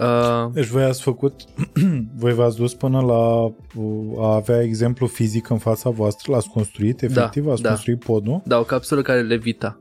[0.01, 1.45] Uh, Deci voi ați făcut,
[2.23, 7.03] voi v-ați dus până la uh, a avea exemplu fizic în fața voastră, l-ați construit,
[7.03, 7.69] efectiv, ați da.
[7.69, 8.43] construit podul.
[8.45, 9.81] da, o capsulă care levita.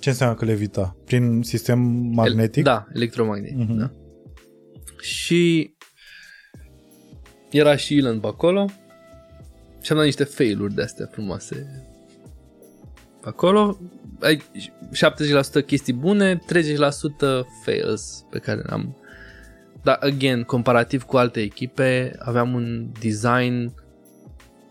[0.00, 0.96] Ce înseamnă că levita?
[1.04, 1.78] Prin sistem
[2.14, 2.56] magnetic?
[2.56, 3.78] El, da, electromagnetic, Mhm.
[3.78, 3.90] da.
[5.00, 5.74] Și
[7.50, 8.66] era și Elon pe acolo
[9.82, 11.84] și am dat niște fail-uri de-astea frumoase
[13.20, 13.78] pe acolo.
[14.20, 14.42] Ai
[14.92, 18.96] 70% chestii bune, 30% fails pe care le-am
[19.84, 23.72] dar, again, comparativ cu alte echipe, aveam un design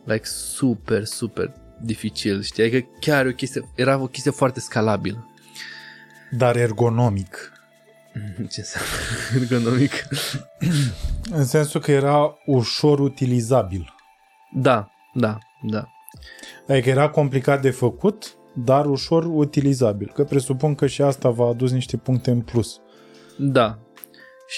[0.03, 2.63] like super, super dificil, știi?
[2.63, 5.27] Adică chiar o chestie, era o chestie foarte scalabilă.
[6.31, 7.51] Dar ergonomic.
[8.51, 8.89] Ce înseamnă
[9.41, 9.91] ergonomic?
[11.37, 13.93] În sensul că era ușor utilizabil.
[14.53, 15.87] Da, da, da.
[16.67, 20.11] Adică era complicat de făcut, dar ușor utilizabil.
[20.13, 22.79] Că presupun că și asta v-a adus niște puncte în plus.
[23.37, 23.79] Da.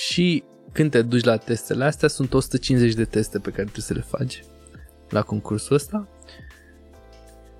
[0.03, 3.93] Și când te duci la testele astea, sunt 150 de teste pe care trebuie să
[3.93, 4.43] le faci
[5.09, 6.07] la concursul ăsta.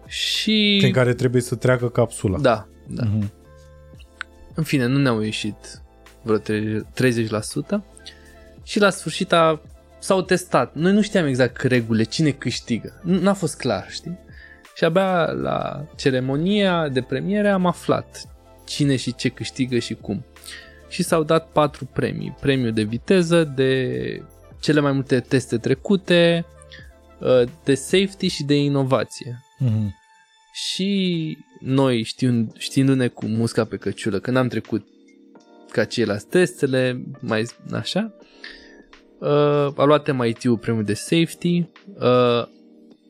[0.08, 0.76] Și...
[0.80, 2.40] Prin care trebuie să treacă capsula.
[2.40, 3.04] Da, da.
[3.04, 3.32] Mhm.
[4.54, 5.82] În fine, nu ne-au ieșit
[6.22, 6.42] vreo 30%
[8.64, 9.62] și la sfârșit a,
[10.00, 10.76] s-au testat.
[10.76, 13.00] Noi nu știam exact regulile, cine câștigă.
[13.04, 14.18] Nu- N-a fost clar, știi?
[14.76, 18.28] Și abia la ceremonia de premiere am aflat
[18.66, 20.26] cine și ce câștigă și cum.
[20.96, 22.36] Și s-au dat patru premii.
[22.40, 24.24] Premiul de viteză, de
[24.60, 26.46] cele mai multe teste trecute,
[27.20, 29.44] uh, de safety și de inovație.
[29.60, 29.96] Mhm.
[30.54, 34.88] Și noi știind, știindu-ne cu musca pe căciulă, că n-am trecut
[35.72, 38.14] ca ceilalți testele, mai așa,
[39.20, 41.66] uh, a luat MIT-ul premiul de safety,
[41.96, 42.48] uh,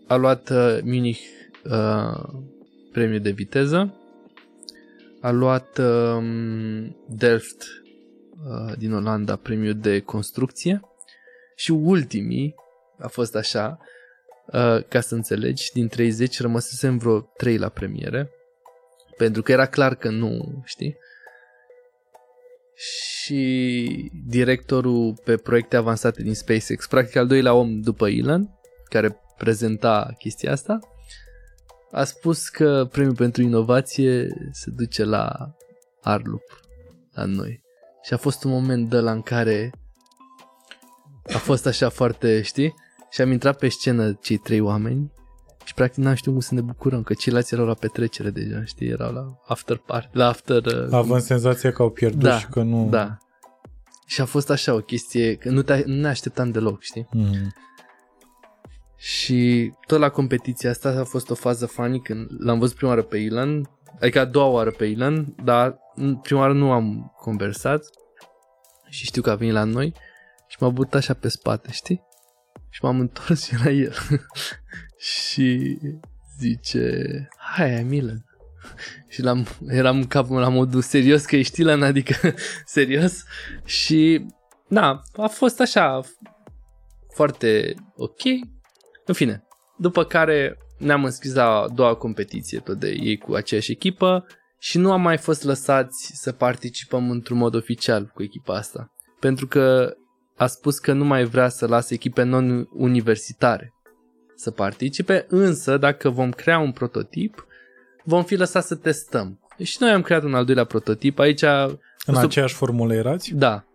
[0.07, 1.22] a luat uh, Munich
[1.64, 2.24] uh,
[2.91, 3.94] premiul de viteză,
[5.26, 7.64] a luat um, Delft
[8.49, 10.81] uh, din Olanda premiul de construcție
[11.56, 12.56] și ultimii
[12.99, 13.80] a fost așa,
[14.45, 18.31] uh, ca să înțelegi, din 30 rămăsesem vreo 3 la premiere
[19.18, 20.97] Pentru că era clar că nu, știi?
[22.76, 30.15] Și directorul pe proiecte avansate din SpaceX, practic al doilea om după Elon, care prezenta
[30.18, 30.80] chestia asta,
[31.95, 35.55] a spus că premiul pentru inovație se duce la
[36.01, 36.43] Arlup,
[37.13, 37.61] la noi.
[38.03, 39.72] Și a fost un moment de la în care
[41.34, 42.73] a fost așa foarte, știi?
[43.09, 45.11] Și am intrat pe scenă cei trei oameni
[45.63, 48.88] și practic n-am știut cum să ne bucurăm, că ceilalți erau la petrecere deja, știi?
[48.88, 50.65] Erau la after party, la after...
[50.65, 52.88] Uh, Având senzația că au pierdut da, și că nu...
[52.89, 53.17] Da.
[54.05, 57.07] Și a fost așa o chestie, că nu, te, nu ne așteptam deloc, știi?
[57.11, 57.53] Mm.
[59.06, 63.03] Și tot la competiția asta a fost o fază funny când l-am văzut prima oară
[63.03, 63.69] pe Ilan,
[63.99, 65.77] adică a doua oară pe Ilan, dar
[66.22, 67.84] prima oară nu am conversat
[68.90, 69.94] și știu că a venit la noi
[70.48, 72.02] și m-a bătut așa pe spate, știi?
[72.69, 73.94] Și m-am întors și era el.
[75.14, 75.77] și
[76.40, 78.26] zice, hai, I'm Ilan.
[79.14, 82.34] și l-am, eram în capul la modul serios că ești Ilan, adică
[82.65, 83.23] serios.
[83.65, 84.26] Și
[84.68, 86.02] da, a fost așa
[87.14, 88.53] foarte ok.
[89.06, 89.44] În fine,
[89.77, 94.26] după care ne-am înscris la a doua competiție tot de ei cu aceeași echipă
[94.60, 98.91] și nu am mai fost lăsați să participăm într-un mod oficial cu echipa asta.
[99.19, 99.95] Pentru că
[100.36, 103.73] a spus că nu mai vrea să lase echipe non-universitare
[104.36, 107.48] să participe, însă dacă vom crea un prototip,
[108.03, 109.40] vom fi lăsați să testăm.
[109.64, 111.19] Și noi am creat un al doilea prototip.
[111.19, 111.44] Aici...
[112.06, 113.34] În aceeași formulă erați?
[113.34, 113.65] Da.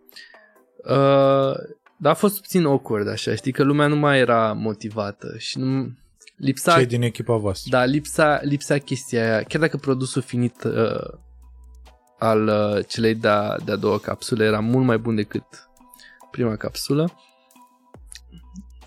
[0.77, 1.53] Uh,
[2.01, 5.99] dar a fost puțin awkward, așa, știi, că lumea nu mai era motivată și nu...
[6.35, 7.69] Lipsa, Cei din echipa voastră.
[7.77, 9.43] Da, lipsa, lipsa chestia aia.
[9.43, 11.19] Chiar dacă produsul finit uh,
[12.19, 15.43] al uh, celei de-a, de-a doua capsule era mult mai bun decât
[16.31, 17.11] prima capsulă,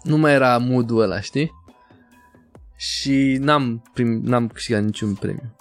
[0.03, 1.53] nu mai era mood ăla, știi?
[2.77, 5.57] Și n-am, prim, n-am câștigat niciun premiu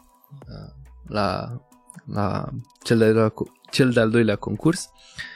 [0.47, 0.73] uh,
[1.07, 1.57] la,
[2.05, 2.49] la
[2.84, 3.34] cel, de,
[3.71, 4.85] cel de-al doilea concurs.
[4.85, 5.31] Uh,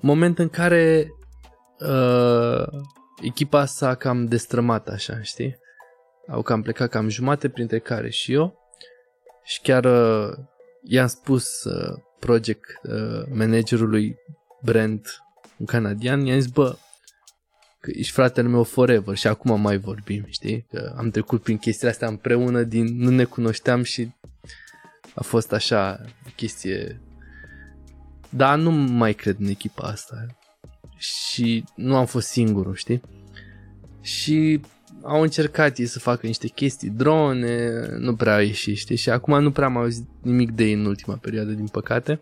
[0.00, 1.08] moment în care
[1.78, 2.64] uh,
[3.22, 5.56] echipa s-a cam destrămat așa, știi?
[6.28, 8.58] Au cam plecat cam jumate, printre care și eu.
[9.44, 10.34] Și chiar uh,
[10.82, 14.16] i-am spus uh, project uh, managerului
[14.62, 15.22] Brent,
[15.56, 16.76] un canadian, i-am zis, bă,
[17.80, 20.66] că ești fratele meu forever și acum mai vorbim, știi?
[20.70, 24.10] Că am trecut prin chestiile astea împreună, din, nu ne cunoșteam și
[25.14, 27.00] a fost așa o chestie...
[28.34, 30.26] Dar nu mai cred în echipa asta
[30.96, 33.00] și nu am fost singurul, știi?
[34.00, 34.60] Și
[35.02, 38.96] au încercat ei să facă niște chestii, drone, nu prea au ieșit, știi?
[38.96, 42.20] Și acum nu prea am auzit nimic de ei în ultima perioadă, din păcate.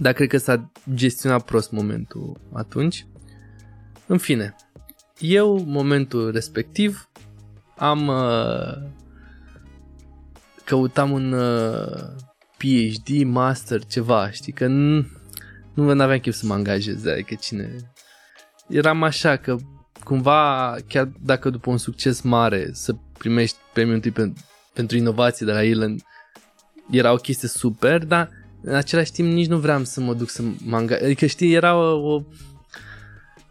[0.00, 3.06] Dar cred că s-a gestionat prost momentul atunci.
[4.06, 4.54] În fine,
[5.18, 7.08] eu, momentul respectiv,
[7.76, 8.90] am uh,
[10.64, 12.22] căutam un uh,
[12.64, 15.06] PhD, master, ceva, știi, că nu,
[15.74, 17.76] nu aveam chef să mă angajez, adică cine...
[18.68, 19.56] Eram așa că
[20.04, 25.52] cumva, chiar dacă după un succes mare să primești premiul întâi pentru, pentru inovație de
[25.52, 25.96] la Elon,
[26.90, 28.30] era o chestie super, dar
[28.62, 31.04] în același timp nici nu vreau să mă duc să mă angajez.
[31.04, 32.22] Adică știi, era o, o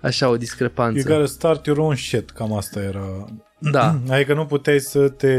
[0.02, 1.10] așa o discrepanță.
[1.10, 3.26] You gotta start your own shit, cam asta era.
[3.60, 4.00] Da.
[4.10, 5.36] Adică nu puteai să te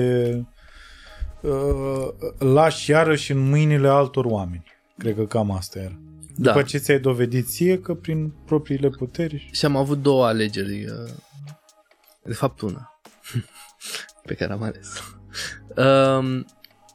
[1.45, 2.09] uh,
[2.39, 4.65] lași iarăși în mâinile altor oameni.
[4.99, 5.99] Cred că cam asta era.
[6.37, 6.53] Da.
[6.53, 9.49] După ce ți-ai dovedit ție că prin propriile puteri...
[9.53, 10.85] Și am avut două alegeri.
[10.85, 11.11] uh,
[12.23, 13.01] De fapt una.
[14.27, 15.03] pe care am ales.
[15.77, 16.47] Um,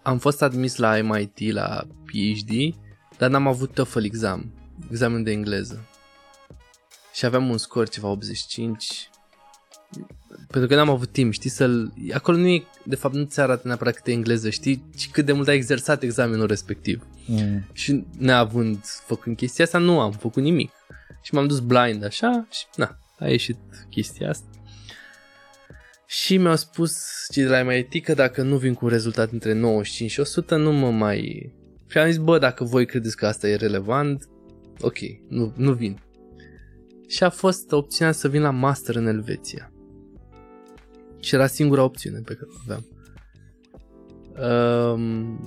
[0.03, 2.75] am fost admis la MIT la PhD,
[3.17, 4.53] dar n-am avut TOEFL exam,
[4.89, 5.85] examen de engleză.
[7.13, 9.08] Și aveam un scor ceva 85
[10.51, 11.93] pentru că n-am avut timp, știi, să-l...
[12.13, 15.25] Acolo nu e, de fapt, nu ți arată neapărat cât e engleză, știi, ci cât
[15.25, 17.05] de mult ai exersat examenul respectiv.
[17.25, 17.65] Mm.
[17.73, 20.71] Și neavând, făcând chestia asta, nu am făcut nimic.
[21.21, 23.57] Și m-am dus blind așa și, na, a ieșit
[23.89, 24.47] chestia asta.
[26.05, 27.01] Și mi-au spus
[27.31, 30.55] cei de la MIT că dacă nu vin cu un rezultat între 95 și 100,
[30.55, 31.51] nu mă mai...
[31.87, 34.29] Și am zis, bă, dacă voi credeți că asta e relevant,
[34.81, 34.97] ok,
[35.27, 36.01] nu, nu vin.
[37.07, 39.71] Și a fost opțiunea să vin la master în Elveția.
[41.19, 42.85] Și era singura opțiune pe care o aveam.
[44.93, 45.39] Um,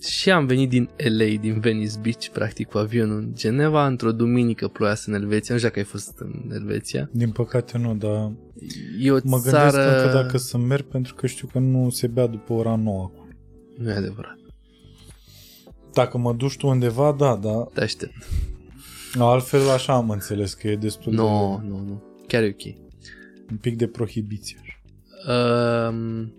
[0.00, 4.68] și am venit din LA, din Venice Beach, practic cu avionul în Geneva, într-o duminică
[4.68, 5.54] ploioasă în Elveția.
[5.54, 7.08] Nu știu dacă ai fost în Elveția.
[7.12, 8.32] Din păcate nu, dar
[9.00, 9.70] E o mă țară...
[9.70, 13.02] gândesc încă dacă să merg pentru că știu că nu se bea după ora 9
[13.02, 13.28] acolo.
[13.76, 14.38] Nu e adevărat.
[15.92, 17.66] Dacă mă duci tu undeva, da, da.
[17.74, 18.28] Te aștept.
[19.18, 21.68] Altfel așa am înțeles că e destul Nu, de...
[21.68, 22.02] nu, nu.
[22.26, 22.81] Chiar e ok.
[23.52, 24.58] Un pic de prohibiție.
[25.28, 26.32] Um,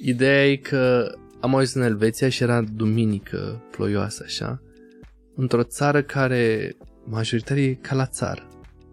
[0.00, 4.62] Ideea e că am ajuns în Elveția și era duminică ploioasă așa,
[5.34, 8.48] într-o țară care majoritatea e ca la țară.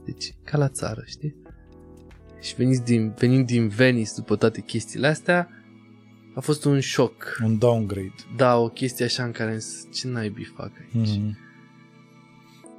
[0.05, 1.35] Deci, ca la țară, știi?
[2.41, 5.49] Și veniți din, venind din Venice după toate chestiile astea,
[6.35, 7.37] a fost un șoc.
[7.43, 8.15] Un downgrade.
[8.35, 11.09] Da, o chestie așa în care am zis, ce naibii fac aici?
[11.09, 11.31] Mm-hmm.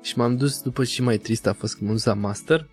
[0.02, 2.68] Și m-am dus după și mai trist a fost când m-am dus la master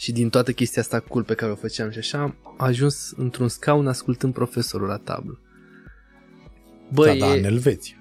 [0.00, 3.48] și din toată chestia asta cool pe care o făceam și așa, am ajuns într-un
[3.48, 5.40] scaun ascultând profesorul la tablă.
[6.92, 7.18] Bă, da, e...
[7.18, 7.96] da, în Elveția.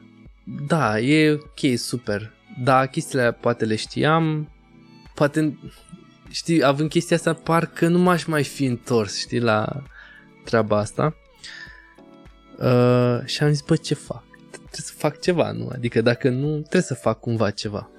[0.68, 2.32] Da, e ok, super.
[2.64, 4.52] Da, chestiile alea poate le știam,
[5.16, 5.60] poate,
[6.30, 9.84] știi, având chestia asta, parcă nu m-aș mai fi întors, știi, la
[10.44, 11.16] treaba asta.
[12.58, 14.24] Uh, și am zis, bă, ce fac?
[14.50, 15.70] Trebuie să fac ceva, nu?
[15.74, 17.90] Adică dacă nu, trebuie să fac cumva ceva.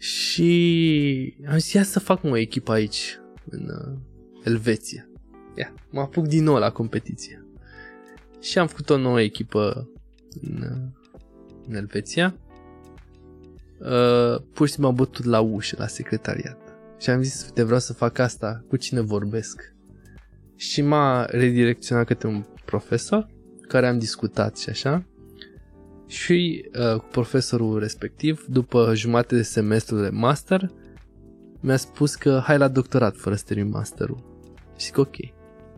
[0.00, 3.20] Și am zis, ia să fac mă echipă aici,
[3.50, 3.98] în uh,
[4.44, 5.08] Elveția.
[5.56, 7.46] Ia, mă apuc din nou la competiție.
[8.40, 9.90] Și am făcut o nouă echipă
[10.40, 11.08] în, uh,
[11.68, 12.36] în Elveția.
[13.78, 16.58] Uh, pur și simplu am bătut la ușă, la secretariat.
[16.98, 19.74] Și am zis, uite, vreau să fac asta, cu cine vorbesc.
[20.56, 23.26] Și m-a redirecționat către un profesor,
[23.68, 25.04] care am discutat și așa.
[26.10, 30.70] Și uh, cu profesorul respectiv, după jumătate de semestru de master,
[31.60, 34.24] mi-a spus că hai la doctorat fără să termin masterul.
[34.78, 35.14] Și zic ok.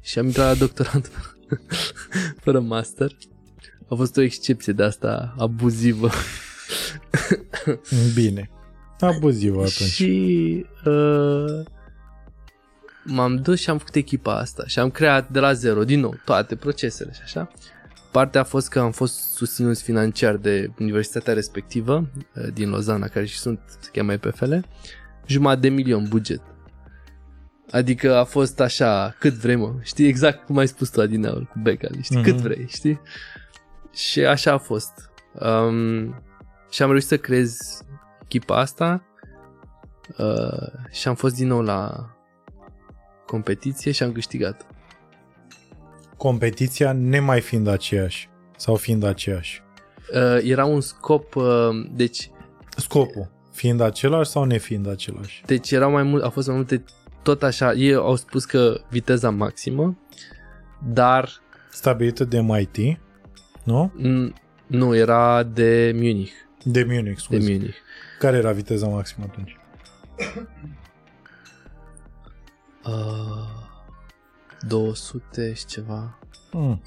[0.01, 1.11] Și am intrat la doctorat
[2.45, 3.17] fără master.
[3.89, 6.11] A fost o excepție de asta abuzivă.
[8.15, 8.51] Bine.
[9.01, 9.91] Abuzivă atunci.
[9.91, 11.65] Și uh,
[13.05, 16.15] m-am dus și am făcut echipa asta și am creat de la zero, din nou,
[16.25, 17.51] toate procesele și așa.
[18.13, 23.25] Partea a fost că am fost susținut financiar de universitatea respectivă uh, din Lozana, care
[23.25, 24.55] și sunt, se cheamă EPFL,
[25.27, 26.41] jumătate de milion buget.
[27.71, 31.59] Adică a fost așa, cât vrei mă, știi, exact cum ai spus tu adineauri cu
[31.59, 32.25] Beca, știi, mm-hmm.
[32.25, 32.43] cât mhm.
[32.43, 33.01] vrei, știi?
[33.93, 35.11] Și așa a fost.
[35.33, 36.23] Um,
[36.71, 37.59] și am reușit să creez
[38.25, 39.05] echipa asta
[40.19, 42.11] uh, și am fost din nou la
[43.27, 44.67] competiție și am câștigat.
[46.23, 49.63] Competiția nemai fiind aceeași sau fiind aceeași?
[50.15, 51.45] Uh, era un scop, uh,
[51.91, 52.31] deci...
[52.77, 55.43] Scopul fiind același sau nefiind același?
[55.47, 56.85] Deci era mai mult, au fost mai multe,
[57.23, 59.99] tot așa, ei au spus că viteza maximă,
[60.93, 61.29] dar...
[61.71, 62.99] Stabilită de MIT,
[63.65, 63.93] nu?
[63.99, 64.33] N-
[64.67, 66.33] nu, era de Munich.
[66.65, 67.47] De Munich, scuze.
[67.47, 67.77] De Munich.
[68.19, 69.57] Care era viteza maximă atunci?
[72.85, 73.62] Uh,
[74.69, 76.19] 200 și ceva.
[76.53, 76.83] Mm.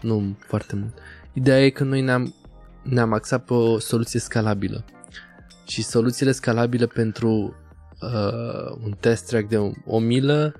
[0.00, 0.98] Nu foarte mult.
[1.32, 2.34] Ideea e că noi ne-am,
[2.82, 4.84] ne-am axat pe o soluție scalabilă.
[5.66, 7.54] Și soluțiile scalabile pentru
[8.00, 10.54] uh, un test track de o, o milă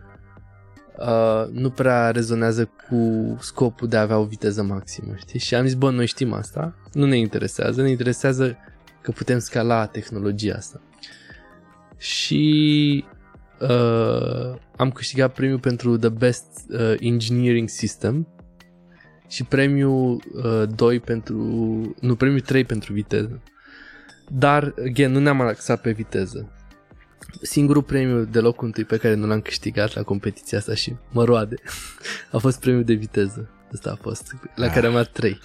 [0.99, 5.39] uh, nu prea rezonează cu scopul de a avea o viteză maximă, știi?
[5.39, 8.57] Și am zis, bă, noi știm asta, nu ne interesează, ne interesează
[9.01, 10.81] că putem scala tehnologia asta.
[11.97, 13.05] Și
[13.61, 18.29] uh, am câștigat premiul pentru The Best uh, Engineering System
[19.29, 21.37] și premiul uh, 2 pentru,
[22.01, 23.43] nu, premiul 3 pentru viteză.
[24.29, 26.53] Dar, again, nu ne-am axat pe viteză.
[27.43, 31.25] Singurul premiu de locul întâi pe care nu l-am câștigat la competiția asta și mă
[31.25, 31.57] roade
[32.33, 33.51] a fost premiul de viteză.
[33.73, 35.39] Asta a fost, la care am luat 3.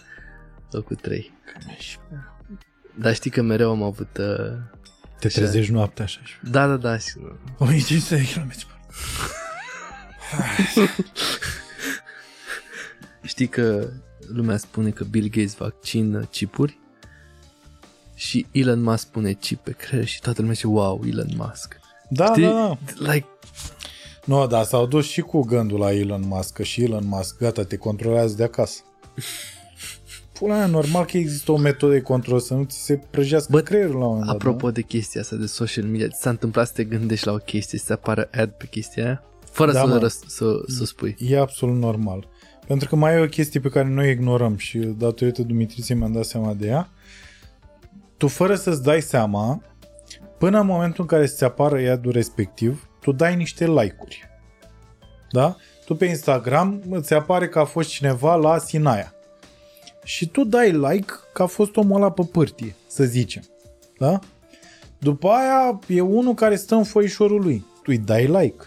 [0.71, 1.33] Locul 3.
[2.99, 4.17] Dar știi că mereu am avut...
[4.17, 4.73] Uh,
[5.27, 6.19] Te trezești noaptea așa.
[6.43, 6.97] Da, da, da.
[6.97, 7.13] Și...
[7.57, 8.53] 1500 de km
[13.23, 13.89] Știi că
[14.27, 16.79] lumea spune că Bill Gates vaccină chipuri
[18.15, 21.79] și Elon Musk spune chip pe creier și toată lumea zice wow, Elon Musk.
[22.09, 22.43] Da, Știi?
[22.43, 23.11] da, da.
[23.11, 23.27] Like...
[24.25, 27.37] Nu, no, da, s-au dus și cu gândul la Elon Musk, că și Elon Musk,
[27.37, 28.81] gata, te controlează de acasă.
[30.39, 33.61] Pula mea, normal că există o metodă de control să nu ți se prăjească Bă,
[33.61, 34.71] creierul la un moment dat, Apropo da?
[34.71, 37.79] de chestia asta de social media, ți s-a întâmplat să te gândești la o chestie,
[37.79, 39.23] să apară ad pe chestia aia?
[39.51, 41.15] Fără da, să, mă, răs- să, să spui.
[41.19, 42.27] E absolut normal.
[42.67, 46.25] Pentru că mai e o chestie pe care noi ignorăm și datorită Dumitriței mi-am dat
[46.25, 46.89] seama de ea.
[48.17, 49.61] Tu fără să-ți dai seama,
[50.37, 54.29] până în momentul în care ți apară iadul respectiv, tu dai niște like-uri.
[55.31, 55.55] Da?
[55.85, 59.14] Tu pe Instagram îți apare că a fost cineva la Sinaia.
[60.05, 63.43] Și tu dai like că a fost omul ăla pe pârtie, să zicem.
[63.97, 64.19] Da?
[64.97, 67.65] După aia e unul care stă în foișorul lui.
[67.75, 68.65] Tu îi dai like.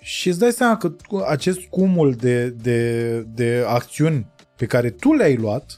[0.00, 0.94] Și îți dai seama că
[1.28, 4.26] acest cumul de, de, de acțiuni
[4.56, 5.76] pe care tu le-ai luat,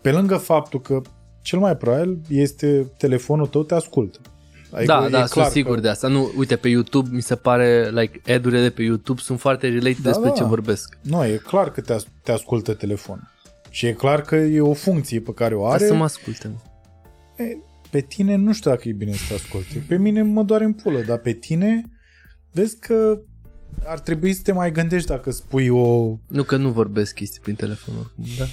[0.00, 1.00] pe lângă faptul că
[1.42, 4.18] cel mai probabil este telefonul tău te ascultă.
[4.70, 5.80] Adică da, e da, sunt clar sigur că...
[5.80, 6.08] de asta.
[6.08, 10.02] Nu, uite, pe YouTube mi se pare, like, ad-urile de pe YouTube sunt foarte related
[10.02, 10.34] Da, despre da.
[10.34, 10.98] ce vorbesc.
[11.02, 13.28] Nu, e clar că te, as- te ascultă telefonul.
[13.70, 15.74] Și e clar că e o funcție pe care o Are...
[15.74, 15.86] are.
[15.86, 16.48] să mă asculte.
[16.48, 16.56] mă.
[17.44, 17.56] E,
[17.90, 19.84] pe tine nu știu dacă e bine să te asculte.
[19.88, 21.82] Pe mine mă doare în pulă, dar pe tine
[22.52, 23.18] vezi că
[23.84, 26.16] ar trebui să te mai gândești dacă spui o...
[26.28, 28.44] Nu că nu vorbesc chestii prin telefon oricum, da?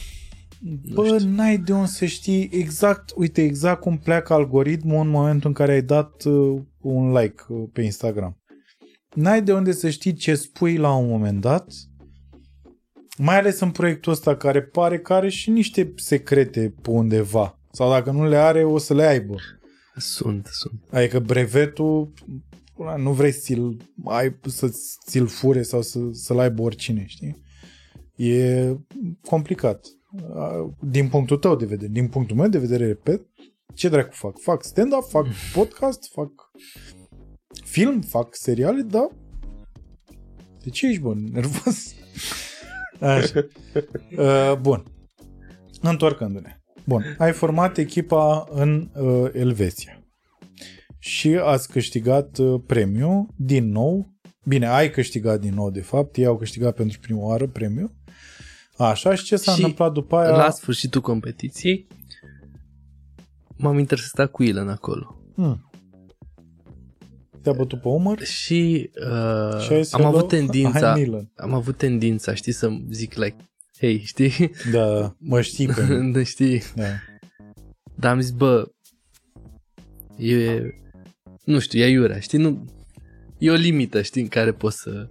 [0.93, 1.29] Bă, știu.
[1.29, 5.71] n-ai de unde să știi exact, uite, exact cum pleacă algoritmul în momentul în care
[5.71, 8.37] ai dat uh, un like uh, pe Instagram.
[9.13, 11.73] N-ai de unde să știi ce spui la un moment dat,
[13.17, 17.59] mai ales în proiectul ăsta care pare că are și niște secrete pe undeva.
[17.71, 19.35] Sau dacă nu le are, o să le aibă.
[19.95, 20.81] Sunt, sunt.
[20.91, 22.13] Adică brevetul
[22.79, 24.71] ăla nu vrei să ți-l, ai, să
[25.07, 27.43] ți-l fure sau să, să-l aibă oricine, știi?
[28.15, 28.75] E
[29.21, 29.85] complicat.
[30.79, 31.91] Din punctul tău de vedere.
[31.91, 33.21] Din punctul meu de vedere, repet,
[33.73, 34.39] ce dracu fac?
[34.39, 35.25] Fac stand-up, fac
[35.55, 36.31] podcast, fac
[37.63, 39.07] film, fac seriale, da?
[40.63, 41.95] De ce ești, bă, nervos?
[42.99, 43.47] Așa.
[44.17, 44.83] Uh, bun.
[45.81, 46.59] Întorcându-ne.
[46.85, 47.15] Bun.
[47.17, 50.05] Ai format echipa în uh, Elveția
[50.99, 54.13] și ați câștigat uh, premiu din nou.
[54.45, 56.15] Bine, ai câștigat din nou, de fapt.
[56.17, 57.91] Ei au câștigat pentru prima oară premiu.
[58.77, 60.29] Așa, și ce s-a Și întâmplat după aia?
[60.35, 61.87] La sfârșitul competiției
[63.57, 65.15] m-am interesat cu Ilan acolo.
[65.35, 65.69] Hmm.
[67.41, 68.23] Te-a bătut pe umăr?
[68.23, 72.51] Și, uh, și ai zis, am "Hello, avut tendința, I'm Milan." am avut tendința, știi,
[72.51, 73.35] să zic like,
[73.77, 74.51] hei, știi?
[74.71, 76.11] Da, mă știi pe mine.
[76.17, 76.61] da, știi?
[76.75, 76.83] Da.
[77.95, 78.71] Dar am zis, bă,
[80.17, 80.61] e,
[81.43, 82.39] nu știu, e aiurea, știi?
[82.39, 82.65] Nu,
[83.37, 85.09] e o limită, știi, în care poți să...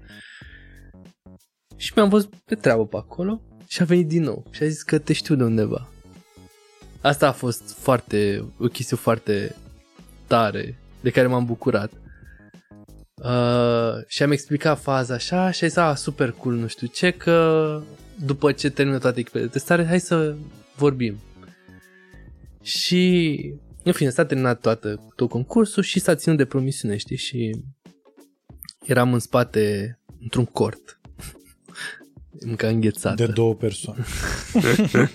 [1.76, 3.42] Și mi-am văzut pe treabă pe acolo
[3.74, 5.88] și a venit din nou și a zis că te știu de undeva.
[7.00, 9.56] Asta a fost foarte, o chestie foarte
[10.26, 11.92] tare, de care m-am bucurat.
[13.14, 17.10] Uh, și am explicat faza așa și a zis, a, super cool, nu știu ce,
[17.10, 17.80] că
[18.24, 20.36] după ce termină toate echipele de testare, hai să
[20.76, 21.18] vorbim.
[22.62, 23.36] Și,
[23.82, 27.64] în fine, s-a terminat toată, tot concursul și s-a ținut de promisiune, știi, și
[28.86, 30.93] eram în spate, într-un cort,
[32.46, 33.26] încă înghețată.
[33.26, 34.04] De două persoane.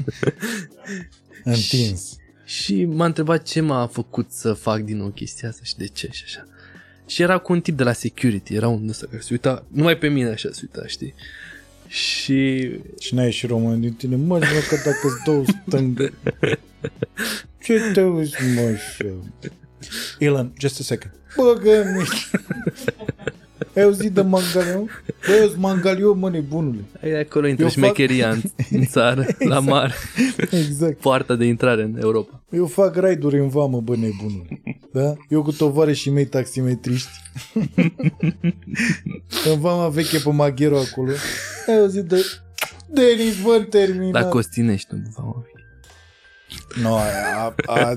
[1.44, 2.18] Întins.
[2.46, 6.10] Și m-a întrebat ce m-a făcut să fac din nou chestia asta și de ce
[6.12, 6.48] și așa.
[7.08, 9.98] Și era cu un tip de la security, era un ăsta care se uita, numai
[9.98, 11.14] pe mine așa se uita, știi?
[11.88, 12.70] Și
[13.00, 14.16] Și n-ai ieșit român din tine.
[14.16, 16.14] Mă, mă, că dacă îți dau stângă.
[17.64, 19.06] Ce te uiți, mă, și
[20.20, 21.14] Ilan, just a second.
[21.36, 22.30] Băgă mici.
[23.76, 24.88] Ai auzit de mangaliu?
[25.28, 26.80] Bă, eu sunt mangaliu, mă, nebunule.
[27.04, 28.42] ai acolo intră Eu fac- șmecheria în,
[28.72, 29.94] în țară, la mare,
[30.52, 30.98] Exact.
[31.00, 32.44] poarta de intrare în Europa.
[32.50, 34.62] Eu fac raiduri în vamă, bă, nebunule.
[34.92, 35.14] Da?
[35.30, 37.10] Eu cu tovarășii mei taximetriști.
[39.54, 41.12] în vama veche pe Maghero acolo.
[41.68, 42.26] Ai auzit de...
[42.92, 44.12] Denis, bă, terminat.
[44.22, 45.34] Dar Costinești, nu vă mă
[46.82, 47.94] Nu, a, a,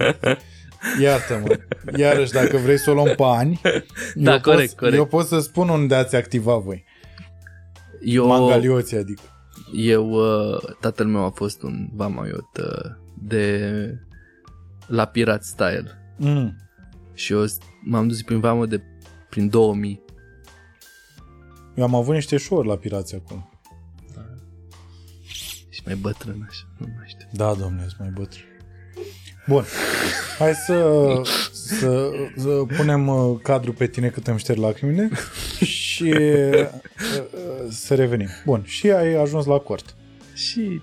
[1.00, 1.58] iartă-mă.
[1.96, 3.60] Iarăși, dacă vrei să o luăm pe ani,
[4.14, 4.96] Da, eu, corect, pot, corect.
[4.96, 6.84] eu pot să spun unde ați activa voi.
[8.00, 9.22] Eu, Mangalioții, adică.
[9.74, 13.68] eu, uh, tatăl meu a fost un vamaiot uh, de
[14.86, 16.56] la Pirat Style Mm.
[17.14, 18.82] și eu s- m-am dus prin vamă de
[19.30, 20.02] prin 2000
[21.74, 23.50] Eu am avut niște show la Pirații acolo.
[25.68, 27.28] și mai bătrân așa, nu mai știu.
[27.32, 28.44] Da, domnule, sunt mai bătrân.
[29.52, 29.64] Bun.
[30.38, 31.20] Hai să,
[31.52, 35.10] să, să punem uh, cadrul pe tine cât îmi șterg lacrimile
[35.64, 38.28] și uh, uh, să revenim.
[38.44, 38.62] Bun.
[38.64, 39.94] Și ai ajuns la cort.
[40.34, 40.80] Și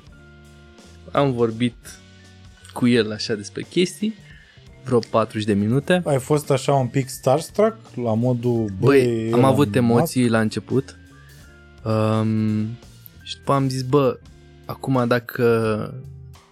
[1.12, 1.76] am vorbit
[2.74, 4.14] cu el așa despre chestii,
[4.84, 6.02] vreo 40 de minute.
[6.06, 8.66] Ai fost așa un pic starstruck la modul...
[8.80, 9.78] Băi, am Elon avut Musk?
[9.78, 10.98] emoții la început
[11.84, 12.62] um,
[13.24, 14.20] și după am zis, bă,
[14.66, 15.94] acum dacă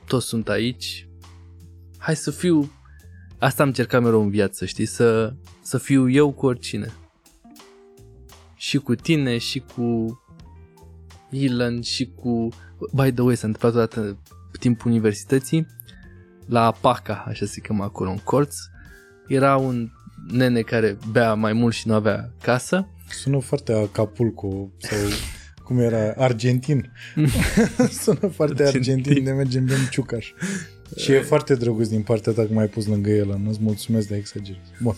[0.06, 1.06] toți sunt aici,
[1.97, 2.71] hai să fiu,
[3.37, 6.93] asta am încercat mereu în viață, știi, să, să fiu eu cu oricine.
[8.55, 10.21] Și cu tine, și cu
[11.29, 12.49] Ilan, și cu...
[12.93, 14.17] By the way, s-a întâmplat odată
[14.51, 15.65] pe timpul universității,
[16.45, 18.55] la Paca, așa se cheamă acolo, în colț,
[19.27, 19.91] era un
[20.27, 24.97] nene care bea mai mult și nu avea casă Sună foarte Acapulco sau
[25.63, 26.91] cum era, argentin.
[28.01, 28.91] Sună foarte Argentin.
[28.91, 30.33] argentin de mergem bem ciucaș.
[30.95, 33.39] Și e foarte drăguț din partea ta că m-ai pus lângă el.
[33.43, 34.61] Nu-ți mulțumesc de exagerez.
[34.81, 34.95] Bun,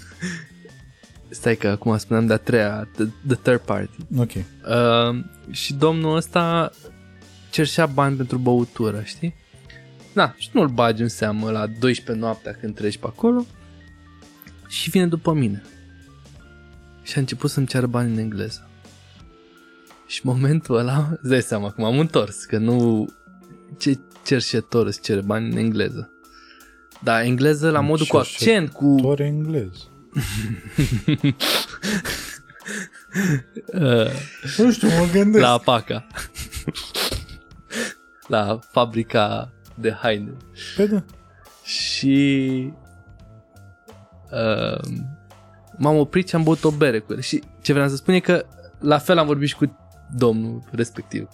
[1.29, 3.97] Stai că acum spuneam de-a treia, the, the third party.
[4.17, 4.31] ok.
[4.35, 6.71] Uh, și domnul ăsta
[7.49, 9.35] cerșea bani pentru băutură, știi?
[10.13, 13.45] Na, și nu-l bagi în seamă la 12 noaptea când treci pe acolo.
[14.67, 15.63] și vine după mine.
[17.03, 18.69] Și a început să-mi ceară bani în engleză.
[20.07, 23.07] Și momentul ăla, îți dai seama că m-am întors, că nu...
[23.77, 23.99] Ce
[24.29, 26.11] cerșetor îți cere bani în engleză.
[27.03, 28.95] Da, engleză la modul cu accent, cu...
[29.01, 29.87] Doar englez.
[33.73, 34.11] Uh,
[34.57, 35.43] Nu știu, mă gândesc.
[35.43, 36.07] la Apaca.
[38.35, 40.31] la fabrica de haine.
[40.75, 41.03] Pe da.
[41.63, 42.73] Și
[44.31, 44.81] uh,
[45.77, 47.19] m-am oprit și am băut o bere cu el.
[47.21, 48.45] Și ce vreau să spun e că
[48.79, 49.77] la fel am vorbit și cu
[50.15, 51.27] domnul respectiv.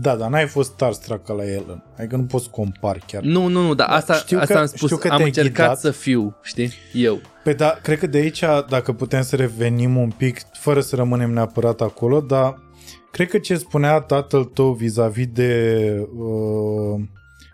[0.00, 1.84] Da, dar n-ai fost starstruck ca la el.
[1.98, 3.22] Adică nu poți compari chiar.
[3.22, 4.80] Nu, nu, nu, dar asta, știu asta că- am spus.
[4.80, 5.78] știu că am te-ai încercat ghidat.
[5.78, 6.72] să fiu, știi?
[6.92, 7.20] Eu.
[7.44, 11.30] Păi da, cred că de aici, dacă putem să revenim un pic, fără să rămânem
[11.32, 12.62] neapărat acolo, dar
[13.10, 17.00] cred că ce spunea tatăl tău vis-a-vis de uh,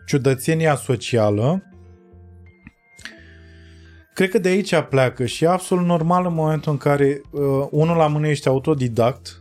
[0.07, 1.62] ciudățenia socială,
[4.15, 7.97] cred că de aici pleacă și e absolut normal în momentul în care uh, unul
[7.97, 9.40] la mână ești autodidact, uh,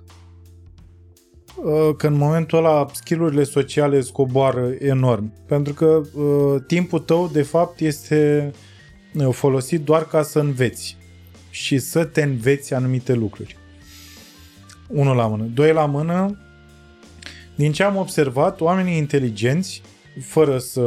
[1.98, 5.32] că în momentul ăla skillurile sociale îți coboară enorm.
[5.46, 8.52] Pentru că uh, timpul tău, de fapt, este
[9.14, 10.98] uh, folosit doar ca să înveți
[11.50, 13.58] și să te înveți anumite lucruri.
[14.88, 15.44] Unul la mână.
[15.44, 16.38] Doi la mână,
[17.56, 19.82] din ce am observat, oamenii inteligenți,
[20.22, 20.82] fără să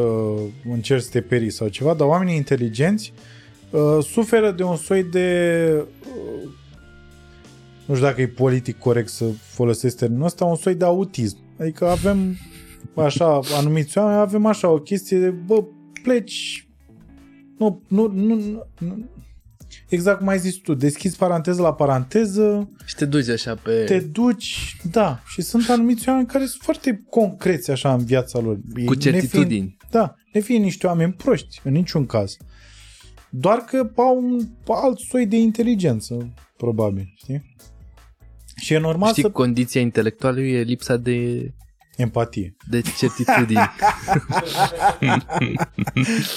[0.71, 3.13] încerci să te perii sau ceva, dar oamenii inteligenți
[3.71, 5.69] uh, suferă de un soi de
[6.01, 6.49] uh,
[7.87, 11.37] nu știu dacă e politic corect să folosesc termenul ăsta, un soi de autism.
[11.61, 12.37] Adică avem
[12.97, 15.65] așa, anumiți oameni, avem așa o chestie de, bă,
[16.03, 16.69] pleci,
[17.59, 19.05] nu, nu, nu, nu, nu.
[19.89, 23.85] exact cum ai zis tu, deschizi paranteză la paranteză, Și te duci așa pe...
[23.85, 28.59] te duci, da, și sunt anumiți oameni care sunt foarte concreți așa în viața lor.
[28.77, 29.77] Ei, cu nefiind- certitudini.
[29.91, 32.37] da, ne fie niște oameni proști, în niciun caz.
[33.31, 37.52] Doar că au un alt soi de inteligență, probabil, știi?
[38.63, 39.31] Și e normal Știi, să...
[39.31, 41.51] condiția intelectuală e lipsa de,
[41.97, 42.57] Empatie.
[42.71, 43.71] de certitudini.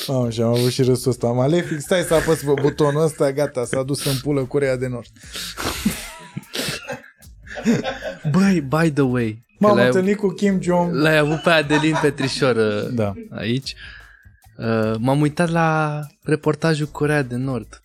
[0.07, 1.27] Mamă, și am avut și râsul ăsta.
[1.27, 5.10] Malefic, stai să apăs pe butonul ăsta, gata, s-a dus în pulă Corea de Nord.
[8.31, 10.93] Băi, by the way, că M-am l-ai, întâlnit cu Kim Jong.
[10.93, 13.14] l-ai avut pe Adelin Petrișor uh, Da.
[13.30, 13.76] aici.
[14.57, 17.81] Uh, m-am uitat la reportajul Corea de Nord.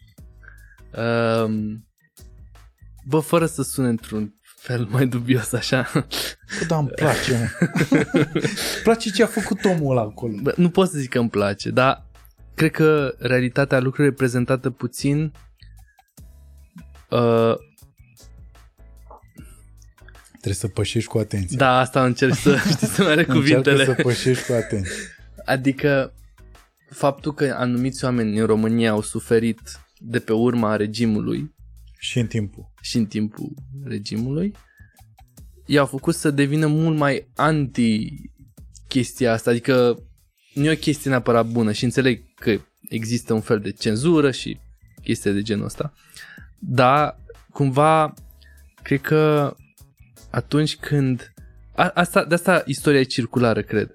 [0.92, 1.50] Uh,
[3.10, 5.90] bă, fără să sune într-un fel mai dubios așa.
[5.94, 7.66] Bă, da, îmi place, mă.
[7.90, 8.04] îmi
[8.82, 10.32] place ce a făcut omul ăla acolo.
[10.42, 12.06] Bă, nu pot să zic că îmi place, dar
[12.54, 15.32] cred că realitatea lucrurilor e prezentată puțin
[17.10, 17.54] uh,
[20.30, 21.56] Trebuie să pășești cu atenție.
[21.56, 23.78] da, asta încerc să știi să mai are cuvintele.
[23.78, 24.94] Încearcă să pășești cu atenție.
[25.44, 26.14] Adică
[26.90, 29.60] faptul că anumiți oameni în România au suferit
[29.98, 31.54] de pe urma regimului
[32.00, 32.72] Și în timpul.
[32.80, 33.54] și în timpul
[33.84, 34.54] regimului,
[35.66, 38.08] i-au făcut să devină mult mai anti
[38.88, 40.02] chestia asta, adică
[40.54, 44.60] nu e o chestie neapărat bună și înțeleg că există un fel de cenzură și
[45.02, 45.92] chestii de genul ăsta,
[46.58, 47.20] dar
[47.52, 48.14] cumva
[48.82, 49.56] cred că
[50.30, 51.32] atunci când
[51.74, 53.94] a, asta, de asta istoria e circulară, cred.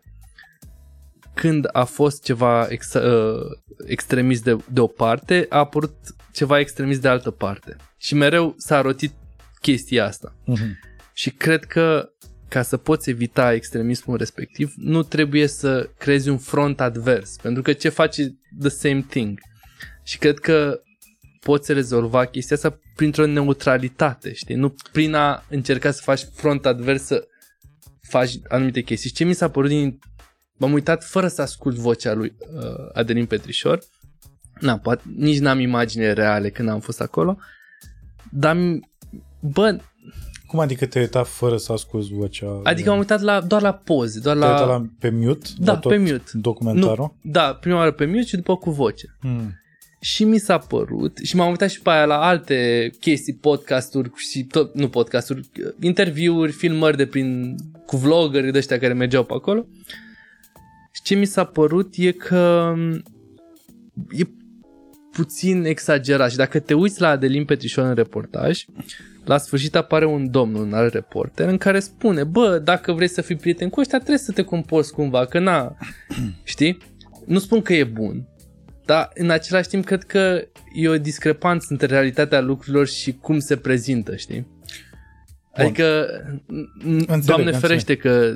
[1.34, 3.42] Când a fost ceva ex, uh,
[3.86, 5.96] extremist de, de o parte, a apărut
[6.34, 7.76] ceva extremist de altă parte.
[7.98, 9.14] Și mereu s-a rotit
[9.62, 10.36] chestia asta.
[10.46, 10.80] Mhm.
[11.14, 12.10] Și cred că
[12.48, 17.74] ca să poți evita extremismul respectiv, nu trebuie să creezi un front advers, pentru că
[17.74, 19.40] ce face the same thing.
[20.04, 20.80] Și cred că
[21.40, 24.56] poți rezolva chestia asta printr-o neutralitate, știi?
[24.56, 27.28] Nu prin a încerca să faci front advers să
[28.02, 29.10] faci anumite chestii.
[29.10, 30.00] Și ce mi s-a părut din...
[30.58, 33.80] M-am uitat fără să ascult vocea lui uh, Adelin Petrișor.
[34.60, 37.38] Na, poate, nici n-am imagine reale când am fost acolo.
[38.32, 38.58] Dar,
[39.40, 39.80] bă,
[40.48, 42.60] Cum adică te-ai uitat fără să asculti vocea?
[42.64, 44.56] Adică m-am uitat la, doar la poze, doar Te-ai la...
[44.56, 45.50] uitat la, pe mute?
[45.58, 46.24] Da, la tot pe mute.
[46.34, 47.16] Documentarul?
[47.22, 49.06] Nu, da, prima oară pe mute și după cu voce.
[49.20, 49.60] Hmm.
[50.02, 54.44] Și mi s-a părut, și m-am uitat și pe aia la alte chestii, podcasturi și
[54.44, 55.50] tot, nu podcasturi,
[55.80, 57.56] interviuri, filmări de prin,
[57.86, 59.66] cu vloggeri de ăștia care mergeau pe acolo.
[60.96, 62.74] Și ce mi s-a părut e că
[64.10, 64.24] e
[65.12, 68.66] puțin exagerat și dacă te uiți la Adelin Petrișor în reportaj,
[69.26, 73.22] la sfârșit apare un domn, un alt reporter, în care spune, bă, dacă vrei să
[73.22, 75.78] fii prieten cu ăștia, trebuie să te comporți cumva, că na,
[76.44, 76.78] știi?
[77.26, 78.28] Nu spun că e bun,
[78.86, 83.56] dar în același timp cred că e o discrepanță între realitatea lucrurilor și cum se
[83.56, 84.48] prezintă, știi?
[85.54, 86.08] Adică,
[86.46, 87.60] n- Înțeleg, Doamne înțeleg.
[87.60, 88.36] ferește că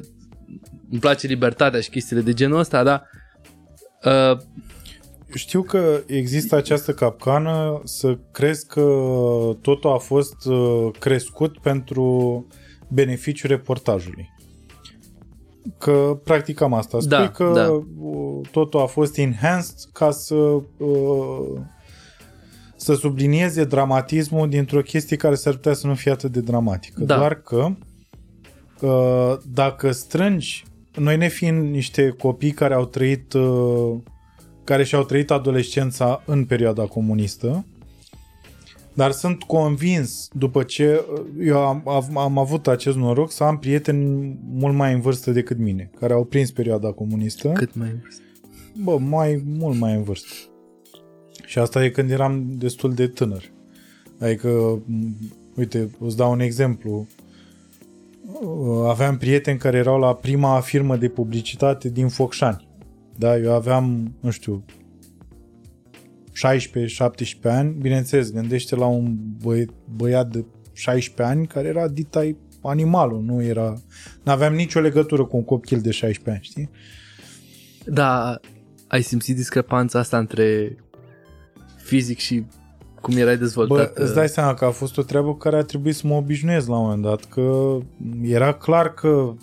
[0.91, 3.09] îmi place libertatea și chestiile de genul ăsta, dar
[4.03, 4.38] uh,
[5.34, 8.81] știu că există această capcană să crezi că
[9.61, 12.47] totul a fost uh, crescut pentru
[12.88, 14.30] beneficiul reportajului.
[15.77, 16.99] Că practic cam asta.
[16.99, 17.71] Spui Da, că da.
[17.71, 21.59] uh, totul a fost enhanced ca să uh,
[22.76, 27.03] să sublinieze dramatismul dintr-o chestie care s-ar putea să nu fie atât de dramatică.
[27.03, 27.17] Da.
[27.17, 27.71] Doar că uh,
[29.53, 30.65] dacă strângi,
[30.95, 33.97] noi ne fiind niște copii care au trăit uh,
[34.64, 37.65] care și-au trăit adolescența în perioada comunistă,
[38.93, 43.57] dar sunt convins, după ce uh, eu am, am, am avut acest noroc să am
[43.57, 47.49] prieteni mult mai în vârstă decât mine, care au prins perioada comunistă.
[47.49, 48.23] Cât mai în vârstă.
[48.84, 50.34] Bă, mai, mult mai în vârstă.
[51.45, 53.43] Și asta e când eram destul de tânăr.
[54.19, 55.15] Adică, m,
[55.56, 57.07] uite, îți dau un exemplu.
[58.34, 62.68] Uh, Aveam prieteni care erau la prima firmă de publicitate din Focșani.
[63.18, 64.65] Da, eu aveam, nu știu,
[66.30, 67.76] 16-17 ani.
[67.80, 69.65] Bineînțeles, gândește la un băi,
[69.95, 73.73] băiat de 16 ani care era ditai animalul, nu era...
[74.23, 76.69] N-aveam nicio legătură cu un copil de 16 ani, știi?
[77.85, 78.39] Da,
[78.88, 80.77] ai simțit discrepanța asta între
[81.77, 82.45] fizic și
[83.01, 83.97] cum erai Bă, dezvoltat?
[83.97, 86.67] îți dai seama că a fost o treabă cu care a trebuit să mă obișnuiesc
[86.67, 87.77] la un moment dat, că
[88.21, 89.34] era clar că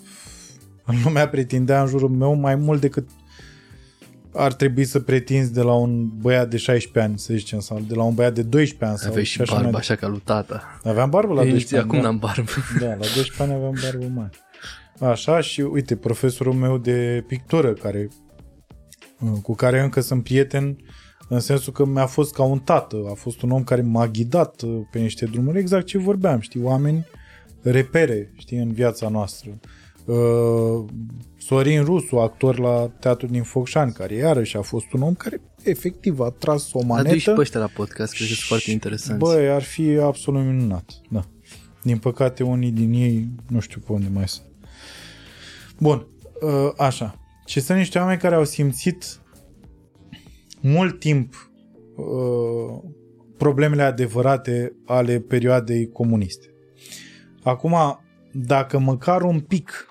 [1.03, 3.09] lumea pretindea în jurul meu mai mult decât
[4.33, 7.93] ar trebui să pretinzi de la un băiat de 16 ani, să zicem, sau de
[7.95, 8.97] la un băiat de 12 ani.
[8.97, 10.79] Sau Aveai și așa barbă mai așa ca lui tata.
[10.83, 11.85] Aveam barbă la Ei, 12 ani.
[11.85, 12.03] acum da.
[12.03, 12.51] n-am barbă.
[12.79, 14.31] Da, la 12 ani aveam barbă mare.
[15.11, 18.09] Așa și uite, profesorul meu de pictură care
[19.41, 20.77] cu care încă sunt prieten
[21.27, 24.61] în sensul că mi-a fost ca un tată, a fost un om care m-a ghidat
[24.61, 27.05] uh, pe niște drumuri, exact ce vorbeam, știi, oameni
[27.61, 29.59] repere, știi, în viața noastră.
[30.05, 30.85] Uh,
[31.37, 36.19] Sorin Rusu, actor la Teatrul din Focșani, care iarăși a fost un om care efectiv
[36.19, 37.33] a tras o Adu-i și manetă.
[37.33, 39.19] pe ăștia la podcast, cred că sunt foarte interesanți.
[39.23, 40.91] Băi, ar fi absolut minunat.
[41.09, 41.25] Da.
[41.83, 44.45] Din păcate, unii din ei nu știu pe unde mai sunt.
[45.79, 46.07] Bun,
[46.41, 47.19] uh, așa.
[47.45, 49.19] Și sunt niște oameni care au simțit
[50.67, 51.51] mult timp
[51.95, 52.89] uh,
[53.37, 56.47] problemele adevărate ale perioadei comuniste.
[57.43, 57.75] Acum,
[58.31, 59.87] dacă măcar un pic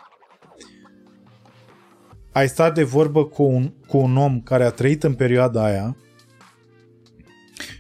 [2.33, 5.97] ai stat de vorbă cu un, cu un om care a trăit în perioada aia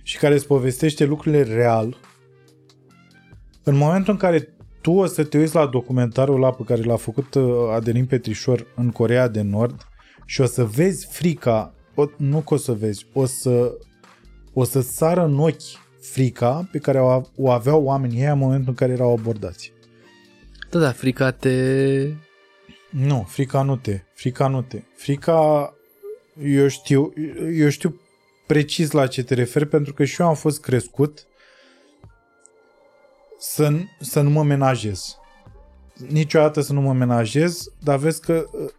[0.02, 1.96] și care îți povestește lucrurile real,
[3.62, 6.96] în momentul în care tu o să te uiți la documentarul ăla pe care l-a
[6.96, 7.44] făcut uh,
[7.74, 9.86] Adelin Petrișor în Corea de Nord
[10.24, 13.78] și o să vezi frica, o, nu că o să vezi, o să,
[14.52, 18.68] o să sară în ochi frica pe care o, o aveau oamenii ăia în momentul
[18.68, 19.72] în care erau abordați.
[20.70, 22.08] Da, da, frica te...
[22.90, 24.00] Nu, frica nu te.
[24.14, 24.82] Frica nu te.
[24.94, 25.74] Frica,
[26.42, 27.12] eu știu,
[27.52, 28.00] eu știu
[28.46, 31.26] precis la ce te referi, pentru că și eu am fost crescut
[33.38, 35.18] să, să nu mă menajez.
[36.08, 38.70] Niciodată să nu mă menajez, dar vezi că uh,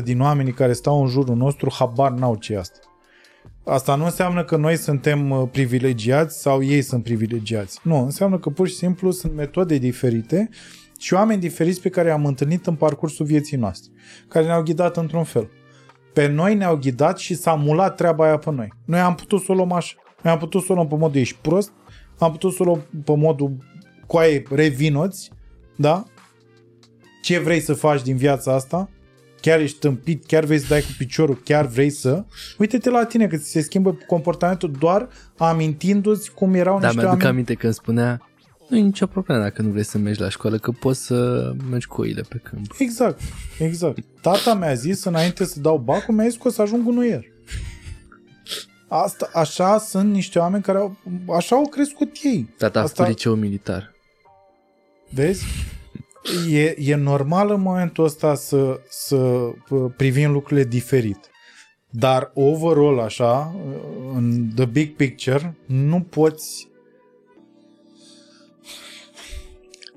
[0.00, 2.78] 90% din oamenii care stau în jurul nostru habar n-au ce e asta.
[3.64, 7.78] Asta nu înseamnă că noi suntem uh, privilegiați sau ei sunt privilegiați.
[7.82, 10.48] Nu, înseamnă că pur și simplu sunt metode diferite
[10.98, 13.92] și oameni diferiți pe care i-am întâlnit în parcursul vieții noastre,
[14.28, 15.50] care ne-au ghidat într-un fel.
[16.12, 18.72] Pe noi ne-au ghidat și s-a mulat treaba aia pe noi.
[18.84, 19.94] Noi am putut să o luăm așa.
[20.22, 21.72] Noi am putut să o luăm pe modul ești prost,
[22.18, 23.56] am putut să o luăm pe modul
[24.06, 25.30] coaie revinoți,
[25.76, 26.04] da?
[27.26, 28.88] Ce vrei să faci din viața asta?
[29.40, 32.24] Chiar ești tâmpit, chiar vrei să dai cu piciorul, chiar vrei să...
[32.58, 37.12] Uite-te la tine că ți se schimbă comportamentul doar amintindu-ți cum erau Da, niște mi-aduc
[37.12, 37.28] oameni.
[37.30, 38.28] aminte când spunea
[38.68, 41.86] nu e nicio problemă dacă nu vrei să mergi la școală, că poți să mergi
[41.86, 42.74] cu oile pe câmp.
[42.78, 43.20] Exact,
[43.58, 43.98] exact.
[44.20, 47.24] Tata mi-a zis înainte să dau bacul, mi-a zis că o să ajung gunoier.
[48.88, 50.96] Asta, așa sunt niște oameni care au,
[51.36, 52.54] așa au crescut ei.
[52.58, 53.94] Tata a Asta- făcut liceu militar.
[55.10, 55.44] Vezi?
[56.50, 61.18] E, e normal în momentul ăsta să, să p- privim lucrurile diferit.
[61.90, 63.54] Dar overall, așa,
[64.14, 66.68] în the big picture, nu poți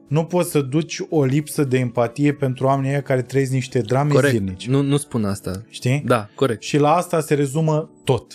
[0.08, 4.14] nu poți să duci o lipsă de empatie pentru oamenii ăia care trăiesc niște drame
[4.14, 4.70] Corect, zilnice.
[4.70, 5.64] nu, nu spun asta.
[5.70, 6.04] Știi?
[6.06, 6.62] Da, corect.
[6.62, 8.34] Și la asta se rezumă tot.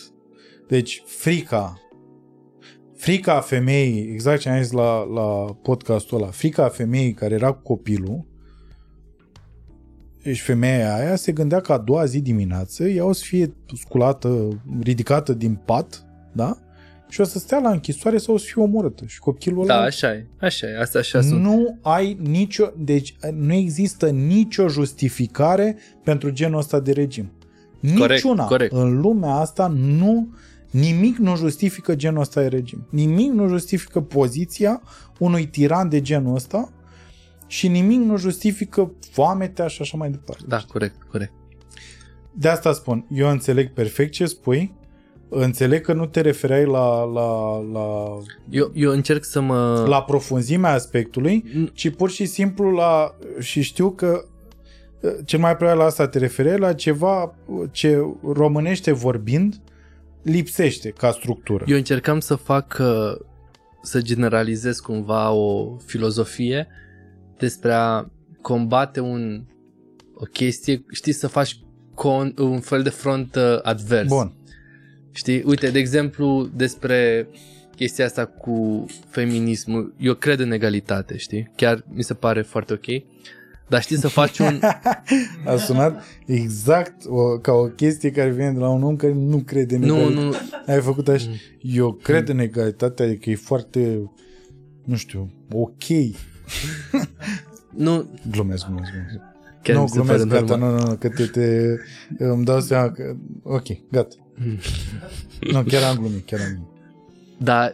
[0.69, 1.79] Deci, frica,
[3.05, 7.63] frica femeii, exact ce am zis la, la podcastul ăla, frica femeii care era cu
[7.63, 8.25] copilul,
[10.23, 14.63] deci femeia aia se gândea că a doua zi dimineață ea o să fie sculată,
[14.83, 16.59] ridicată din pat, da?
[17.09, 19.05] Și o să stea la închisoare sau o să fie omorâtă.
[19.07, 20.27] Și copilul Da, ăla așa e.
[20.41, 20.81] Așa e.
[20.81, 21.41] Asta așa sunt.
[21.41, 27.33] nu ai nicio, deci nu există nicio justificare pentru genul ăsta de regim.
[27.81, 28.73] Niciuna corect.
[28.73, 30.29] în lumea asta nu
[30.75, 32.87] nimic nu justifică genul ăsta de regim.
[32.91, 34.83] Nimic nu justifică poziția
[35.19, 36.73] unui tiran de genul ăsta
[37.47, 40.45] și nimic nu justifică foametea și așa mai departe.
[40.47, 41.33] Da, corect, corect.
[42.33, 44.75] De asta spun, eu înțeleg perfect ce spui,
[45.29, 48.19] înțeleg că nu te refereai la, la, la,
[48.51, 49.85] Eu, eu încerc să mă...
[49.89, 53.15] la profunzimea aspectului, N- ci pur și simplu la...
[53.39, 54.25] și știu că
[55.01, 57.99] uh, cel mai probabil la asta te referi la ceva uh, ce
[58.33, 59.61] românește vorbind
[60.25, 61.65] lipsește ca structură.
[61.69, 63.27] Eu încercam să fac, uh,
[63.83, 66.67] să generalizez cumva o filozofie
[67.39, 68.07] despre a
[68.41, 69.45] combate un,
[70.15, 71.59] o chestie, știi, să faci
[71.95, 74.09] con, un fel de front uh, advers.
[74.09, 74.35] Bun.
[75.13, 77.29] Știi, uite, de exemplu, despre
[77.77, 81.51] chestia asta cu feminismul, eu cred în egalitate, știi?
[81.57, 82.87] Chiar mi se pare foarte ok.
[83.69, 84.61] Dar știi să faci un...
[85.53, 89.39] A sunat exact o, ca o chestie care vine de la un om care nu
[89.39, 90.25] crede în nu, egalitate.
[90.67, 91.27] nu, Ai făcut așa.
[91.29, 91.35] Mm.
[91.61, 94.11] Eu cred în egalitate, adică e foarte,
[94.85, 95.85] nu știu, ok.
[97.71, 99.19] nu, Glumesc, glumesc, glumesc.
[99.63, 100.73] chiar nu, mi se pare glumesc, gata, normal.
[100.73, 101.77] nu, nu, nu, că te, te,
[102.25, 104.15] îmi dau seama că, ok, gata.
[104.35, 104.59] Mm.
[105.53, 106.69] Nu, chiar am glumit, chiar am glumit.
[107.39, 107.73] Dar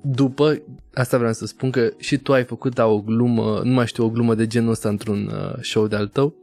[0.00, 0.62] după,
[0.94, 4.04] asta vreau să spun că și tu ai făcut da, o glumă, nu mai știu,
[4.04, 6.34] o glumă de genul ăsta într-un uh, show de-al tău,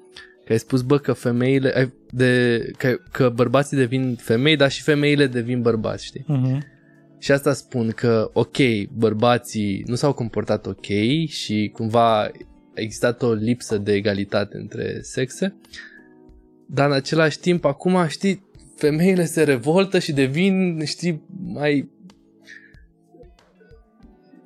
[0.46, 4.82] că ai spus, bă, că femeile, ai, de, că, că bărbații devin femei, dar și
[4.82, 6.26] femeile devin bărbați, știi?
[6.30, 6.74] Uh-huh.
[7.20, 8.58] Și asta spun că, ok,
[8.94, 10.86] bărbații nu s-au comportat ok
[11.28, 12.32] și cumva a
[12.74, 15.56] existat o lipsă de egalitate între sexe,
[16.68, 18.44] dar în același timp, acum, știi,
[18.76, 21.90] femeile se revoltă și devin, știi, mai...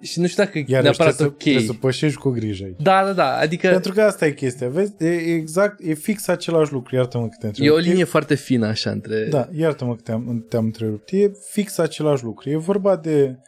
[0.02, 1.42] Și nu știu dacă e Iar neapărat trebuie, ok.
[1.42, 2.80] să, trebuie să pășești cu grijă aici.
[2.80, 4.94] Da, da, da, adică Pentru că asta e chestia, vezi?
[5.00, 7.68] E exact, e fix același lucru, iartă-mă că te întreb.
[7.68, 9.28] e o linie foarte fină așa între...
[9.30, 11.12] Da, iartă-mă că te-am, te-am întrerupt.
[11.12, 12.50] E fix același lucru.
[12.50, 13.40] E vorba de,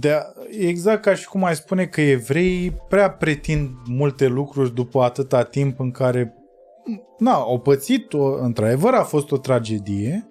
[0.00, 0.22] de a,
[0.60, 5.42] e exact ca și cum ai spune că evreii prea pretind multe lucruri după atâta
[5.42, 6.34] timp în care
[7.18, 10.26] na, au pățit, o, într-adevăr a fost o tragedie,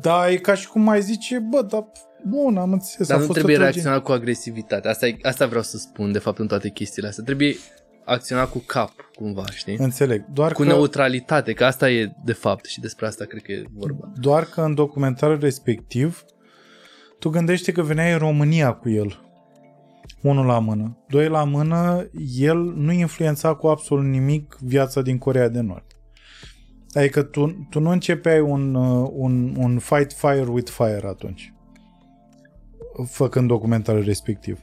[0.00, 1.86] dar e ca și cum mai zice, bă, dar
[2.26, 3.82] bun, am înțeles, Dar a nu fost trebuie o tragedie.
[3.82, 4.88] reacționat cu agresivitate.
[4.88, 7.24] Asta, e, asta vreau să spun, de fapt, în toate chestiile astea.
[7.24, 7.56] Trebuie
[8.04, 9.76] acționat cu cap, cumva, știi?
[9.78, 10.68] Înțeleg, doar Cu că...
[10.68, 14.12] neutralitate, că asta e de fapt și despre asta cred că e vorba.
[14.20, 16.24] Doar că în documentarul respectiv
[17.18, 19.20] tu gândește că veneai în România cu el.
[20.22, 21.04] Unul la mână.
[21.08, 22.08] Doi la mână,
[22.38, 25.84] el nu influența cu absolut nimic viața din Corea de Nord.
[26.92, 31.52] Adică tu, tu nu începeai un, uh, un, un fight fire with fire atunci.
[33.06, 34.58] Făcând documentarul respectiv.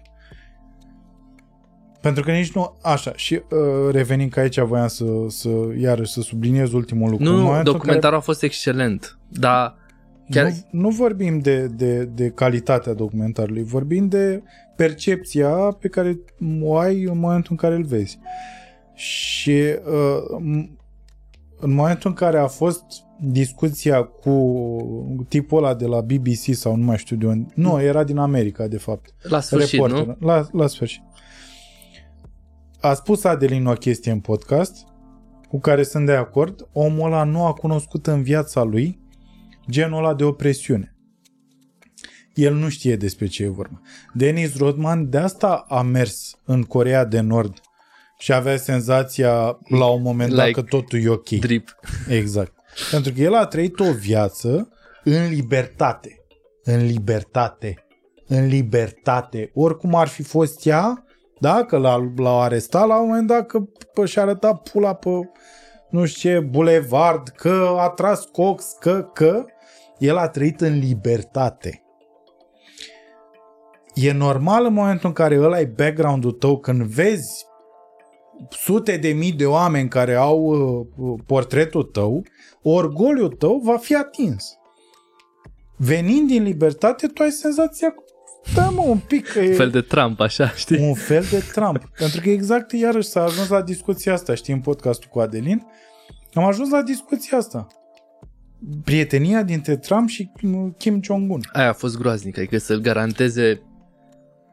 [2.01, 2.77] Pentru că nici nu...
[2.81, 7.25] Așa, și uh, revenind că aici voiam să, să iarăși să subliniez ultimul lucru.
[7.25, 9.75] În Nu, momentul în documentarul a fost excelent, dar
[10.29, 10.45] chiar...
[10.45, 14.43] nu, nu vorbim de, de, de calitatea documentarului, vorbim de
[14.75, 16.19] percepția pe care
[16.61, 18.19] o ai în momentul în care îl vezi.
[18.93, 20.69] Și uh, m-
[21.59, 22.83] în momentul în care a fost
[23.21, 28.03] discuția cu tipul ăla de la BBC sau nu mai știu de unde, nu, era
[28.03, 30.27] din America de fapt, la sfârșit, reporter, nu?
[30.27, 31.01] La, la sfârșit.
[32.79, 34.87] A spus Adelin o chestie în podcast
[35.47, 36.67] cu care sunt de acord.
[36.71, 38.99] Omul ăla nu a cunoscut în viața lui
[39.69, 40.93] genul ăla de opresiune.
[42.33, 43.81] El nu știe despre ce e vorba.
[44.13, 47.61] Denis Rodman de asta a mers în Corea de Nord
[48.17, 51.29] și avea senzația la un moment dat Like că totul e ok.
[51.29, 51.75] Drip.
[52.07, 52.58] Exact.
[52.91, 54.69] Pentru că el a trăit o viață
[55.03, 56.23] în libertate.
[56.63, 57.85] În libertate.
[58.27, 59.51] În libertate.
[59.53, 61.03] Oricum ar fi fost ea,
[61.39, 61.65] da?
[61.65, 63.59] Că l-a, l-au arestat la un moment dat că
[63.93, 65.09] pă, și-a arătat pula pe
[65.89, 69.45] nu știu ce, bulevard, că a tras cox, că, că.
[69.97, 71.83] El a trăit în libertate.
[73.93, 77.45] E normal în momentul în care ăla e background-ul tău, când vezi
[78.49, 80.39] sute de mii de oameni care au
[80.97, 82.23] uh, portretul tău,
[82.61, 84.53] orgoliul tău va fi atins.
[85.77, 87.93] Venind din libertate, tu ai senzația
[88.55, 90.87] da mă, un pic că e Fel de Trump, așa, știi?
[90.87, 91.89] un fel de Trump.
[91.99, 95.65] Pentru că exact iarăși s-a ajuns la discuția asta, știi, în podcastul cu Adelin,
[96.33, 97.67] am ajuns la discuția asta.
[98.83, 100.31] Prietenia dintre Trump și
[100.77, 101.41] Kim Jong-un.
[101.53, 103.61] Aia a fost groaznic, adică să-l garanteze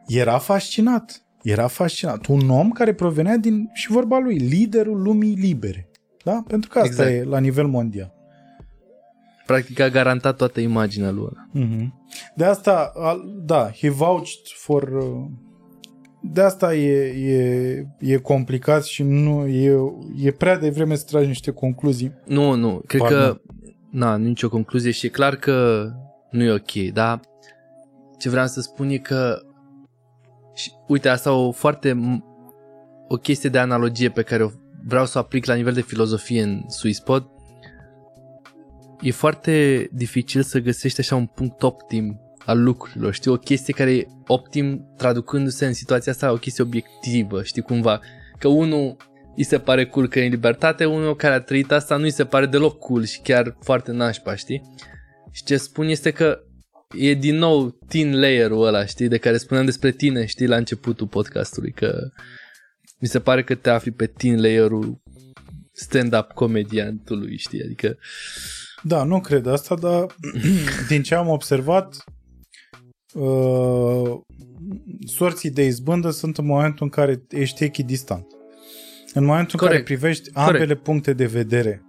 [0.07, 1.26] Era fascinat.
[1.47, 2.27] Era fascinat.
[2.27, 5.89] Un om care provenea din, și vorba lui, liderul lumii libere.
[6.25, 6.43] Da?
[6.47, 7.27] Pentru că asta Exact.
[7.27, 8.15] e la nivel mondial.
[9.47, 11.49] practic a garantat toată imaginea lui ăla.
[11.67, 12.03] Mhm.
[12.37, 15.25] De asta, al- da, he vouched for uh,
[16.23, 16.93] de asta e,
[17.31, 19.77] e, e complicat și nu e,
[20.23, 22.13] e prea devreme să tragi niște concluzii.
[22.25, 23.19] Nu, nu, cred Pardon.
[23.21, 23.41] că
[23.91, 25.87] na, nu nicio concluzie și e clar că
[26.31, 27.21] nu e ok, dar
[28.19, 29.39] ce vreau să spun e că
[30.57, 32.25] și, uite, asta o foarte m-
[33.09, 34.51] o chestie de analogie pe care o
[34.87, 37.31] vreau să o aplic la nivel de filozofie în SuiSpot.
[39.01, 43.95] E foarte dificil să găsești așa un punct optim al lucrurilor, știi, o chestie care
[43.95, 48.01] e optim traducându-se în situația asta, o chestie obiectivă, știi, cumva,
[48.39, 48.97] că unul
[49.37, 52.11] îi se pare cool că e în libertate, unul care a trăit asta nu îi
[52.11, 54.63] se pare deloc cool și chiar foarte nașpa, știi?
[55.31, 56.41] Și ce spun este că
[56.95, 61.07] e din nou teen layer-ul ăla, știi, de care spuneam despre tine, știi, la începutul
[61.07, 62.11] podcastului, că
[62.99, 65.03] mi se pare că te afli pe teen layer-ul
[65.73, 67.99] stand-up comediantului, știi, adică
[68.83, 70.07] Da, nu cred asta, dar
[70.89, 72.05] din ce am observat,
[73.15, 74.19] uh,
[75.07, 78.27] sorții de izbândă sunt în momentul în care ești echidistant.
[79.15, 79.85] În momentul în care Corect.
[79.85, 80.51] privești Corect.
[80.51, 81.83] ambele puncte de vedere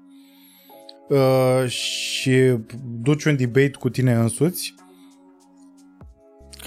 [1.09, 2.57] uh, și
[3.01, 4.73] duci un debate cu tine însuți,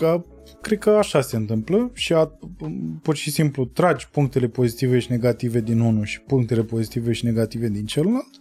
[0.01, 0.25] că
[0.61, 2.39] cred că așa se întâmplă și a,
[3.03, 7.69] pur și simplu tragi punctele pozitive și negative din unul și punctele pozitive și negative
[7.69, 8.41] din celălalt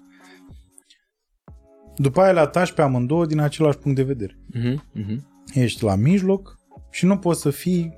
[1.96, 4.38] după aia le atași pe amândouă din același punct de vedere.
[4.56, 5.18] uh-huh, uh-huh.
[5.54, 6.60] Ești la mijloc
[6.92, 7.98] și nu poți să fii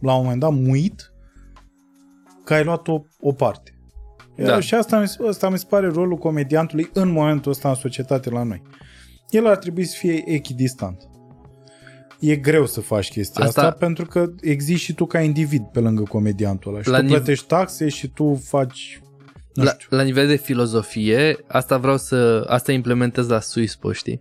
[0.00, 1.12] la un moment dat muit
[2.44, 3.74] că ai luat o, o parte.
[4.36, 4.60] Da.
[4.60, 8.30] Și asta mi, se- asta mi se pare rolul comediantului în momentul ăsta în societate
[8.30, 8.62] la noi.
[9.30, 11.09] El ar trebui să fie echidistant.
[12.20, 15.62] E greu să faci chestia asta, Asta- asta pentru că existi și tu ca individ
[15.72, 16.82] pe lângă comediantul ăla.
[16.82, 19.00] Și La tu nive- plătești taxe și tu faci...
[19.54, 19.96] Nu La, știu.
[19.96, 24.20] la nivel de filozofie, asta vreau să, asta implementez la Suispo, știi?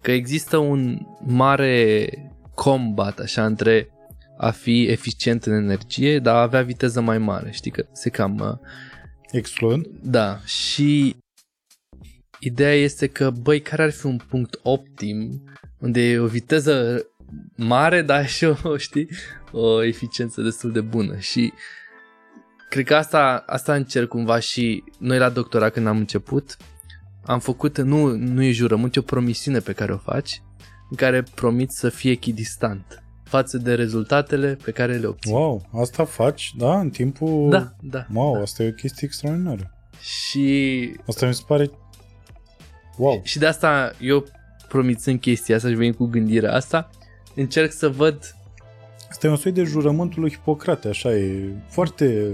[0.00, 2.08] Că există un mare
[2.54, 3.88] combat așa între
[4.38, 8.38] a fi eficient în energie, dar a avea viteză mai mare, știi că se cam...
[8.38, 8.68] uh,
[9.30, 9.86] Excluând.
[10.02, 11.16] Da, și
[12.40, 15.42] ideea este că, băi, care ar fi un punct optim
[15.78, 17.06] unde e o viteză
[17.56, 19.08] mare, dar și o, știi,
[19.52, 21.52] o eficiență destul de bună și
[22.68, 26.56] cred că asta, asta încerc cumva și noi la doctorat când am început
[27.28, 30.42] am făcut, nu, nu e jurământ, e o promisiune pe care o faci
[30.90, 35.32] în care promiți să fii echidistant față de rezultatele pe care le obții.
[35.32, 37.50] Wow, asta faci, da, în timpul...
[37.50, 38.06] Da, da.
[38.12, 38.40] Wow, da.
[38.40, 39.72] asta e o chestie extraordinară.
[40.00, 41.70] Și Asta mi se pare...
[42.96, 43.20] Wow.
[43.24, 44.24] Și de asta eu
[44.68, 46.90] promițând chestia asta și venind cu gândirea asta,
[47.40, 48.32] încerc să văd
[49.10, 52.30] Asta e un soi de jurământul lui Hipocrate, așa e foarte...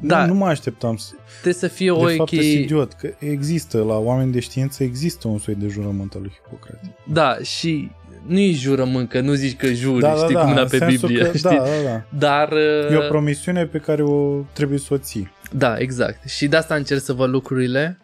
[0.00, 0.20] Da.
[0.20, 1.12] Nu, nu mă așteptam să...
[1.32, 2.60] trebuie să fie o De fapt, sunt chestie...
[2.60, 6.94] idiot, că există, la oameni de știință există un soi de jurământ al lui Hipocrate.
[7.04, 7.90] Da, și
[8.26, 11.30] nu e jurământ, că nu zici că juri, știi cum în era pe sensul Biblie,
[11.30, 11.48] că, știi?
[11.48, 12.04] Da, da, da.
[12.18, 12.52] Dar,
[12.90, 15.32] E o uh, promisiune pe care o trebuie să o ții.
[15.52, 16.28] da, exact.
[16.28, 17.98] Și de asta încerc să văd lucrurile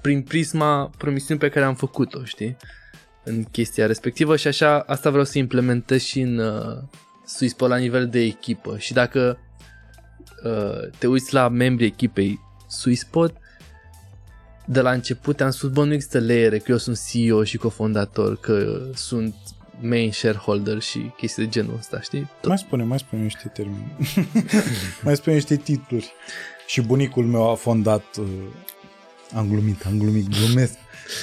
[0.00, 2.56] prin prisma promisiunii pe care am făcut-o, știi?
[3.24, 6.78] În chestia respectivă și așa, asta vreau să implementez și în uh,
[7.26, 8.78] Suispo la nivel de echipă.
[8.78, 9.38] Și dacă
[10.44, 13.36] uh, te uiți la membrii echipei Suispot,
[14.64, 18.36] de la început am spus, bă, nu există leere, că eu sunt CEO și cofondator,
[18.36, 19.34] că sunt
[19.80, 22.28] main shareholder și chestii de genul ăsta, știi?
[22.40, 22.48] Tot.
[22.48, 23.96] Mai spune, mai spune niște termeni.
[25.04, 26.12] mai spune niște titluri.
[26.66, 28.04] Și bunicul meu a fondat...
[28.18, 28.26] Uh,
[29.34, 30.74] am glumit, am glumit, glumesc.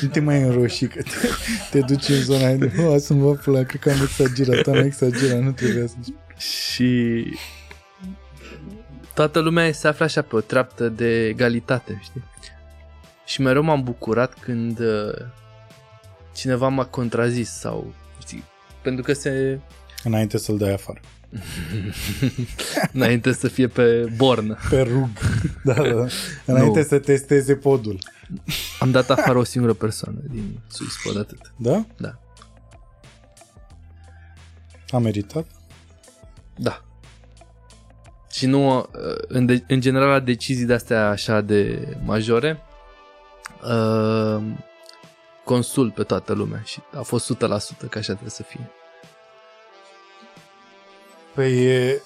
[0.02, 1.28] Nu te mai înroși că te,
[1.72, 4.84] te duci în zona aia de, oh, să-mi vă pula, cred că am exagerat, am
[4.84, 5.96] exagerat, nu trebuia să...
[6.38, 7.24] Și
[9.14, 12.24] toată lumea se află așa pe o treaptă de egalitate, știi?
[13.26, 15.14] Și mereu m-am bucurat când uh,
[16.36, 18.44] cineva m-a contrazis sau, știi,
[18.82, 19.60] pentru că se...
[20.04, 21.00] Înainte să-l dai afară.
[22.94, 24.58] înainte să fie pe bornă.
[24.70, 25.10] Pe rug.
[25.64, 25.94] Da, da.
[25.94, 26.06] da.
[26.46, 26.86] Înainte Nu.
[26.86, 28.00] să testeze podul.
[28.80, 31.54] Am dat afară o singură persoană din Suispod, atât.
[31.58, 31.86] Da?
[31.98, 32.20] Da.
[34.90, 35.46] A meritat?
[36.56, 36.84] Da.
[38.32, 38.86] Și nu, uh,
[39.28, 42.60] în, de, în general, la decizii de-astea așa de majore,
[43.64, 44.44] uh,
[45.46, 47.38] consult pe toată lumea și a fost 100%
[47.90, 48.72] că așa trebuie să fie.
[51.40, 52.02] Păi e...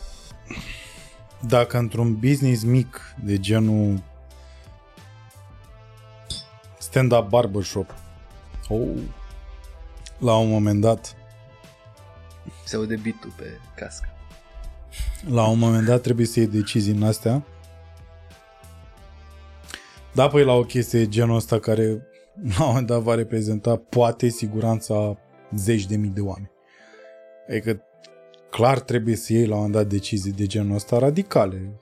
[1.47, 4.03] Dacă într-un business mic de genul
[6.79, 7.95] stand-up barbershop
[8.69, 8.87] oh,
[10.17, 11.15] la un moment dat
[12.65, 13.45] Se aude bitul pe
[13.75, 14.07] cască.
[15.29, 17.43] la un moment dat trebuie să iei decizii în astea
[20.11, 21.85] da, păi la o chestie genul ăsta care
[22.57, 25.17] la un moment dat va reprezenta poate siguranța
[25.55, 26.51] zeci de mii de oameni.
[27.49, 27.83] Adică
[28.55, 31.77] clar trebuie să iei la un moment dat decizii de genul ăsta radicale.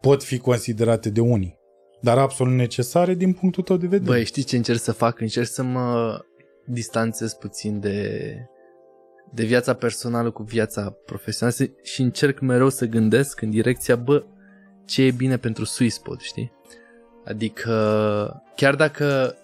[0.00, 1.58] Pot fi considerate de unii,
[2.00, 4.10] dar absolut necesare din punctul tău de vedere.
[4.10, 5.20] Băi, știi ce încerc să fac?
[5.20, 6.18] Încerc să mă
[6.66, 8.20] distanțez puțin de,
[9.32, 14.24] de viața personală cu viața profesională și încerc mereu să gândesc în direcția, bă,
[14.84, 16.52] ce e bine pentru SwissPod, știi?
[17.24, 19.36] Adică, chiar dacă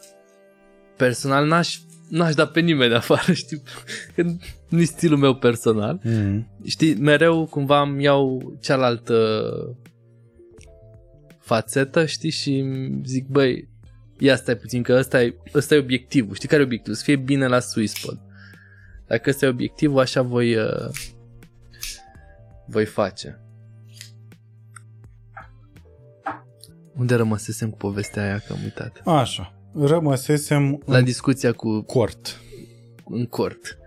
[0.97, 1.79] personal n-aș,
[2.11, 3.63] n-aș da pe nimeni afară, știi?
[4.15, 4.25] Că
[4.69, 6.01] nu-i stilul meu personal.
[6.03, 6.49] Mm.
[6.65, 9.43] Știi, mereu cumva îmi iau cealaltă
[11.39, 13.69] fațetă, știi, și îmi zic, băi,
[14.19, 16.35] ia stai puțin, că ăsta e, ăsta e obiectivul.
[16.35, 16.95] Știi care e obiectivul?
[16.95, 18.21] Să fie bine la SwissPod.
[19.07, 20.91] Dacă ăsta e obiectivul, așa voi, uh,
[22.67, 23.41] voi face.
[26.97, 29.01] Unde rămăsesem cu povestea aia, că am uitat?
[29.05, 29.60] Așa.
[29.75, 32.41] Rămăsesem La în discuția cu cort.
[33.05, 33.79] în cort.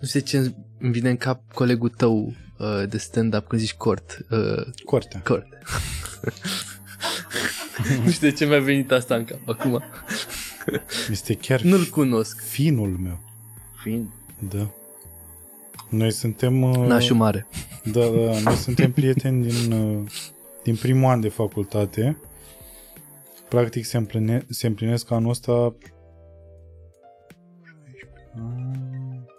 [0.00, 4.18] Nu știu ce îmi vine în cap colegul tău uh, de stand-up când zici cort.
[4.30, 5.20] Uh, Cortea.
[5.24, 5.46] cort.
[8.04, 9.82] nu știu de ce mi-a venit asta în cap acum.
[11.10, 12.40] Este chiar Nu-l cunosc.
[12.40, 13.18] finul meu.
[13.82, 14.08] Fiind.
[14.50, 14.70] Da.
[15.88, 16.62] Noi suntem...
[16.62, 17.46] uh, Nașul mare.
[17.84, 20.06] Da, da, noi suntem prieteni din, uh,
[20.62, 22.16] din primul an de facultate.
[23.50, 25.74] Practic se, împline, se împlinesc anul ăsta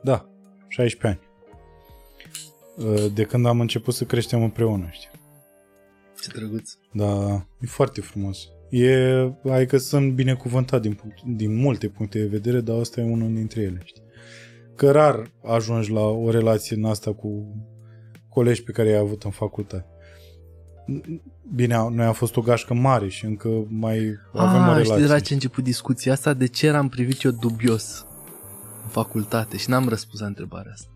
[0.04, 0.30] da,
[0.68, 1.20] 16 ani.
[2.88, 5.10] Uh, De când am început să creștem împreună, știi?
[6.22, 6.72] Ce drăguț.
[6.94, 8.48] Da, e foarte frumos.
[8.70, 8.94] E,
[9.50, 13.62] adică sunt binecuvântat din, punct, din multe puncte de vedere, dar asta e unul dintre
[13.62, 14.04] ele, știi?
[14.76, 17.56] Că rar ajungi la o relație în asta cu
[18.30, 19.86] colegi pe care i-ai avut în facultate.
[21.54, 24.84] Bine, noi am fost o gașcă mare și încă mai avem o Ah, relație.
[24.84, 26.34] știi de la ce a început discuția asta?
[26.34, 28.06] De ce eram privit eu dubios
[28.84, 29.58] în facultate?
[29.58, 30.88] Și n-am răspuns la întrebarea asta.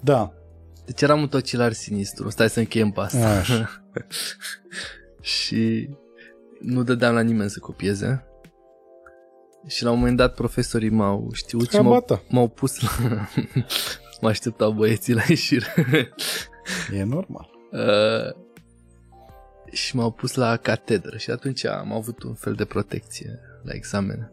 [0.00, 0.32] Da,
[0.84, 2.30] Deci eram un tocilar sinistru.
[2.30, 3.28] Stai să încheiem pe asta.
[3.28, 3.84] Așa.
[5.20, 5.88] și
[6.60, 8.26] nu dădeam la nimeni să copieze.
[9.66, 12.22] Și la un moment dat profesorii m-au știut și treaba m-au, ta.
[12.28, 12.88] m-au pus la...
[14.20, 15.74] mă așteptau băieții la ieșire.
[16.92, 17.50] E normal.
[17.72, 18.41] Uh,
[19.72, 24.30] și m-au pus la catedră și atunci am avut un fel de protecție la examene.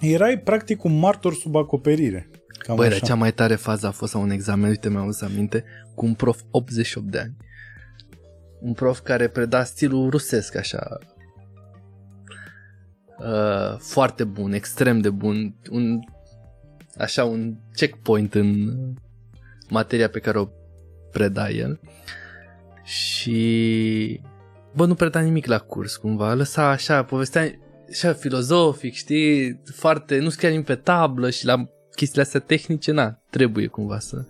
[0.00, 2.30] Erai practic un martor sub acoperire.
[2.58, 2.98] Cam Băi, așa.
[2.98, 6.06] dar cea mai tare fază a fost la un examen, uite, mi-am adus aminte, cu
[6.06, 7.36] un prof 88 de ani.
[8.60, 10.98] Un prof care preda stilul rusesc, așa.
[13.18, 15.54] Uh, foarte bun, extrem de bun.
[15.70, 16.00] Un,
[16.96, 18.76] așa, un checkpoint în
[19.68, 20.48] materia pe care o
[21.10, 21.80] preda el.
[22.88, 24.20] Și...
[24.74, 26.34] Bă, nu preda nimic la curs, cumva.
[26.34, 27.58] Lăsa așa, povestea
[27.90, 33.18] așa filozofic, știi, foarte, nu scria nimic pe tablă și la chestiile astea tehnice, na,
[33.30, 34.24] trebuie cumva să...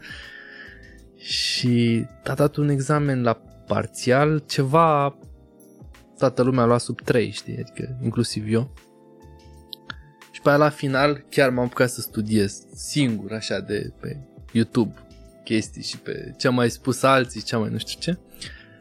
[1.16, 3.32] Și a dat un examen la
[3.66, 5.18] parțial, ceva
[6.18, 8.74] toată lumea a luat sub 3, știi, adică inclusiv eu.
[10.30, 14.16] Și pe aia la final chiar m-am apucat să studiez singur, așa, de pe
[14.52, 14.94] YouTube
[15.44, 18.18] chestii și pe ce am mai spus alții, ce am mai nu știu ce.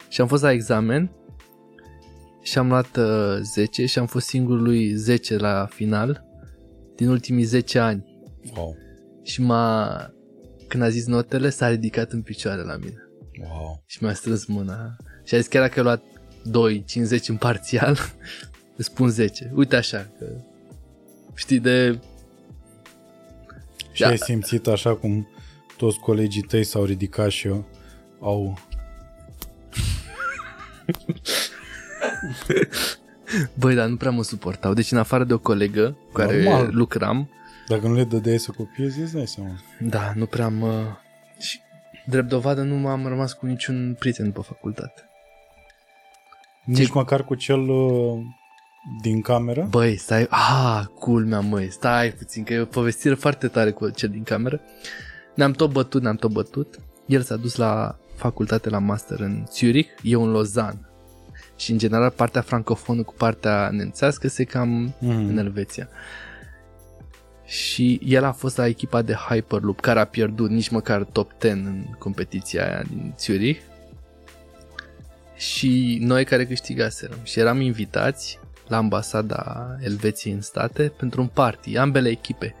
[0.08, 1.10] Și am fost la examen
[2.42, 6.24] și am luat uh, 10 și am fost singurului 10 la final
[6.96, 8.04] din ultimii 10 ani.
[8.56, 8.76] Wow.
[9.22, 10.12] Și m-a...
[10.68, 13.02] Când a zis notele, s-a ridicat în picioare la mine.
[13.40, 13.82] Wow.
[13.86, 14.96] Și mi-a strâns mâna.
[15.24, 16.02] Și a zis chiar dacă ai luat
[16.42, 17.98] 2, 50 în parțial,
[18.76, 19.52] îți spun 10.
[19.54, 20.26] Uite așa, că
[21.34, 21.98] știi de...
[23.92, 24.08] Și Da.
[24.08, 25.28] ai simțit așa cum
[25.76, 27.64] toți colegii tăi s-au ridicat și eu
[28.20, 28.58] au...
[33.58, 34.72] Băi, dar nu prea mă suportau.
[34.74, 36.68] Deci în afară de o colegă cu care Normal.
[36.74, 37.30] lucram,
[37.66, 39.50] Dacă nu le dădeai să copiezi, îți dai seama.
[39.80, 40.84] da, nu prea mă...
[41.38, 41.60] Și
[42.06, 45.02] drept dovadă nu m-am rămas cu niciun prieten după facultate.
[46.64, 48.18] Nici măcar cu cel uh,
[49.02, 49.66] din cameră?
[49.70, 50.26] Băi, stai...
[50.30, 54.60] Ah, culmea, măi, stai puțin, că e o povestire foarte tare cu cel din cameră.
[55.34, 56.78] Ne-am tot bătut, ne-am tot bătut.
[57.06, 60.80] El s-a dus la facultate la master în Zurich, eu în Lausanne.
[61.56, 65.10] Și în general partea francofonă cu partea nemțească se cam Mm.
[65.28, 65.88] în Elveția.
[67.44, 71.50] Și el a fost la echipa de Hyperloop, care a pierdut nici măcar top 10
[71.52, 73.60] în competiția aia din Zurich.
[75.34, 77.18] Și noi care câștigaserăm.
[77.22, 78.38] Și eram invitați
[78.68, 82.54] la ambasada Elveției în state pentru un party, ambele echipe.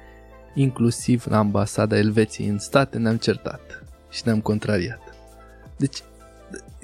[0.54, 5.07] Inclusiv la ambasada Elveției în state ne-am certat și ne-am contrariat.
[5.78, 6.02] Deci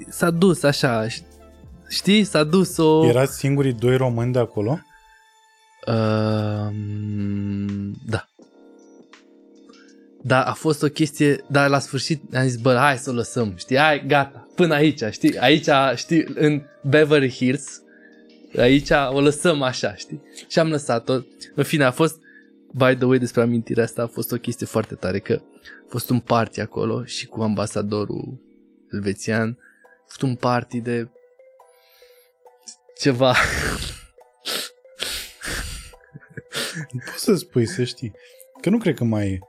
[0.09, 1.07] s-a dus așa,
[1.89, 3.05] știi, s-a dus o...
[3.05, 4.79] Erați singurii doi români de acolo?
[5.87, 6.75] Uh,
[8.05, 8.27] da.
[10.21, 13.53] Dar a fost o chestie, dar la sfârșit am zis, bă, hai să o lăsăm,
[13.55, 17.81] știi, hai, gata, până aici, știi, aici, știi, în Beverly Hills,
[18.57, 21.13] aici o lăsăm așa, știi, și am lăsat-o,
[21.55, 22.19] în fine, a fost,
[22.71, 26.09] by the way, despre amintirea asta, a fost o chestie foarte tare, că a fost
[26.09, 28.39] un party acolo și cu ambasadorul
[28.91, 31.09] elvețian, a fost un party de
[32.97, 33.35] ceva,
[37.05, 38.13] Poți să spui, să știi.
[38.61, 39.39] Că nu cred că mai e.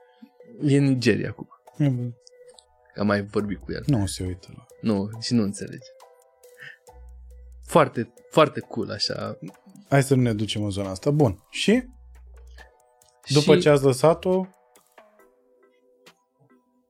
[0.62, 1.48] e în Nigeria acum,
[1.78, 2.10] E, bă,
[2.96, 3.82] am mai vorbit cu el.
[3.86, 4.66] Nu se uită la...
[4.80, 5.86] Nu, și nu înțelege.
[7.64, 9.38] Foarte, foarte cool așa.
[9.88, 11.10] Hai să nu ne ducem în zona asta.
[11.10, 11.46] Bun.
[11.50, 11.84] Și?
[13.28, 14.46] După și, ce ați lăsat-o,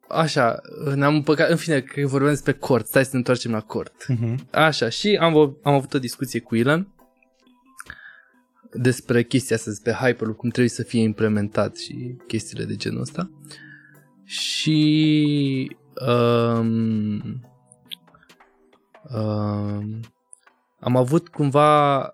[0.09, 0.61] Așa,
[0.95, 4.07] ne-am împăcat, în fine, că vorbeam despre cort, stai să ne întoarcem la cort.
[4.13, 4.35] uh-huh.
[4.51, 6.89] Așa, și am, vo- am avut o discuție cu Ilan
[8.73, 13.31] despre chestia asta, despre Hyperloop, cum trebuie să fie implementat și chestiile de genul ăsta.
[14.25, 15.77] Și
[16.07, 17.41] um,
[19.15, 20.01] um,
[20.81, 22.11] am avut cumva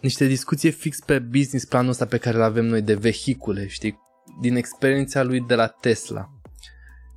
[0.00, 3.98] niște discuții fix pe business planul ăsta pe care îl avem noi de vehicule, știi,
[4.40, 6.30] din experiența lui de la Tesla.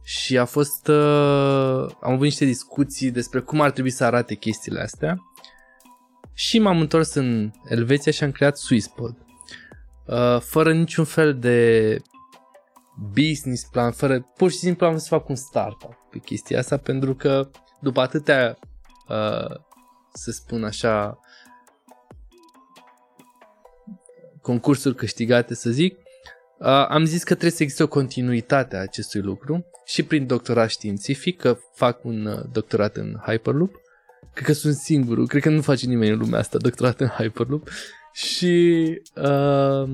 [0.07, 4.81] Și a fost, uh, am avut niște discuții despre cum ar trebui să arate chestiile
[4.81, 5.17] astea
[6.33, 9.17] și m-am întors în Elveția și am creat SwissPod.
[10.05, 11.99] Uh, fără niciun fel de
[13.13, 17.15] business plan, fără, pur și simplu am să fac un startup pe chestia asta pentru
[17.15, 17.49] că
[17.81, 18.57] după atâtea,
[19.07, 19.55] uh,
[20.13, 21.19] să spun așa,
[24.41, 25.97] concursuri câștigate, să zic,
[26.59, 30.69] uh, am zis că trebuie să existe o continuitate a acestui lucru și prin doctorat
[30.69, 33.75] științific, că fac un uh, doctorat în Hyperloop,
[34.33, 37.69] cred că sunt singurul, cred că nu face nimeni în lumea asta doctorat în Hyperloop.
[38.13, 39.89] Și uh,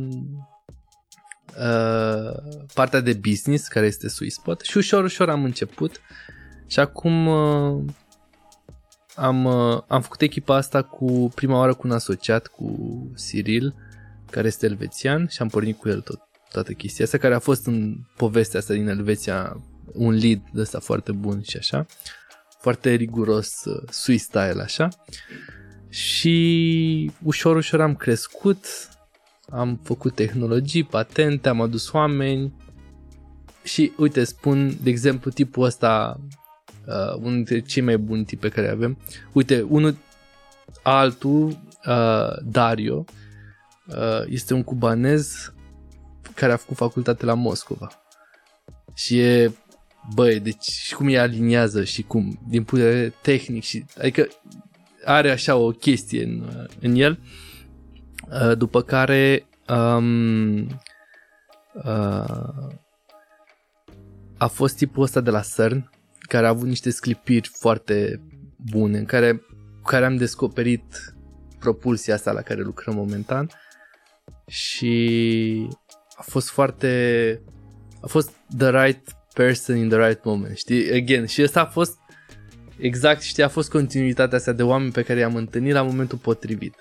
[1.57, 2.33] uh,
[2.73, 6.01] partea de business care este SwissPot și ușor, ușor am început.
[6.67, 7.83] Și acum uh,
[9.15, 12.75] am, uh, am făcut echipa asta cu prima oară cu un asociat, cu
[13.27, 13.75] Cyril,
[14.29, 16.19] care este elvețian și am pornit cu el tot,
[16.51, 19.61] toată chestia asta, care a fost în povestea asta din Elveția
[19.93, 21.85] un lead de ăsta foarte bun și așa,
[22.59, 24.87] foarte riguros, uh, Swiss style așa.
[25.89, 28.65] Și ușor, ușor am crescut,
[29.49, 32.53] am făcut tehnologii, patente, am adus oameni
[33.63, 36.19] și uite, spun, de exemplu, tipul ăsta,
[36.87, 38.97] uh, unul dintre cei mai buni tipi pe care avem,
[39.31, 39.97] uite, unul
[40.83, 41.47] altul,
[41.87, 43.05] uh, Dario,
[43.87, 45.53] uh, este un cubanez
[46.35, 47.87] care a făcut facultate la Moscova.
[48.93, 49.51] Și e,
[50.13, 54.27] băi, deci și cum îi aliniază și cum, din punct de vedere tehnic și, adică
[55.05, 57.19] are așa o chestie în, în el,
[58.31, 60.59] uh, după care um,
[61.73, 62.69] uh,
[64.37, 65.89] a fost tipul ăsta de la CERN,
[66.19, 68.21] care a avut niște sclipiri foarte
[68.57, 69.35] bune, în care,
[69.81, 71.15] cu care am descoperit
[71.59, 73.49] propulsia asta la care lucrăm momentan
[74.47, 75.67] și
[76.15, 77.41] a fost foarte
[78.01, 80.93] a fost the right person in the right moment, știi?
[80.93, 81.97] Again, și ăsta a fost
[82.77, 86.75] exact, știi, a fost continuitatea asta de oameni pe care i-am întâlnit la momentul potrivit.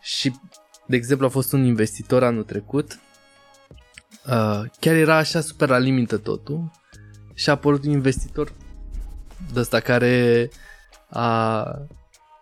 [0.00, 0.32] Și,
[0.86, 2.98] de exemplu, a fost un investitor anul trecut,
[4.26, 6.70] uh, chiar era așa super la limită totul
[7.34, 8.52] și a apărut un investitor
[9.52, 10.48] de ăsta care
[11.08, 11.62] a,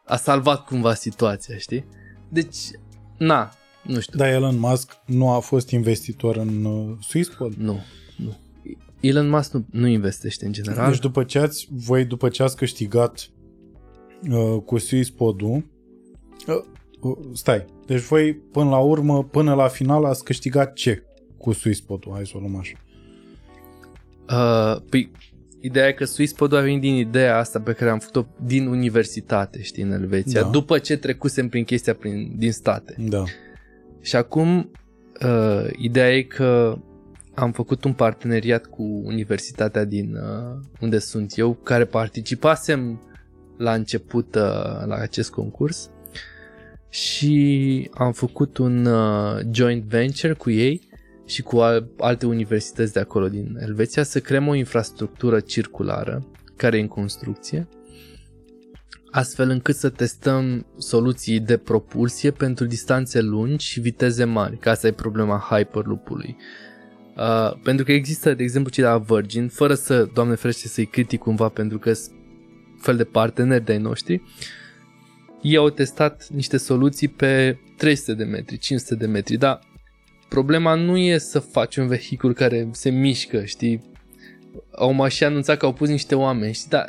[0.06, 1.84] a salvat cumva situația, știi?
[2.28, 2.56] Deci,
[3.18, 3.52] na,
[3.82, 4.18] nu știu.
[4.18, 7.52] Dar Elon Musk nu a fost investitor în uh, SwissPod?
[7.52, 7.80] Nu, nu.
[9.02, 10.90] Elon Musk nu, nu investește în general.
[10.90, 13.30] Deci după ce ați, voi după ce ați câștigat
[14.30, 15.64] uh, cu SwissPod-ul,
[16.46, 16.62] uh,
[17.00, 21.02] uh, stai, deci voi până la urmă, până la final ați câștigat ce
[21.38, 22.12] cu SwissPod-ul?
[22.12, 22.76] Hai să o luăm așa.
[24.28, 25.10] Uh, păi,
[25.60, 29.62] ideea e că SwissPod a venit din ideea asta pe care am făcut-o din universitate,
[29.62, 30.48] știi, în Elveția, Da.
[30.48, 32.94] după ce trecusem prin chestia prin, din state.
[32.98, 33.24] Da.
[34.00, 34.70] Și acum,
[35.24, 36.78] uh, ideea e că
[37.42, 43.02] am făcut un parteneriat cu universitatea din uh, unde sunt eu, care participasem
[43.58, 44.42] la început uh,
[44.84, 45.90] la acest concurs
[46.88, 50.88] și am făcut un uh, joint venture cu ei
[51.26, 56.76] și cu al- alte universități de acolo din Elveția să creăm o infrastructură circulară care
[56.76, 57.68] e în construcție
[59.10, 64.86] astfel încât să testăm soluții de propulsie pentru distanțe lungi și viteze mari, că asta
[64.86, 66.36] e problema Hyperloop-ului.
[67.16, 70.86] Uh, pentru că există, de exemplu, cei de la Virgin, fără să, Doamne ferește, să-i
[70.86, 72.14] critic cumva pentru că sunt
[72.80, 74.22] fel de parteneri de-ai noștri,
[75.42, 79.60] ei au testat niște soluții pe 300 de metri, 500 de metri, dar
[80.28, 83.90] problema nu e să faci un vehicul care se mișcă, știi?
[84.76, 86.86] Au mai și anunțat că au pus niște oameni, știi, dar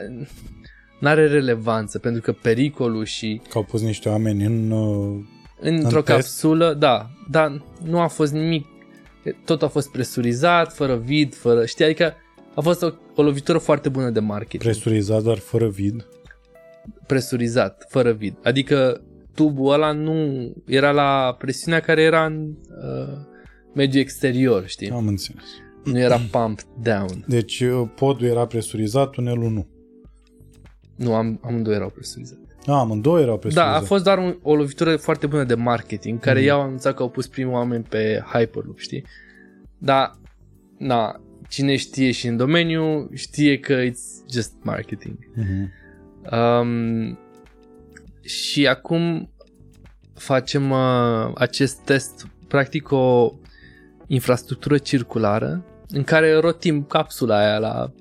[1.00, 4.72] n-are relevanță, pentru că pericolul și Că au pus niște oameni în...
[4.72, 5.24] uh,
[5.60, 6.18] într-o În test?
[6.18, 8.66] capsulă, da, dar nu a fost nimic,
[9.46, 12.14] tot a fost presurizat, fără vid, fără, știi, adică
[12.56, 14.64] a fost o, o lovitură foarte bună de marketing.
[14.64, 16.08] presurizat, dar fără vid.
[17.08, 18.38] presurizat, fără vid.
[18.44, 19.02] Adică
[19.36, 23.18] tubul ăla nu era la presiunea care era în uh,
[23.74, 24.90] mediul exterior, știi?
[24.90, 25.44] Am înțeles.
[25.84, 27.26] Nu era pumped down.
[27.28, 29.68] Deci uh, podul era presurizat, tunelul nu.
[30.96, 32.43] Nu, am, amândouă erau presurizate.
[32.66, 33.78] A, amândouă erau Da, presurizate.
[33.84, 36.42] a fost doar un, o lovitură foarte bună de marketing, care Mhm.
[36.42, 36.48] mm.
[36.48, 39.06] i-au anunțat că au pus primul oameni pe Hyperloop, știi?
[39.78, 40.12] Dar,
[40.78, 45.18] na, cine știe și în domeniu, știe că it's just marketing.
[45.36, 45.72] Mhm.
[46.38, 47.18] Um,
[48.22, 49.30] și acum
[50.14, 53.34] facem uh, acest test, practic o
[54.08, 57.92] infrastructură circulară în care rotim capsula aia la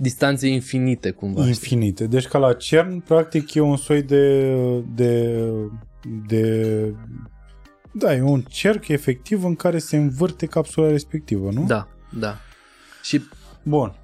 [0.00, 1.38] distanțe infinite cumva.
[1.40, 1.52] știi?
[1.52, 2.06] Infinite.
[2.06, 4.52] Deci ca la CERN, practic, e un soi de...
[4.94, 5.40] de,
[6.26, 6.94] de
[7.92, 11.64] da, e un cerc efectiv în care se învârte capsula respectivă, nu?
[11.66, 12.36] Da, da.
[13.02, 13.22] Și
[13.62, 13.94] Bun.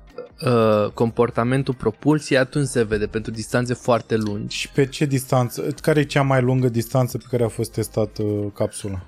[0.46, 4.56] uh, comportamentul propulsiei atunci se vede pentru distanțe foarte lungi.
[4.56, 5.74] Și pe ce distanță?
[5.80, 8.22] Care e cea mai lungă distanță pe care a fost testată
[8.54, 9.06] capsula?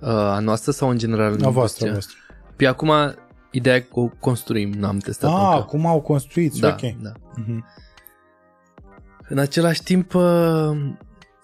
[0.00, 2.18] Uh, a noastră sau în general în A voastră, industrie?
[2.20, 2.54] a voastră.
[2.56, 2.90] Pe acum
[3.50, 5.54] ideea e că o construim, nu am testat Ah, încă.
[5.54, 6.96] acum au construit, Da, ok.
[7.02, 7.12] da.
[7.36, 7.64] Mhm.
[9.28, 10.22] În același timp, uh,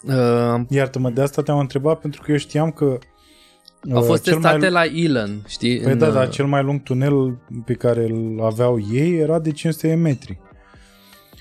[0.03, 0.15] uh,
[0.51, 2.85] am- Iartă-mă, de asta te-am întrebat pentru că eu știam că
[3.93, 4.71] au uh, fost cel testate mai...
[4.71, 5.81] la Elon, știi?
[5.81, 9.39] Păi în, da, uh, dar cel mai lung tunel pe care îl aveau ei era
[9.39, 10.39] de 500 de metri.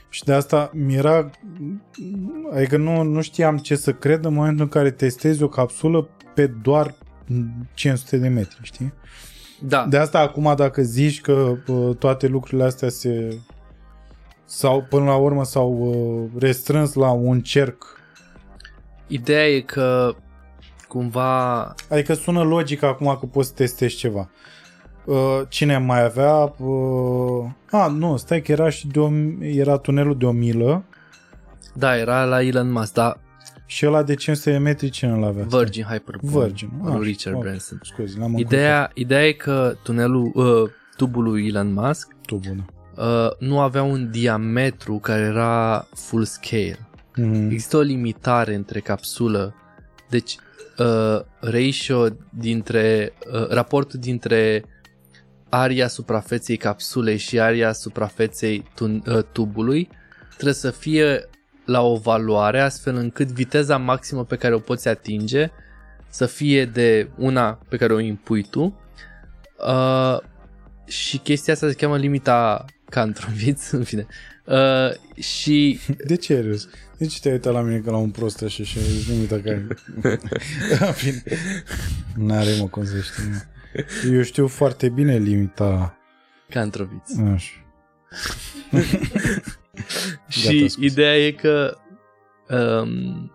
[0.09, 1.29] Și de asta mi era...
[2.53, 6.47] Adică nu, nu știam ce să cred în momentul în care testezi o capsulă pe
[6.47, 6.93] doar
[7.73, 8.93] 500 de metri, știi?
[9.63, 13.37] Da, De asta acum dacă zici că uh, toate lucrurile astea se
[14.45, 17.99] sau până la urmă s-au uh, restrâns la un cerc.
[19.07, 20.15] Ideea e că
[20.87, 24.29] cumva Adică sună logic acum că poți să testezi ceva.
[25.05, 26.53] Uh, Cine mai avea...
[26.57, 27.45] Uh...
[27.71, 29.09] A, nu, stai că era și de o,
[29.39, 30.83] era tunelul de o milă.
[31.73, 33.17] Da, era la Elon Musk, da,
[33.71, 35.43] și ăla de 500 de metri cine îl avea?
[35.43, 36.43] Virgin Hyperloop.
[36.43, 36.69] Virgin.
[36.83, 37.79] Al Ah, lui Richard ok, Branson.
[37.83, 42.25] Scuze, l-am Ideea, ideea e că tunelul, uh, tubul lui Elon Musk încurcat.
[42.25, 42.65] Tu bună.
[42.95, 46.77] uh, nu avea un diametru care era full scale.
[47.19, 47.45] Mm-hmm.
[47.51, 49.55] Există o limitare între capsulă.
[50.09, 50.37] Deci,
[50.77, 54.63] uh, ratio dintre, uh, raportul dintre
[55.49, 59.89] aria suprafeței capsulei și aria suprafeței tun, uh, tubului
[60.33, 61.29] trebuie să fie
[61.65, 65.49] la o valoare astfel încât viteza maximă pe care o poți atinge
[66.09, 68.79] să fie de una pe care o impui tu
[69.67, 70.17] uh,
[70.87, 74.05] și chestia asta se cheamă limita Cantroviț, în fine.
[74.45, 76.67] Uh, și De ce ai râs?
[76.97, 79.67] De ce te-ai uitat la mine ca la un prost așa și ai limita care...
[80.79, 81.23] În fine.
[82.15, 83.23] N-are mă cum să știu.
[83.29, 84.15] mă.
[84.15, 85.97] Eu știu foarte bine limita...
[86.49, 87.17] Cantroviț.
[87.17, 87.51] Așa.
[90.27, 90.85] Și scuze.
[90.85, 91.77] ideea e că
[92.49, 93.31] um,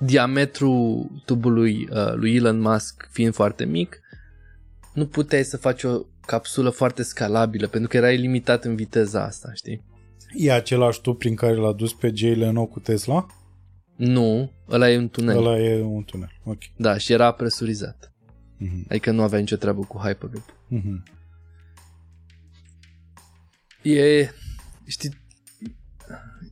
[0.00, 4.00] diametrul tubului uh, lui Elon Musk fiind foarte mic,
[4.94, 9.52] nu puteai să faci o capsulă foarte scalabilă pentru că erai limitat în viteza asta,
[9.54, 9.84] știi?
[10.36, 13.26] E același tub prin care l-a dus pe Jay Leno cu Tesla?
[13.96, 15.36] Nu, ăla e un tunel.
[15.36, 16.30] Ăla e un tunel.
[16.44, 16.58] Ok.
[16.76, 18.12] Da, și era presurizat.
[18.58, 18.86] Mhm.
[18.88, 20.56] Adică nu avea nicio treabă cu Hyperloop.
[20.68, 21.02] Mhm.
[23.82, 24.30] E,
[24.86, 25.22] știi,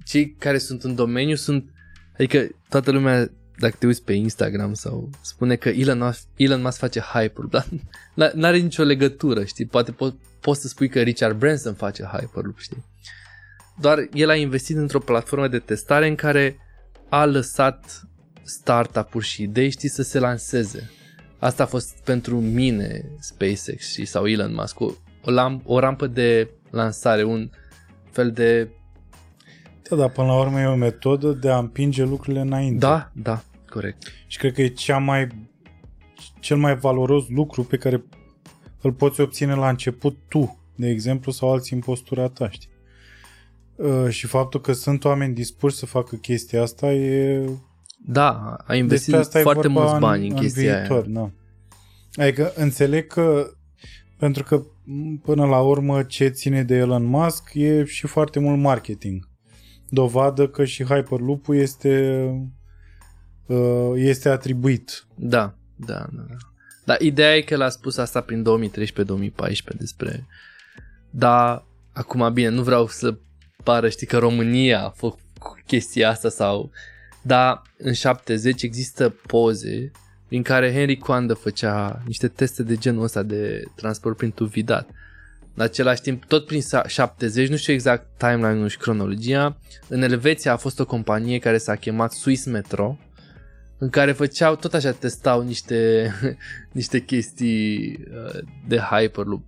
[0.05, 1.71] cei care sunt în domeniu sunt,
[2.15, 6.79] adică toată lumea, dacă te uiți pe Instagram sau spune că Elon Musk, Elon Musk
[6.79, 7.67] face Hyperloop, dar
[8.31, 12.59] n- n-are nicio legătură, știi, poate po- poți să spui că Richard Branson face Hyperloop,
[12.59, 12.85] știi.
[13.81, 16.57] Doar el a investit într-o platformă de testare în care
[17.09, 18.09] a lăsat
[18.43, 20.91] startup-uri și idei, știi, să se lanseze.
[21.39, 24.93] Asta a fost pentru mine SpaceX și sau Elon Musk, o,
[25.25, 27.51] o, lam- o rampă de lansare, un
[28.13, 28.69] fel de...
[29.89, 32.79] Da, dar până la urmă e o metodă de a împinge lucrurile înainte.
[32.79, 34.03] Da, da, corect.
[34.27, 35.27] Și cred că e cea mai,
[36.41, 38.05] cel mai valoros lucru pe care
[38.81, 42.71] îl poți obține la început tu, de exemplu, sau alții în postura ta, știi?
[43.75, 47.45] Uh, și faptul că sunt oameni dispuși să facă chestia asta e...
[48.07, 51.05] Da, a investit Despre asta e foarte vorba mulți bani în, în, chestia în viitor,
[51.05, 51.13] aia.
[51.13, 52.23] Da.
[52.23, 53.51] Adică înțeleg că
[54.23, 54.72] pentru că m,
[55.23, 59.29] până la urmă ce ține de Elon Musk e și foarte mult marketing.
[59.89, 62.25] Dovadă că și Hyperloop-ul este
[63.47, 66.37] uh, este atribuit Da, Da, da, da.
[66.85, 70.27] Dar ideea e că l-a spus asta prin 2013-2014 despre...
[71.11, 73.19] Da, acum bine, nu vreau să
[73.63, 75.21] pară, știi, că România a făcut
[75.67, 76.71] chestia asta sau...
[77.25, 79.91] Dar în 70 există poze
[80.33, 84.91] prin care Henry Coandă făcea niște teste de genul ăsta de transport prin tuvidat.
[85.55, 89.57] În același timp, tot prin 70, nu știu exact timeline-ul și cronologia,
[89.89, 92.99] în Elveția a fost o companie care s-a chemat Swiss Metro,
[93.79, 96.13] în care făceau, tot așa testau niște,
[96.73, 98.39] niște chestii uh,
[98.69, 99.43] de Hyperloop.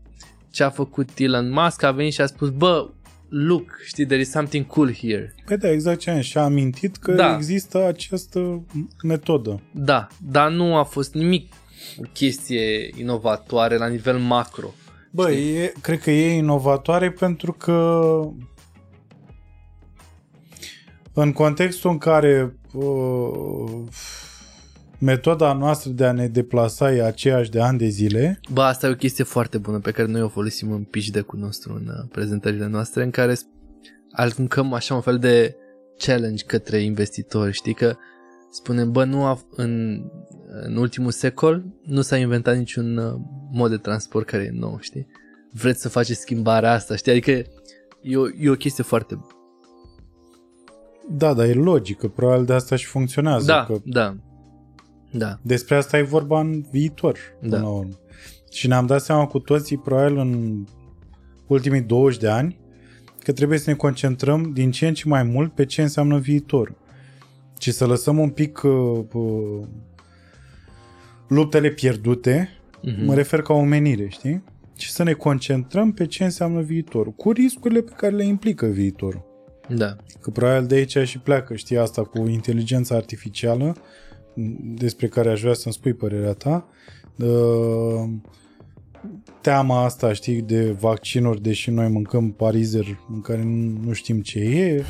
[0.51, 2.91] Ce a făcut Elon Musk a venit și a spus, bă,
[3.37, 5.35] look, știi, there is something cool here.
[5.45, 7.35] Păi da, exact ce am și-a amintit că Da.
[7.37, 8.65] există această
[9.03, 9.61] metodă.
[9.71, 11.53] Da, dar nu a fost nimic
[11.99, 14.75] o chestie inovatoare la nivel macro.
[15.11, 18.01] Bă, e, cred că e inovatoare pentru că
[21.13, 23.83] în contextul în care uh,
[25.05, 28.91] metoda noastră de a ne deplasa e aceeași de ani de zile, Bă, asta e
[28.91, 32.09] o chestie foarte bună pe care noi o folosim în pitch deck-ul nostru, în uh,
[32.11, 33.49] prezentările noastre, în care sp-
[34.13, 35.57] aruncăm așa un fel de
[35.99, 37.97] challenge către investitori, știi că
[38.51, 40.03] spunem, bă, nu a, în,
[40.63, 43.15] în ultimul secol nu s-a inventat niciun uh,
[43.53, 45.07] mod de transport care e nou, știi?
[45.53, 47.13] Vreți să faceți schimbarea asta, știi?
[47.13, 47.31] Adică
[48.03, 49.19] e o, e o chestie foarte
[51.09, 53.47] da, dar e logică, probabil de asta și funcționează.
[53.47, 54.17] Da, Că da,
[55.15, 57.63] da, despre asta e vorba în viitor, până Da.
[57.63, 57.99] la urmă.
[58.51, 60.65] Și ne-am dat seama cu toții, probabil în
[61.47, 62.59] ultimii 20 de ani,
[63.19, 66.75] că trebuie să ne concentrăm din ce în ce mai mult pe ce înseamnă viitor.
[67.59, 69.67] Și să lăsăm un pic uh, uh,
[71.29, 72.49] luptele pierdute,
[72.83, 73.05] Mhm.
[73.05, 74.43] mă refer ca omenire, știi?
[74.77, 79.25] Și să ne concentrăm pe ce înseamnă viitorul, cu riscurile pe care le implică viitorul.
[79.69, 83.77] da, Că probabil de aici și pleacă, știi, asta cu inteligența artificială,
[84.75, 86.69] despre care aș vrea să-mi spui părerea ta.
[87.19, 88.11] Uh,
[89.41, 94.39] Teama asta, știi, de vaccinuri, deși noi mâncăm parizer în care nu nu știm ce
[94.39, 94.85] e.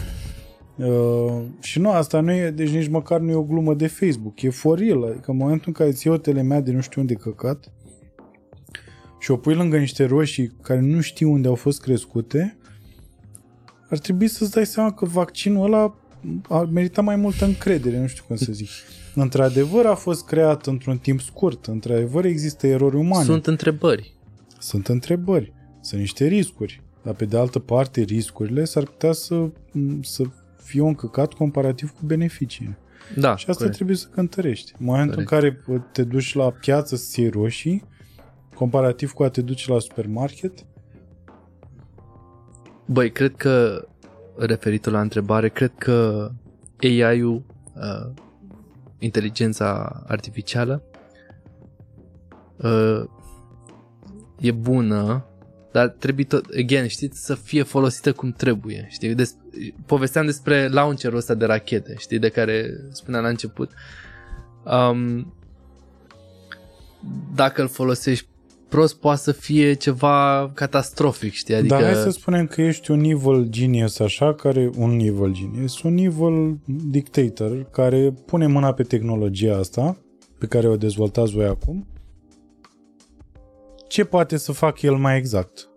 [0.76, 4.42] Uh, și nu, asta nu e, deci nici măcar nu e o glumă de Facebook,
[4.42, 7.00] e for real, adică în momentul în care ți iei o telemea de nu știu
[7.00, 7.73] unde căcat
[9.18, 12.56] și o pui lângă niște roșii care nu știi unde au fost crescute,
[13.89, 15.97] ar trebui să-ți dai seama că vaccinul ăla
[16.48, 18.68] ar merita mai multă încredere, nu știu cum să zic.
[19.15, 23.25] Într-adevăr a fost creat într-un timp scurt, într-adevăr există erori umane.
[23.25, 24.15] sunt întrebări.
[24.59, 26.83] Sunt întrebări, sunt niște riscuri.
[27.02, 29.49] Dar pe de altă parte, riscurile s-ar putea să,
[30.02, 30.23] să
[30.62, 32.78] fie un căcat comparativ cu beneficiile.
[33.17, 33.75] Da, Și asta corect.
[33.75, 34.73] trebuie să cântărești.
[34.78, 35.33] În momentul Corect.
[35.67, 37.84] în care te duci la piață să iei roșii,
[38.55, 40.65] comparativ cu a te duce la supermarket,
[42.86, 43.86] Băi, cred că,
[44.36, 46.31] referitor la întrebare, cred că
[46.81, 47.43] AI-ul,
[47.75, 48.12] uh,
[48.98, 50.82] inteligența artificială,
[52.56, 53.05] uh,
[54.40, 55.26] e bună,
[55.73, 59.14] dar trebuie tot, again, știți, să fie folosită cum trebuie, știi?
[59.14, 59.36] Des,
[59.86, 63.70] povesteam despre launcherul ăsta de rachete, știi, de care spuneam la început.
[64.64, 65.34] Um,
[67.34, 68.28] dacă îl folosești
[68.75, 71.55] prost, poate să fie ceva catastrofic, știi?
[71.55, 71.75] Adică...
[71.75, 75.97] Dar hai să spunem că ești un evil genius așa, care un evil genius, un
[75.97, 79.97] evil dictator care pune mâna pe tehnologia asta
[80.39, 81.86] pe care o dezvoltați voi acum.
[83.89, 85.69] Ce poate să facă el mai exact?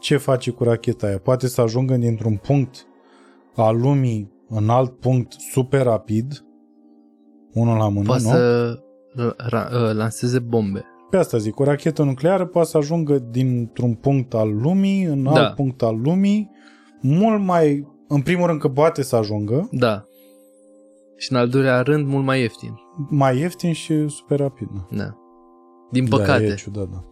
[0.00, 1.18] Ce face cu racheta aia?
[1.18, 2.86] Poate să ajungă dintr-un punct
[3.54, 6.44] al lumii în alt punct super rapid,
[7.52, 8.28] unul la mână, poate nu?
[8.28, 8.78] să
[9.16, 10.84] ra- ra- lanseze bombe.
[11.12, 15.36] Pe asta zic, o rachetă nucleară poate să ajungă dintr-un punct al lumii în alt
[15.36, 15.52] Da.
[15.52, 16.50] punct al lumii,
[17.00, 20.06] mult mai, în primul rând că poate să ajungă, Da.
[21.16, 22.74] Și în al doilea rând, mult mai ieftin.
[23.10, 24.68] mai ieftin și super rapid.
[24.72, 25.16] Da, Da.
[25.90, 26.44] Din Da, păcate.
[26.44, 27.04] e ciudat, da.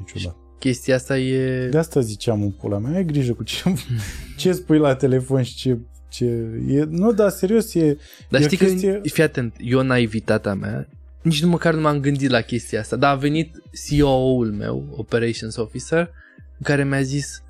[0.00, 0.36] E ciudat.
[0.58, 1.68] Chestia asta e...
[1.68, 3.74] De asta ziceam în pula mea, ai grijă cu ce,
[4.36, 5.78] ce spui la telefon și ce...
[6.08, 6.24] ce
[6.68, 7.96] e, nu, dar serios, e,
[8.30, 8.92] Dar e o știi chestie...
[8.92, 10.88] că, fii atent, eu naivitatea mea,
[11.24, 15.56] nici nu măcar nu m-am gândit la chestia asta, dar a venit CEO-ul meu, Operations
[15.56, 16.10] Officer,
[16.58, 17.42] în care mi-a zis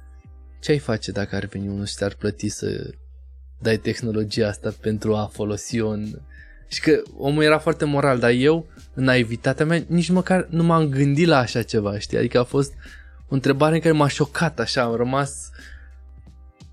[0.60, 2.94] ce ai face dacă ar veni unul și te-ar plăti să
[3.60, 6.20] dai tehnologia asta pentru a folosi-o în...
[6.68, 10.88] Și că omul era foarte moral, dar eu, în naivitatea mea, nici măcar nu m-am
[10.88, 12.18] gândit la așa ceva, știi?
[12.18, 12.72] Adică a fost
[13.28, 15.50] o întrebare în care m-a șocat așa, am rămas...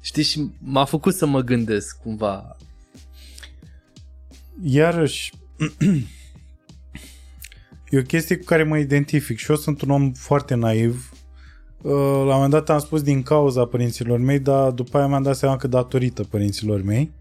[0.04, 2.58] Știi, și m-a făcut să mă gândesc cumva.
[4.64, 5.34] Iarăși,
[7.92, 11.12] e o chestie cu care mă identific și eu sunt un om foarte naiv.
[11.82, 15.24] Uh, La un moment dat am spus din cauza părinților mei, dar după aia mi-am
[15.24, 17.12] dat seama că datorită părinților mei.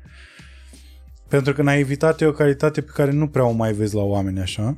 [1.28, 4.40] Pentru că naivitatea e o calitate pe care nu prea o mai vezi la oameni
[4.40, 4.76] așa.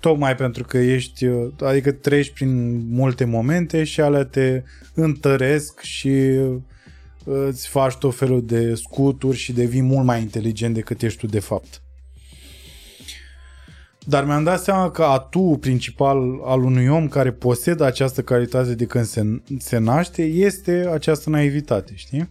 [0.00, 4.62] Tocmai pentru că ești, uh, adică treci prin multe momente și alea te
[4.94, 6.56] întăresc și uh,
[7.24, 11.40] îți faci tot felul de scuturi și devii mult mai inteligent decât ești tu de
[11.40, 11.83] fapt.
[14.06, 18.84] Dar mi-am dat seama că atu principal al unui om care posedă această calitate de
[18.84, 22.28] când se, se naște este această naivitate, știi?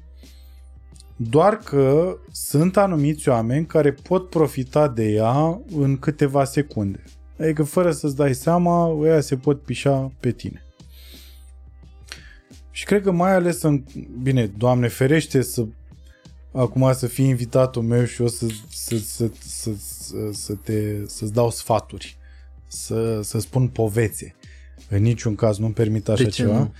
[1.16, 7.04] Doar că sunt anumiți oameni care pot profita de ea în câteva secunde.
[7.40, 10.64] Adică fără să-ți dai seama, ăia se pot pișa pe tine.
[12.72, 13.84] Și cred că mai ales în...
[14.22, 15.66] Bine, Doamne ferește să
[16.52, 19.72] acum să fii invitatul meu și eu să, să, să, să,
[20.14, 22.18] să, să te, să-ți dau sfaturi,
[22.68, 24.36] să, să spun povețe.
[24.90, 26.58] În niciun caz nu-mi permit așa De ce ceva.
[26.58, 26.74] nu?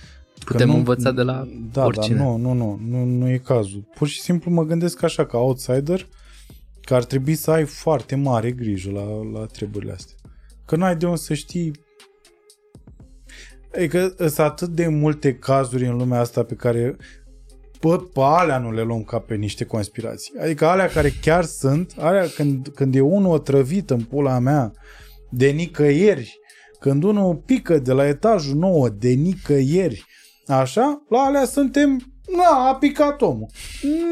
[0.44, 2.16] Putem nu, învăța de la da, oricine.
[2.16, 3.88] Da, nu, nu, nu, nu, nu e cazul.
[3.94, 6.08] Pur și simplu mă gândesc așa, ca outsider,
[6.80, 10.16] că ar trebui să ai foarte mare grijă la, la treburile astea.
[10.64, 11.72] Că n-ai de unde să știi
[13.74, 16.96] Adică sunt atât de multe cazuri în lumea asta pe care
[17.88, 20.34] pe, pe alea nu le luăm ca pe niște conspirații.
[20.40, 24.72] Adică alea care chiar sunt, alea când, când e unul otrăvit în pula mea
[25.30, 26.38] de nicăieri,
[26.80, 30.04] când unul pică de la etajul 9 de nicăieri,
[30.46, 33.46] așa, la alea suntem Na, a picat omul.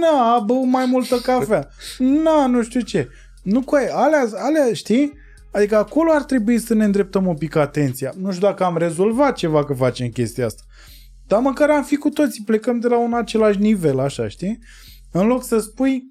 [0.01, 1.68] Na, a băut mai multă cafea.
[1.99, 3.09] Na, nu știu ce.
[3.42, 5.12] Nu cu alea, alea, știi?
[5.52, 8.12] Adică acolo ar trebui să ne îndreptăm un pic atenția.
[8.17, 10.62] Nu știu dacă am rezolvat ceva că facem chestia asta.
[11.26, 14.59] Dar măcar am fi cu toții, plecăm de la un același nivel, așa, știi?
[15.12, 16.02] În loc să spui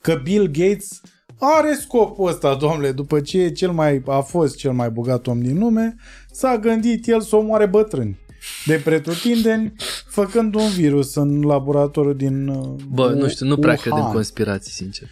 [0.00, 1.00] că Bill Gates
[1.38, 5.40] are scopul ăsta, domnule, după ce e cel mai, a fost cel mai bogat om
[5.40, 5.96] din lume,
[6.32, 8.18] s-a gândit el să omoare bătrâni
[8.66, 9.72] de pretutindeni,
[10.08, 12.46] făcând un virus în laboratorul din
[12.88, 15.08] Bă, nu știu, nu prea cred în conspirații, sincer.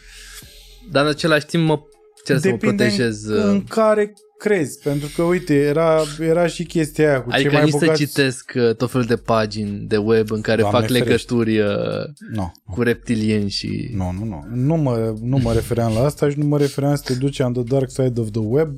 [0.91, 1.81] Dar în același timp mă
[2.25, 3.25] cer să mă protejez.
[3.25, 7.49] uh, În, în care crezi, pentru că uite, era, era și chestia aia cu adică
[7.49, 8.01] cei mai nici bogați...
[8.01, 11.09] să citesc uh, tot felul de pagini de web în care Doamne fac ferește.
[11.09, 12.51] legături uh, No.
[12.71, 13.91] cu reptilieni și...
[13.95, 14.45] Nu, nu, nu.
[14.55, 17.53] Nu mă, nu mă refeream la asta și nu mă refeream să te duci on
[17.53, 18.75] the dark side of the web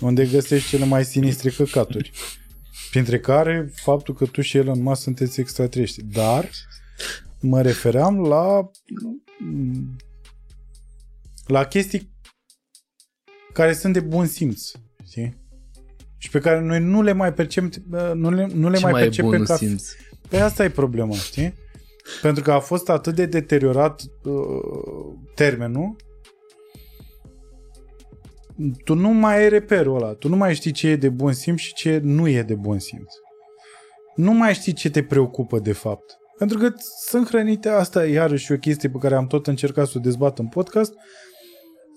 [0.00, 2.12] unde găsești cele mai sinistre căcaturi.
[2.90, 6.04] Printre care faptul că tu și Elon Musk sunteți extraterestri.
[6.04, 6.50] Dar
[7.40, 8.70] mă refeream la
[11.46, 12.10] la chestii
[13.52, 14.70] care sunt de bun simț.
[15.10, 15.36] Știi?
[16.16, 17.70] Și pe care noi nu le mai percepem,
[18.14, 19.88] nu le, nu le Ce mai, mai e percepem bunul ca simț?
[20.28, 21.54] Pe asta e problema, știi?
[22.22, 24.34] Pentru că a fost atât de deteriorat uh,
[25.34, 25.96] termenul,
[28.84, 31.58] tu nu mai ai reperul ăla, tu nu mai știi ce e de bun simț
[31.58, 33.12] și ce nu e de bun simț.
[34.14, 36.18] Nu mai știi ce te preocupă de fapt.
[36.38, 36.72] Pentru că
[37.06, 40.38] sunt hrănite, asta e iarăși o chestie pe care am tot încercat să o dezbat
[40.38, 40.94] în podcast,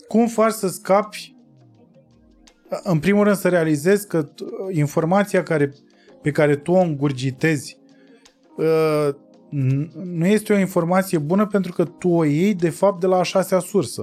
[0.08, 1.33] cum faci să scapi
[2.84, 5.74] în primul rând să realizezi că t- informația care,
[6.22, 7.78] pe care tu o îngurgitezi
[8.58, 9.10] uh,
[9.50, 13.18] n- nu este o informație bună pentru că tu o iei de fapt de la
[13.18, 14.02] a șasea sursă.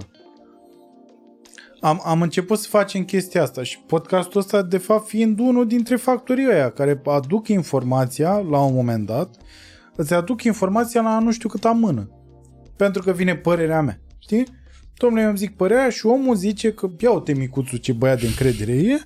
[1.80, 5.96] Am, am început să facem chestia asta și podcastul ăsta de fapt fiind unul dintre
[5.96, 9.36] factorii ăia care aduc informația la un moment dat,
[9.96, 12.08] îți aduc informația la nu știu cât mână.
[12.76, 14.00] Pentru că vine părerea mea.
[14.18, 14.46] Știi?
[15.00, 18.26] Domnule, eu îmi zic părerea și omul zice că ia uite micuțul ce băiat de
[18.26, 18.96] încredere e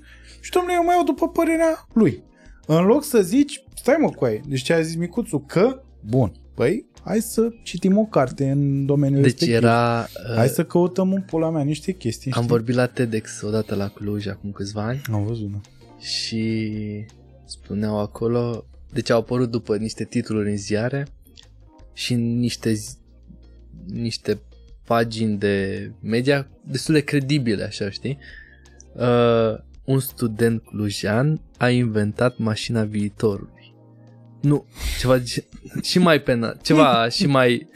[0.40, 2.22] și domnule, eu mai iau după părerea lui.
[2.66, 6.32] În loc să zici, stai mă cu aia, deci ce a zis micuțul, că, bun,
[6.54, 9.56] păi, hai să citim o carte în domeniul Deci respectiv.
[9.62, 10.06] era...
[10.36, 12.30] Hai Uh, să căutăm în pula mea niște chestii.
[12.32, 12.54] am știi?
[12.54, 15.60] vorbit la TEDx odată la Cluj acum câțiva ani Am văzut, da.
[15.98, 16.70] și
[17.44, 21.06] spuneau acolo, deci au apărut după niște titluri în ziare
[21.92, 22.96] și niște, zi-
[23.86, 24.40] niște
[24.84, 28.18] pagini de media destul de credibile, așa, știi?
[28.94, 29.54] Uh,
[29.84, 33.74] un student clujan a inventat mașina viitorului.
[34.40, 34.64] Nu,
[35.00, 35.44] ceva de ce-
[35.82, 37.68] și mai penal, ceva și mai...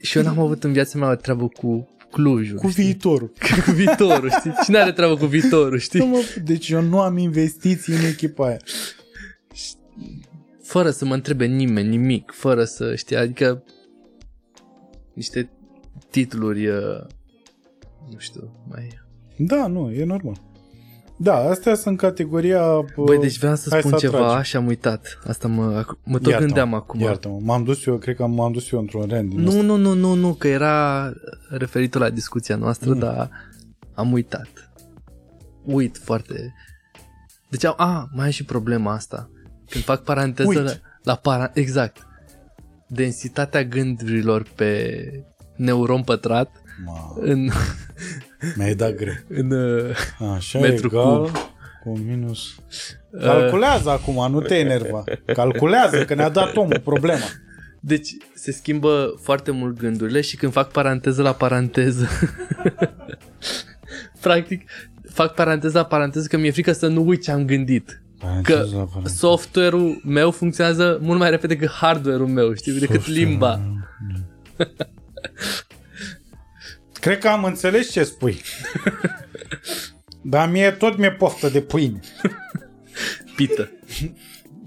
[0.00, 2.84] și eu n-am avut în viața mea o treabă cu Clujul, Cu știi?
[2.84, 3.32] viitorul.
[3.64, 4.52] cu viitorul, știi?
[4.64, 5.98] Cine are treabă cu viitorul, știi?
[6.00, 8.56] Nu mă, deci eu nu am investiții în echipa aia.
[10.62, 13.62] fără să mă întrebe nimeni nimic, fără să știi, adică
[15.14, 15.50] niște
[16.10, 17.00] titluri, uh,
[18.10, 19.00] nu știu, mai...
[19.36, 20.40] Da, nu, e normal.
[21.20, 22.62] Da, astea sunt categoria...
[22.96, 24.48] Băi, deci vreau să hai spun să ceva atragi.
[24.48, 25.18] și am uitat.
[25.26, 27.00] Asta mă, mă tot Iartă-mă, gândeam acum.
[27.00, 29.92] Iartă-mă, m-am dus eu, cred că m-am dus eu într-un rând din Nu, nu, nu,
[29.94, 31.12] nu, nu, că era
[31.48, 32.98] referitor la discuția noastră, Mm.
[32.98, 33.30] dar
[33.94, 34.70] am uitat.
[35.64, 36.54] Uit foarte...
[37.48, 39.30] Deci, am, a, mai e și problema asta.
[39.70, 40.58] Când fac paranteză Uit.
[40.58, 40.72] la,
[41.02, 42.06] la para, exact.
[42.86, 45.00] Densitatea gândurilor pe
[45.58, 47.50] neuron pătrat Ma, în,
[48.56, 49.14] mi-ai dat greu.
[49.28, 51.36] în uh, Așa, Metru egal cub.
[51.82, 52.54] cu minus...
[53.20, 55.04] Calculează acum, nu te enerva.
[55.26, 57.24] Calculează, că ne-a dat omul problema.
[57.80, 62.08] Deci se schimbă foarte mult gândurile și când fac paranteză la paranteză,
[64.20, 64.70] practic
[65.10, 68.02] fac paranteză la paranteză că mi-e frică să nu uit ce am gândit.
[68.42, 68.64] Că
[69.04, 73.60] software-ul meu funcționează mult mai repede decât hardware-ul meu, știi, decât limba.
[77.00, 78.40] Cred că am înțeles ce spui.
[80.22, 82.00] Dar mie tot mi-e poftă de pâine.
[83.36, 83.70] Pită.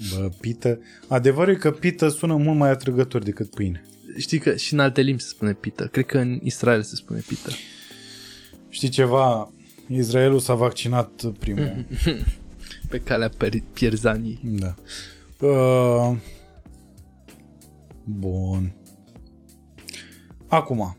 [0.09, 0.79] Bă, pită.
[1.07, 3.83] Adevărul e că pită sună mult mai atrăgător decât pâine.
[4.17, 5.85] Știi că și în alte limbi se spune pită.
[5.87, 7.49] Cred că în Israel se spune pită.
[8.69, 9.51] Știi ceva?
[9.87, 11.85] Israelul s-a vaccinat primul.
[12.89, 14.39] Pe calea per- pierzanii.
[14.43, 14.75] Da.
[15.47, 16.17] Uh,
[18.03, 18.73] bun.
[20.51, 20.95] Acum,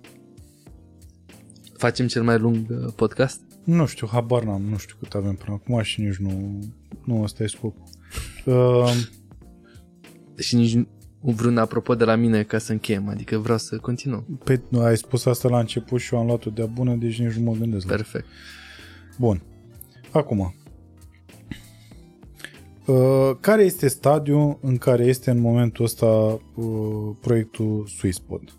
[1.77, 3.41] Facem cel mai lung uh, podcast?
[3.65, 6.59] nu știu, habar n-am, nu știu cât avem până acum și nici nu,
[7.05, 7.83] nu ăsta e scopul.
[8.45, 8.93] Uh,
[10.37, 10.87] Și nici nu-
[11.21, 14.41] vreun apropo de la mine ca să încheiem, adică vreau să continuăm.
[14.45, 17.51] pe, ai spus asta la început și eu am luat-o de-a bună, deci nici nu
[17.51, 18.27] mă gândesc la Perfect.
[19.19, 19.43] Bun.
[20.11, 20.55] Acum.
[22.87, 28.53] Uh, care este stadiul în care este în momentul ăsta uh, proiectul SwissPod?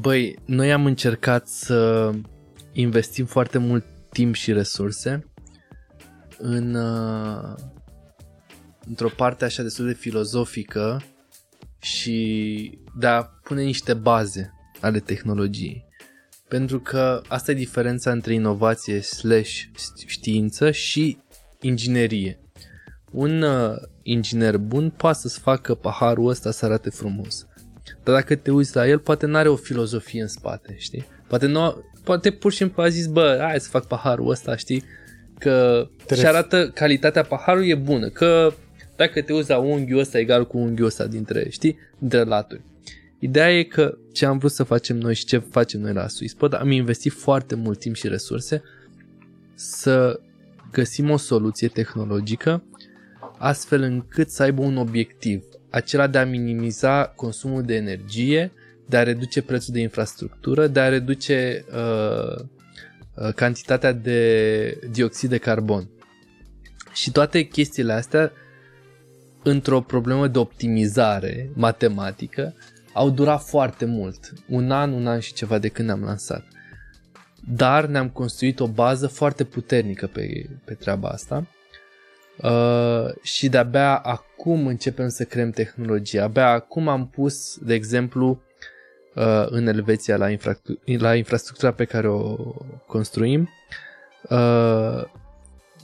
[0.00, 2.10] Băi, noi am încercat să
[2.72, 5.26] investim foarte mult timp și resurse
[6.38, 7.54] în uh,
[8.86, 11.02] într-o parte așa destul de filozofică
[11.80, 15.84] și de a pune niște baze ale tehnologiei.
[16.48, 19.62] Pentru că asta e diferența între inovație slash
[20.06, 21.18] știință și
[21.60, 22.40] inginerie.
[23.10, 27.47] Un uh, inginer bun poate să-ți facă paharul ăsta să arate frumos.
[28.04, 31.06] Dar dacă te uiți la el, poate n-are o filozofie în spate, știi?
[31.26, 34.84] Poate, nu, poate pur și simplu a zis, bă, hai să fac paharul ăsta, știi?
[35.38, 38.52] Că Trebuie și arată calitatea paharului e bună, că
[38.96, 42.60] dacă te uiți la unghiul ăsta egal cu unghiul ăsta dintre, știi, dintre laturi.
[43.18, 46.54] Ideea e că ce am vrut să facem noi și ce facem noi la SwissPod,
[46.54, 48.62] am investit foarte mult timp și resurse
[49.54, 50.20] să
[50.72, 52.62] găsim o soluție tehnologică
[53.38, 58.52] astfel încât să aibă un obiectiv, acela de a minimiza consumul de energie,
[58.86, 62.44] de a reduce prețul de infrastructură, de a reduce uh,
[63.14, 65.88] uh, cantitatea de dioxid de carbon.
[66.92, 68.32] Și toate chestiile astea,
[69.42, 72.54] într-o problemă de optimizare matematică,
[72.92, 74.32] au durat foarte mult.
[74.48, 76.44] Un an, un an și ceva de când ne-am lansat.
[77.50, 81.46] Dar ne-am construit o bază foarte puternică pe, pe treaba asta
[82.42, 86.20] Uh, și de-abia acum începem să creăm tehnologie.
[86.20, 88.42] Abia acum am pus, de exemplu,
[89.14, 92.36] uh, în Elveția la, infra- la infrastructura pe care o
[92.86, 93.48] construim.
[94.30, 95.04] Uh,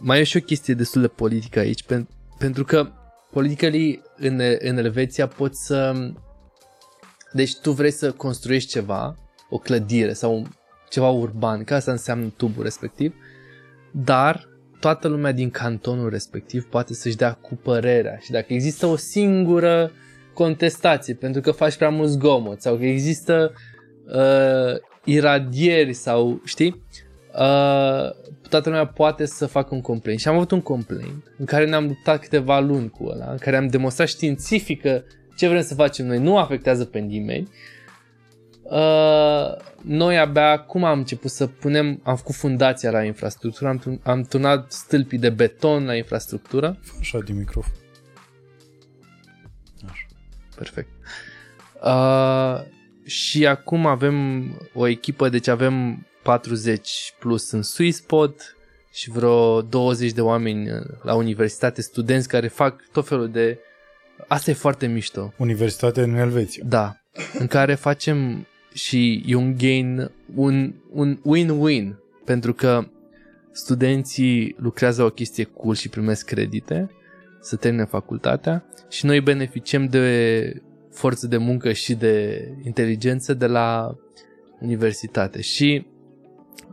[0.00, 2.08] mai e și o chestie destul de politică aici, pen-
[2.38, 2.90] pentru că
[3.30, 6.10] politically în, în Elveția poți să...
[7.32, 9.16] Deci tu vrei să construiești ceva,
[9.50, 10.46] o clădire sau un,
[10.88, 13.14] ceva urban, că asta înseamnă tubul respectiv,
[13.92, 14.48] dar
[14.84, 19.90] toată lumea din cantonul respectiv poate să-și dea cu părerea și dacă există o singură
[20.34, 23.52] contestație pentru că faci prea mult zgomot sau că există
[24.06, 26.82] uh, iradieri sau știi,
[27.32, 28.10] uh,
[28.48, 30.20] toată lumea poate să facă un complaint.
[30.20, 33.56] Și am avut un complaint în care ne-am luptat câteva luni cu ăla, în care
[33.56, 35.02] am demonstrat științific că
[35.36, 37.48] ce vrem să facem noi nu afectează pe nimeni.
[38.64, 44.02] Uh, noi abia acum am început să punem, am făcut fundația la infrastructură, am, tun-
[44.02, 46.78] am turnat stâlpii de beton la infrastructură.
[46.82, 47.72] Fă Așa din microfon.
[49.90, 50.06] Așa.
[50.56, 50.88] Perfect.
[51.82, 52.60] Uh,
[53.04, 54.44] și acum avem
[54.74, 58.56] o echipă, deci avem 40 plus în SwissPod
[58.92, 60.68] și vreo 20 de oameni
[61.02, 63.58] la universitate, studenți care fac tot felul de...
[64.28, 65.32] Asta e foarte mișto.
[65.36, 66.62] Universitatea în Elveția.
[66.66, 66.96] Da,
[67.38, 71.94] în care facem și e un gain, un, un win-win,
[72.24, 72.86] pentru că
[73.52, 76.90] studenții lucrează la o chestie cool și primesc credite
[77.40, 83.96] să termine facultatea și noi beneficiem de forță de muncă și de inteligență de la
[84.60, 85.40] universitate.
[85.40, 85.86] Și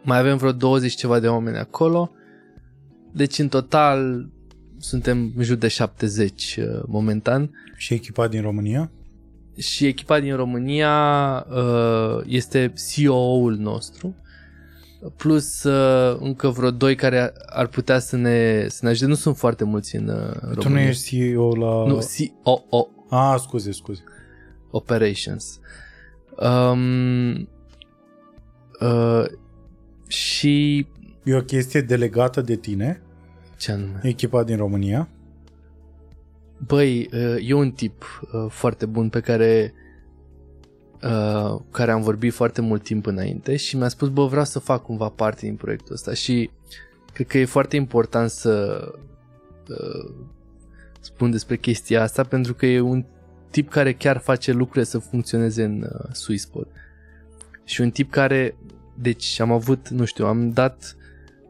[0.03, 2.11] mai avem vreo 20 ceva de oameni acolo.
[3.11, 4.29] Deci în total
[4.77, 7.51] suntem în jur de 70 uh, momentan.
[7.75, 8.91] Și echipa din România?
[9.57, 14.15] Și echipa din România uh, este CEO-ul nostru
[15.15, 19.05] plus uh, încă vreo doi care ar putea să ne, să ne ajute.
[19.05, 20.59] Nu sunt foarte mulți în uh, România.
[20.59, 21.85] Tu nu ești CEO la...
[21.87, 21.99] Nu,
[22.43, 24.03] COO Ah, scuze, scuze.
[24.69, 25.59] Operations.
[26.37, 27.31] Um,
[28.79, 29.25] uh,
[30.07, 30.87] și
[31.23, 33.01] E o chestie delegată de tine,
[33.57, 33.99] ce anume?
[34.03, 35.09] echipa din România.
[36.65, 39.73] Băi, uh, e un tip uh, foarte bun pe care
[41.03, 44.83] uh, care am vorbit foarte mult timp înainte și mi-a spus, bă, vreau să fac
[44.83, 46.49] cumva parte din proiectul ăsta și
[47.13, 48.85] cred că e foarte important să
[49.69, 50.13] uh,
[50.99, 53.05] spun despre chestia asta pentru că e un
[53.49, 56.67] tip care chiar face lucrurile să funcționeze în uh, Swisspot.
[57.63, 58.55] Și un tip care,
[58.95, 60.95] deci am avut, nu știu, am dat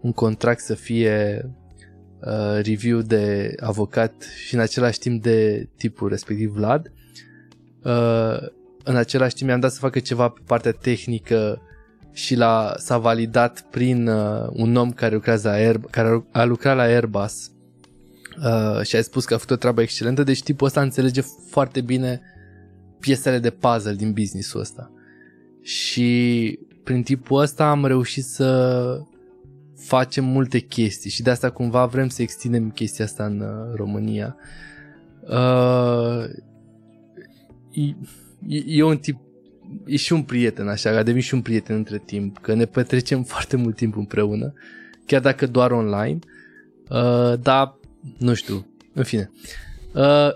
[0.02, 1.46] un contract să fie
[2.26, 4.14] uh, review de avocat
[4.46, 6.92] și în același timp de tipul respectiv Vlad.
[7.84, 8.48] Uh,
[8.84, 11.62] în același timp mi-am dat să facă ceva pe partea tehnică
[12.12, 16.76] și l-a, s-a validat prin uh, un om care lucrează la Air, care a lucrat
[16.76, 17.52] la Airbus
[18.44, 21.82] uh, și a spus că a făcut o treabă excelentă, deci tipul ăsta înțelege foarte
[21.82, 22.22] bine
[23.00, 24.92] piesele de puzzle din businessul ăsta.
[25.62, 29.02] Și prin tipul ăsta am reușit să
[29.86, 34.36] facem multe chestii și de asta cumva vrem să extindem chestia asta în uh, România.
[35.22, 36.24] Uh,
[38.48, 39.18] e, e un tip
[39.86, 43.24] e și un prieten așa, a devenit și un prieten între timp, că ne petrecem
[43.34, 44.54] foarte mult timp împreună,
[45.06, 46.20] chiar dacă doar online,
[46.90, 47.76] uh, dar
[48.18, 49.32] nu știu, în fine.
[49.94, 50.30] Uh,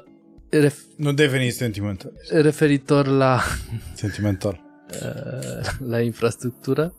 [0.65, 2.11] ref- Nu deveni sentimental.
[2.29, 3.41] referitor la,
[3.93, 4.61] Sentimental.
[5.01, 6.93] uh, la infrastructură,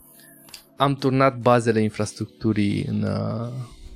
[0.77, 3.49] am turnat bazele infrastructurii în, uh,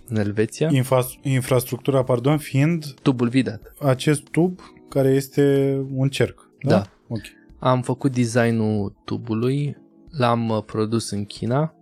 [0.08, 3.72] în Elveția, Infra- infrastructura, pardon, fiind tubul vidat.
[3.80, 6.48] acest tub care este un cerc.
[6.62, 6.68] Da?
[6.70, 6.86] Da.
[7.08, 7.20] Ok.
[7.58, 9.76] Am făcut designul tubului,
[10.10, 11.74] l-am uh, produs în China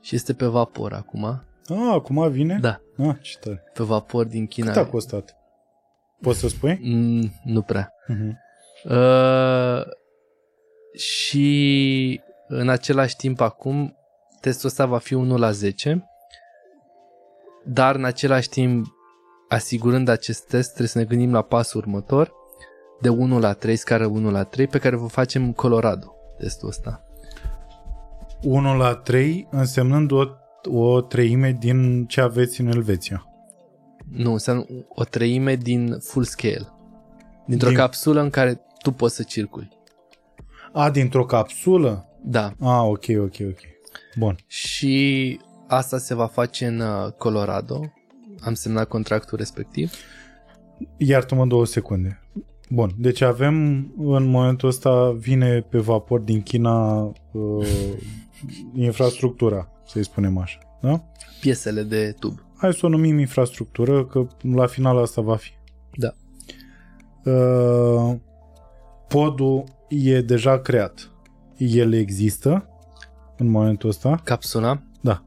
[0.00, 1.24] și este pe vapor acum.
[1.24, 2.58] Ah, acum vine?
[2.60, 3.62] Da, Ah, ce tare.
[3.74, 4.66] pe vapor din China.
[4.72, 5.36] Cât a costat?
[6.20, 6.78] Poți să spui?
[6.82, 7.92] Mm, nu prea.
[8.12, 8.32] Uh-huh.
[8.84, 9.82] Uh,
[10.96, 13.96] și în același timp acum
[14.40, 16.04] testul ăsta va fi 1 la 10
[17.64, 18.86] dar în același timp
[19.48, 22.32] asigurând acest test trebuie să ne gândim la pasul următor
[23.00, 26.68] de 1 la 3, scară 1 la 3 pe care vă facem în Colorado testul
[26.68, 27.02] ăsta
[28.42, 30.22] 1 la 3 însemnând o,
[30.70, 33.26] o treime din ce aveți în Elveția.
[34.10, 36.68] nu, înseamnă o treime din full scale
[37.46, 39.68] dintr-o Din- capsulă în care tu poți să circuli
[40.72, 42.08] A, dintr-o capsulă?
[42.22, 43.58] da, A, ok, ok, ok.
[44.18, 44.36] Bun.
[44.46, 47.92] și asta se va face în uh, Colorado
[48.40, 49.92] am semnat contractul respectiv
[50.96, 52.22] Iartă-mă două secunde.
[52.70, 53.54] Bun, deci avem
[53.98, 57.66] în momentul ăsta vine pe vapor din China uh,
[58.74, 60.58] infrastructura, să-i spunem așa.
[60.80, 61.04] Da?
[61.40, 65.50] piesele de tub Hai să o numim infrastructură, că la final asta va fi.
[65.94, 66.14] Da.
[67.30, 68.16] Uh,
[69.08, 71.10] podul e deja creat.
[71.56, 72.68] El există
[73.38, 74.20] în momentul ăsta?
[74.24, 74.82] Capsula?
[75.00, 75.22] Da.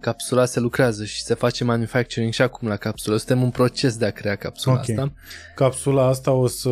[0.00, 3.16] Capsula se lucrează și se face manufacturing și acum la capsulă.
[3.16, 4.80] Suntem în proces de a crea capsula Ok.
[4.80, 5.12] asta.
[5.54, 6.70] Capsula asta o să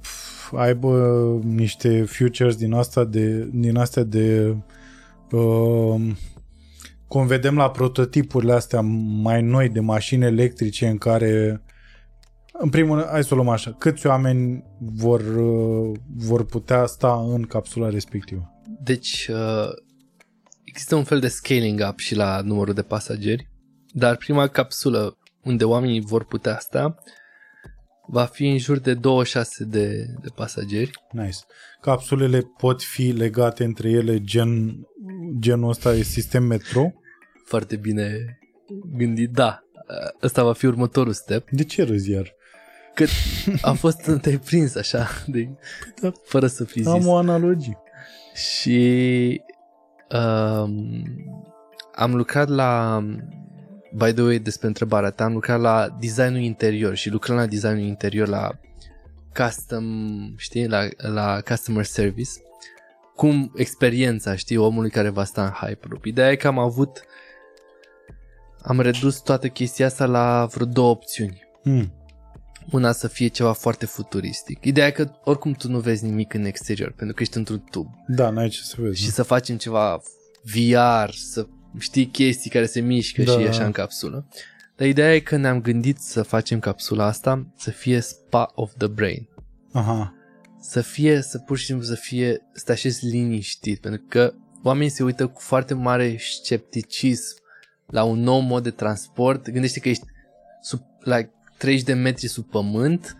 [0.00, 4.56] pf, aibă niște futures din asta de din astea de
[5.30, 6.10] uh,
[7.08, 8.80] cum vedem la prototipurile astea
[9.22, 11.62] mai noi de mașini electrice în care
[12.62, 17.26] în primul rând, hai să o luăm așa, câți oameni vor, uh, vor putea sta
[17.32, 18.52] în capsula respectivă?
[18.82, 19.68] Deci uh,
[20.70, 23.48] există un fel de scaling up și la numărul de pasageri,
[23.92, 26.98] dar prima capsulă unde oamenii vor putea sta
[28.10, 30.90] va fi în jur de 26 de, de pasageri.
[31.10, 31.38] Nice.
[31.80, 34.80] Capsulele pot fi legate între ele gen,
[35.38, 36.92] genul ăsta e sistem metro?
[37.44, 38.38] Foarte bine
[38.96, 39.30] gândit.
[39.30, 41.50] Da, uh, ăsta va fi următorul step.
[41.50, 42.34] De ce râzi iar?
[42.94, 43.08] Cât
[43.60, 45.48] a fost te-ai prins așa, de,
[46.00, 46.12] da.
[46.24, 46.86] fără să fi zis.
[46.86, 47.78] Am o analogie.
[48.34, 49.40] Și
[50.12, 51.04] um,
[51.94, 53.02] am lucrat la
[53.92, 57.78] by the way despre întrebarea ta, am lucrat la designul interior și lucrăm la designul
[57.78, 58.50] interior la
[59.34, 59.84] custom,
[60.36, 62.30] știi, la, la customer service
[63.20, 66.04] cum experiența, știi, omului care va sta în Hyperloop.
[66.04, 67.04] Ideea e că am avut
[68.62, 71.42] am redus toată chestia asta la vreo două opțiuni.
[71.62, 71.92] Hmm.
[72.70, 74.64] Una să fie ceva foarte futuristic.
[74.64, 77.86] Ideea e că oricum tu nu vezi nimic în exterior, pentru că ești într-un tub.
[78.06, 78.98] Da, n-ai ce să vezi.
[78.98, 79.10] Și nu?
[79.10, 80.02] să facem ceva
[80.42, 81.46] VR, să
[81.78, 83.32] știi chestii care se mișcă Da.
[83.32, 84.26] și așa în capsulă.
[84.76, 88.86] Dar ideea e că ne-am gândit să facem capsula asta să fie spa of the
[88.86, 89.28] brain.
[89.72, 90.14] Aha.
[90.60, 94.32] Să fie, să pur și simplu să fie, să te așezi liniștit, pentru că
[94.62, 97.36] oamenii se uită cu foarte mare scepticism
[97.86, 99.50] la un nou mod de transport.
[99.50, 100.04] Gândește că ești
[100.62, 101.20] sub, la
[101.60, 103.16] 30 de metri sub pământ,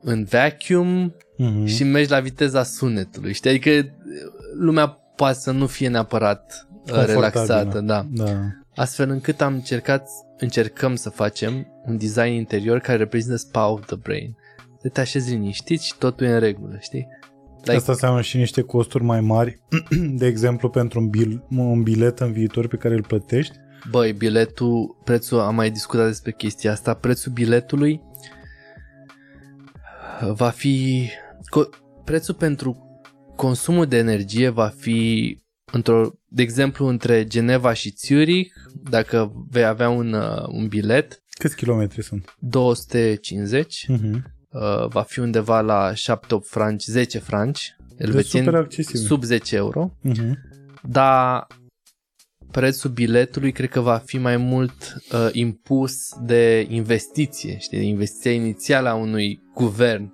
[0.00, 1.64] în vacuum Mhm.
[1.64, 3.32] și mergi la viteza sunetului.
[3.32, 3.50] Știi?
[3.50, 3.84] Adică uh,
[4.58, 7.14] lumea poate să nu fie neapărat uh, Confortabilă.
[7.14, 7.80] relaxată.
[7.80, 8.06] Da.
[8.10, 8.32] Da.
[8.74, 10.08] Astfel încât am încercat,
[10.38, 14.36] încercăm să facem un design interior care reprezintă spa of the brain.
[14.82, 17.06] Să te așezi liniștit și totul e în regulă, știi?
[17.64, 19.60] Like- Asta înseamnă și niște costuri mai mari,
[20.20, 23.56] de exemplu pentru un, bil, un bilet în viitor pe care îl plătești.
[23.90, 28.00] Băi, biletul, prețul, am mai discutat despre chestia asta, prețul biletului
[30.32, 31.08] va fi,
[31.56, 33.00] co- prețul pentru
[33.36, 35.40] consumul de energie va fi,
[35.72, 38.52] într-o, de exemplu, între Geneva și Zurich,
[38.90, 42.34] dacă vei avea un, uh, un bilet, Câți kilometri sunt?
[42.38, 44.12] 250, Uh-huh.
[44.48, 45.96] uh, va fi undeva la 7-8
[46.42, 49.00] franci, 10 franci, Deci elvețieni, super accesibil.
[49.00, 49.92] sub 10 euro.
[50.08, 50.32] Uh-huh.
[50.82, 51.46] dar
[52.56, 54.72] prețul biletului cred că va fi mai mult
[55.12, 60.12] uh, impus de investiție, știi, de investiția inițială a unui guvern,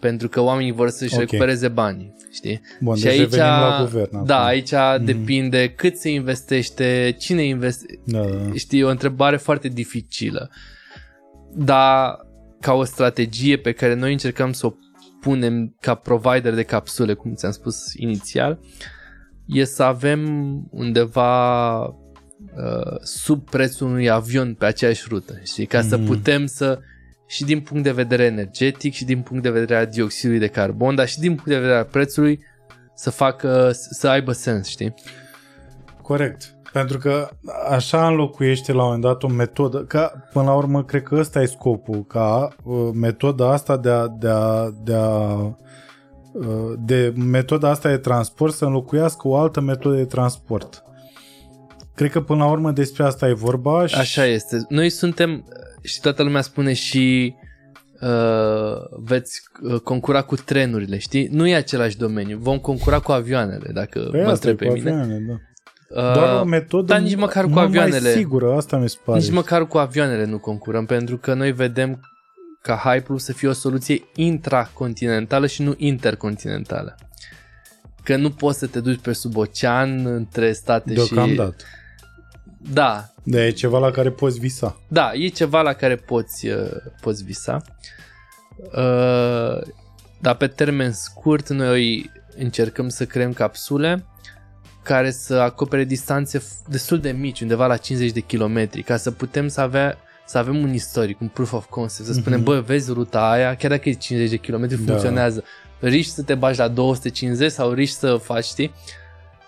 [0.00, 1.20] pentru că oamenii vor să-și Ok.
[1.20, 2.60] recupereze banii, știi?
[2.80, 4.14] Bun, și deci aici, revenim la guvern.
[4.14, 4.26] acum.
[4.26, 4.70] da, aici
[5.04, 8.52] depinde cât se investește, cine investește, da, da, da.
[8.54, 10.50] știi, e o întrebare foarte dificilă.
[11.54, 12.16] Dar
[12.60, 14.72] ca o strategie pe care noi încercăm să o
[15.20, 18.58] punem ca provider de capsule, cum ți-am spus inițial,
[19.46, 20.20] e să avem
[20.70, 21.92] undeva uh,
[23.02, 25.66] sub prețul unui avion pe aceeași rută, știi?
[25.66, 26.06] Ca să Mhm.
[26.06, 26.78] putem să
[27.26, 30.94] și din punct de vedere energetic și din punct de vedere al dioxidului de carbon,
[30.94, 32.40] dar și din punct de vedere al prețului
[32.94, 34.94] să facă, să aibă sens, știi?
[36.02, 36.54] Corect.
[36.72, 37.28] Pentru că
[37.70, 41.40] așa înlocuiește la un moment dat o metodă, ca până la urmă cred că ăsta
[41.42, 45.52] e scopul, ca uh, metoda asta de a, de a, de a uh,
[46.78, 50.82] de metoda asta de transport să înlocuiască o altă metodă de transport.
[51.94, 54.66] Cred că până la urmă despre asta e vorba și Așa este.
[54.68, 55.44] Noi suntem,
[55.82, 57.34] și toată lumea spune și
[58.00, 61.28] uh, veți uh, concura cu trenurile, știi?
[61.32, 62.38] Nu e același domeniu.
[62.40, 64.90] Vom concura cu avioanele, dacă Păi mă asta e întreb pe cu mine.
[64.90, 65.34] avioanele, da.
[66.08, 68.00] Uh, Doar o metodă dar nici măcar cu mult avioanele.
[68.00, 69.18] mai sigură, asta mi se pare.
[69.18, 72.00] nici măcar cu avioanele nu concurăm, pentru că noi vedem
[72.66, 76.96] ca Hyperloop să fie o soluție intracontinentală și nu intercontinentală.
[78.02, 80.94] Că nu poți să te duci pe sub ocean între state și...
[80.94, 81.64] Deocamdată.
[82.72, 84.80] Da, De e ceva la care poți visa.
[84.88, 86.70] Da, e ceva la care poți, uh,
[87.00, 87.62] poți visa.
[88.56, 89.60] Uh,
[90.20, 94.04] dar pe termen scurt noi încercăm să creăm capsule
[94.82, 99.10] care să acopere distanțe f- destul de mici, undeva la 50 de kilometri, ca să
[99.10, 102.48] putem să, avea, să avem un istoric, un proof of concept, să spunem, Mhm.
[102.48, 104.84] bă, vezi ruta aia, chiar dacă e 50 de kilometri, Da.
[104.92, 105.44] funcționează.
[105.80, 108.72] Riști să te bagi la 250 sau riști să faci, știi?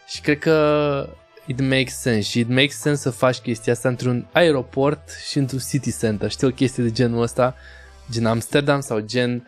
[0.07, 1.09] Și cred că
[1.47, 5.59] it makes sense și it makes sense să faci chestia asta într-un aeroport și într-un
[5.69, 6.31] city center.
[6.31, 7.55] Știi o chestie de genul ăsta,
[8.11, 9.47] gen Amsterdam sau gen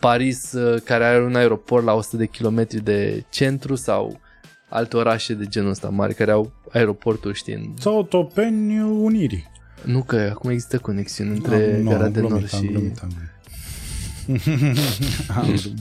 [0.00, 4.20] Paris, uh, care are un aeroport la 100 de kilometri de centru sau
[4.68, 7.54] alte orașe de genul ăsta mari care au aeroporturi, știi?
[7.54, 9.50] în- Sau Topeni Unirii.
[9.84, 12.66] Nu că acum există conexiuni între Am- nu, Gara am de Nord glumit, am și...
[12.66, 13.30] glumit, am glumit.
[15.36, 15.78] Am glumit.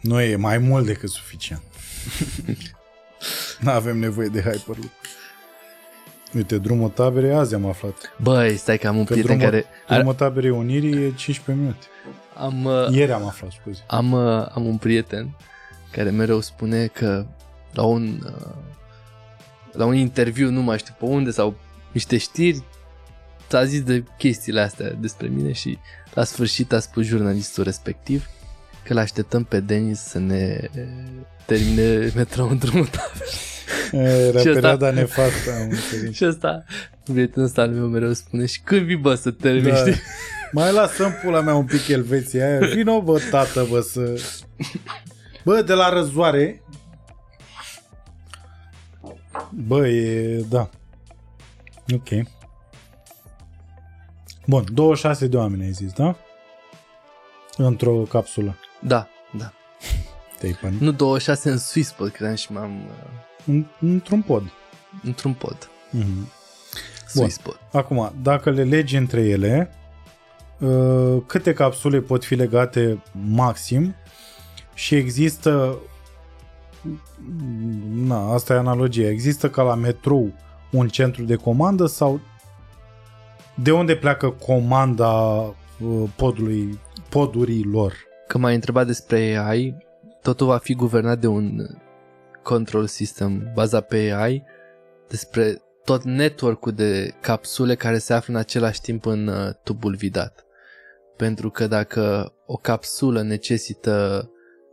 [0.00, 1.62] Nu e mai mult decât suficient.
[3.60, 4.90] nu avem nevoie de Hyperloop.
[6.34, 7.94] Uite, drumul taberei azi am aflat.
[8.22, 9.64] Băi, stai că am un Că prieten drumul, care...
[9.86, 11.86] Are, drumul taberei Unirii e 15 minute.
[12.36, 13.80] am, uh, Ieri am aflat, scuze.
[13.86, 15.36] Am, uh, am un prieten
[15.90, 17.26] care mereu spune că
[17.72, 18.54] la un, uh,
[19.72, 21.54] la un interviu, nu mai știu pe unde, sau
[21.98, 22.62] niște știri,
[23.48, 25.78] s-a zis de chestiile astea despre mine și
[26.14, 28.26] la sfârșit a spus jurnalistul respectiv
[28.84, 30.68] că l așteptăm pe Denis să ne
[31.46, 33.36] termine metrou în drumul taberei.
[34.28, 35.50] Era Și ăsta- perioada nefastă.
[35.60, 36.14] am înțeles.
[36.16, 36.64] Și ăsta,
[37.12, 39.76] prietenul ăsta al meu mereu spune și când vii bă să termini, Da.
[39.76, 39.94] știi?
[40.52, 42.58] Mai lasăm pula mea un pic Elveția aia.
[42.74, 44.20] Vino bă, tată, bă, să...
[45.44, 46.62] Bă, de la răzoare...
[49.50, 50.40] Bă, e...
[50.48, 50.70] Da.
[51.94, 52.08] Ok.
[54.46, 56.16] Bun, 26 de oameni ai zis, da?
[57.56, 58.56] Într-o capsulă.
[58.80, 59.52] Da, da.
[60.38, 60.80] Te-ai panic.
[60.80, 62.92] Nu 26 în Swisspot, credeam și m-am uh,
[63.46, 64.42] În- Într-un pod.
[65.02, 65.70] într-un pod.
[65.90, 66.28] Mhm.
[67.06, 67.60] Swisspot.
[67.72, 69.70] Acum, dacă le legi între ele,
[70.58, 73.94] uh, câte capsule pot fi legate maxim
[74.74, 75.78] și există
[77.92, 80.32] na, asta e analogia, există ca la metrou
[80.70, 82.20] un centru de comandă sau
[83.62, 87.94] de unde pleacă comanda uh, podului, podurilor?
[88.26, 89.76] Că m-ai întrebat despre AI,
[90.22, 91.66] totul va fi guvernat de un
[92.42, 94.44] control system bazat pe AI,
[95.08, 100.44] despre tot network-ul de capsule care se află în același timp în uh, tubul vidat.
[101.16, 104.28] Pentru că dacă o capsulă necesită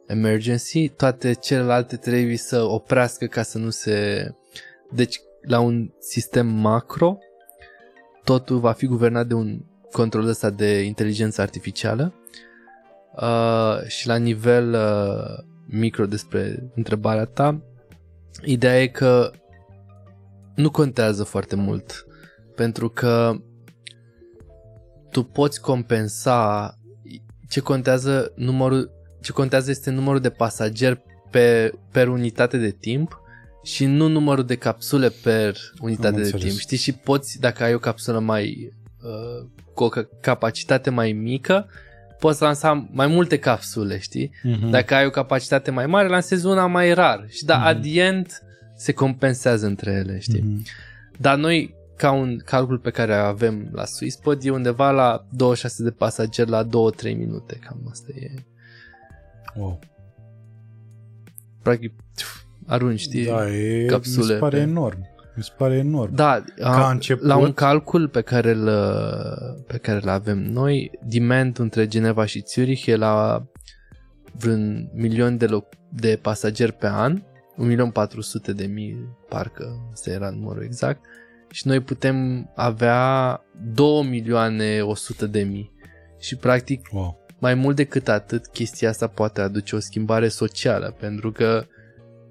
[0.08, 4.28] emergency, toate celelalte trebuie să oprească ca să nu se...
[4.92, 7.18] Deci, la un sistem macro,
[8.24, 12.14] totul va fi guvernat de un control ăsta de inteligență artificială.
[13.16, 17.62] Uh, și la nivel uh, micro despre întrebarea ta,
[18.44, 19.32] ideea e că
[20.56, 22.06] nu contează foarte mult
[22.56, 23.36] pentru că
[25.12, 26.74] tu poți compensa
[27.50, 28.92] ce contează numărul
[29.22, 33.22] ce contează este numărul de pasageri pe, per unitate de timp
[33.66, 36.58] și nu numărul de capsule per unitate de timp.
[36.58, 36.78] Știi?
[36.78, 39.90] Și poți, dacă ai o capsulă mai uh, cu o
[40.22, 41.70] capacitate mai mică,
[42.20, 44.30] poți lansa mai multe capsule, știi?
[44.30, 44.70] Uh-huh.
[44.70, 47.26] Dacă ai o capacitate mai mare, lansezi una mai rar.
[47.30, 47.68] Și da, uh-huh.
[47.68, 48.44] adient
[48.76, 50.42] se compensează între ele, știi?
[50.42, 50.68] Uh-huh.
[51.18, 55.92] Dar noi, ca un calcul pe care avem la SwissPod, e undeva la 26 de
[55.92, 56.68] pasageri la 2-3
[57.04, 58.32] minute, cam asta e.
[59.56, 59.80] Wow.
[61.62, 61.94] Practic,
[62.66, 64.26] arunci, știi, da, e, capsule.
[64.26, 64.62] Mi se pare pe...
[64.62, 65.14] enorm.
[65.36, 66.16] Mi se pare enorm.
[66.16, 67.26] Da, Ca început...
[67.26, 68.70] la un calcul pe care îl,
[69.68, 73.46] pe care îl avem noi, demand între Geneva și Zurich e la
[74.38, 77.22] vreun milion de, loc, de pasageri pe an,
[77.58, 81.06] 1.400.000 de mii, parcă, ăsta era numărul exact,
[81.52, 83.42] și noi putem avea
[83.74, 85.74] 2 milioane 100 de mii.
[86.20, 87.26] Și practic, wow.
[87.40, 91.66] mai mult decât atât, chestia asta poate aduce o schimbare socială, pentru că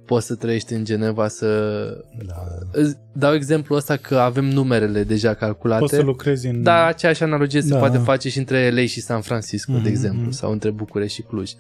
[0.05, 1.87] poți să trăiești în Geneva să...
[2.27, 2.35] Da.
[2.73, 5.81] Îți dau exemplu ăsta că avem numerele deja calculate.
[5.81, 6.63] Poți să lucrezi în...
[6.63, 7.67] Da, aceeași analogie da.
[7.67, 9.75] se poate face și între LA și San Francisco, mm-hmm.
[9.75, 10.31] de Mhm, exemplu, mhm.
[10.31, 11.51] sau între București și Cluj.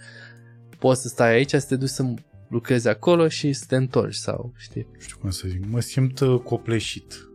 [0.78, 2.04] Poți să stai aici, să te duci să
[2.48, 4.86] lucrezi acolo și să te întorci sau, știi.
[4.92, 5.66] Nu știu cum să zic.
[5.66, 7.28] Mă simt uh, copleșit.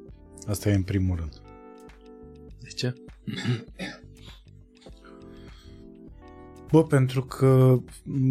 [0.48, 1.34] Asta e în primul rând.
[2.62, 2.94] De ce?
[6.72, 7.80] Bă, pentru că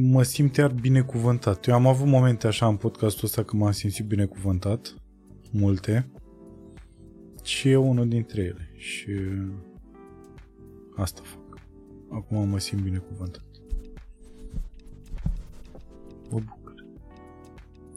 [0.02, 1.66] mă simt iar binecuvântat.
[1.66, 4.94] Eu am avut momente așa în podcastul ăsta că m-am simțit binecuvântat.
[5.50, 6.10] Multe.
[7.42, 8.70] Și e unul dintre ele.
[8.76, 9.12] Și
[10.96, 11.60] asta fac.
[12.10, 13.44] Acum mă simt binecuvântat.
[16.30, 16.86] Mă bucur.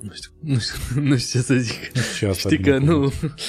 [0.01, 1.95] Nu știu, nu știu, nu știu ce să zic.
[2.15, 2.99] Și asta Știi că nu...
[2.99, 3.39] binecuvântat.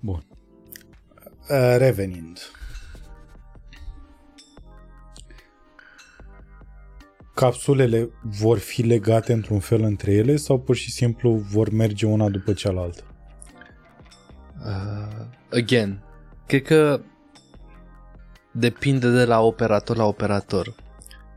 [0.00, 0.26] Bun.
[1.50, 2.38] Uh, Revenind.
[7.34, 12.28] Capsulele vor fi legate într-un fel între ele sau pur și simplu vor merge una
[12.28, 13.02] după cealaltă?
[14.64, 16.02] Uh, again,
[16.46, 17.00] cred că
[18.50, 20.74] depinde de la operator la operator.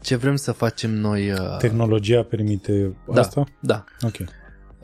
[0.01, 1.31] Ce vrem să facem noi...
[1.31, 3.43] Uh, Tehnologia permite da, asta?
[3.59, 3.83] Da.
[4.01, 4.15] Ok.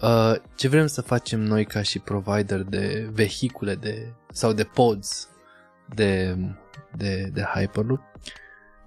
[0.01, 5.29] Uh, ce vrem să facem noi ca și provider de vehicule de, sau de pods
[5.95, 6.37] de,
[6.95, 8.01] de, de Hyperloop,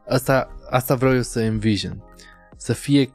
[0.08, 2.02] asta, asta vreau eu să envision.
[2.56, 3.10] Să fie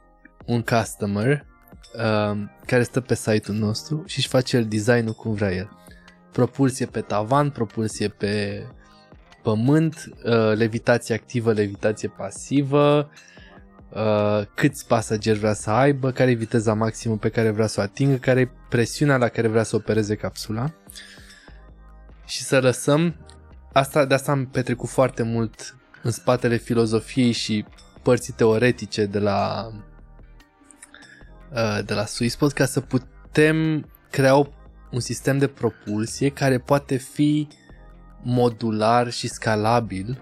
[0.46, 1.46] un customer
[1.94, 5.70] uh, care stă pe site-ul nostru și își face el designul cum vrea el.
[6.32, 8.62] Propulsie pe tavan, propulsie pe
[9.42, 13.10] pământ, uh, levitație activă, levitație pasivă,
[13.88, 17.82] uh, câți pasageri vrea să aibă, care e viteza maximă pe care vrea să o
[17.82, 20.72] atingă, care e presiunea la care vrea să opereze capsula
[22.26, 23.14] și să lăsăm
[23.72, 27.64] asta, de asta am petrecut foarte mult în spatele filozofiei și
[28.02, 29.70] părții teoretice de la
[31.52, 34.46] uh, de la SwissPod ca să putem crea o,
[34.90, 37.48] un sistem de propulsie care poate fi
[38.22, 40.20] modular și scalabil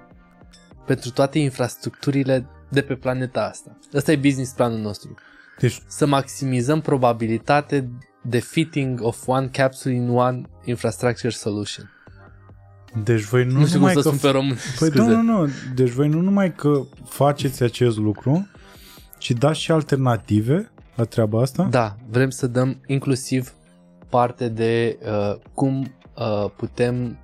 [0.87, 3.79] pentru toate infrastructurile de pe planeta asta.
[3.95, 5.15] Ăsta e business planul nostru.
[5.59, 7.91] Deci, Să maximizăm probabilitate
[8.23, 11.91] de fitting of one capsule in one infrastructure solution.
[13.05, 14.17] Deci voi nu, Nu, știu cum numai să că...
[14.17, 14.57] spun pe român.
[14.79, 15.11] Păi scuze.
[15.11, 15.49] nu, nu, nu.
[15.75, 18.49] Deci voi nu numai că faceți acest lucru,
[19.19, 21.63] ci dați și alternative la treaba asta?
[21.63, 23.55] Da, vrem să dăm inclusiv
[24.09, 27.19] parte de uh, cum uh, putem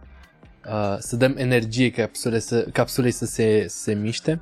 [0.67, 4.41] uh, să dăm energie capsule să, capsulei să se, să se miște.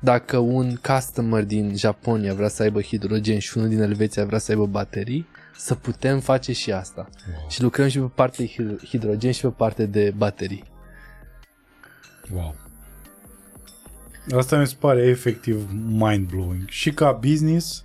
[0.00, 4.50] Dacă un customer din Japonia vrea să aibă hidrogen și unul din Elveția vrea să
[4.52, 5.26] aibă baterii,
[5.56, 7.08] să putem face și asta.
[7.34, 7.48] Wow.
[7.48, 10.64] Și lucrăm și pe partea de hid- hidrogen și pe partea de baterii.
[12.32, 12.54] wow.
[14.36, 16.68] Asta mi se pare efectiv mind-blowing.
[16.68, 17.84] Și ca business,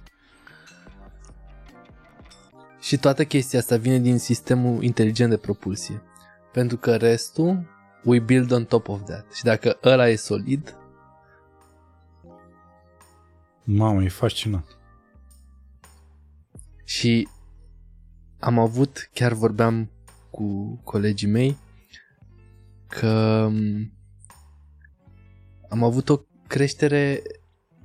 [2.81, 6.01] Și toată chestia asta vine din sistemul inteligent de propulsie.
[6.51, 7.65] Pentru că restul,
[8.03, 9.33] we build on top of that.
[9.33, 10.75] Și dacă ăla e solid,
[13.64, 14.77] mamă, e fascinant.
[16.83, 17.27] Și
[18.39, 19.91] am avut, chiar vorbeam
[20.29, 21.57] cu colegii mei,
[22.87, 23.91] că m,
[25.69, 27.21] am avut o creștere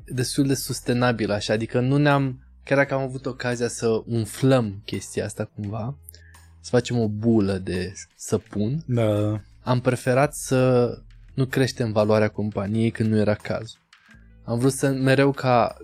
[0.05, 5.25] destul de sustenabilă, așa, adică nu ne-am, chiar dacă am avut ocazia să umflăm chestia
[5.25, 5.99] asta cumva,
[6.61, 10.93] să facem o bulă de săpun, Da, am preferat să
[11.35, 13.79] nu creștem valoarea companiei când nu era cazul.
[14.45, 15.77] Am vrut să mereu ca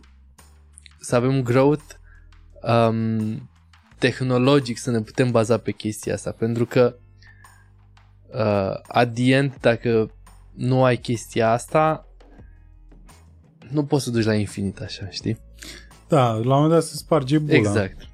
[1.01, 1.95] să avem growth
[2.63, 3.51] um,
[4.01, 6.97] tehnologic, să ne putem baza pe chestia asta, pentru că
[8.27, 10.11] uh, at the end, dacă
[10.55, 12.07] nu ai chestia asta,
[13.71, 15.39] nu poți să duci la infinit așa, știi?
[16.11, 17.57] da, la un moment dat se sparge bula.
[17.57, 18.09] Exact.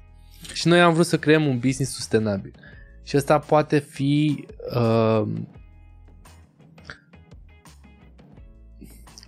[0.53, 2.53] Și noi am vrut să creăm un business sustenabil.
[3.03, 5.27] Și asta poate fi uh,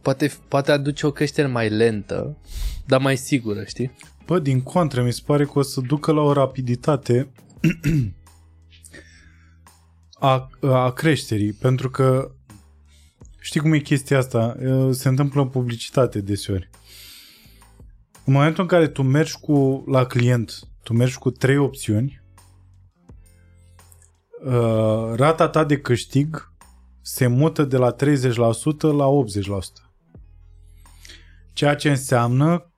[0.02, 2.38] poate, poate aduce o creștere mai lentă,
[2.86, 3.92] dar mai sigură, știi?
[4.30, 7.32] Bă, din contră, mi se pare că o să ducă la o rapiditate
[10.19, 12.32] a, a creșterii, pentru că
[13.40, 14.56] știi cum e chestia asta?
[14.91, 16.69] Se întâmplă în publicitate deseori.
[18.25, 22.22] În momentul în care tu mergi cu la client, tu mergi cu trei opțiuni,
[24.45, 26.53] uh, rata ta de câștig
[27.01, 27.95] se mută de la 30%
[28.82, 29.91] la 80%.
[31.53, 32.69] Ceea ce înseamnă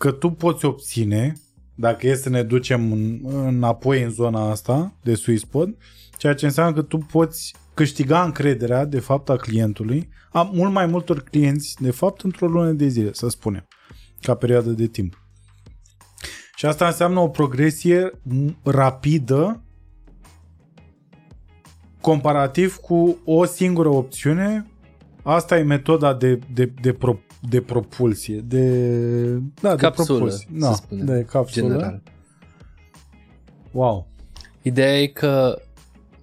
[0.00, 1.32] că tu poți obține,
[1.74, 5.68] dacă e să ne ducem în, înapoi în zona asta de sweet spot,
[6.16, 10.86] ceea ce înseamnă că tu poți câștiga încrederea, de fapt, a clientului, a mult mai
[10.86, 13.66] multor clienți, de fapt, într-o lună de zile, să spunem,
[14.20, 15.24] ca perioadă de timp.
[16.54, 18.10] Și asta înseamnă o progresie
[18.62, 19.64] rapidă
[22.00, 24.70] comparativ cu o singură opțiune.
[25.22, 30.48] Asta e metoda de, de, de, pro, de propulsie, de, da, Capsulă, de propulsie.
[30.52, 31.66] să Da, spunem, de capsulă.
[31.66, 32.02] General.
[33.72, 34.08] Wow.
[34.62, 35.58] Ideea e că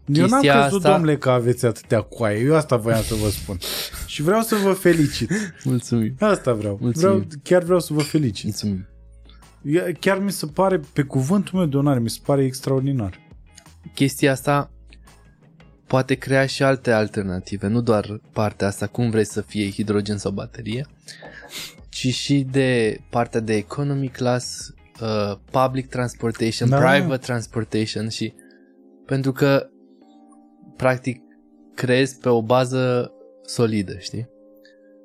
[0.05, 2.39] Eu n-am Chestia crezut, asta- domnule, că aveți atâtea coaie.
[2.43, 3.57] Eu asta voiam să vă spun.
[4.05, 5.31] Și vreau să vă felicit.
[5.63, 6.77] mulțumim, Asta vreau.
[6.81, 7.15] Mulțumim.
[7.15, 8.43] vreau chiar vreau să vă felicit.
[8.43, 8.87] mulțumim.
[9.61, 13.19] E- Chiar mi se pare, pe cuvântul meu de onoare, mi se pare extraordinar.
[13.93, 14.71] chestia asta
[15.87, 20.31] poate crea și alte alternative, nu doar partea asta, cum vrei să fie hidrogen sau
[20.31, 20.87] baterie,
[21.89, 26.77] ci și de partea de economy class, uh, public transportation, Da.
[26.77, 28.33] private transportation și
[29.05, 29.69] pentru că
[30.75, 31.21] practic
[31.75, 33.11] creezi pe o bază
[33.45, 34.29] solidă, știi?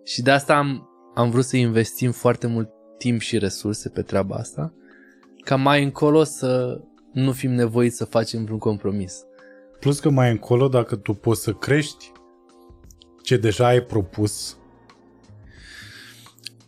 [0.04, 4.36] Și de asta am, am vrut să investim foarte mult timp și resurse pe treaba
[4.36, 4.74] asta,
[5.44, 6.80] ca mai încolo să
[7.12, 9.22] nu fim nevoiți să facem vreun compromis.
[9.82, 12.12] Plus că mai încolo, dacă tu poți să crești
[13.22, 14.56] ce deja ai propus,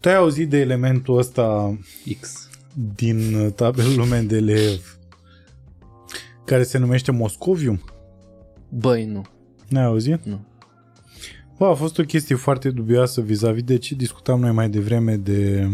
[0.01, 1.79] tu ai auzit de elementul ăsta
[2.21, 2.49] X.
[2.95, 4.99] din tabelul Mendeleev
[6.45, 7.81] care se numește Moscovium?
[8.69, 9.25] Băi, nu.
[9.69, 10.25] N-ai auzit?
[10.25, 10.41] Nu.
[11.59, 15.69] Bă, a fost o chestie foarte dubioasă vis-a-vis de ce discutam noi mai devreme de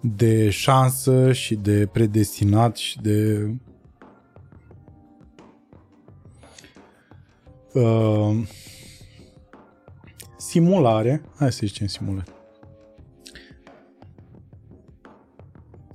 [0.00, 3.48] de șansă și de predestinat și de
[7.78, 8.36] uh,
[10.36, 11.22] simulare.
[11.36, 12.32] Hai să zicem simulare.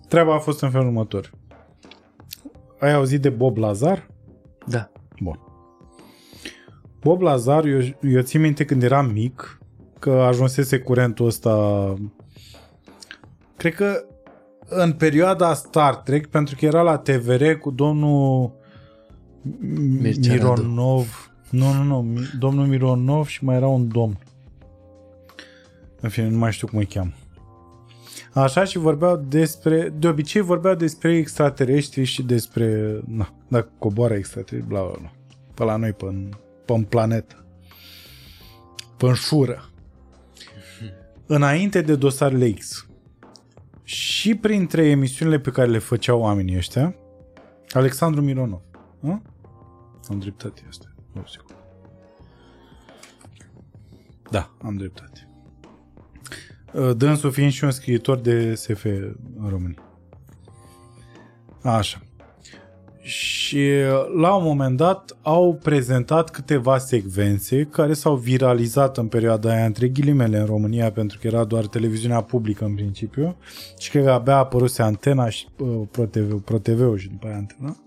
[0.07, 1.31] Treaba a fost în felul următor.
[2.79, 4.07] Ai auzit de Bob Lazar?
[4.67, 4.91] Da.
[5.19, 5.39] Bun.
[6.99, 9.61] Bob Lazar, eu, eu țin minte când eram mic,
[9.99, 11.93] că ajunsese curentul ăsta
[13.57, 14.05] cred că
[14.67, 18.51] în perioada Star Trek, pentru că era la TVR cu domnul
[20.01, 20.61] Mircea Radu.
[20.61, 21.32] Mironov.
[21.53, 22.01] Nu, nu, nu.
[22.01, 24.17] Mi- Domnul Mironov și mai era un domn.
[25.99, 27.11] În fine, nu mai știu cum îi cheamă.
[28.33, 34.73] Așa și vorbeau despre, de obicei vorbeau despre extraterestri și despre, na, dacă coboară extraterestri,
[34.73, 35.11] bla, bla, bla.
[35.53, 36.29] Pe la noi, pe în,
[36.65, 37.45] pe în planetă.
[38.97, 39.69] Pe în șură.
[41.25, 42.87] Înainte de dosarele X.
[43.83, 46.95] Și printre emisiunile pe care le făceau oamenii ăștia,
[47.69, 48.61] Alexandru Mironov.
[48.99, 49.21] Nu?
[50.09, 50.92] Am dreptate asta.
[51.21, 51.63] O secundă.
[54.31, 55.27] Da, am dreptate.
[56.73, 58.85] Uh, Dânsul fiind și un scriitor de SF
[59.39, 59.83] în România.
[61.61, 62.01] Așa.
[63.01, 69.51] Și uh, la un moment dat au prezentat câteva secvențe care s-au viralizat în perioada
[69.51, 73.35] aia între ghilimele în România pentru că era doar televiziunea publică în principiu
[73.77, 77.82] și cred că abia a apăruse antena și uh, ProTV, ProTV-ul și după aia antena.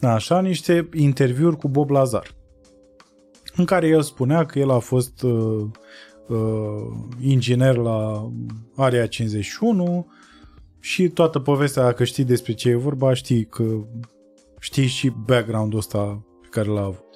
[0.00, 2.36] Așa, niște interviuri cu Bob Lazar
[3.58, 5.66] în care el spunea că el a fost uh,
[6.28, 6.86] uh,
[7.20, 8.30] inginer la
[8.76, 10.06] Area 51
[10.80, 13.64] și toată povestea, dacă știi despre ce e vorba, știi că
[14.58, 17.06] știi și background-ul ăsta pe care l-a avut.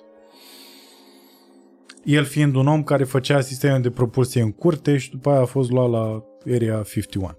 [2.05, 5.45] el fiind un om care făcea sisteme de propulsie în curte și după aia a
[5.45, 7.31] fost luat la Area 51.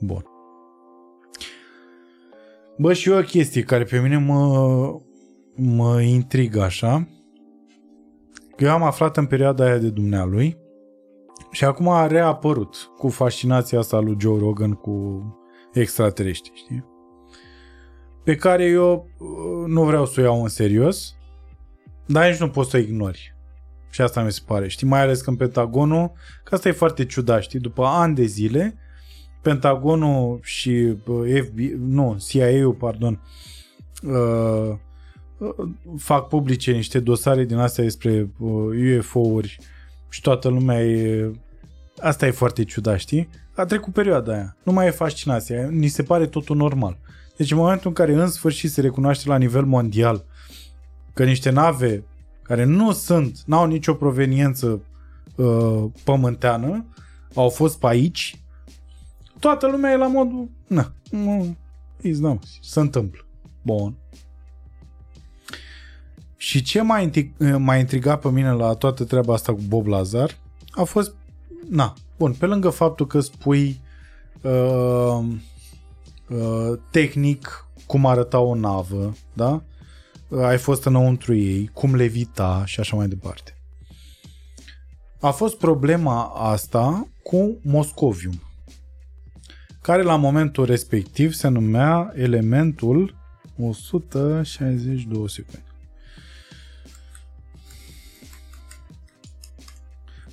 [0.00, 0.37] Bun.
[2.80, 5.00] Bă, și o chestie care pe mine mă,
[5.56, 7.08] mă intrigă așa.
[8.58, 10.56] Eu am aflat în perioada aia de dumnealui
[11.50, 15.22] și acum a reapărut cu fascinația asta lui Joe Rogan cu
[15.72, 16.84] extraterestri, știi?
[18.24, 21.14] Pe care eu uh, nu vreau să o iau în serios,
[22.06, 23.36] dar nici nu poți să o ignori.
[23.90, 24.86] Și asta mi se pare, știi?
[24.86, 26.12] Mai ales că în Pentagonul,
[26.44, 27.60] că asta e foarte ciudat, știi?
[27.60, 28.78] După ani de zile,
[29.42, 33.20] Pentagonul și uh, FBI, nu, CIA-ul, pardon,
[34.02, 34.74] uh,
[35.38, 35.68] uh,
[35.98, 39.58] fac publice niște dosare din astea despre uh, UFO-uri
[40.08, 41.30] și toată lumea e...
[42.00, 43.28] Asta e foarte ciudat, știi?
[43.54, 44.56] A trecut perioada aia.
[44.62, 45.68] Nu mai e fascinația.
[45.68, 46.98] Ni se pare totul normal.
[47.36, 50.24] Deci în momentul în care în sfârșit se recunoaște la nivel mondial
[51.14, 52.04] că niște nave
[52.42, 54.80] care nu sunt, n-au nicio proveniență
[55.36, 56.86] uh, pământeană,
[57.34, 58.42] au fost pe aici,
[59.40, 61.56] toată lumea e la modul, na, nu,
[62.00, 63.26] nu, se întâmplă.
[63.62, 63.96] Bun.
[66.36, 70.38] Și ce m-a, intrig- m-a intrigat pe mine la toată treaba asta cu Bob Lazar
[70.70, 71.14] a fost,
[71.68, 73.80] na, bun, pe lângă faptul că spui
[74.42, 75.18] uh,
[76.28, 79.62] uh, tehnic cum arăta o navă, da?
[80.28, 83.52] Uh, ai fost înăuntru ei, cum levita și așa mai departe.
[85.20, 88.40] A fost problema asta cu Moscovium,
[89.88, 93.14] care la momentul respectiv se numea elementul
[93.58, 95.64] 162 secunde.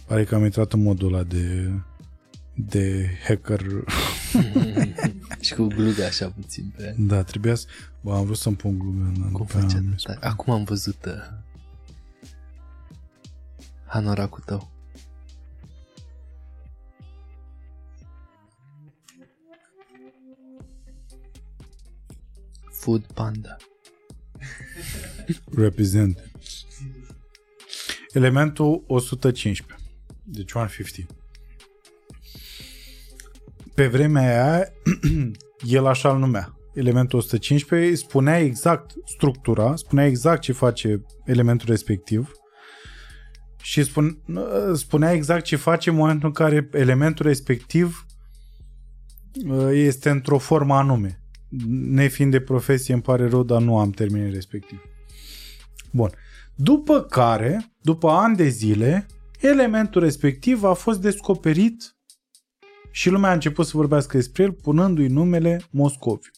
[0.05, 1.71] Pare că am intrat în modul ăla de,
[2.53, 3.61] de hacker.
[5.39, 6.95] și cu gluga așa puțin pe...
[6.97, 7.65] Da, trebuia să...
[8.01, 9.29] Bă, am vrut să-mi pun glume.
[9.31, 10.27] Cum făcea da.
[10.27, 11.13] Acum am văzut uh,
[13.85, 14.74] hanoracul tău.
[22.85, 23.57] Food Panda.
[25.65, 26.31] Represent.
[28.13, 29.75] Elementul 115.
[30.23, 31.05] Deci 150.
[33.73, 34.71] Pe vremea aia,
[35.77, 36.57] el așa îl numea.
[36.73, 42.31] Elementul 115 spunea exact structura, spunea exact ce face elementul respectiv
[43.61, 44.21] și spun,
[44.73, 48.05] spunea exact ce face în momentul în care elementul respectiv
[49.47, 51.24] uh, este într-o formă anume.
[51.69, 54.81] Nefiind de profesie, îmi pare rău, dar nu am termenul respectiv.
[55.91, 56.09] Bun.
[56.55, 59.05] După care, după ani de zile,
[59.39, 61.95] elementul respectiv a fost descoperit
[62.91, 66.31] și lumea a început să vorbească despre el punându-i numele Moscoviu.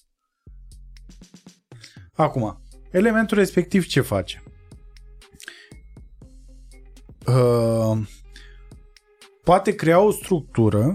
[2.14, 2.61] Acum,
[2.92, 4.44] elementul respectiv ce face?
[7.27, 7.98] Uh,
[9.44, 10.94] poate crea o structură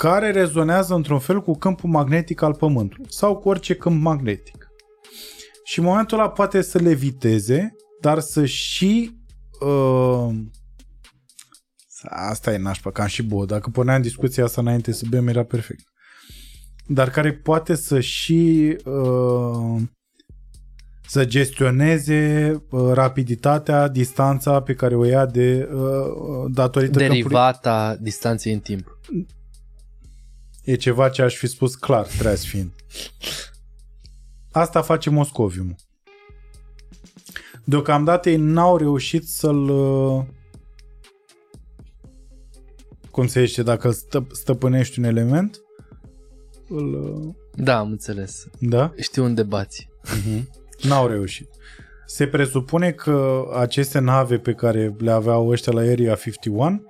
[0.00, 4.68] care rezonează într-un fel cu câmpul magnetic al Pământului sau cu orice câmp magnetic.
[5.64, 9.20] Și în momentul ăla poate să le viteze, dar să și
[9.60, 10.28] uh,
[12.02, 13.44] Asta e nașpa, cam și bou.
[13.44, 15.84] Dacă puneam discuția asta înainte să bem, era perfect.
[16.86, 19.80] Dar care poate să și uh,
[21.06, 28.04] să gestioneze uh, rapiditatea, distanța pe care o ia de uh, datorită Derivata câmpului.
[28.04, 28.98] distanței în timp.
[30.64, 32.70] E ceva ce aș fi spus clar, trebuie fiind.
[34.50, 35.76] Asta face Moscovium.
[37.64, 40.24] Deocamdată ei n-au reușit să-l uh,
[43.10, 45.60] cum se zice, dacă îl stă, stăpânești un element,
[46.68, 47.34] îl...
[47.54, 48.46] Da, am înțeles.
[48.58, 48.92] Da?
[48.96, 49.88] Știu unde bați.
[50.04, 50.42] Uh-huh.
[50.82, 51.48] N-au reușit.
[52.06, 56.82] Se presupune că aceste nave pe care le aveau ăștia la Area 51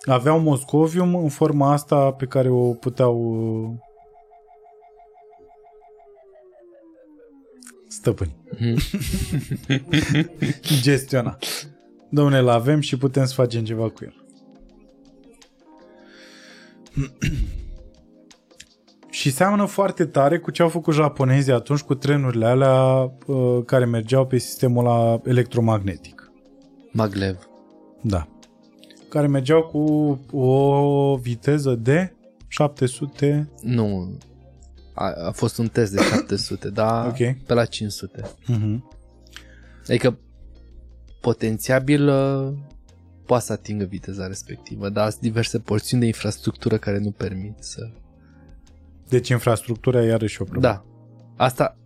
[0.00, 3.70] aveau Moscovium în forma asta pe care o puteau uh,
[7.88, 8.36] stăpâni.
[8.54, 8.74] Mm-hmm.
[10.82, 11.38] Gestiona.
[12.10, 14.14] Domnule, l avem și putem să facem ceva cu el.
[19.10, 23.84] și seamănă foarte tare cu ce au făcut japonezii atunci cu trenurile alea uh, care
[23.84, 26.32] mergeau pe sistemul la electromagnetic.
[26.92, 27.48] Maglev.
[28.00, 28.28] Da.
[29.10, 29.78] Care mergeau cu
[30.36, 32.14] o viteză de
[32.48, 33.50] 700...
[33.62, 34.18] Nu.
[34.94, 37.42] A, a fost un test de 700, dar okay.
[37.46, 38.22] pe la 500.
[38.22, 38.78] Uh-huh.
[39.88, 40.18] Adică
[41.20, 42.52] potențiabil uh,
[43.26, 47.90] poate să atingă viteza respectivă, dar sunt diverse porțiuni de infrastructură care nu permit să...
[49.08, 50.74] Deci infrastructura iarăși o problemă.
[50.74, 50.84] Da.
[51.44, 51.78] Asta,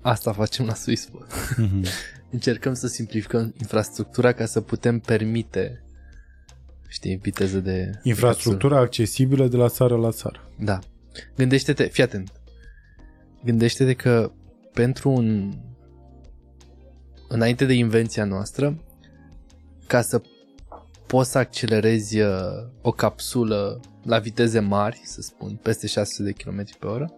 [0.00, 1.32] asta facem la Swissport.
[1.32, 1.86] Mm-hmm.
[2.30, 5.84] încercăm să simplificăm infrastructura ca să putem permite
[6.90, 7.90] știi, viteză de...
[8.02, 10.50] Infrastructura accesibilă de la țară la țară.
[10.58, 10.78] Da.
[11.36, 12.32] Gândește-te, fii atent.
[13.44, 14.32] Gândește-te că
[14.72, 15.52] pentru un...
[17.28, 18.82] Înainte de invenția noastră,
[19.86, 20.22] ca să
[21.06, 22.30] poți să accelerezi uh,
[22.82, 27.12] o capsulă la viteze mari, să spun, peste 600 de km pe oră,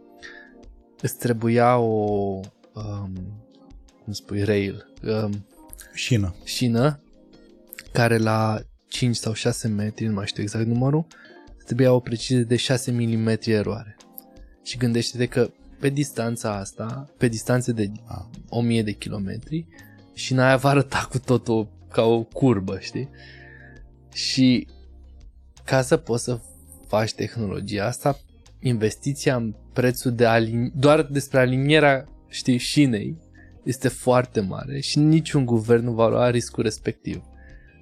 [1.01, 2.41] îți trebuia o,
[2.73, 3.13] um,
[4.05, 5.47] cum spui, rail, um,
[5.95, 6.35] Șină.
[6.45, 7.01] șină,
[7.93, 8.61] care la
[8.93, 11.07] 5 sau 6 metri, nu mai știu exact numărul,
[11.57, 13.97] îți trebuia o precizie de 6 mm eroare.
[14.65, 18.25] Și gândește-te că pe distanța asta, pe distanțe de Ah.
[18.49, 19.67] 1000 de kilometri,
[20.15, 23.09] și aia va arăta cu totul ca o curbă, știi?
[24.13, 24.67] Și
[25.65, 26.41] ca să poți să
[26.87, 28.19] faci tehnologia asta,
[28.61, 30.73] investiția în prețul de alin...
[30.75, 33.17] doar despre alinierea, știi, șinei
[33.63, 37.23] este foarte mare și niciun guvern nu va lua riscul respectiv.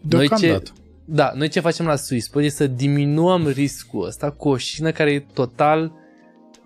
[0.03, 0.73] Noi ce, Deocamdată.
[1.13, 5.13] Da, noi ce facem la Swissport e să diminuăm riscul ăsta cu o șină care
[5.13, 5.93] e total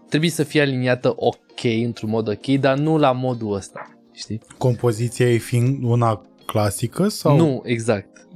[0.08, 4.40] trebuie să fie aliniată ok, într-un mod ok, dar nu la modul ăsta, știi?
[4.58, 7.36] Compoziția ei fiind una clasică sau...
[7.36, 8.26] Nu, exact.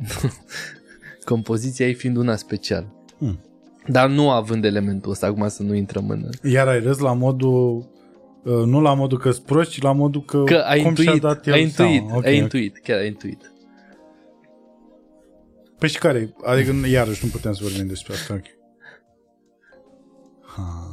[1.25, 2.87] Compoziția ei fiind una special.
[3.19, 3.39] Hmm.
[3.87, 6.28] Dar nu având elementul ăsta, acum să nu intrăm în...
[6.51, 7.89] Iar ai râs la modul...
[8.45, 10.43] uh, Nu la modul că-s prost, ci la modul că...
[10.45, 12.17] Că ai cum și-a intuit, dat el ai intuit, seama.
[12.17, 12.43] Ok, ai ok.
[12.43, 13.53] intuit, chiar ai intuit.
[15.79, 18.35] Păi și care Adică iarăși nu putem să vorbim despre asta.
[18.35, 18.45] Ok.
[20.43, 20.93] Ha.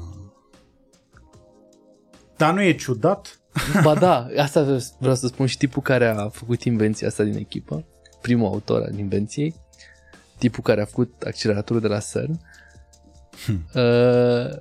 [2.38, 3.40] Dar nu e ciudat?
[3.84, 7.86] Ba da, asta vreau să spun și tipul care a făcut invenția asta din echipă,
[8.22, 9.56] primul autor al invenției,
[10.38, 12.40] tipul care a făcut acceleratorul de la CERN,
[13.46, 13.66] Hmm.
[13.76, 14.56] uh,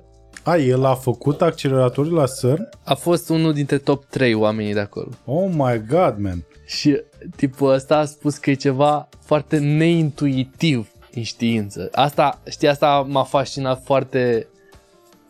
[0.47, 2.69] A, el a făcut acceleratorul la CERN?
[2.83, 5.09] a fost unul dintre top 3 oamenii de acolo.
[5.25, 6.43] Oh my god, man.
[6.65, 7.01] Și
[7.35, 11.89] tipul ăsta a spus că e ceva foarte neintuitiv în știință.
[11.91, 14.47] Asta, știi, asta m-a fascinat foarte,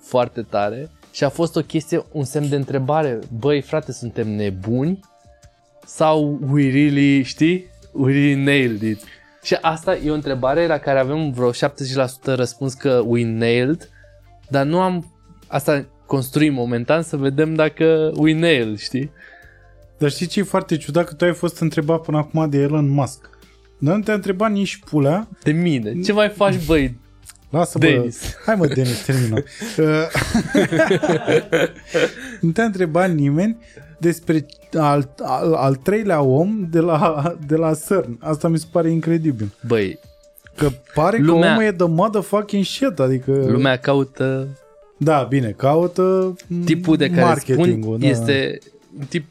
[0.02, 3.20] foarte tare și a fost o chestie, un semn de întrebare.
[3.40, 5.00] Băi, frate, suntem nebuni?
[5.86, 7.66] Sau we really, știi?
[7.92, 9.02] We really nailed it.
[9.44, 11.56] Și asta e o întrebare la care avem vreo 70%
[12.24, 13.90] răspuns că we nailed,
[14.50, 15.14] dar nu am...
[15.48, 19.12] Asta construim momentan să vedem dacă we nailed, știi?
[19.98, 21.06] Dar știi ce e foarte ciudat?
[21.06, 23.30] Că tu ai fost întrebat până acum de Elon Musk.
[23.78, 25.28] Dar nu te-a întrebat nici pulea.
[25.44, 26.02] De mine.
[26.02, 26.98] Ce mai faci, băi?
[27.50, 27.86] Lasă, bă.
[27.86, 28.36] Denis.
[28.46, 29.44] Hai mă, Denis, termină.
[29.78, 29.86] Uh,
[32.42, 33.58] nu te-a întrebat nimeni
[34.00, 38.18] despre al, al, al treilea om de la, de la CERN.
[38.20, 39.52] Asta mi se pare incredibil.
[39.68, 40.00] Băi,
[40.56, 43.32] Că pare Lumea- că omul e the motherfucking shit, adică...
[43.32, 44.48] lumea caută
[44.98, 46.36] Da, bine, caută
[46.66, 48.08] tipul de care marketingul, spun da.
[48.08, 48.60] este
[49.00, 49.26] un tip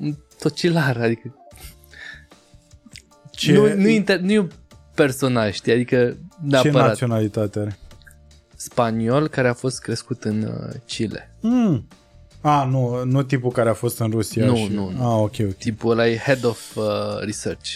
[0.00, 1.34] un tocilar, adică
[3.30, 4.50] ce, nu, nu, inter, nu e un
[4.94, 7.78] personaj, știi, adică ce neapărat naționalitate are?
[8.56, 11.36] spaniol care a fost crescut în uh, Chile.
[11.40, 11.88] Mm.
[12.40, 14.46] A, nu, nu tipul care a fost în Rusia.
[14.46, 14.68] Nu, și...
[14.72, 15.04] nu, nu.
[15.04, 15.54] A, ok, ok.
[15.54, 16.84] Tipul ăla e head of uh,
[17.20, 17.68] research.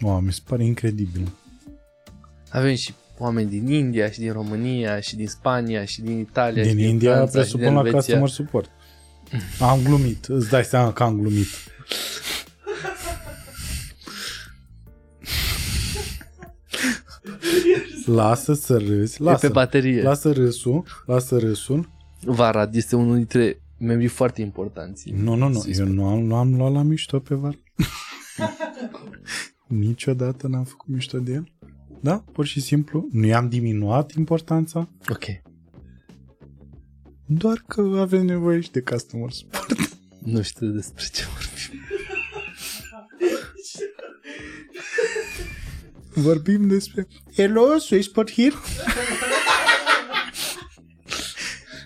[0.00, 1.28] Wow, mi se pare incredibil.
[2.50, 6.68] Avem și oameni din India și din România și din Spania și din Italia și
[6.68, 7.98] Din din India Franța și din presupun la Elveția.
[7.98, 8.70] customer support.
[9.60, 11.46] Am glumit, îți dai seama că am glumit.
[18.06, 20.02] Lasă să râzi, E pe lasă, baterie.
[20.02, 21.88] lasă râsul, lasă râsul.
[22.24, 25.10] Varad este unul dintre membrii foarte importanți.
[25.10, 25.94] Nu, nu, nu, Să-i eu spun.
[25.94, 27.58] nu am, nu am luat la mișto pe Val.
[29.66, 31.52] Niciodată n-am făcut mișto de el.
[32.00, 33.08] Da, pur și simplu.
[33.12, 35.24] Nu i-am diminuat importanța, Ok.
[37.26, 39.78] doar că avem nevoie și de customer support.
[40.24, 41.80] Nu știu despre ce vorbim.
[46.24, 47.06] Vorbim despre
[47.36, 48.54] Hello, Swissport here.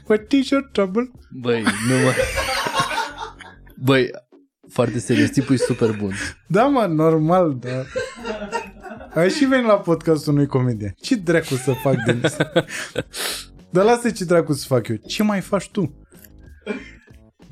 [0.08, 1.10] What is your trouble?
[1.30, 2.12] Băi, nu mă...
[3.76, 4.10] Băi,
[4.68, 6.14] foarte serios, tipul e super bun.
[6.48, 7.84] Da, mă, normal, da.
[9.14, 10.94] Ai și venit la podcastul unui comedian.
[11.00, 12.20] Ce dracu să fac din
[13.72, 14.96] Dar lasă ce dracu să fac eu.
[14.96, 16.06] Ce mai faci tu?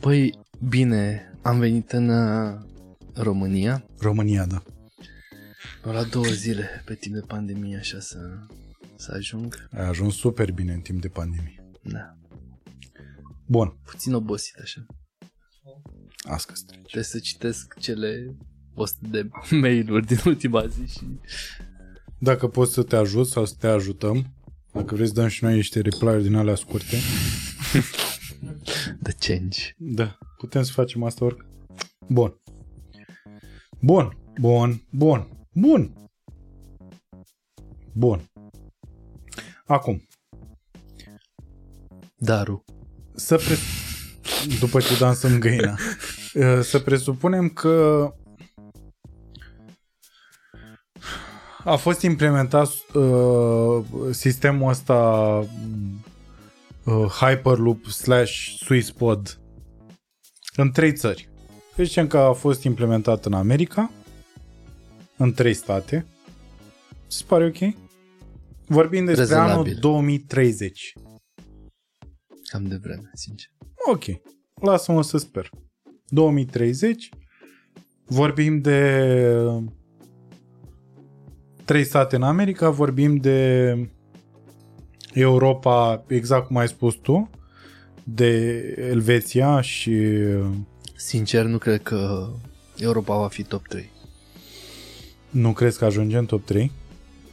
[0.01, 2.61] Băi, bine, am venit în uh,
[3.15, 3.85] România.
[3.99, 4.63] România, da.
[5.85, 8.19] Mi-au luat două zile pe timp de pandemie așa să,
[8.97, 9.69] să ajung.
[9.71, 11.65] Ai ajuns super bine în timp de pandemie.
[11.83, 12.17] Da,
[13.47, 13.77] Bun.
[13.85, 14.87] puțin obosit așa.
[16.29, 16.83] Asta strici.
[16.83, 18.37] Trebuie să citesc cele
[18.75, 19.29] 100 de
[19.61, 21.01] mail-uri din ultima zi și...
[22.19, 24.35] Dacă poți să te ajut sau să te ajutăm,
[24.73, 26.97] dacă vrei să dăm și noi niște reply-uri din alea scurte,
[29.03, 29.75] The change.
[29.77, 31.51] da, putem să facem asta oricând.
[32.09, 32.41] Bun.
[33.81, 35.93] Bun, bun, bun, bun.
[37.93, 38.31] Bun.
[39.67, 40.07] Acum,
[42.17, 42.65] Daru.
[43.15, 43.57] să pre...
[44.61, 45.77] după ce dansăm găina,
[46.35, 48.07] uh, să presupunem că
[51.65, 54.99] a fost implementat uh, sistemul ăsta
[56.85, 58.33] uh, Hyperloop slash
[58.65, 59.41] SwissPod
[60.57, 61.29] în trei țări.
[61.77, 63.91] Deci zicem că a fost implementat în America,
[65.17, 66.07] în trei state.
[67.07, 67.75] Se pare ok?
[68.67, 69.53] Vorbim despre Rezonabil.
[69.53, 70.93] anul 2030.
[72.51, 73.49] Cam de vreme, sincer.
[73.93, 74.05] Ok,
[74.55, 75.51] lasă-mă să sper.
[76.07, 77.09] 2030,
[78.05, 79.05] vorbim de
[81.65, 83.77] trei state în America, vorbim de
[85.13, 87.31] Europa, exact cum ai spus tu,
[88.05, 88.59] de
[88.91, 90.09] Elveția și
[90.97, 92.29] Sincer, nu cred că
[92.77, 93.91] Europa va fi top 3.
[95.31, 96.71] nu crezi că ajunge în top 3?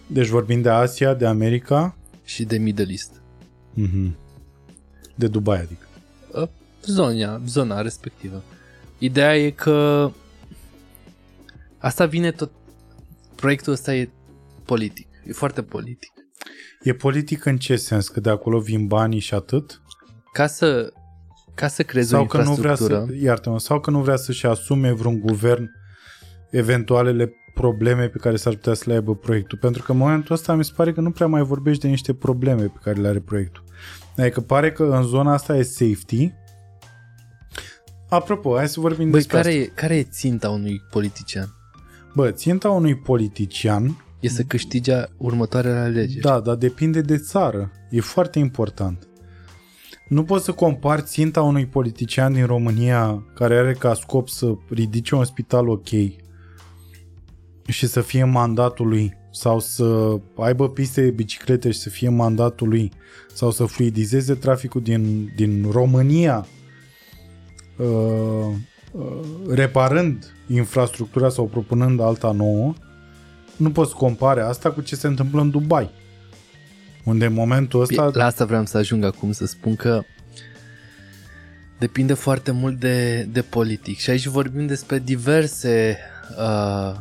[0.08, 3.22] Deci vorbim de Asia, de America, Și de Middle East.
[3.74, 4.18] mhm.
[5.16, 5.86] de Dubai, adică.
[6.42, 6.48] Uh,
[6.86, 8.44] Zona, zona respectivă.
[8.98, 10.12] Ideea e că
[11.78, 12.52] asta vine tot...
[13.36, 14.10] Proiectul ăsta e
[14.70, 15.08] politic.
[15.26, 16.12] E foarte politic.
[16.82, 18.08] E politic în ce sens?
[18.08, 19.82] Că de acolo vin banii și atât?
[20.34, 20.94] Ca să,
[21.56, 23.06] ca să creezi sau o că nu vrea infrastructură...
[23.08, 25.70] să, iartă sau că nu vrea să-și asume vreun guvern
[26.50, 29.58] eventualele probleme pe care s-ar putea să le aibă proiectul.
[29.58, 32.14] Pentru că în momentul ăsta mi se pare că nu prea mai vorbești de niște
[32.14, 33.64] probleme pe care le are proiectul.
[34.18, 36.32] Adică pare că în zona asta e safety.
[38.10, 39.62] Apropo, hai să vorbim Băi, despre care asta.
[39.62, 41.54] e, care e ținta unui politician?
[42.16, 46.22] Bă, ținta unui politician, E să câștige următoarele alegeri.
[46.22, 47.72] da, dar depinde de țară.
[47.90, 49.08] E foarte important.
[50.08, 55.16] Nu poți să compari ținta unui politician din România care are ca scop să ridice
[55.16, 55.88] un spital ok
[57.68, 62.68] și să fie mandatul lui sau să aibă piste de biciclete și să fie mandatul
[62.68, 62.92] lui
[63.34, 66.48] sau să fluidizeze traficul din, din România
[67.78, 68.56] uh,
[68.92, 72.74] uh, reparând infrastructura sau propunând alta nouă,
[73.60, 75.90] nu poți compare asta cu ce se întâmplă în Dubai.
[77.04, 78.12] Unde în momentul ăsta...
[78.14, 80.02] La asta vreau să ajung acum să spun că
[81.80, 85.98] depinde foarte mult de, de politic și aici vorbim despre diverse
[86.38, 86.96] uh,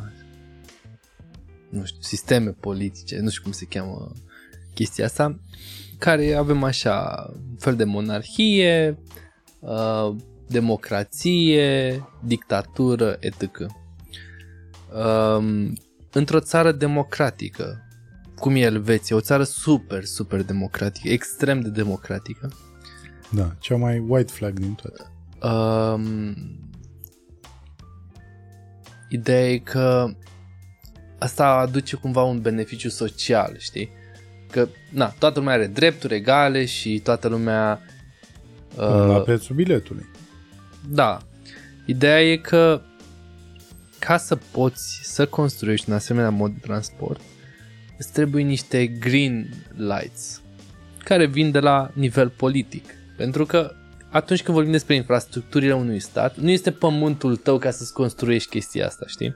[1.69, 4.11] nu știu, sisteme politice, nu știu cum se cheamă
[4.73, 5.39] chestia asta,
[5.97, 8.97] care avem așa un fel de monarhie,
[9.59, 10.15] uh,
[10.47, 13.41] democrație, dictatură, etc.
[15.37, 15.73] Um,
[16.11, 17.87] într-o țară democratică,
[18.35, 22.51] cum e Elveția, o țară super, super democratică, extrem de democratică.
[23.31, 25.11] Da, cea mai white flag din toate.
[25.53, 26.35] Um,
[29.09, 30.13] ideea e că
[31.19, 33.89] asta aduce cumva un beneficiu social, știi?
[34.51, 37.81] Că, na, toată lumea are drepturi egale și toată lumea...
[38.75, 40.05] Uh, la Uh, prețul biletului.
[40.89, 41.17] da.
[41.85, 42.81] Ideea e că
[43.99, 47.21] ca să poți să construiești un asemenea mod de transport,
[47.97, 50.41] îți trebuie niște green lights
[51.03, 52.93] care vin de la nivel politic.
[53.17, 53.73] Pentru că
[54.09, 58.85] atunci când vorbim despre infrastructurile unui stat, nu este pământul tău ca să-ți construiești chestia
[58.85, 59.35] asta, știi?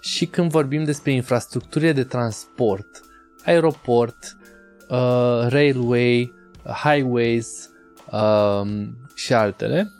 [0.00, 3.00] Și când vorbim despre infrastructurile de transport,
[3.44, 4.36] aeroport,
[4.88, 6.32] uh, railway,
[6.84, 7.70] highways
[8.12, 9.90] um, și altele,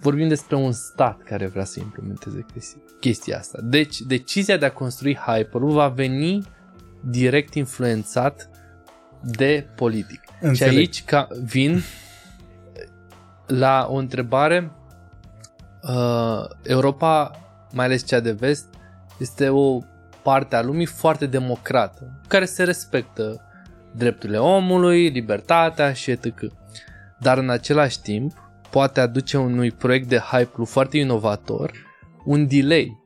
[0.00, 3.58] vorbim despre un stat care vrea să implementeze chestia, chestia asta.
[3.62, 6.46] Deci, decizia de a construi Hyperloop va veni
[7.00, 8.48] direct influențat
[9.22, 10.20] de politic.
[10.40, 10.72] Înțeleg.
[10.72, 11.82] Și aici ca, vin
[13.46, 14.72] la o întrebare.
[15.82, 17.30] Uh, Europa,
[17.72, 18.66] mai ales cea de vest,
[19.18, 19.78] este o
[20.22, 23.42] parte a lumii foarte democrată, care se respectă
[23.92, 26.26] drepturile omului, libertatea și etc.
[27.18, 31.87] Dar în același timp poate aduce unui proiect de Hyperloop foarte inovator
[32.28, 33.02] un delay.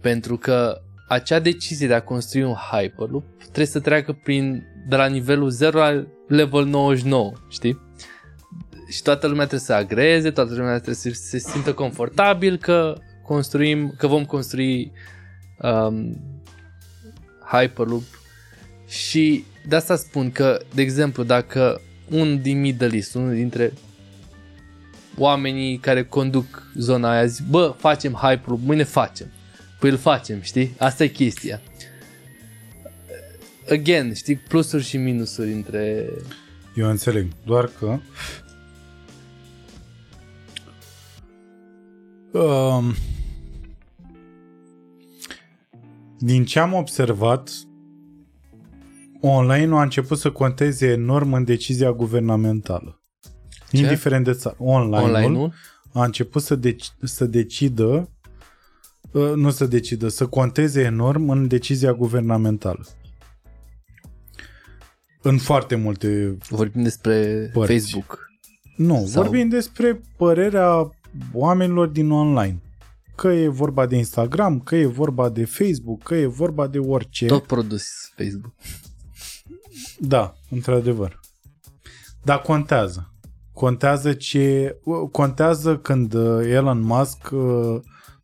[0.00, 5.06] Pentru că acea decizie de a construi un Hyperloop trebuie să treacă prin de la
[5.06, 7.80] nivelul 0 la level 99, știi?
[8.88, 13.94] Și toată lumea trebuie să agreze, toată lumea trebuie să se simtă confortabil că construim,
[13.98, 14.92] că vom construi
[15.62, 16.20] um,
[17.52, 18.04] Hyperloop
[18.86, 23.72] și de asta spun că, de exemplu, dacă un din Middle East, unul dintre
[25.18, 29.26] oamenii care conduc zona aia zic, bă, facem Hyperloop, mâine facem.
[29.78, 30.74] Păi îl facem, știi?
[30.78, 31.60] Asta e chestia.
[33.70, 36.10] Again, știi, plusuri și minusuri între...
[36.74, 37.98] Eu înțeleg, doar că
[42.38, 42.94] um,
[46.18, 47.50] din ce am observat,
[49.20, 52.95] online a început să conteze enorm în decizia guvernamentală.
[53.76, 53.82] Ce?
[53.82, 54.56] Indiferent de țară.
[54.58, 55.52] Online-ul, Online-ul?
[55.92, 58.10] a început să, deci, să decidă,
[59.10, 62.86] uh, nu să decidă, să conteze enorm în decizia guvernamentală.
[65.22, 66.36] În foarte multe...
[66.48, 67.72] Vorbim despre Părți.
[67.72, 68.30] Facebook.
[68.76, 69.22] Nu, Sau- Sau...
[69.22, 70.90] vorbim despre părerea
[71.32, 72.60] oamenilor din online.
[73.14, 77.26] Că e vorba de Instagram, că e vorba de Facebook, că e vorba de orice.
[77.26, 77.84] Tot produs
[78.16, 78.52] Facebook.
[79.98, 81.20] Da, într-adevăr.
[82.22, 83.14] Dar contează.
[83.56, 84.76] Contează ce
[85.12, 87.80] contează când uh, Elon Musk uh,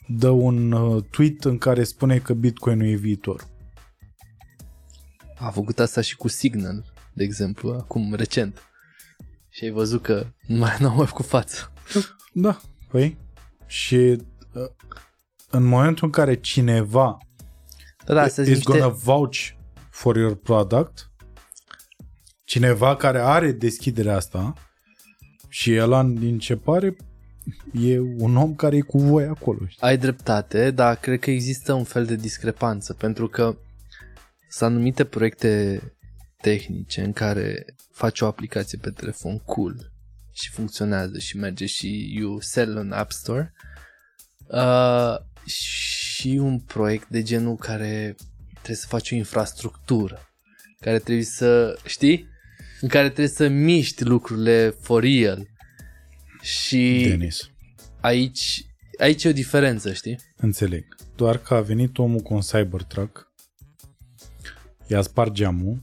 [0.07, 3.47] dă un uh, tweet în care spune că Bitcoin e viitor.
[5.39, 8.62] A făcut asta și cu Signal, de exemplu, acum, recent.
[9.49, 11.73] Și ai văzut că nu mai n-au mai făcut față.
[12.33, 13.19] Da, păi.
[13.67, 13.97] Și
[14.55, 14.70] uh,
[15.51, 17.19] în momentul în care cineva
[18.05, 18.73] Da, da, astea sunt is niște...
[18.73, 19.39] gonna vouch
[19.91, 21.11] for your product,
[22.44, 24.55] cineva care are deschiderea asta
[25.52, 26.97] și Elon, din ce pare,
[27.72, 29.66] e un om care e cu voi acolo.
[29.66, 29.82] Știi?
[29.86, 33.56] Ai dreptate, dar cred că există un fel de discrepanță, pentru că
[34.48, 35.82] sunt anumite proiecte
[36.40, 39.92] tehnice în care faci o aplicație pe telefon cool
[40.31, 43.55] și funcționează și merge și you sell în App Store
[44.47, 45.16] uh,
[45.47, 48.16] și un proiect de genul care
[48.52, 50.26] trebuie să faci o infrastructură
[50.81, 52.31] care trebuie să, știi?
[52.83, 55.49] În care trebuie să miști lucrurile for real
[56.41, 57.51] și Denis,
[58.01, 58.67] aici,
[58.99, 60.19] aici e o diferență, știi?
[60.36, 60.97] înțeleg.
[61.17, 63.33] Doar că a venit omul cu un Cybertruck,
[64.86, 65.83] i-a spart geamul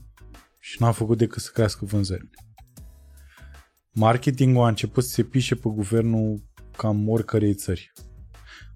[0.58, 2.30] și n-a făcut decât să crească vânzările.
[3.90, 6.42] Marketingul a început să se pișe pe guvernul
[6.76, 7.92] cam oricărei țări.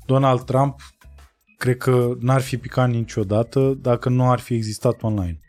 [0.06, 0.80] Donald Trump
[1.58, 5.40] cred că n-ar fi picat niciodată dacă nu ar fi existat online.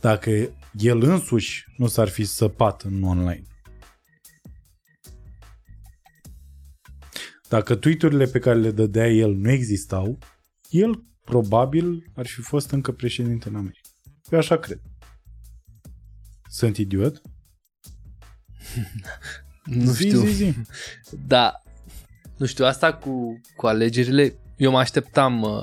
[0.00, 0.30] Dacă
[0.78, 3.42] el însuși nu s-ar fi săpat în online.
[7.48, 10.18] Dacă tweeturile pe care le dădea el nu existau,
[10.68, 13.88] el probabil ar fi fost încă președinte în America.
[14.30, 14.80] Eu așa cred.
[16.48, 17.22] Sunt idiot?
[19.64, 20.20] Nu zi, știu.
[20.20, 20.54] Zi, zi.
[21.26, 21.62] Da,
[22.36, 25.60] nu știu, asta cu, cu alegerile, eu mă așteptam, uh,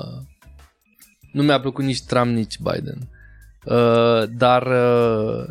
[1.32, 3.10] nu mi-a plăcut nici Trump, nici Biden,
[3.66, 5.46] uh, dar uh,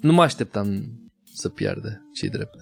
[0.00, 1.00] nu mă așteptam
[1.34, 2.54] să piardă, ce drept.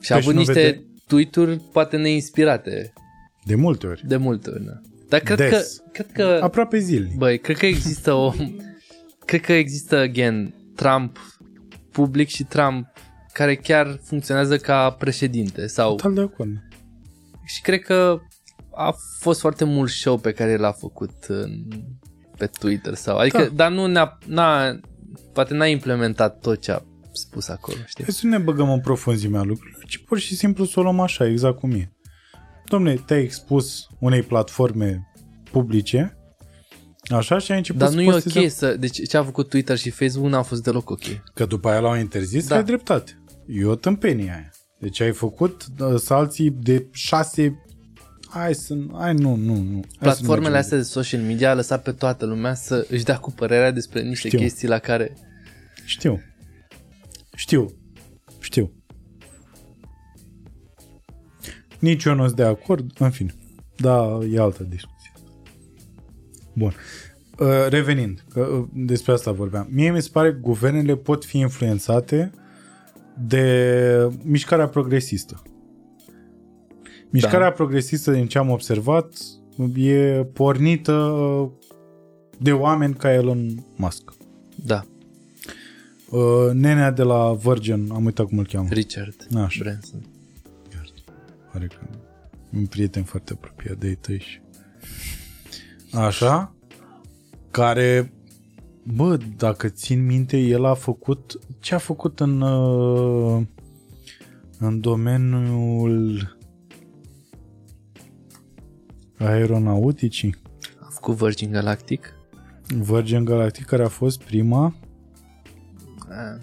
[0.00, 2.92] Și a Păi avut și nu niște vede- tweet-uri poate neinspirate
[3.44, 4.02] De multe ori.
[4.06, 4.64] de multe ori.
[4.64, 4.80] Da.
[5.08, 5.76] Dar cred Des.
[5.76, 7.16] că, cred că Aproape zilnic.
[7.16, 8.32] Băi, cred că există o...
[9.24, 11.18] cred că există, again, Trump
[11.92, 12.86] public și Trump
[13.32, 15.94] care chiar funcționează ca președinte sau...
[15.94, 16.50] Total de acord.
[17.44, 18.20] Și cred că
[18.76, 21.50] a fost foarte mult show pe care l-a făcut în,
[22.36, 23.16] pe Twitter sau...
[23.16, 23.48] Adică, Da.
[23.54, 24.18] dar nu ne-a...
[24.26, 24.80] N-a,
[25.32, 26.80] poate n-a implementat tot ce a
[27.12, 28.04] spus acolo, știi?
[28.04, 31.00] Hai să nu ne băgăm în profunzimea lucrurilor, ci pur și simplu să o luăm
[31.00, 31.92] așa, exact cum e.
[32.68, 35.06] Domne, te-ai expus unei platforme
[35.50, 36.18] publice,
[37.08, 38.76] așa, și ai început Dar să nu e postezi ok să...
[38.76, 41.02] Deci ce a făcut Twitter și Facebook n-a fost deloc ok.
[41.34, 42.48] Că după aia l-au interzis, Da.
[42.48, 42.56] da.
[42.56, 43.22] ai dreptate.
[43.46, 44.50] E o tâmpenie aia.
[44.78, 47.60] Deci ai făcut uh, salții de șase...
[48.28, 48.76] Hai să...
[48.92, 49.60] Hai, nu, nu, nu.
[49.62, 50.60] Hai să nu Platformele mergem.
[50.60, 54.02] astea de social media a lăsat pe toată lumea să își dea cu părerea despre
[54.02, 54.38] niște Știu.
[54.38, 55.16] chestii la care...
[55.84, 56.20] Știu.
[57.36, 57.74] Știu.
[58.38, 58.72] Știu.
[61.78, 63.34] Nici eu nu sunt de acord, în fine.
[63.76, 65.12] Da, e altă discuție.
[66.52, 66.74] Bun.
[67.38, 69.68] Uh, Revenind, că uh, despre asta vorbeam.
[69.70, 72.30] Mie mi se pare că guvernele pot fi influențate
[73.18, 75.42] de mișcarea progresistă.
[77.10, 77.52] Mișcarea da.
[77.52, 79.14] progresistă, din ce am observat,
[79.74, 81.50] e pornită
[82.38, 84.12] de oameni ca Elon Musk.
[84.64, 84.84] Da,
[86.10, 88.68] Uh, nenea de la Virgin, am uitat cum îl cheamă.
[88.70, 89.58] Richard Așa.
[89.62, 90.00] Branson.
[91.52, 91.76] Pare că
[92.50, 94.40] e un prieten foarte apropiat de ei tăi și...
[95.92, 96.54] Așa,
[97.50, 98.12] care,
[98.82, 103.42] bă, dacă țin minte, el a făcut, ce a făcut în, uh,
[104.58, 106.35] în domeniul
[109.18, 110.36] aeronauticii?
[110.80, 112.12] A făcut Virgin Galactic.
[112.68, 114.74] Virgin Galactic, care a fost prima,
[116.10, 116.38] A,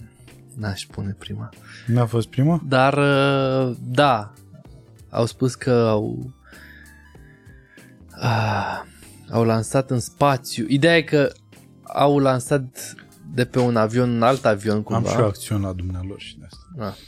[0.57, 1.49] N-aș spune prima.
[1.87, 2.61] nu a fost prima?
[2.67, 4.33] Dar, uh, da,
[5.09, 6.33] au spus că au...
[8.09, 8.81] Ah,
[9.31, 10.65] au lansat în spațiu.
[10.67, 11.31] Ideea e că
[11.83, 12.95] au lansat
[13.33, 15.09] de pe un avion în alt avion Am cumva.
[15.09, 16.85] și o acțiune la dumnealor și de asta.
[16.87, 16.93] Ah.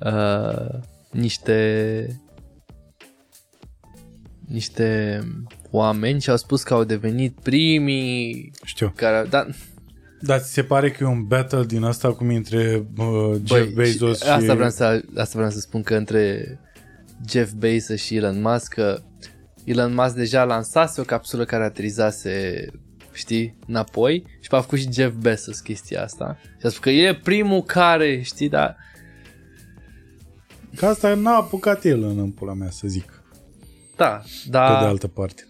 [0.00, 0.78] Uh,
[1.10, 2.20] niște
[4.46, 5.20] niște
[5.70, 8.92] oameni și au spus că au devenit primii Știu.
[8.96, 9.26] care...
[9.28, 9.46] Da,
[10.20, 13.72] Dar ți se pare că e un battle din asta cum între uh, Jeff băi,
[13.74, 14.28] Bezos și...
[14.28, 16.58] Asta vreau, să, asta vreau să spun că între
[17.28, 19.02] Jeff Bezos și Elon Musk că
[19.64, 22.64] Elon Musk deja lansase o capsulă care aterizase
[23.12, 27.14] știi, înapoi și a făcut și Jeff Bezos chestia asta și a spus că e
[27.14, 28.76] primul care, știi, dar
[30.76, 33.15] Că asta n-a apucat el în, în pula mea, să zic.
[33.96, 35.44] Da, Pe da, de altă parte.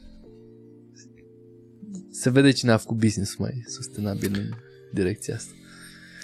[2.11, 4.49] se vede cine a făcut business mai sustenabil în
[4.93, 5.53] direcția asta.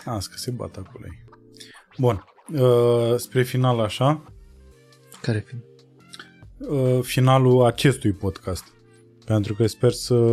[0.05, 1.05] Asta că se bat acolo.
[1.05, 1.25] ei.
[1.99, 2.25] Bun.
[2.55, 4.25] Uh, spre final așa,
[5.23, 5.55] Care fi?
[6.65, 8.65] uh, finalul acestui podcast.
[9.25, 10.25] Pentru că sper să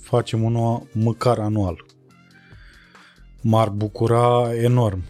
[0.00, 1.84] facem unul măcar anual.
[3.42, 5.02] M-ar bucura enorm.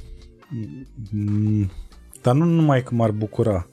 [1.10, 1.70] Mm,
[2.22, 3.68] Dar nu numai că m-ar bucura.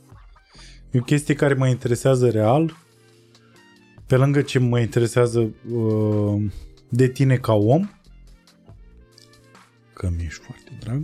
[0.94, 2.78] E o chestie care mă interesează real.
[4.08, 6.44] Pe lângă ce mă interesează uh,
[6.90, 7.90] de tine ca om,
[9.94, 11.02] că mi ești foarte drag,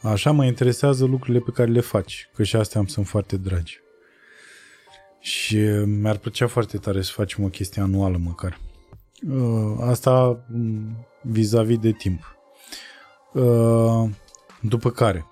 [0.00, 3.80] așa mă interesează lucrurile pe care le faci, că și astea îmi sunt foarte dragi.
[5.20, 8.60] Și mi-ar plăcea foarte tare să facem o chestie anuală măcar.
[9.28, 12.36] Uh, Asta m, vis-a-vis de timp.
[13.32, 14.10] Uh,
[14.60, 15.26] După care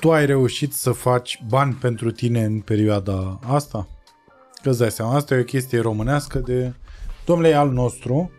[0.00, 3.88] tu ai reușit să faci bani pentru tine în perioada asta?
[4.62, 6.74] Că îți dai seama, asta e o chestie românească de
[7.24, 8.30] domnule e al nostru,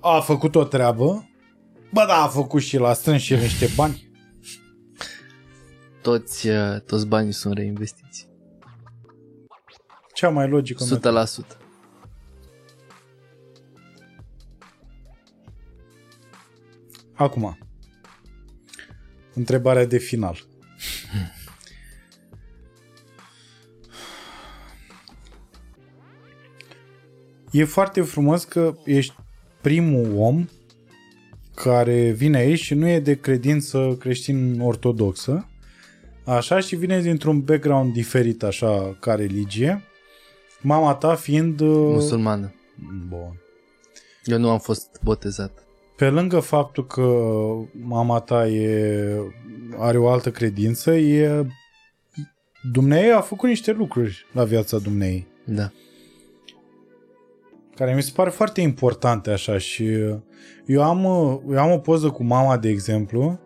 [0.00, 1.28] a făcut o treabă,
[1.92, 4.10] bă da, a făcut și la strâns și el niște bani.
[6.02, 8.28] Toți, uh, toți banii sunt reinvestiți.
[10.14, 11.56] Cea mai logică 100%.
[17.14, 17.58] Acum,
[19.34, 20.50] întrebarea de final.
[27.52, 29.14] E foarte frumos că ești
[29.60, 30.48] primul om
[31.54, 35.48] care vine aici și nu e de credință creștin-ortodoxă,
[36.24, 39.82] așa, și vine dintr-un background diferit, așa, ca religie,
[40.60, 41.60] mama ta fiind...
[41.60, 42.54] uh, Musulmană.
[43.08, 43.40] Bun.
[44.24, 45.66] Eu nu am fost botezat.
[45.96, 47.02] Pe lângă faptul că
[47.72, 49.16] mama ta e,
[49.78, 51.46] are o altă credință, e
[52.72, 55.72] Dumnezeu a făcut niște lucruri la viața Dumnezeu Da.
[57.74, 59.84] Care mi se pare foarte importante așa și
[60.66, 61.04] eu am,
[61.50, 63.40] eu am o poză cu mama, de exemplu,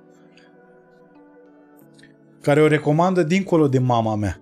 [2.40, 4.40] care o recomandă dincolo de mama mea.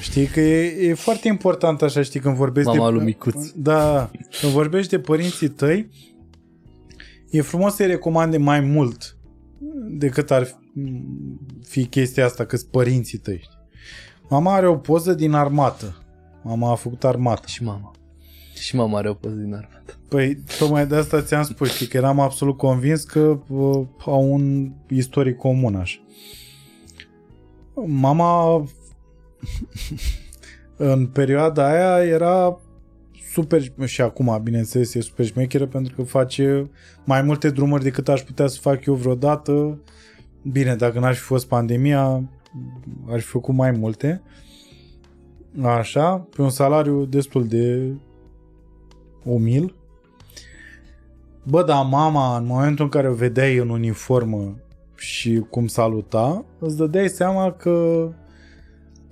[0.00, 2.94] Știi că e, e foarte important așa, știi, când vorbești Mama de...
[2.94, 3.50] lui Micuț.
[3.50, 4.10] Da,
[4.40, 5.90] când vorbești de părinții tăi,
[7.30, 9.16] e frumos să-i recomande mai mult
[9.88, 10.60] decât ar
[11.66, 13.38] fi chestia asta, că părinții tăi.
[13.42, 13.58] știi.
[14.28, 15.96] Mama are o poză din armată.
[16.42, 17.46] Mama a făcut armată.
[17.46, 17.92] Și mama.
[18.60, 19.94] Și mama are o poză din armată.
[20.08, 24.72] Păi, tocmai de asta ți-am spus, știi, că eram absolut convins că uh, au un
[24.88, 25.98] istoric comun așa.
[27.86, 28.64] Mama
[30.76, 32.60] în perioada aia era
[33.32, 36.70] super și acum, bineînțeles, e super șmecheră pentru că face
[37.04, 39.80] mai multe drumuri decât aș putea să fac eu vreodată.
[40.42, 42.30] Bine, dacă n-aș fi fost pandemia,
[43.12, 44.22] aș fi făcut mai multe.
[45.62, 47.92] Așa, pe un salariu destul de
[49.24, 49.74] umil.
[51.42, 54.56] Bă, dar mama, în momentul în care o vedeai în uniformă
[54.96, 58.08] și cum saluta, îți dădeai seama că,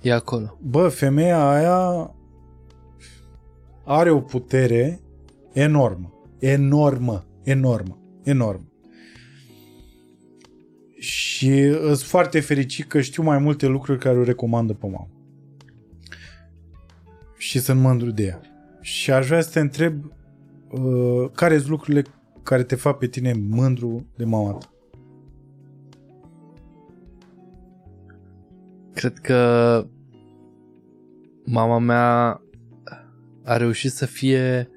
[0.01, 0.57] E acolo.
[0.61, 2.13] bă, femeia aia
[3.83, 4.99] are o putere
[5.53, 6.13] enormă.
[6.39, 7.25] Enormă.
[7.43, 7.99] Enormă.
[8.23, 8.63] Enormă.
[10.99, 15.09] Și îs foarte fericit că știu mai multe lucruri care o recomandă pe mama.
[17.37, 18.41] Și sunt mândru de ea.
[18.81, 20.13] Și aș vrea să te întreb
[20.69, 22.03] uh, care sunt lucrurile
[22.43, 24.73] care te fac pe tine mândru de mama ta.
[28.93, 29.85] Cred că
[31.45, 32.41] mama mea
[33.43, 34.69] a reușit să fie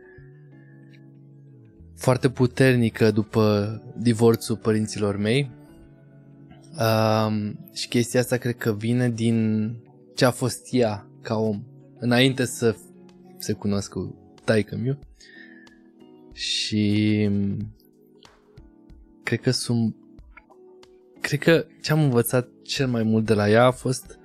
[1.97, 5.50] foarte puternică după divorțul părinților mei.
[6.72, 9.68] Um, și chestia asta cred că vine din
[10.14, 11.62] ce a fost ea ca om
[11.98, 12.76] înainte să
[13.42, 14.14] se cunoască
[14.44, 14.98] taică miu.
[16.32, 17.28] Și
[19.22, 19.96] cred că sunt
[21.20, 24.18] cred că ce am învățat cel mai mult de la ea a fost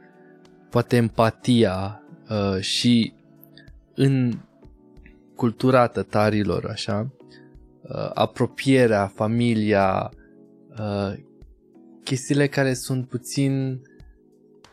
[0.69, 3.13] poate empatia uh, și
[3.95, 4.39] în
[5.35, 7.11] cultura tătarilor așa
[7.81, 10.11] uh, apropierea, familia
[10.79, 11.13] uh,
[12.03, 13.81] chestiile care sunt puțin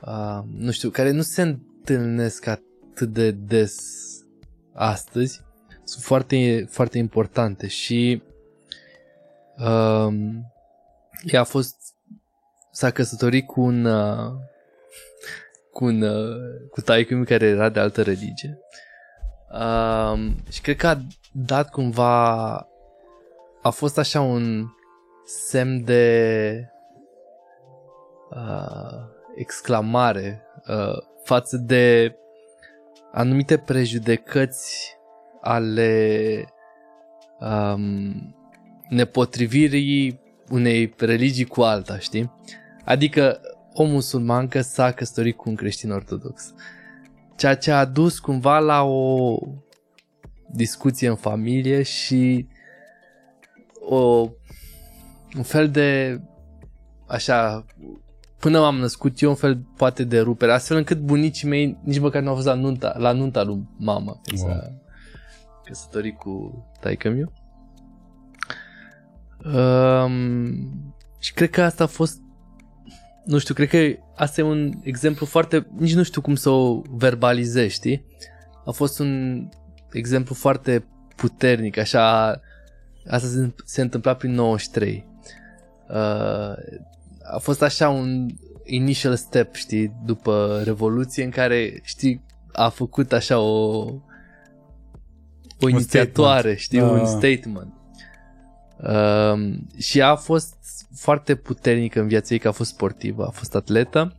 [0.07, 4.05] uh, nu știu, care nu se întâlnesc atât de des
[4.75, 5.43] astăzi,
[5.85, 8.23] sunt foarte, foarte importante și
[9.59, 10.15] uh,
[11.25, 11.77] ea a fost
[12.71, 14.33] s-a căsătorit cu un uh,
[15.73, 16.37] cu un uh,
[16.71, 18.59] cu taică care era de altă religie.
[19.53, 20.99] Uh, și cred că a
[21.33, 22.53] dat cumva
[23.63, 24.67] a fost așa un
[25.25, 26.69] semn de
[28.31, 28.99] uh,
[29.35, 32.15] exclamare uh, față de
[33.15, 34.97] anumite prejudecăți
[35.41, 36.45] ale
[37.41, 38.35] um,
[38.89, 40.21] nepotrivirii
[40.51, 42.33] unei religii cu alta, știi?
[42.85, 43.41] Adică
[43.73, 46.55] o musulmancă s-a căsătorit cu un creștin ortodox.
[47.37, 49.39] Ceea ce a dus cumva la o
[50.53, 52.47] discuție în familie și
[53.81, 54.29] o,
[55.37, 56.21] un fel de
[57.07, 57.65] așa
[58.45, 62.23] până m-am născut eu un fel poate de rupere, astfel încât bunicii mei nici măcar
[62.23, 64.37] nu au fost la nunta, la nunta lui mama, wow.
[64.37, 64.73] s-a
[65.65, 67.33] căsătorit cu taică meu.
[69.55, 70.47] Um,
[71.19, 72.19] și cred că asta a fost
[73.25, 76.83] nu știu, cred că asta e un exemplu foarte, nici nu știu cum să o
[76.91, 78.07] verbalizezi, știi?
[78.65, 79.45] A fost un
[79.93, 82.27] exemplu foarte puternic, așa,
[83.07, 85.07] asta se, se întâmpla prin 93.
[85.89, 86.81] Uh,
[87.33, 88.27] a fost așa un
[88.65, 93.85] initial step, știi, după Revoluție, în care, știi, a făcut așa o
[95.61, 96.91] o inițiatoare, știi, uh.
[96.91, 97.73] un statement.
[98.77, 100.55] Uh, și a fost
[100.97, 104.17] foarte puternică în viața ei, că a fost sportivă, a fost atletă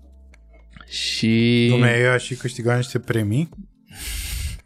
[0.87, 1.73] și...
[1.73, 3.49] Dom'le, ea și câștiga niște premii?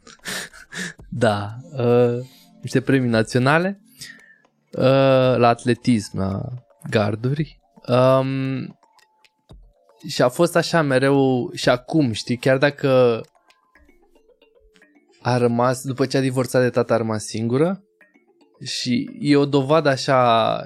[1.09, 2.26] da, uh,
[2.61, 3.82] niște premii naționale
[4.72, 4.84] uh,
[5.38, 6.42] la atletism, la
[6.90, 7.59] garduri.
[7.88, 8.80] Um,
[10.08, 13.22] și a fost așa mereu și acum, știi, chiar dacă
[15.22, 17.83] a rămas, după ce a divorțat de tata, a rămas singură
[18.61, 20.64] și e o dovadă așa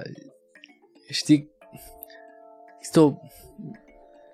[1.08, 1.50] știi,
[2.80, 3.12] este o...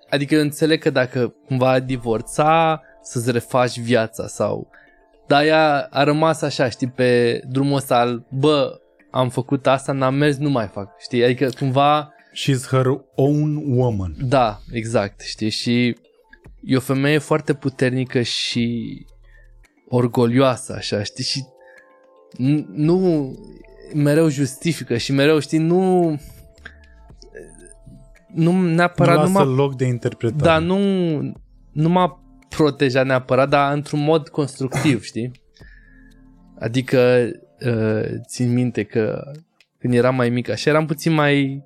[0.09, 4.69] Adică eu înțeleg că dacă cumva divorța, să-ți refaci viața sau...
[5.27, 8.79] Dar ea a rămas așa, știi, pe drumul ăsta al, bă,
[9.11, 11.23] am făcut asta, n-am mers, nu mai fac, știi?
[11.23, 12.13] Adică cumva...
[12.33, 12.85] She's her
[13.15, 14.15] own woman.
[14.19, 15.49] Da, exact, știi?
[15.49, 15.97] Și
[16.63, 18.95] e o femeie foarte puternică și
[19.87, 21.23] orgolioasă, așa, știi?
[21.23, 21.45] Și
[22.71, 23.31] nu
[23.93, 26.15] mereu justifică și mereu, știi, nu
[28.33, 29.15] nu neapărat...
[29.15, 30.43] Nu lasă nu loc de interpretare.
[30.43, 30.77] Da, nu,
[31.71, 35.31] nu m-a protejat neapărat, dar într-un mod constructiv, știi?
[36.59, 37.29] Adică
[37.65, 39.31] uh, țin minte că
[39.77, 41.63] când eram mai mic așa, eram puțin mai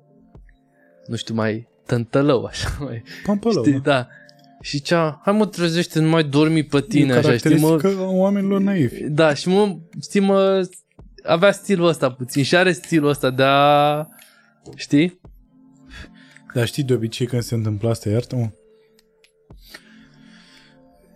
[1.06, 3.02] nu știu, mai tântălău, așa, mai...
[3.24, 3.92] Pampălău, știi, da.
[3.92, 4.08] da.
[4.60, 7.94] Și cea, hai mă, trezește, nu mai dormi pe tine, e așa, știi, mă...
[7.96, 9.02] oamenilor naivi.
[9.02, 10.68] Da, și mă, știi, mă,
[11.22, 14.06] avea stilul ăsta puțin și are stilul ăsta de a,
[14.74, 15.20] știi?
[16.54, 18.48] Dar știi de obicei când se întâmplă asta, iartă-mă?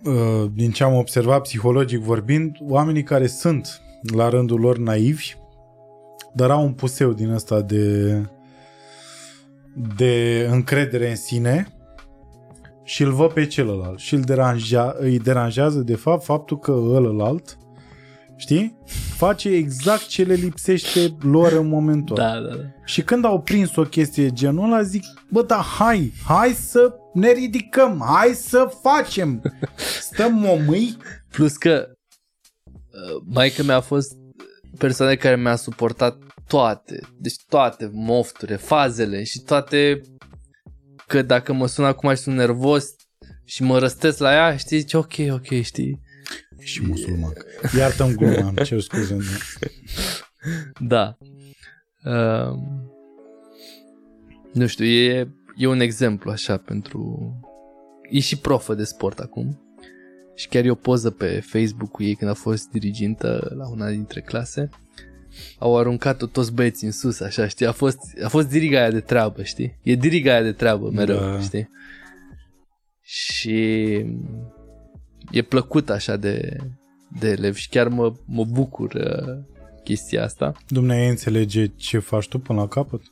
[0.04, 3.80] Uh, din ce am observat psihologic vorbind, oamenii care sunt
[4.14, 5.34] la rândul lor naivi,
[6.34, 8.14] dar au un puseu din ăsta de
[9.96, 11.66] de încredere în sine
[12.84, 17.58] și îl văd pe celălalt și îl deranja, îi deranjează de fapt faptul că ălălalt
[18.40, 18.78] Știi?
[19.16, 22.62] Face exact ce le lipsește lor în momentul da, da, da.
[22.84, 27.32] Și când au prins o chestie genul ăla, zic, bă, da, hai, hai să ne
[27.32, 29.42] ridicăm, hai să facem.
[30.10, 30.96] Stăm momâi.
[31.30, 34.16] Plus că uh, maica mea a fost
[34.78, 36.16] persoana care mi-a suportat
[36.50, 40.00] toate, deci toate mofturile, fazele și toate
[41.06, 42.94] că dacă mă sun acum și sunt nervos
[43.44, 46.00] și mă răstesc la ea, știi, zice, ok, ok, știi,
[46.58, 47.32] și musulman.
[47.76, 49.16] Iartă-mi gluma, îmi cer scuze.
[50.80, 51.16] Da.
[52.04, 52.58] Uh,
[54.52, 57.32] nu știu, e, e un exemplu așa pentru...
[58.10, 59.60] E și profă de sport acum.
[60.34, 63.90] Și chiar e o poză pe Facebook cu ei când a fost dirigintă la una
[63.90, 64.68] dintre clase.
[65.58, 67.66] Au aruncat-o toți băieții în sus, așa, știi?
[67.66, 69.78] A fost, a fost diriga aia de treabă, știi?
[69.82, 71.40] E diriga aia de treabă mereu, da.
[71.40, 71.70] știi?
[73.02, 73.86] Și
[75.30, 76.56] e plăcut așa de,
[77.20, 80.52] de elev și chiar mă, mă bucur uh, chestia asta.
[80.68, 83.02] Dumnezeu înțelege ce faci tu până la capăt?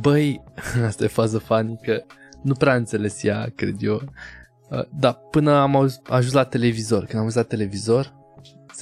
[0.00, 0.42] Băi,
[0.86, 2.04] asta e fază funny că
[2.42, 4.02] nu prea înțeles ea, cred eu.
[4.70, 6.98] Uh, da, până am ajuns la televizor.
[6.98, 8.15] Când am ajuns la televizor,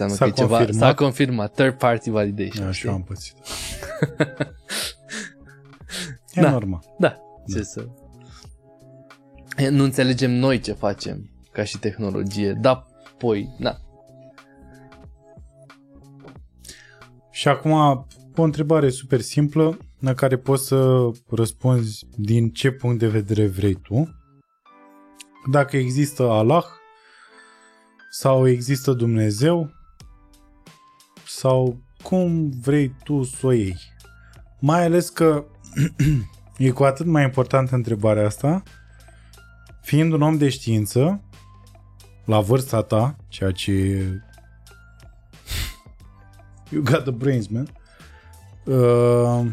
[0.03, 0.89] înseamnă s-a că ceva, confirmat.
[0.89, 1.53] s-a confirmat.
[1.53, 2.67] Third party validation.
[2.67, 3.37] Așa am pățit.
[6.35, 6.81] e da, normal.
[6.99, 7.17] Da,
[7.49, 7.63] ce da.
[7.63, 7.87] să...
[9.57, 12.87] E, Nu înțelegem noi ce facem ca și tehnologie, da,
[13.19, 13.79] poi, na.
[17.31, 17.73] Și acum
[18.37, 23.75] o întrebare super simplă la care poți să răspunzi din ce punct de vedere vrei
[23.75, 24.09] tu.
[25.51, 26.65] Dacă există Allah
[28.11, 29.71] sau există Dumnezeu
[31.39, 33.77] sau cum vrei tu să o iei.
[34.59, 35.45] Mai ales că
[36.59, 38.63] e cu atât mai importantă întrebarea asta
[39.81, 41.21] fiind un om de știință
[42.25, 43.73] la vârsta ta, ceea ce
[46.71, 47.69] You got the brains, man.
[48.65, 49.47] Uh,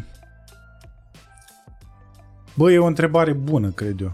[2.54, 4.12] bă, e o întrebare bună, cred eu.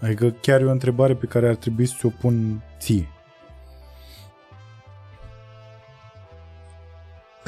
[0.00, 3.08] Adică chiar e o întrebare pe care ar trebui să ți-o pun ție.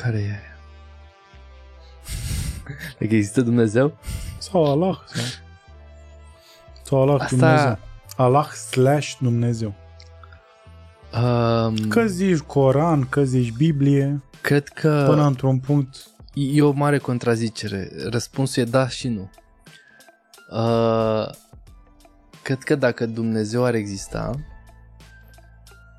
[0.02, 0.56] Care e aia?
[2.98, 3.98] Dacă există Dumnezeu?
[4.38, 4.98] Sau Allah.
[5.06, 5.24] Sau,
[6.82, 7.78] sau Allah Asta- Dumnezeu.
[8.16, 9.74] Allah slash Dumnezeu.
[11.22, 16.98] Um, Că zici Coran, că zici Biblie, cred că până într-un punct e o mare
[16.98, 17.90] contrazicere.
[18.10, 19.30] Răspunsul e da și nu.
[20.50, 21.28] Uh,
[22.42, 24.30] cred că dacă Dumnezeu ar exista,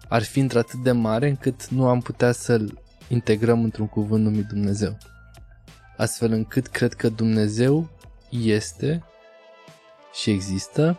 [0.08, 2.80] ar fi într-atât de mare încât nu am putea să-l
[3.10, 4.98] integrăm într-un cuvânt numit Dumnezeu.
[5.98, 7.90] Astfel încât cred că Dumnezeu
[8.30, 9.04] este
[10.14, 10.98] și există,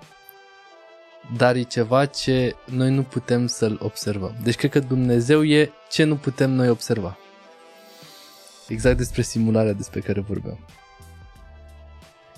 [1.36, 4.36] dar e ceva ce noi nu putem să-l observăm.
[4.42, 7.16] Deci cred că Dumnezeu e ce nu putem noi observa.
[8.68, 10.58] Exact despre simularea despre care vorbeam.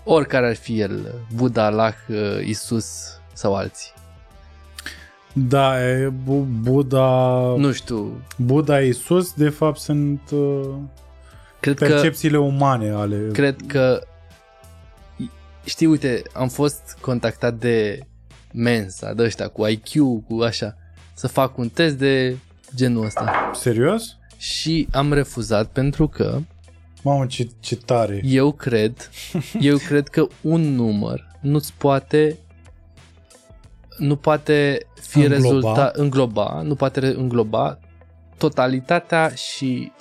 [0.05, 3.93] Oricare ar fi el, Buddha, Allah, uh, Isus sau alții.
[5.33, 10.69] Da, e Bu- Buddha, Nu știu, Buddha, Isus, de fapt sunt uh,
[11.61, 13.29] cred că, percepțiile umane ale...
[13.33, 14.07] cred că
[15.65, 18.01] știi, uite, am fost contactat de
[18.53, 19.89] Mensa, de ăștia cu IQ,
[20.29, 20.77] cu așa,
[21.15, 22.37] să fac un test de
[22.75, 23.51] genul ăsta.
[23.55, 24.17] Serios?
[24.37, 26.39] Și am refuzat pentru că
[27.03, 28.21] Mamă, ce, ce tare.
[28.25, 29.11] eu cred,
[29.61, 32.39] eu cred că un număr nu-ți poate
[34.03, 35.35] nu poate fi Îngloba.
[35.35, 37.79] rezultat îngloba, nu poate re- îngloba
[38.39, 39.93] totalitatea și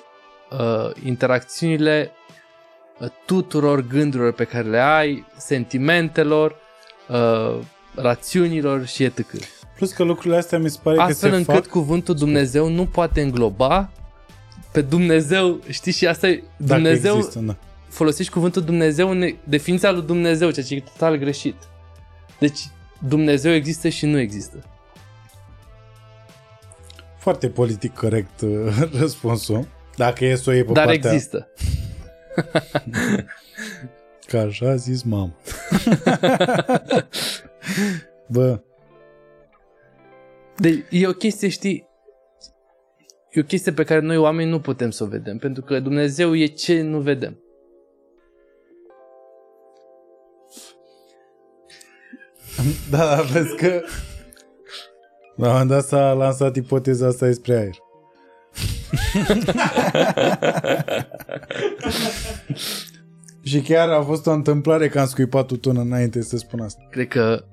[0.52, 2.12] uh, interacțiunile
[3.00, 6.56] uh, tuturor gândurilor pe care le ai, sentimentelor,
[7.10, 7.60] uh,
[7.96, 9.20] rațiunilor și etc.
[9.76, 11.72] Plus că lucrurile astea mi se pare Astfel că se încât fac...
[11.72, 13.90] cuvântul Dumnezeu nu poate îngloba
[14.72, 17.56] pe Dumnezeu, știi, și asta e Dacă Dumnezeu, există, da.
[17.88, 21.56] folosești cuvântul Dumnezeu în definiția lui Dumnezeu, ceea ce e total greșit.
[22.40, 22.60] Deci
[23.08, 24.64] Dumnezeu există și nu există.
[27.18, 29.68] Foarte politic corect uh, răspunsul.
[29.96, 31.50] Dacă e să o iei pe Dar partea există.
[34.28, 35.36] Că așa a zis mam.
[38.28, 38.62] Bă,
[40.58, 41.88] Deci e o chestie, știi,
[43.32, 46.36] e o chestie pe care noi oamenii nu putem să o vedem, pentru că Dumnezeu
[46.36, 47.40] e ce nu vedem.
[52.90, 53.82] Da, da, vezi că
[55.36, 57.76] la un moment dat s-a lansat ipoteza asta despre aer.
[63.44, 66.88] Și chiar a fost o întâmplare că am scuipat tutun înainte să spun asta.
[66.90, 67.44] Cred că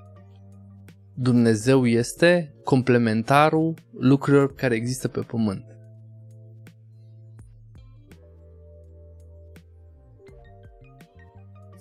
[1.15, 5.65] Dumnezeu este complementarul lucrurilor care există pe pământ.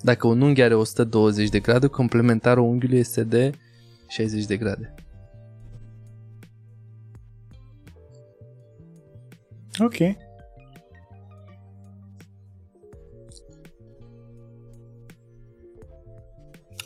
[0.07, 3.51] Dacă un unghi are 120 de grade, complementarul unghiului este de
[4.07, 4.93] 60 de grade.
[9.79, 9.95] Ok.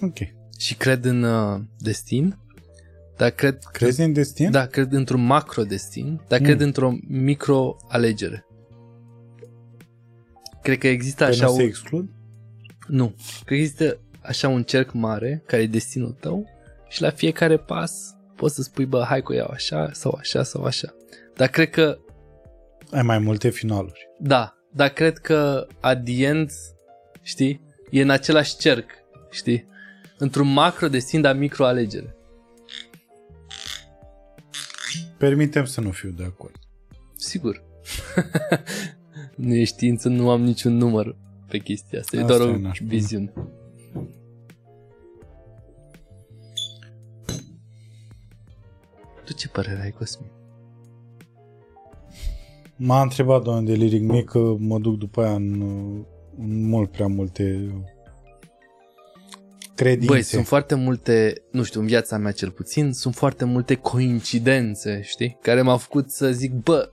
[0.02, 0.18] Ok.
[0.58, 2.38] Și cred în uh, destin,
[3.18, 4.52] dar cred, Crezi în destin?
[4.52, 6.46] da, cred într-un macro-destin, dar Mm.
[6.46, 8.46] cred într-o micro-alegere.
[10.62, 11.68] Cred că există Păi așa nu se un...
[11.68, 12.10] exclud?
[12.92, 13.08] Nu.
[13.08, 16.50] Cred că există așa un cerc mare care e destinul tău
[16.90, 20.44] și la fiecare pas poți să spui, bă, hai că o iau așa sau așa
[20.44, 20.96] sau așa.
[21.36, 21.98] Dar cred că,
[22.92, 24.10] Ai mai multe finaluri.
[24.20, 26.52] da, dar cred că at the end,
[27.22, 28.90] știi, e în același cerc,
[29.30, 29.66] știi?
[30.18, 32.16] Într-un macro destin, dar micro alegere.
[35.18, 36.56] Permitem să nu fiu de acord.
[37.16, 37.64] Sigur.
[39.36, 41.16] nu e știință, nu am niciun număr
[41.52, 42.18] pe chestia asta.
[42.18, 42.86] E Asta doar e o nașpa.
[42.88, 43.34] viziune.
[49.26, 50.30] Tu ce părere ai, Cosmin?
[52.76, 55.62] M-a întrebat doamne de liric mic că mă duc după aia în,
[56.38, 57.74] în mult prea multe
[59.76, 60.08] credințe.
[60.14, 65.02] Băi, sunt foarte multe, nu știu, în viața mea cel puțin, sunt foarte multe coincidențe,
[65.04, 65.38] știi?
[65.42, 66.92] Care m-au făcut să zic, bă,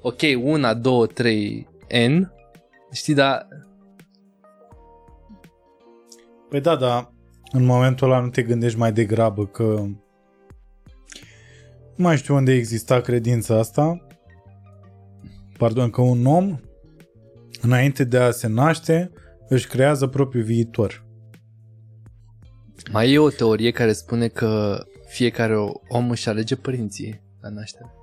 [0.00, 1.68] ok, una, două, trei,
[2.08, 2.32] N,
[2.92, 3.48] știi, dar
[6.48, 7.12] Păi da, dar
[7.52, 9.62] în momentul ăla nu te gândești mai degrabă că
[11.96, 14.06] nu mai știu unde exista credința asta,
[15.58, 16.60] pardon, că un om
[17.60, 19.10] înainte de a se naște
[19.48, 21.06] își creează propriul viitor.
[22.92, 25.56] mai e o teorie care spune că fiecare
[25.88, 27.95] om își alege părinții la naștere.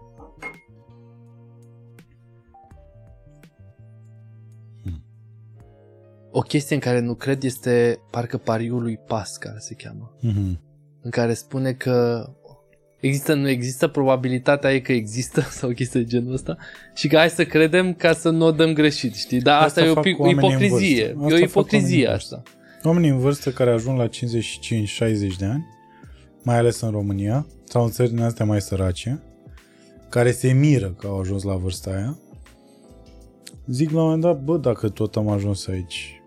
[6.36, 10.16] O chestie în care nu cred este parcă pariul lui Pascal se cheamă.
[10.20, 10.60] Mm-hmm.
[11.02, 12.28] în care spune că
[13.00, 16.58] există, nu există, probabilitatea e că există sau o chestie de genul ăsta
[16.94, 19.42] și că hai să credem ca să nu o dăm greșit, știi?
[19.42, 21.14] Dar asta, Asta e o fac pic, oamenii în ipocrizie.
[21.16, 21.22] vârstă.
[21.22, 22.42] E Asta o fac ipocrizie oamenii în asta.
[22.84, 24.10] Oamenii în vârstă care ajung la 55-60
[25.38, 25.66] de ani,
[26.44, 29.22] mai ales în România, sau în țările astea mai sărace,
[30.10, 32.18] care se miră că au ajuns la vârsta aia,
[33.68, 36.22] zic la un moment dat, bă, dacă tot am ajuns aici,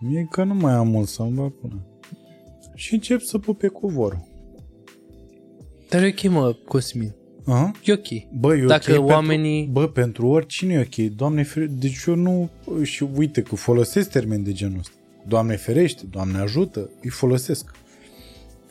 [0.00, 1.86] mie că nu mai am mult să-mi bag până.
[2.74, 4.24] Și încep să pupe covorul.
[5.88, 7.14] Dar e ok, mă, Cosmin.
[7.46, 7.70] Aha.
[7.84, 8.06] E ok.
[8.40, 11.10] Bă, e Dacă ok oamenii- Pentru, bă, pentru oricine e ok.
[11.16, 12.50] Doamne ferește, deci eu nu...
[12.82, 14.94] Și uite că folosesc termeni de genul ăsta.
[15.28, 17.70] Doamne ferește, Doamne ajută, îi folosesc.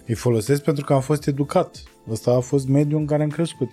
[0.06, 1.84] Îi folosesc pentru că am fost educat.
[2.10, 3.70] Ăsta a fost mediul în care am crescut.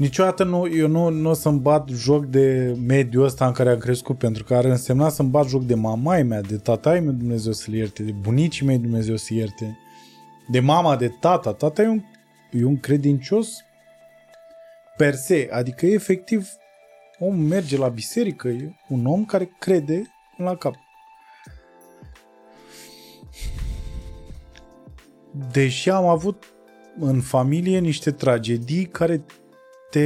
[0.00, 3.78] Niciodată nu, eu nu, nu o să-mi bat joc de mediul ăsta în care am
[3.78, 7.52] crescut, pentru că ar însemna să-mi bat joc de mamaia mea, de tatai meu Dumnezeu
[7.52, 9.78] să-l ierte, de bunicii mei Dumnezeu să ierte,
[10.50, 11.52] de mama, de tata.
[11.52, 12.02] Tata e un,
[12.50, 13.64] e un credincios
[14.96, 16.48] per se, adică efectiv
[17.18, 20.02] om merge la biserică, e un om care crede
[20.36, 20.74] la cap.
[25.52, 26.44] Deși am avut
[26.98, 29.24] în familie niște tragedii care
[29.90, 30.00] te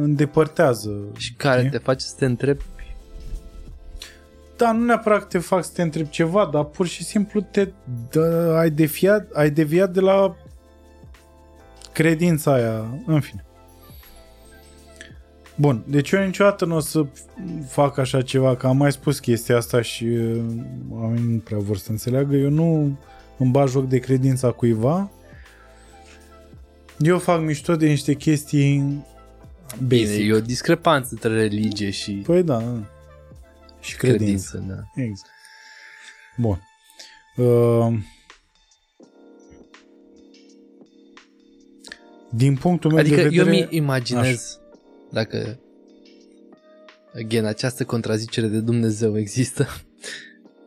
[0.00, 0.90] îndepărtează.
[1.16, 1.70] Și care știi?
[1.70, 2.64] te face să te întrebi
[4.56, 7.68] Da, nu neapărat că te fac să te întrebi ceva, dar pur și simplu te
[8.10, 10.36] dă, ai, deviat, ai deviat de la
[11.92, 13.44] credința aia, în fine.
[15.56, 17.06] Bun, deci eu niciodată nu o să
[17.68, 20.40] fac așa ceva, că am mai spus chestia asta și uh,
[20.90, 22.36] oamenii nu prea vor să înțeleagă.
[22.36, 22.98] Eu nu
[23.38, 25.10] îmi bag joc de credința cuiva.
[27.02, 29.04] Eu fac mișto de niște chestii
[29.86, 30.28] Bine, basic.
[30.28, 32.84] e o discrepanță între religie și Păi da, da.
[33.80, 34.56] Și credință.
[34.56, 34.64] credință.
[34.94, 35.02] Da.
[35.02, 35.30] Exact.
[36.36, 36.60] Bun.
[37.36, 37.98] Uh,
[42.30, 43.56] din punctul meu Adică de vedere...
[43.56, 44.60] eu mi imaginez
[45.10, 45.58] dacă
[47.14, 49.68] again, această contrazicere de Dumnezeu există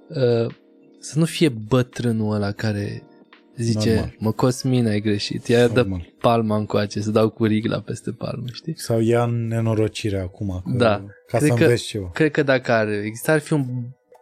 [0.08, 0.54] uh,
[1.00, 3.04] să nu fie bătrânul ăla care
[3.58, 4.16] zice Normal.
[4.20, 6.14] mă Cosmin ai greșit ea dă Normal.
[6.22, 8.74] palma încoace să dau cu rigla peste palmă știi?
[8.78, 10.62] Sau ia în nenorocire acum.
[10.66, 11.04] Că, Da.
[11.28, 12.10] Ca Cred să că- înveți ceva.
[12.14, 13.66] cred că dacă ar exista ar fi un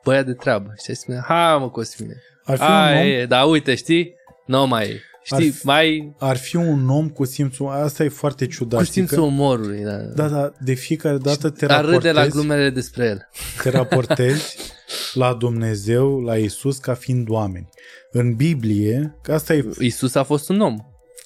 [0.04, 0.96] băiat de treabă știi?
[0.96, 4.14] Spune, ha mă Cosmine Ar fi, A, un om, e, da uite știi
[4.46, 5.00] nu mai e.
[5.24, 7.68] știi Ar fi- mai ar fi un om cu simțul...
[7.70, 8.80] Asta e foarte ciudat.
[8.80, 9.98] cu știi simțul că- umorului da.
[9.98, 13.28] Da, da, de fiecare dată te dar râde la raportezi, glumele despre el
[13.62, 14.58] te raportezi
[15.14, 17.70] la Dumnezeu, la Isus ca fiind oameni.
[18.12, 20.76] În Biblie, că asta e Isus a fost un om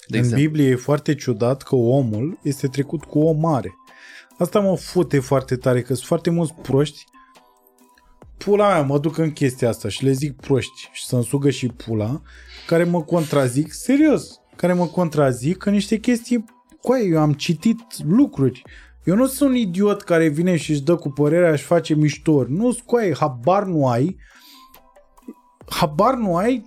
[0.08, 0.48] de în exemplu.
[0.48, 3.74] Biblie e foarte ciudat că omul este trecut cu o mare.
[4.38, 7.04] Asta mă fute foarte tare, că sunt foarte mulți proști.
[8.36, 11.66] Pula mea, mă duc în chestia asta și le zic proști și să-mi sugă și
[11.66, 12.22] pula,
[12.66, 16.44] care mă contrazic, serios, care mă contrazic în niște chestii,
[16.82, 18.62] coaie, eu am citit lucruri.
[19.08, 22.50] Eu nu sunt un idiot care vine și își dă cu părerea și face miștori.
[22.52, 24.16] Nu, scoaie, habar nu ai.
[25.68, 26.64] Habar nu ai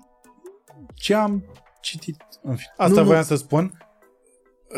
[0.93, 1.45] ce am
[1.81, 2.15] citit.
[2.43, 2.73] În fine.
[2.77, 3.07] Asta Nu, nu, nu.
[3.07, 3.77] voiam să spun.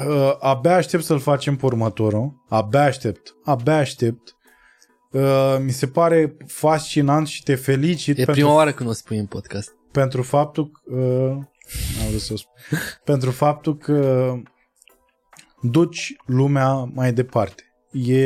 [0.08, 2.44] Uh, abia aștept să-l facem pe următorul.
[2.50, 3.36] Abia aștept.
[3.44, 4.36] Abia aștept.
[5.12, 9.18] Uh, mi se pare fascinant și te felicit E pentru, prima oară când o spui
[9.18, 9.76] în podcast.
[9.92, 11.30] pentru faptul că uh,
[12.02, 12.80] am vrut să o spun.
[13.12, 14.34] pentru faptul că
[15.64, 17.64] duci lumea mai departe.
[17.92, 18.18] E,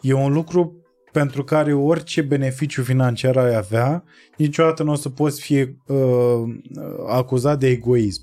[0.00, 4.04] e un lucru pentru care orice beneficiu financiar ai avea,
[4.36, 6.42] niciodată nu o să poți fi uh,
[7.08, 8.22] acuzat de egoism.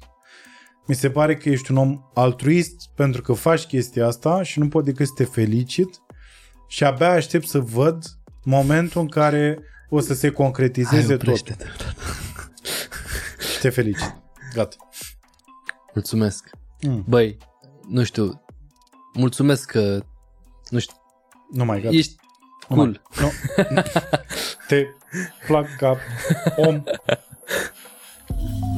[0.88, 4.68] Mi se pare că ești un om altruist pentru că faci chestia asta și nu
[4.68, 6.02] pot decât să te felicit
[6.68, 8.04] și abia aștept să văd
[8.44, 9.60] momentul în care
[9.90, 11.22] o să se concretizeze Hai, tot.
[11.22, 11.66] oprește-te.
[13.62, 14.16] Te felicit.
[14.54, 14.76] Gata.
[15.94, 16.50] Mulțumesc.
[16.82, 17.04] Mm.
[17.08, 17.38] Băi,
[17.92, 18.42] nu știu,
[19.14, 20.04] mulțumesc că,
[20.70, 20.96] nu știu,
[21.52, 21.96] nu mai gata.
[21.96, 22.16] Ești
[22.68, 23.02] oh cool.
[23.20, 23.28] No,
[23.70, 23.82] no.
[24.68, 24.86] Te
[25.48, 25.98] plac ca
[26.56, 26.84] om.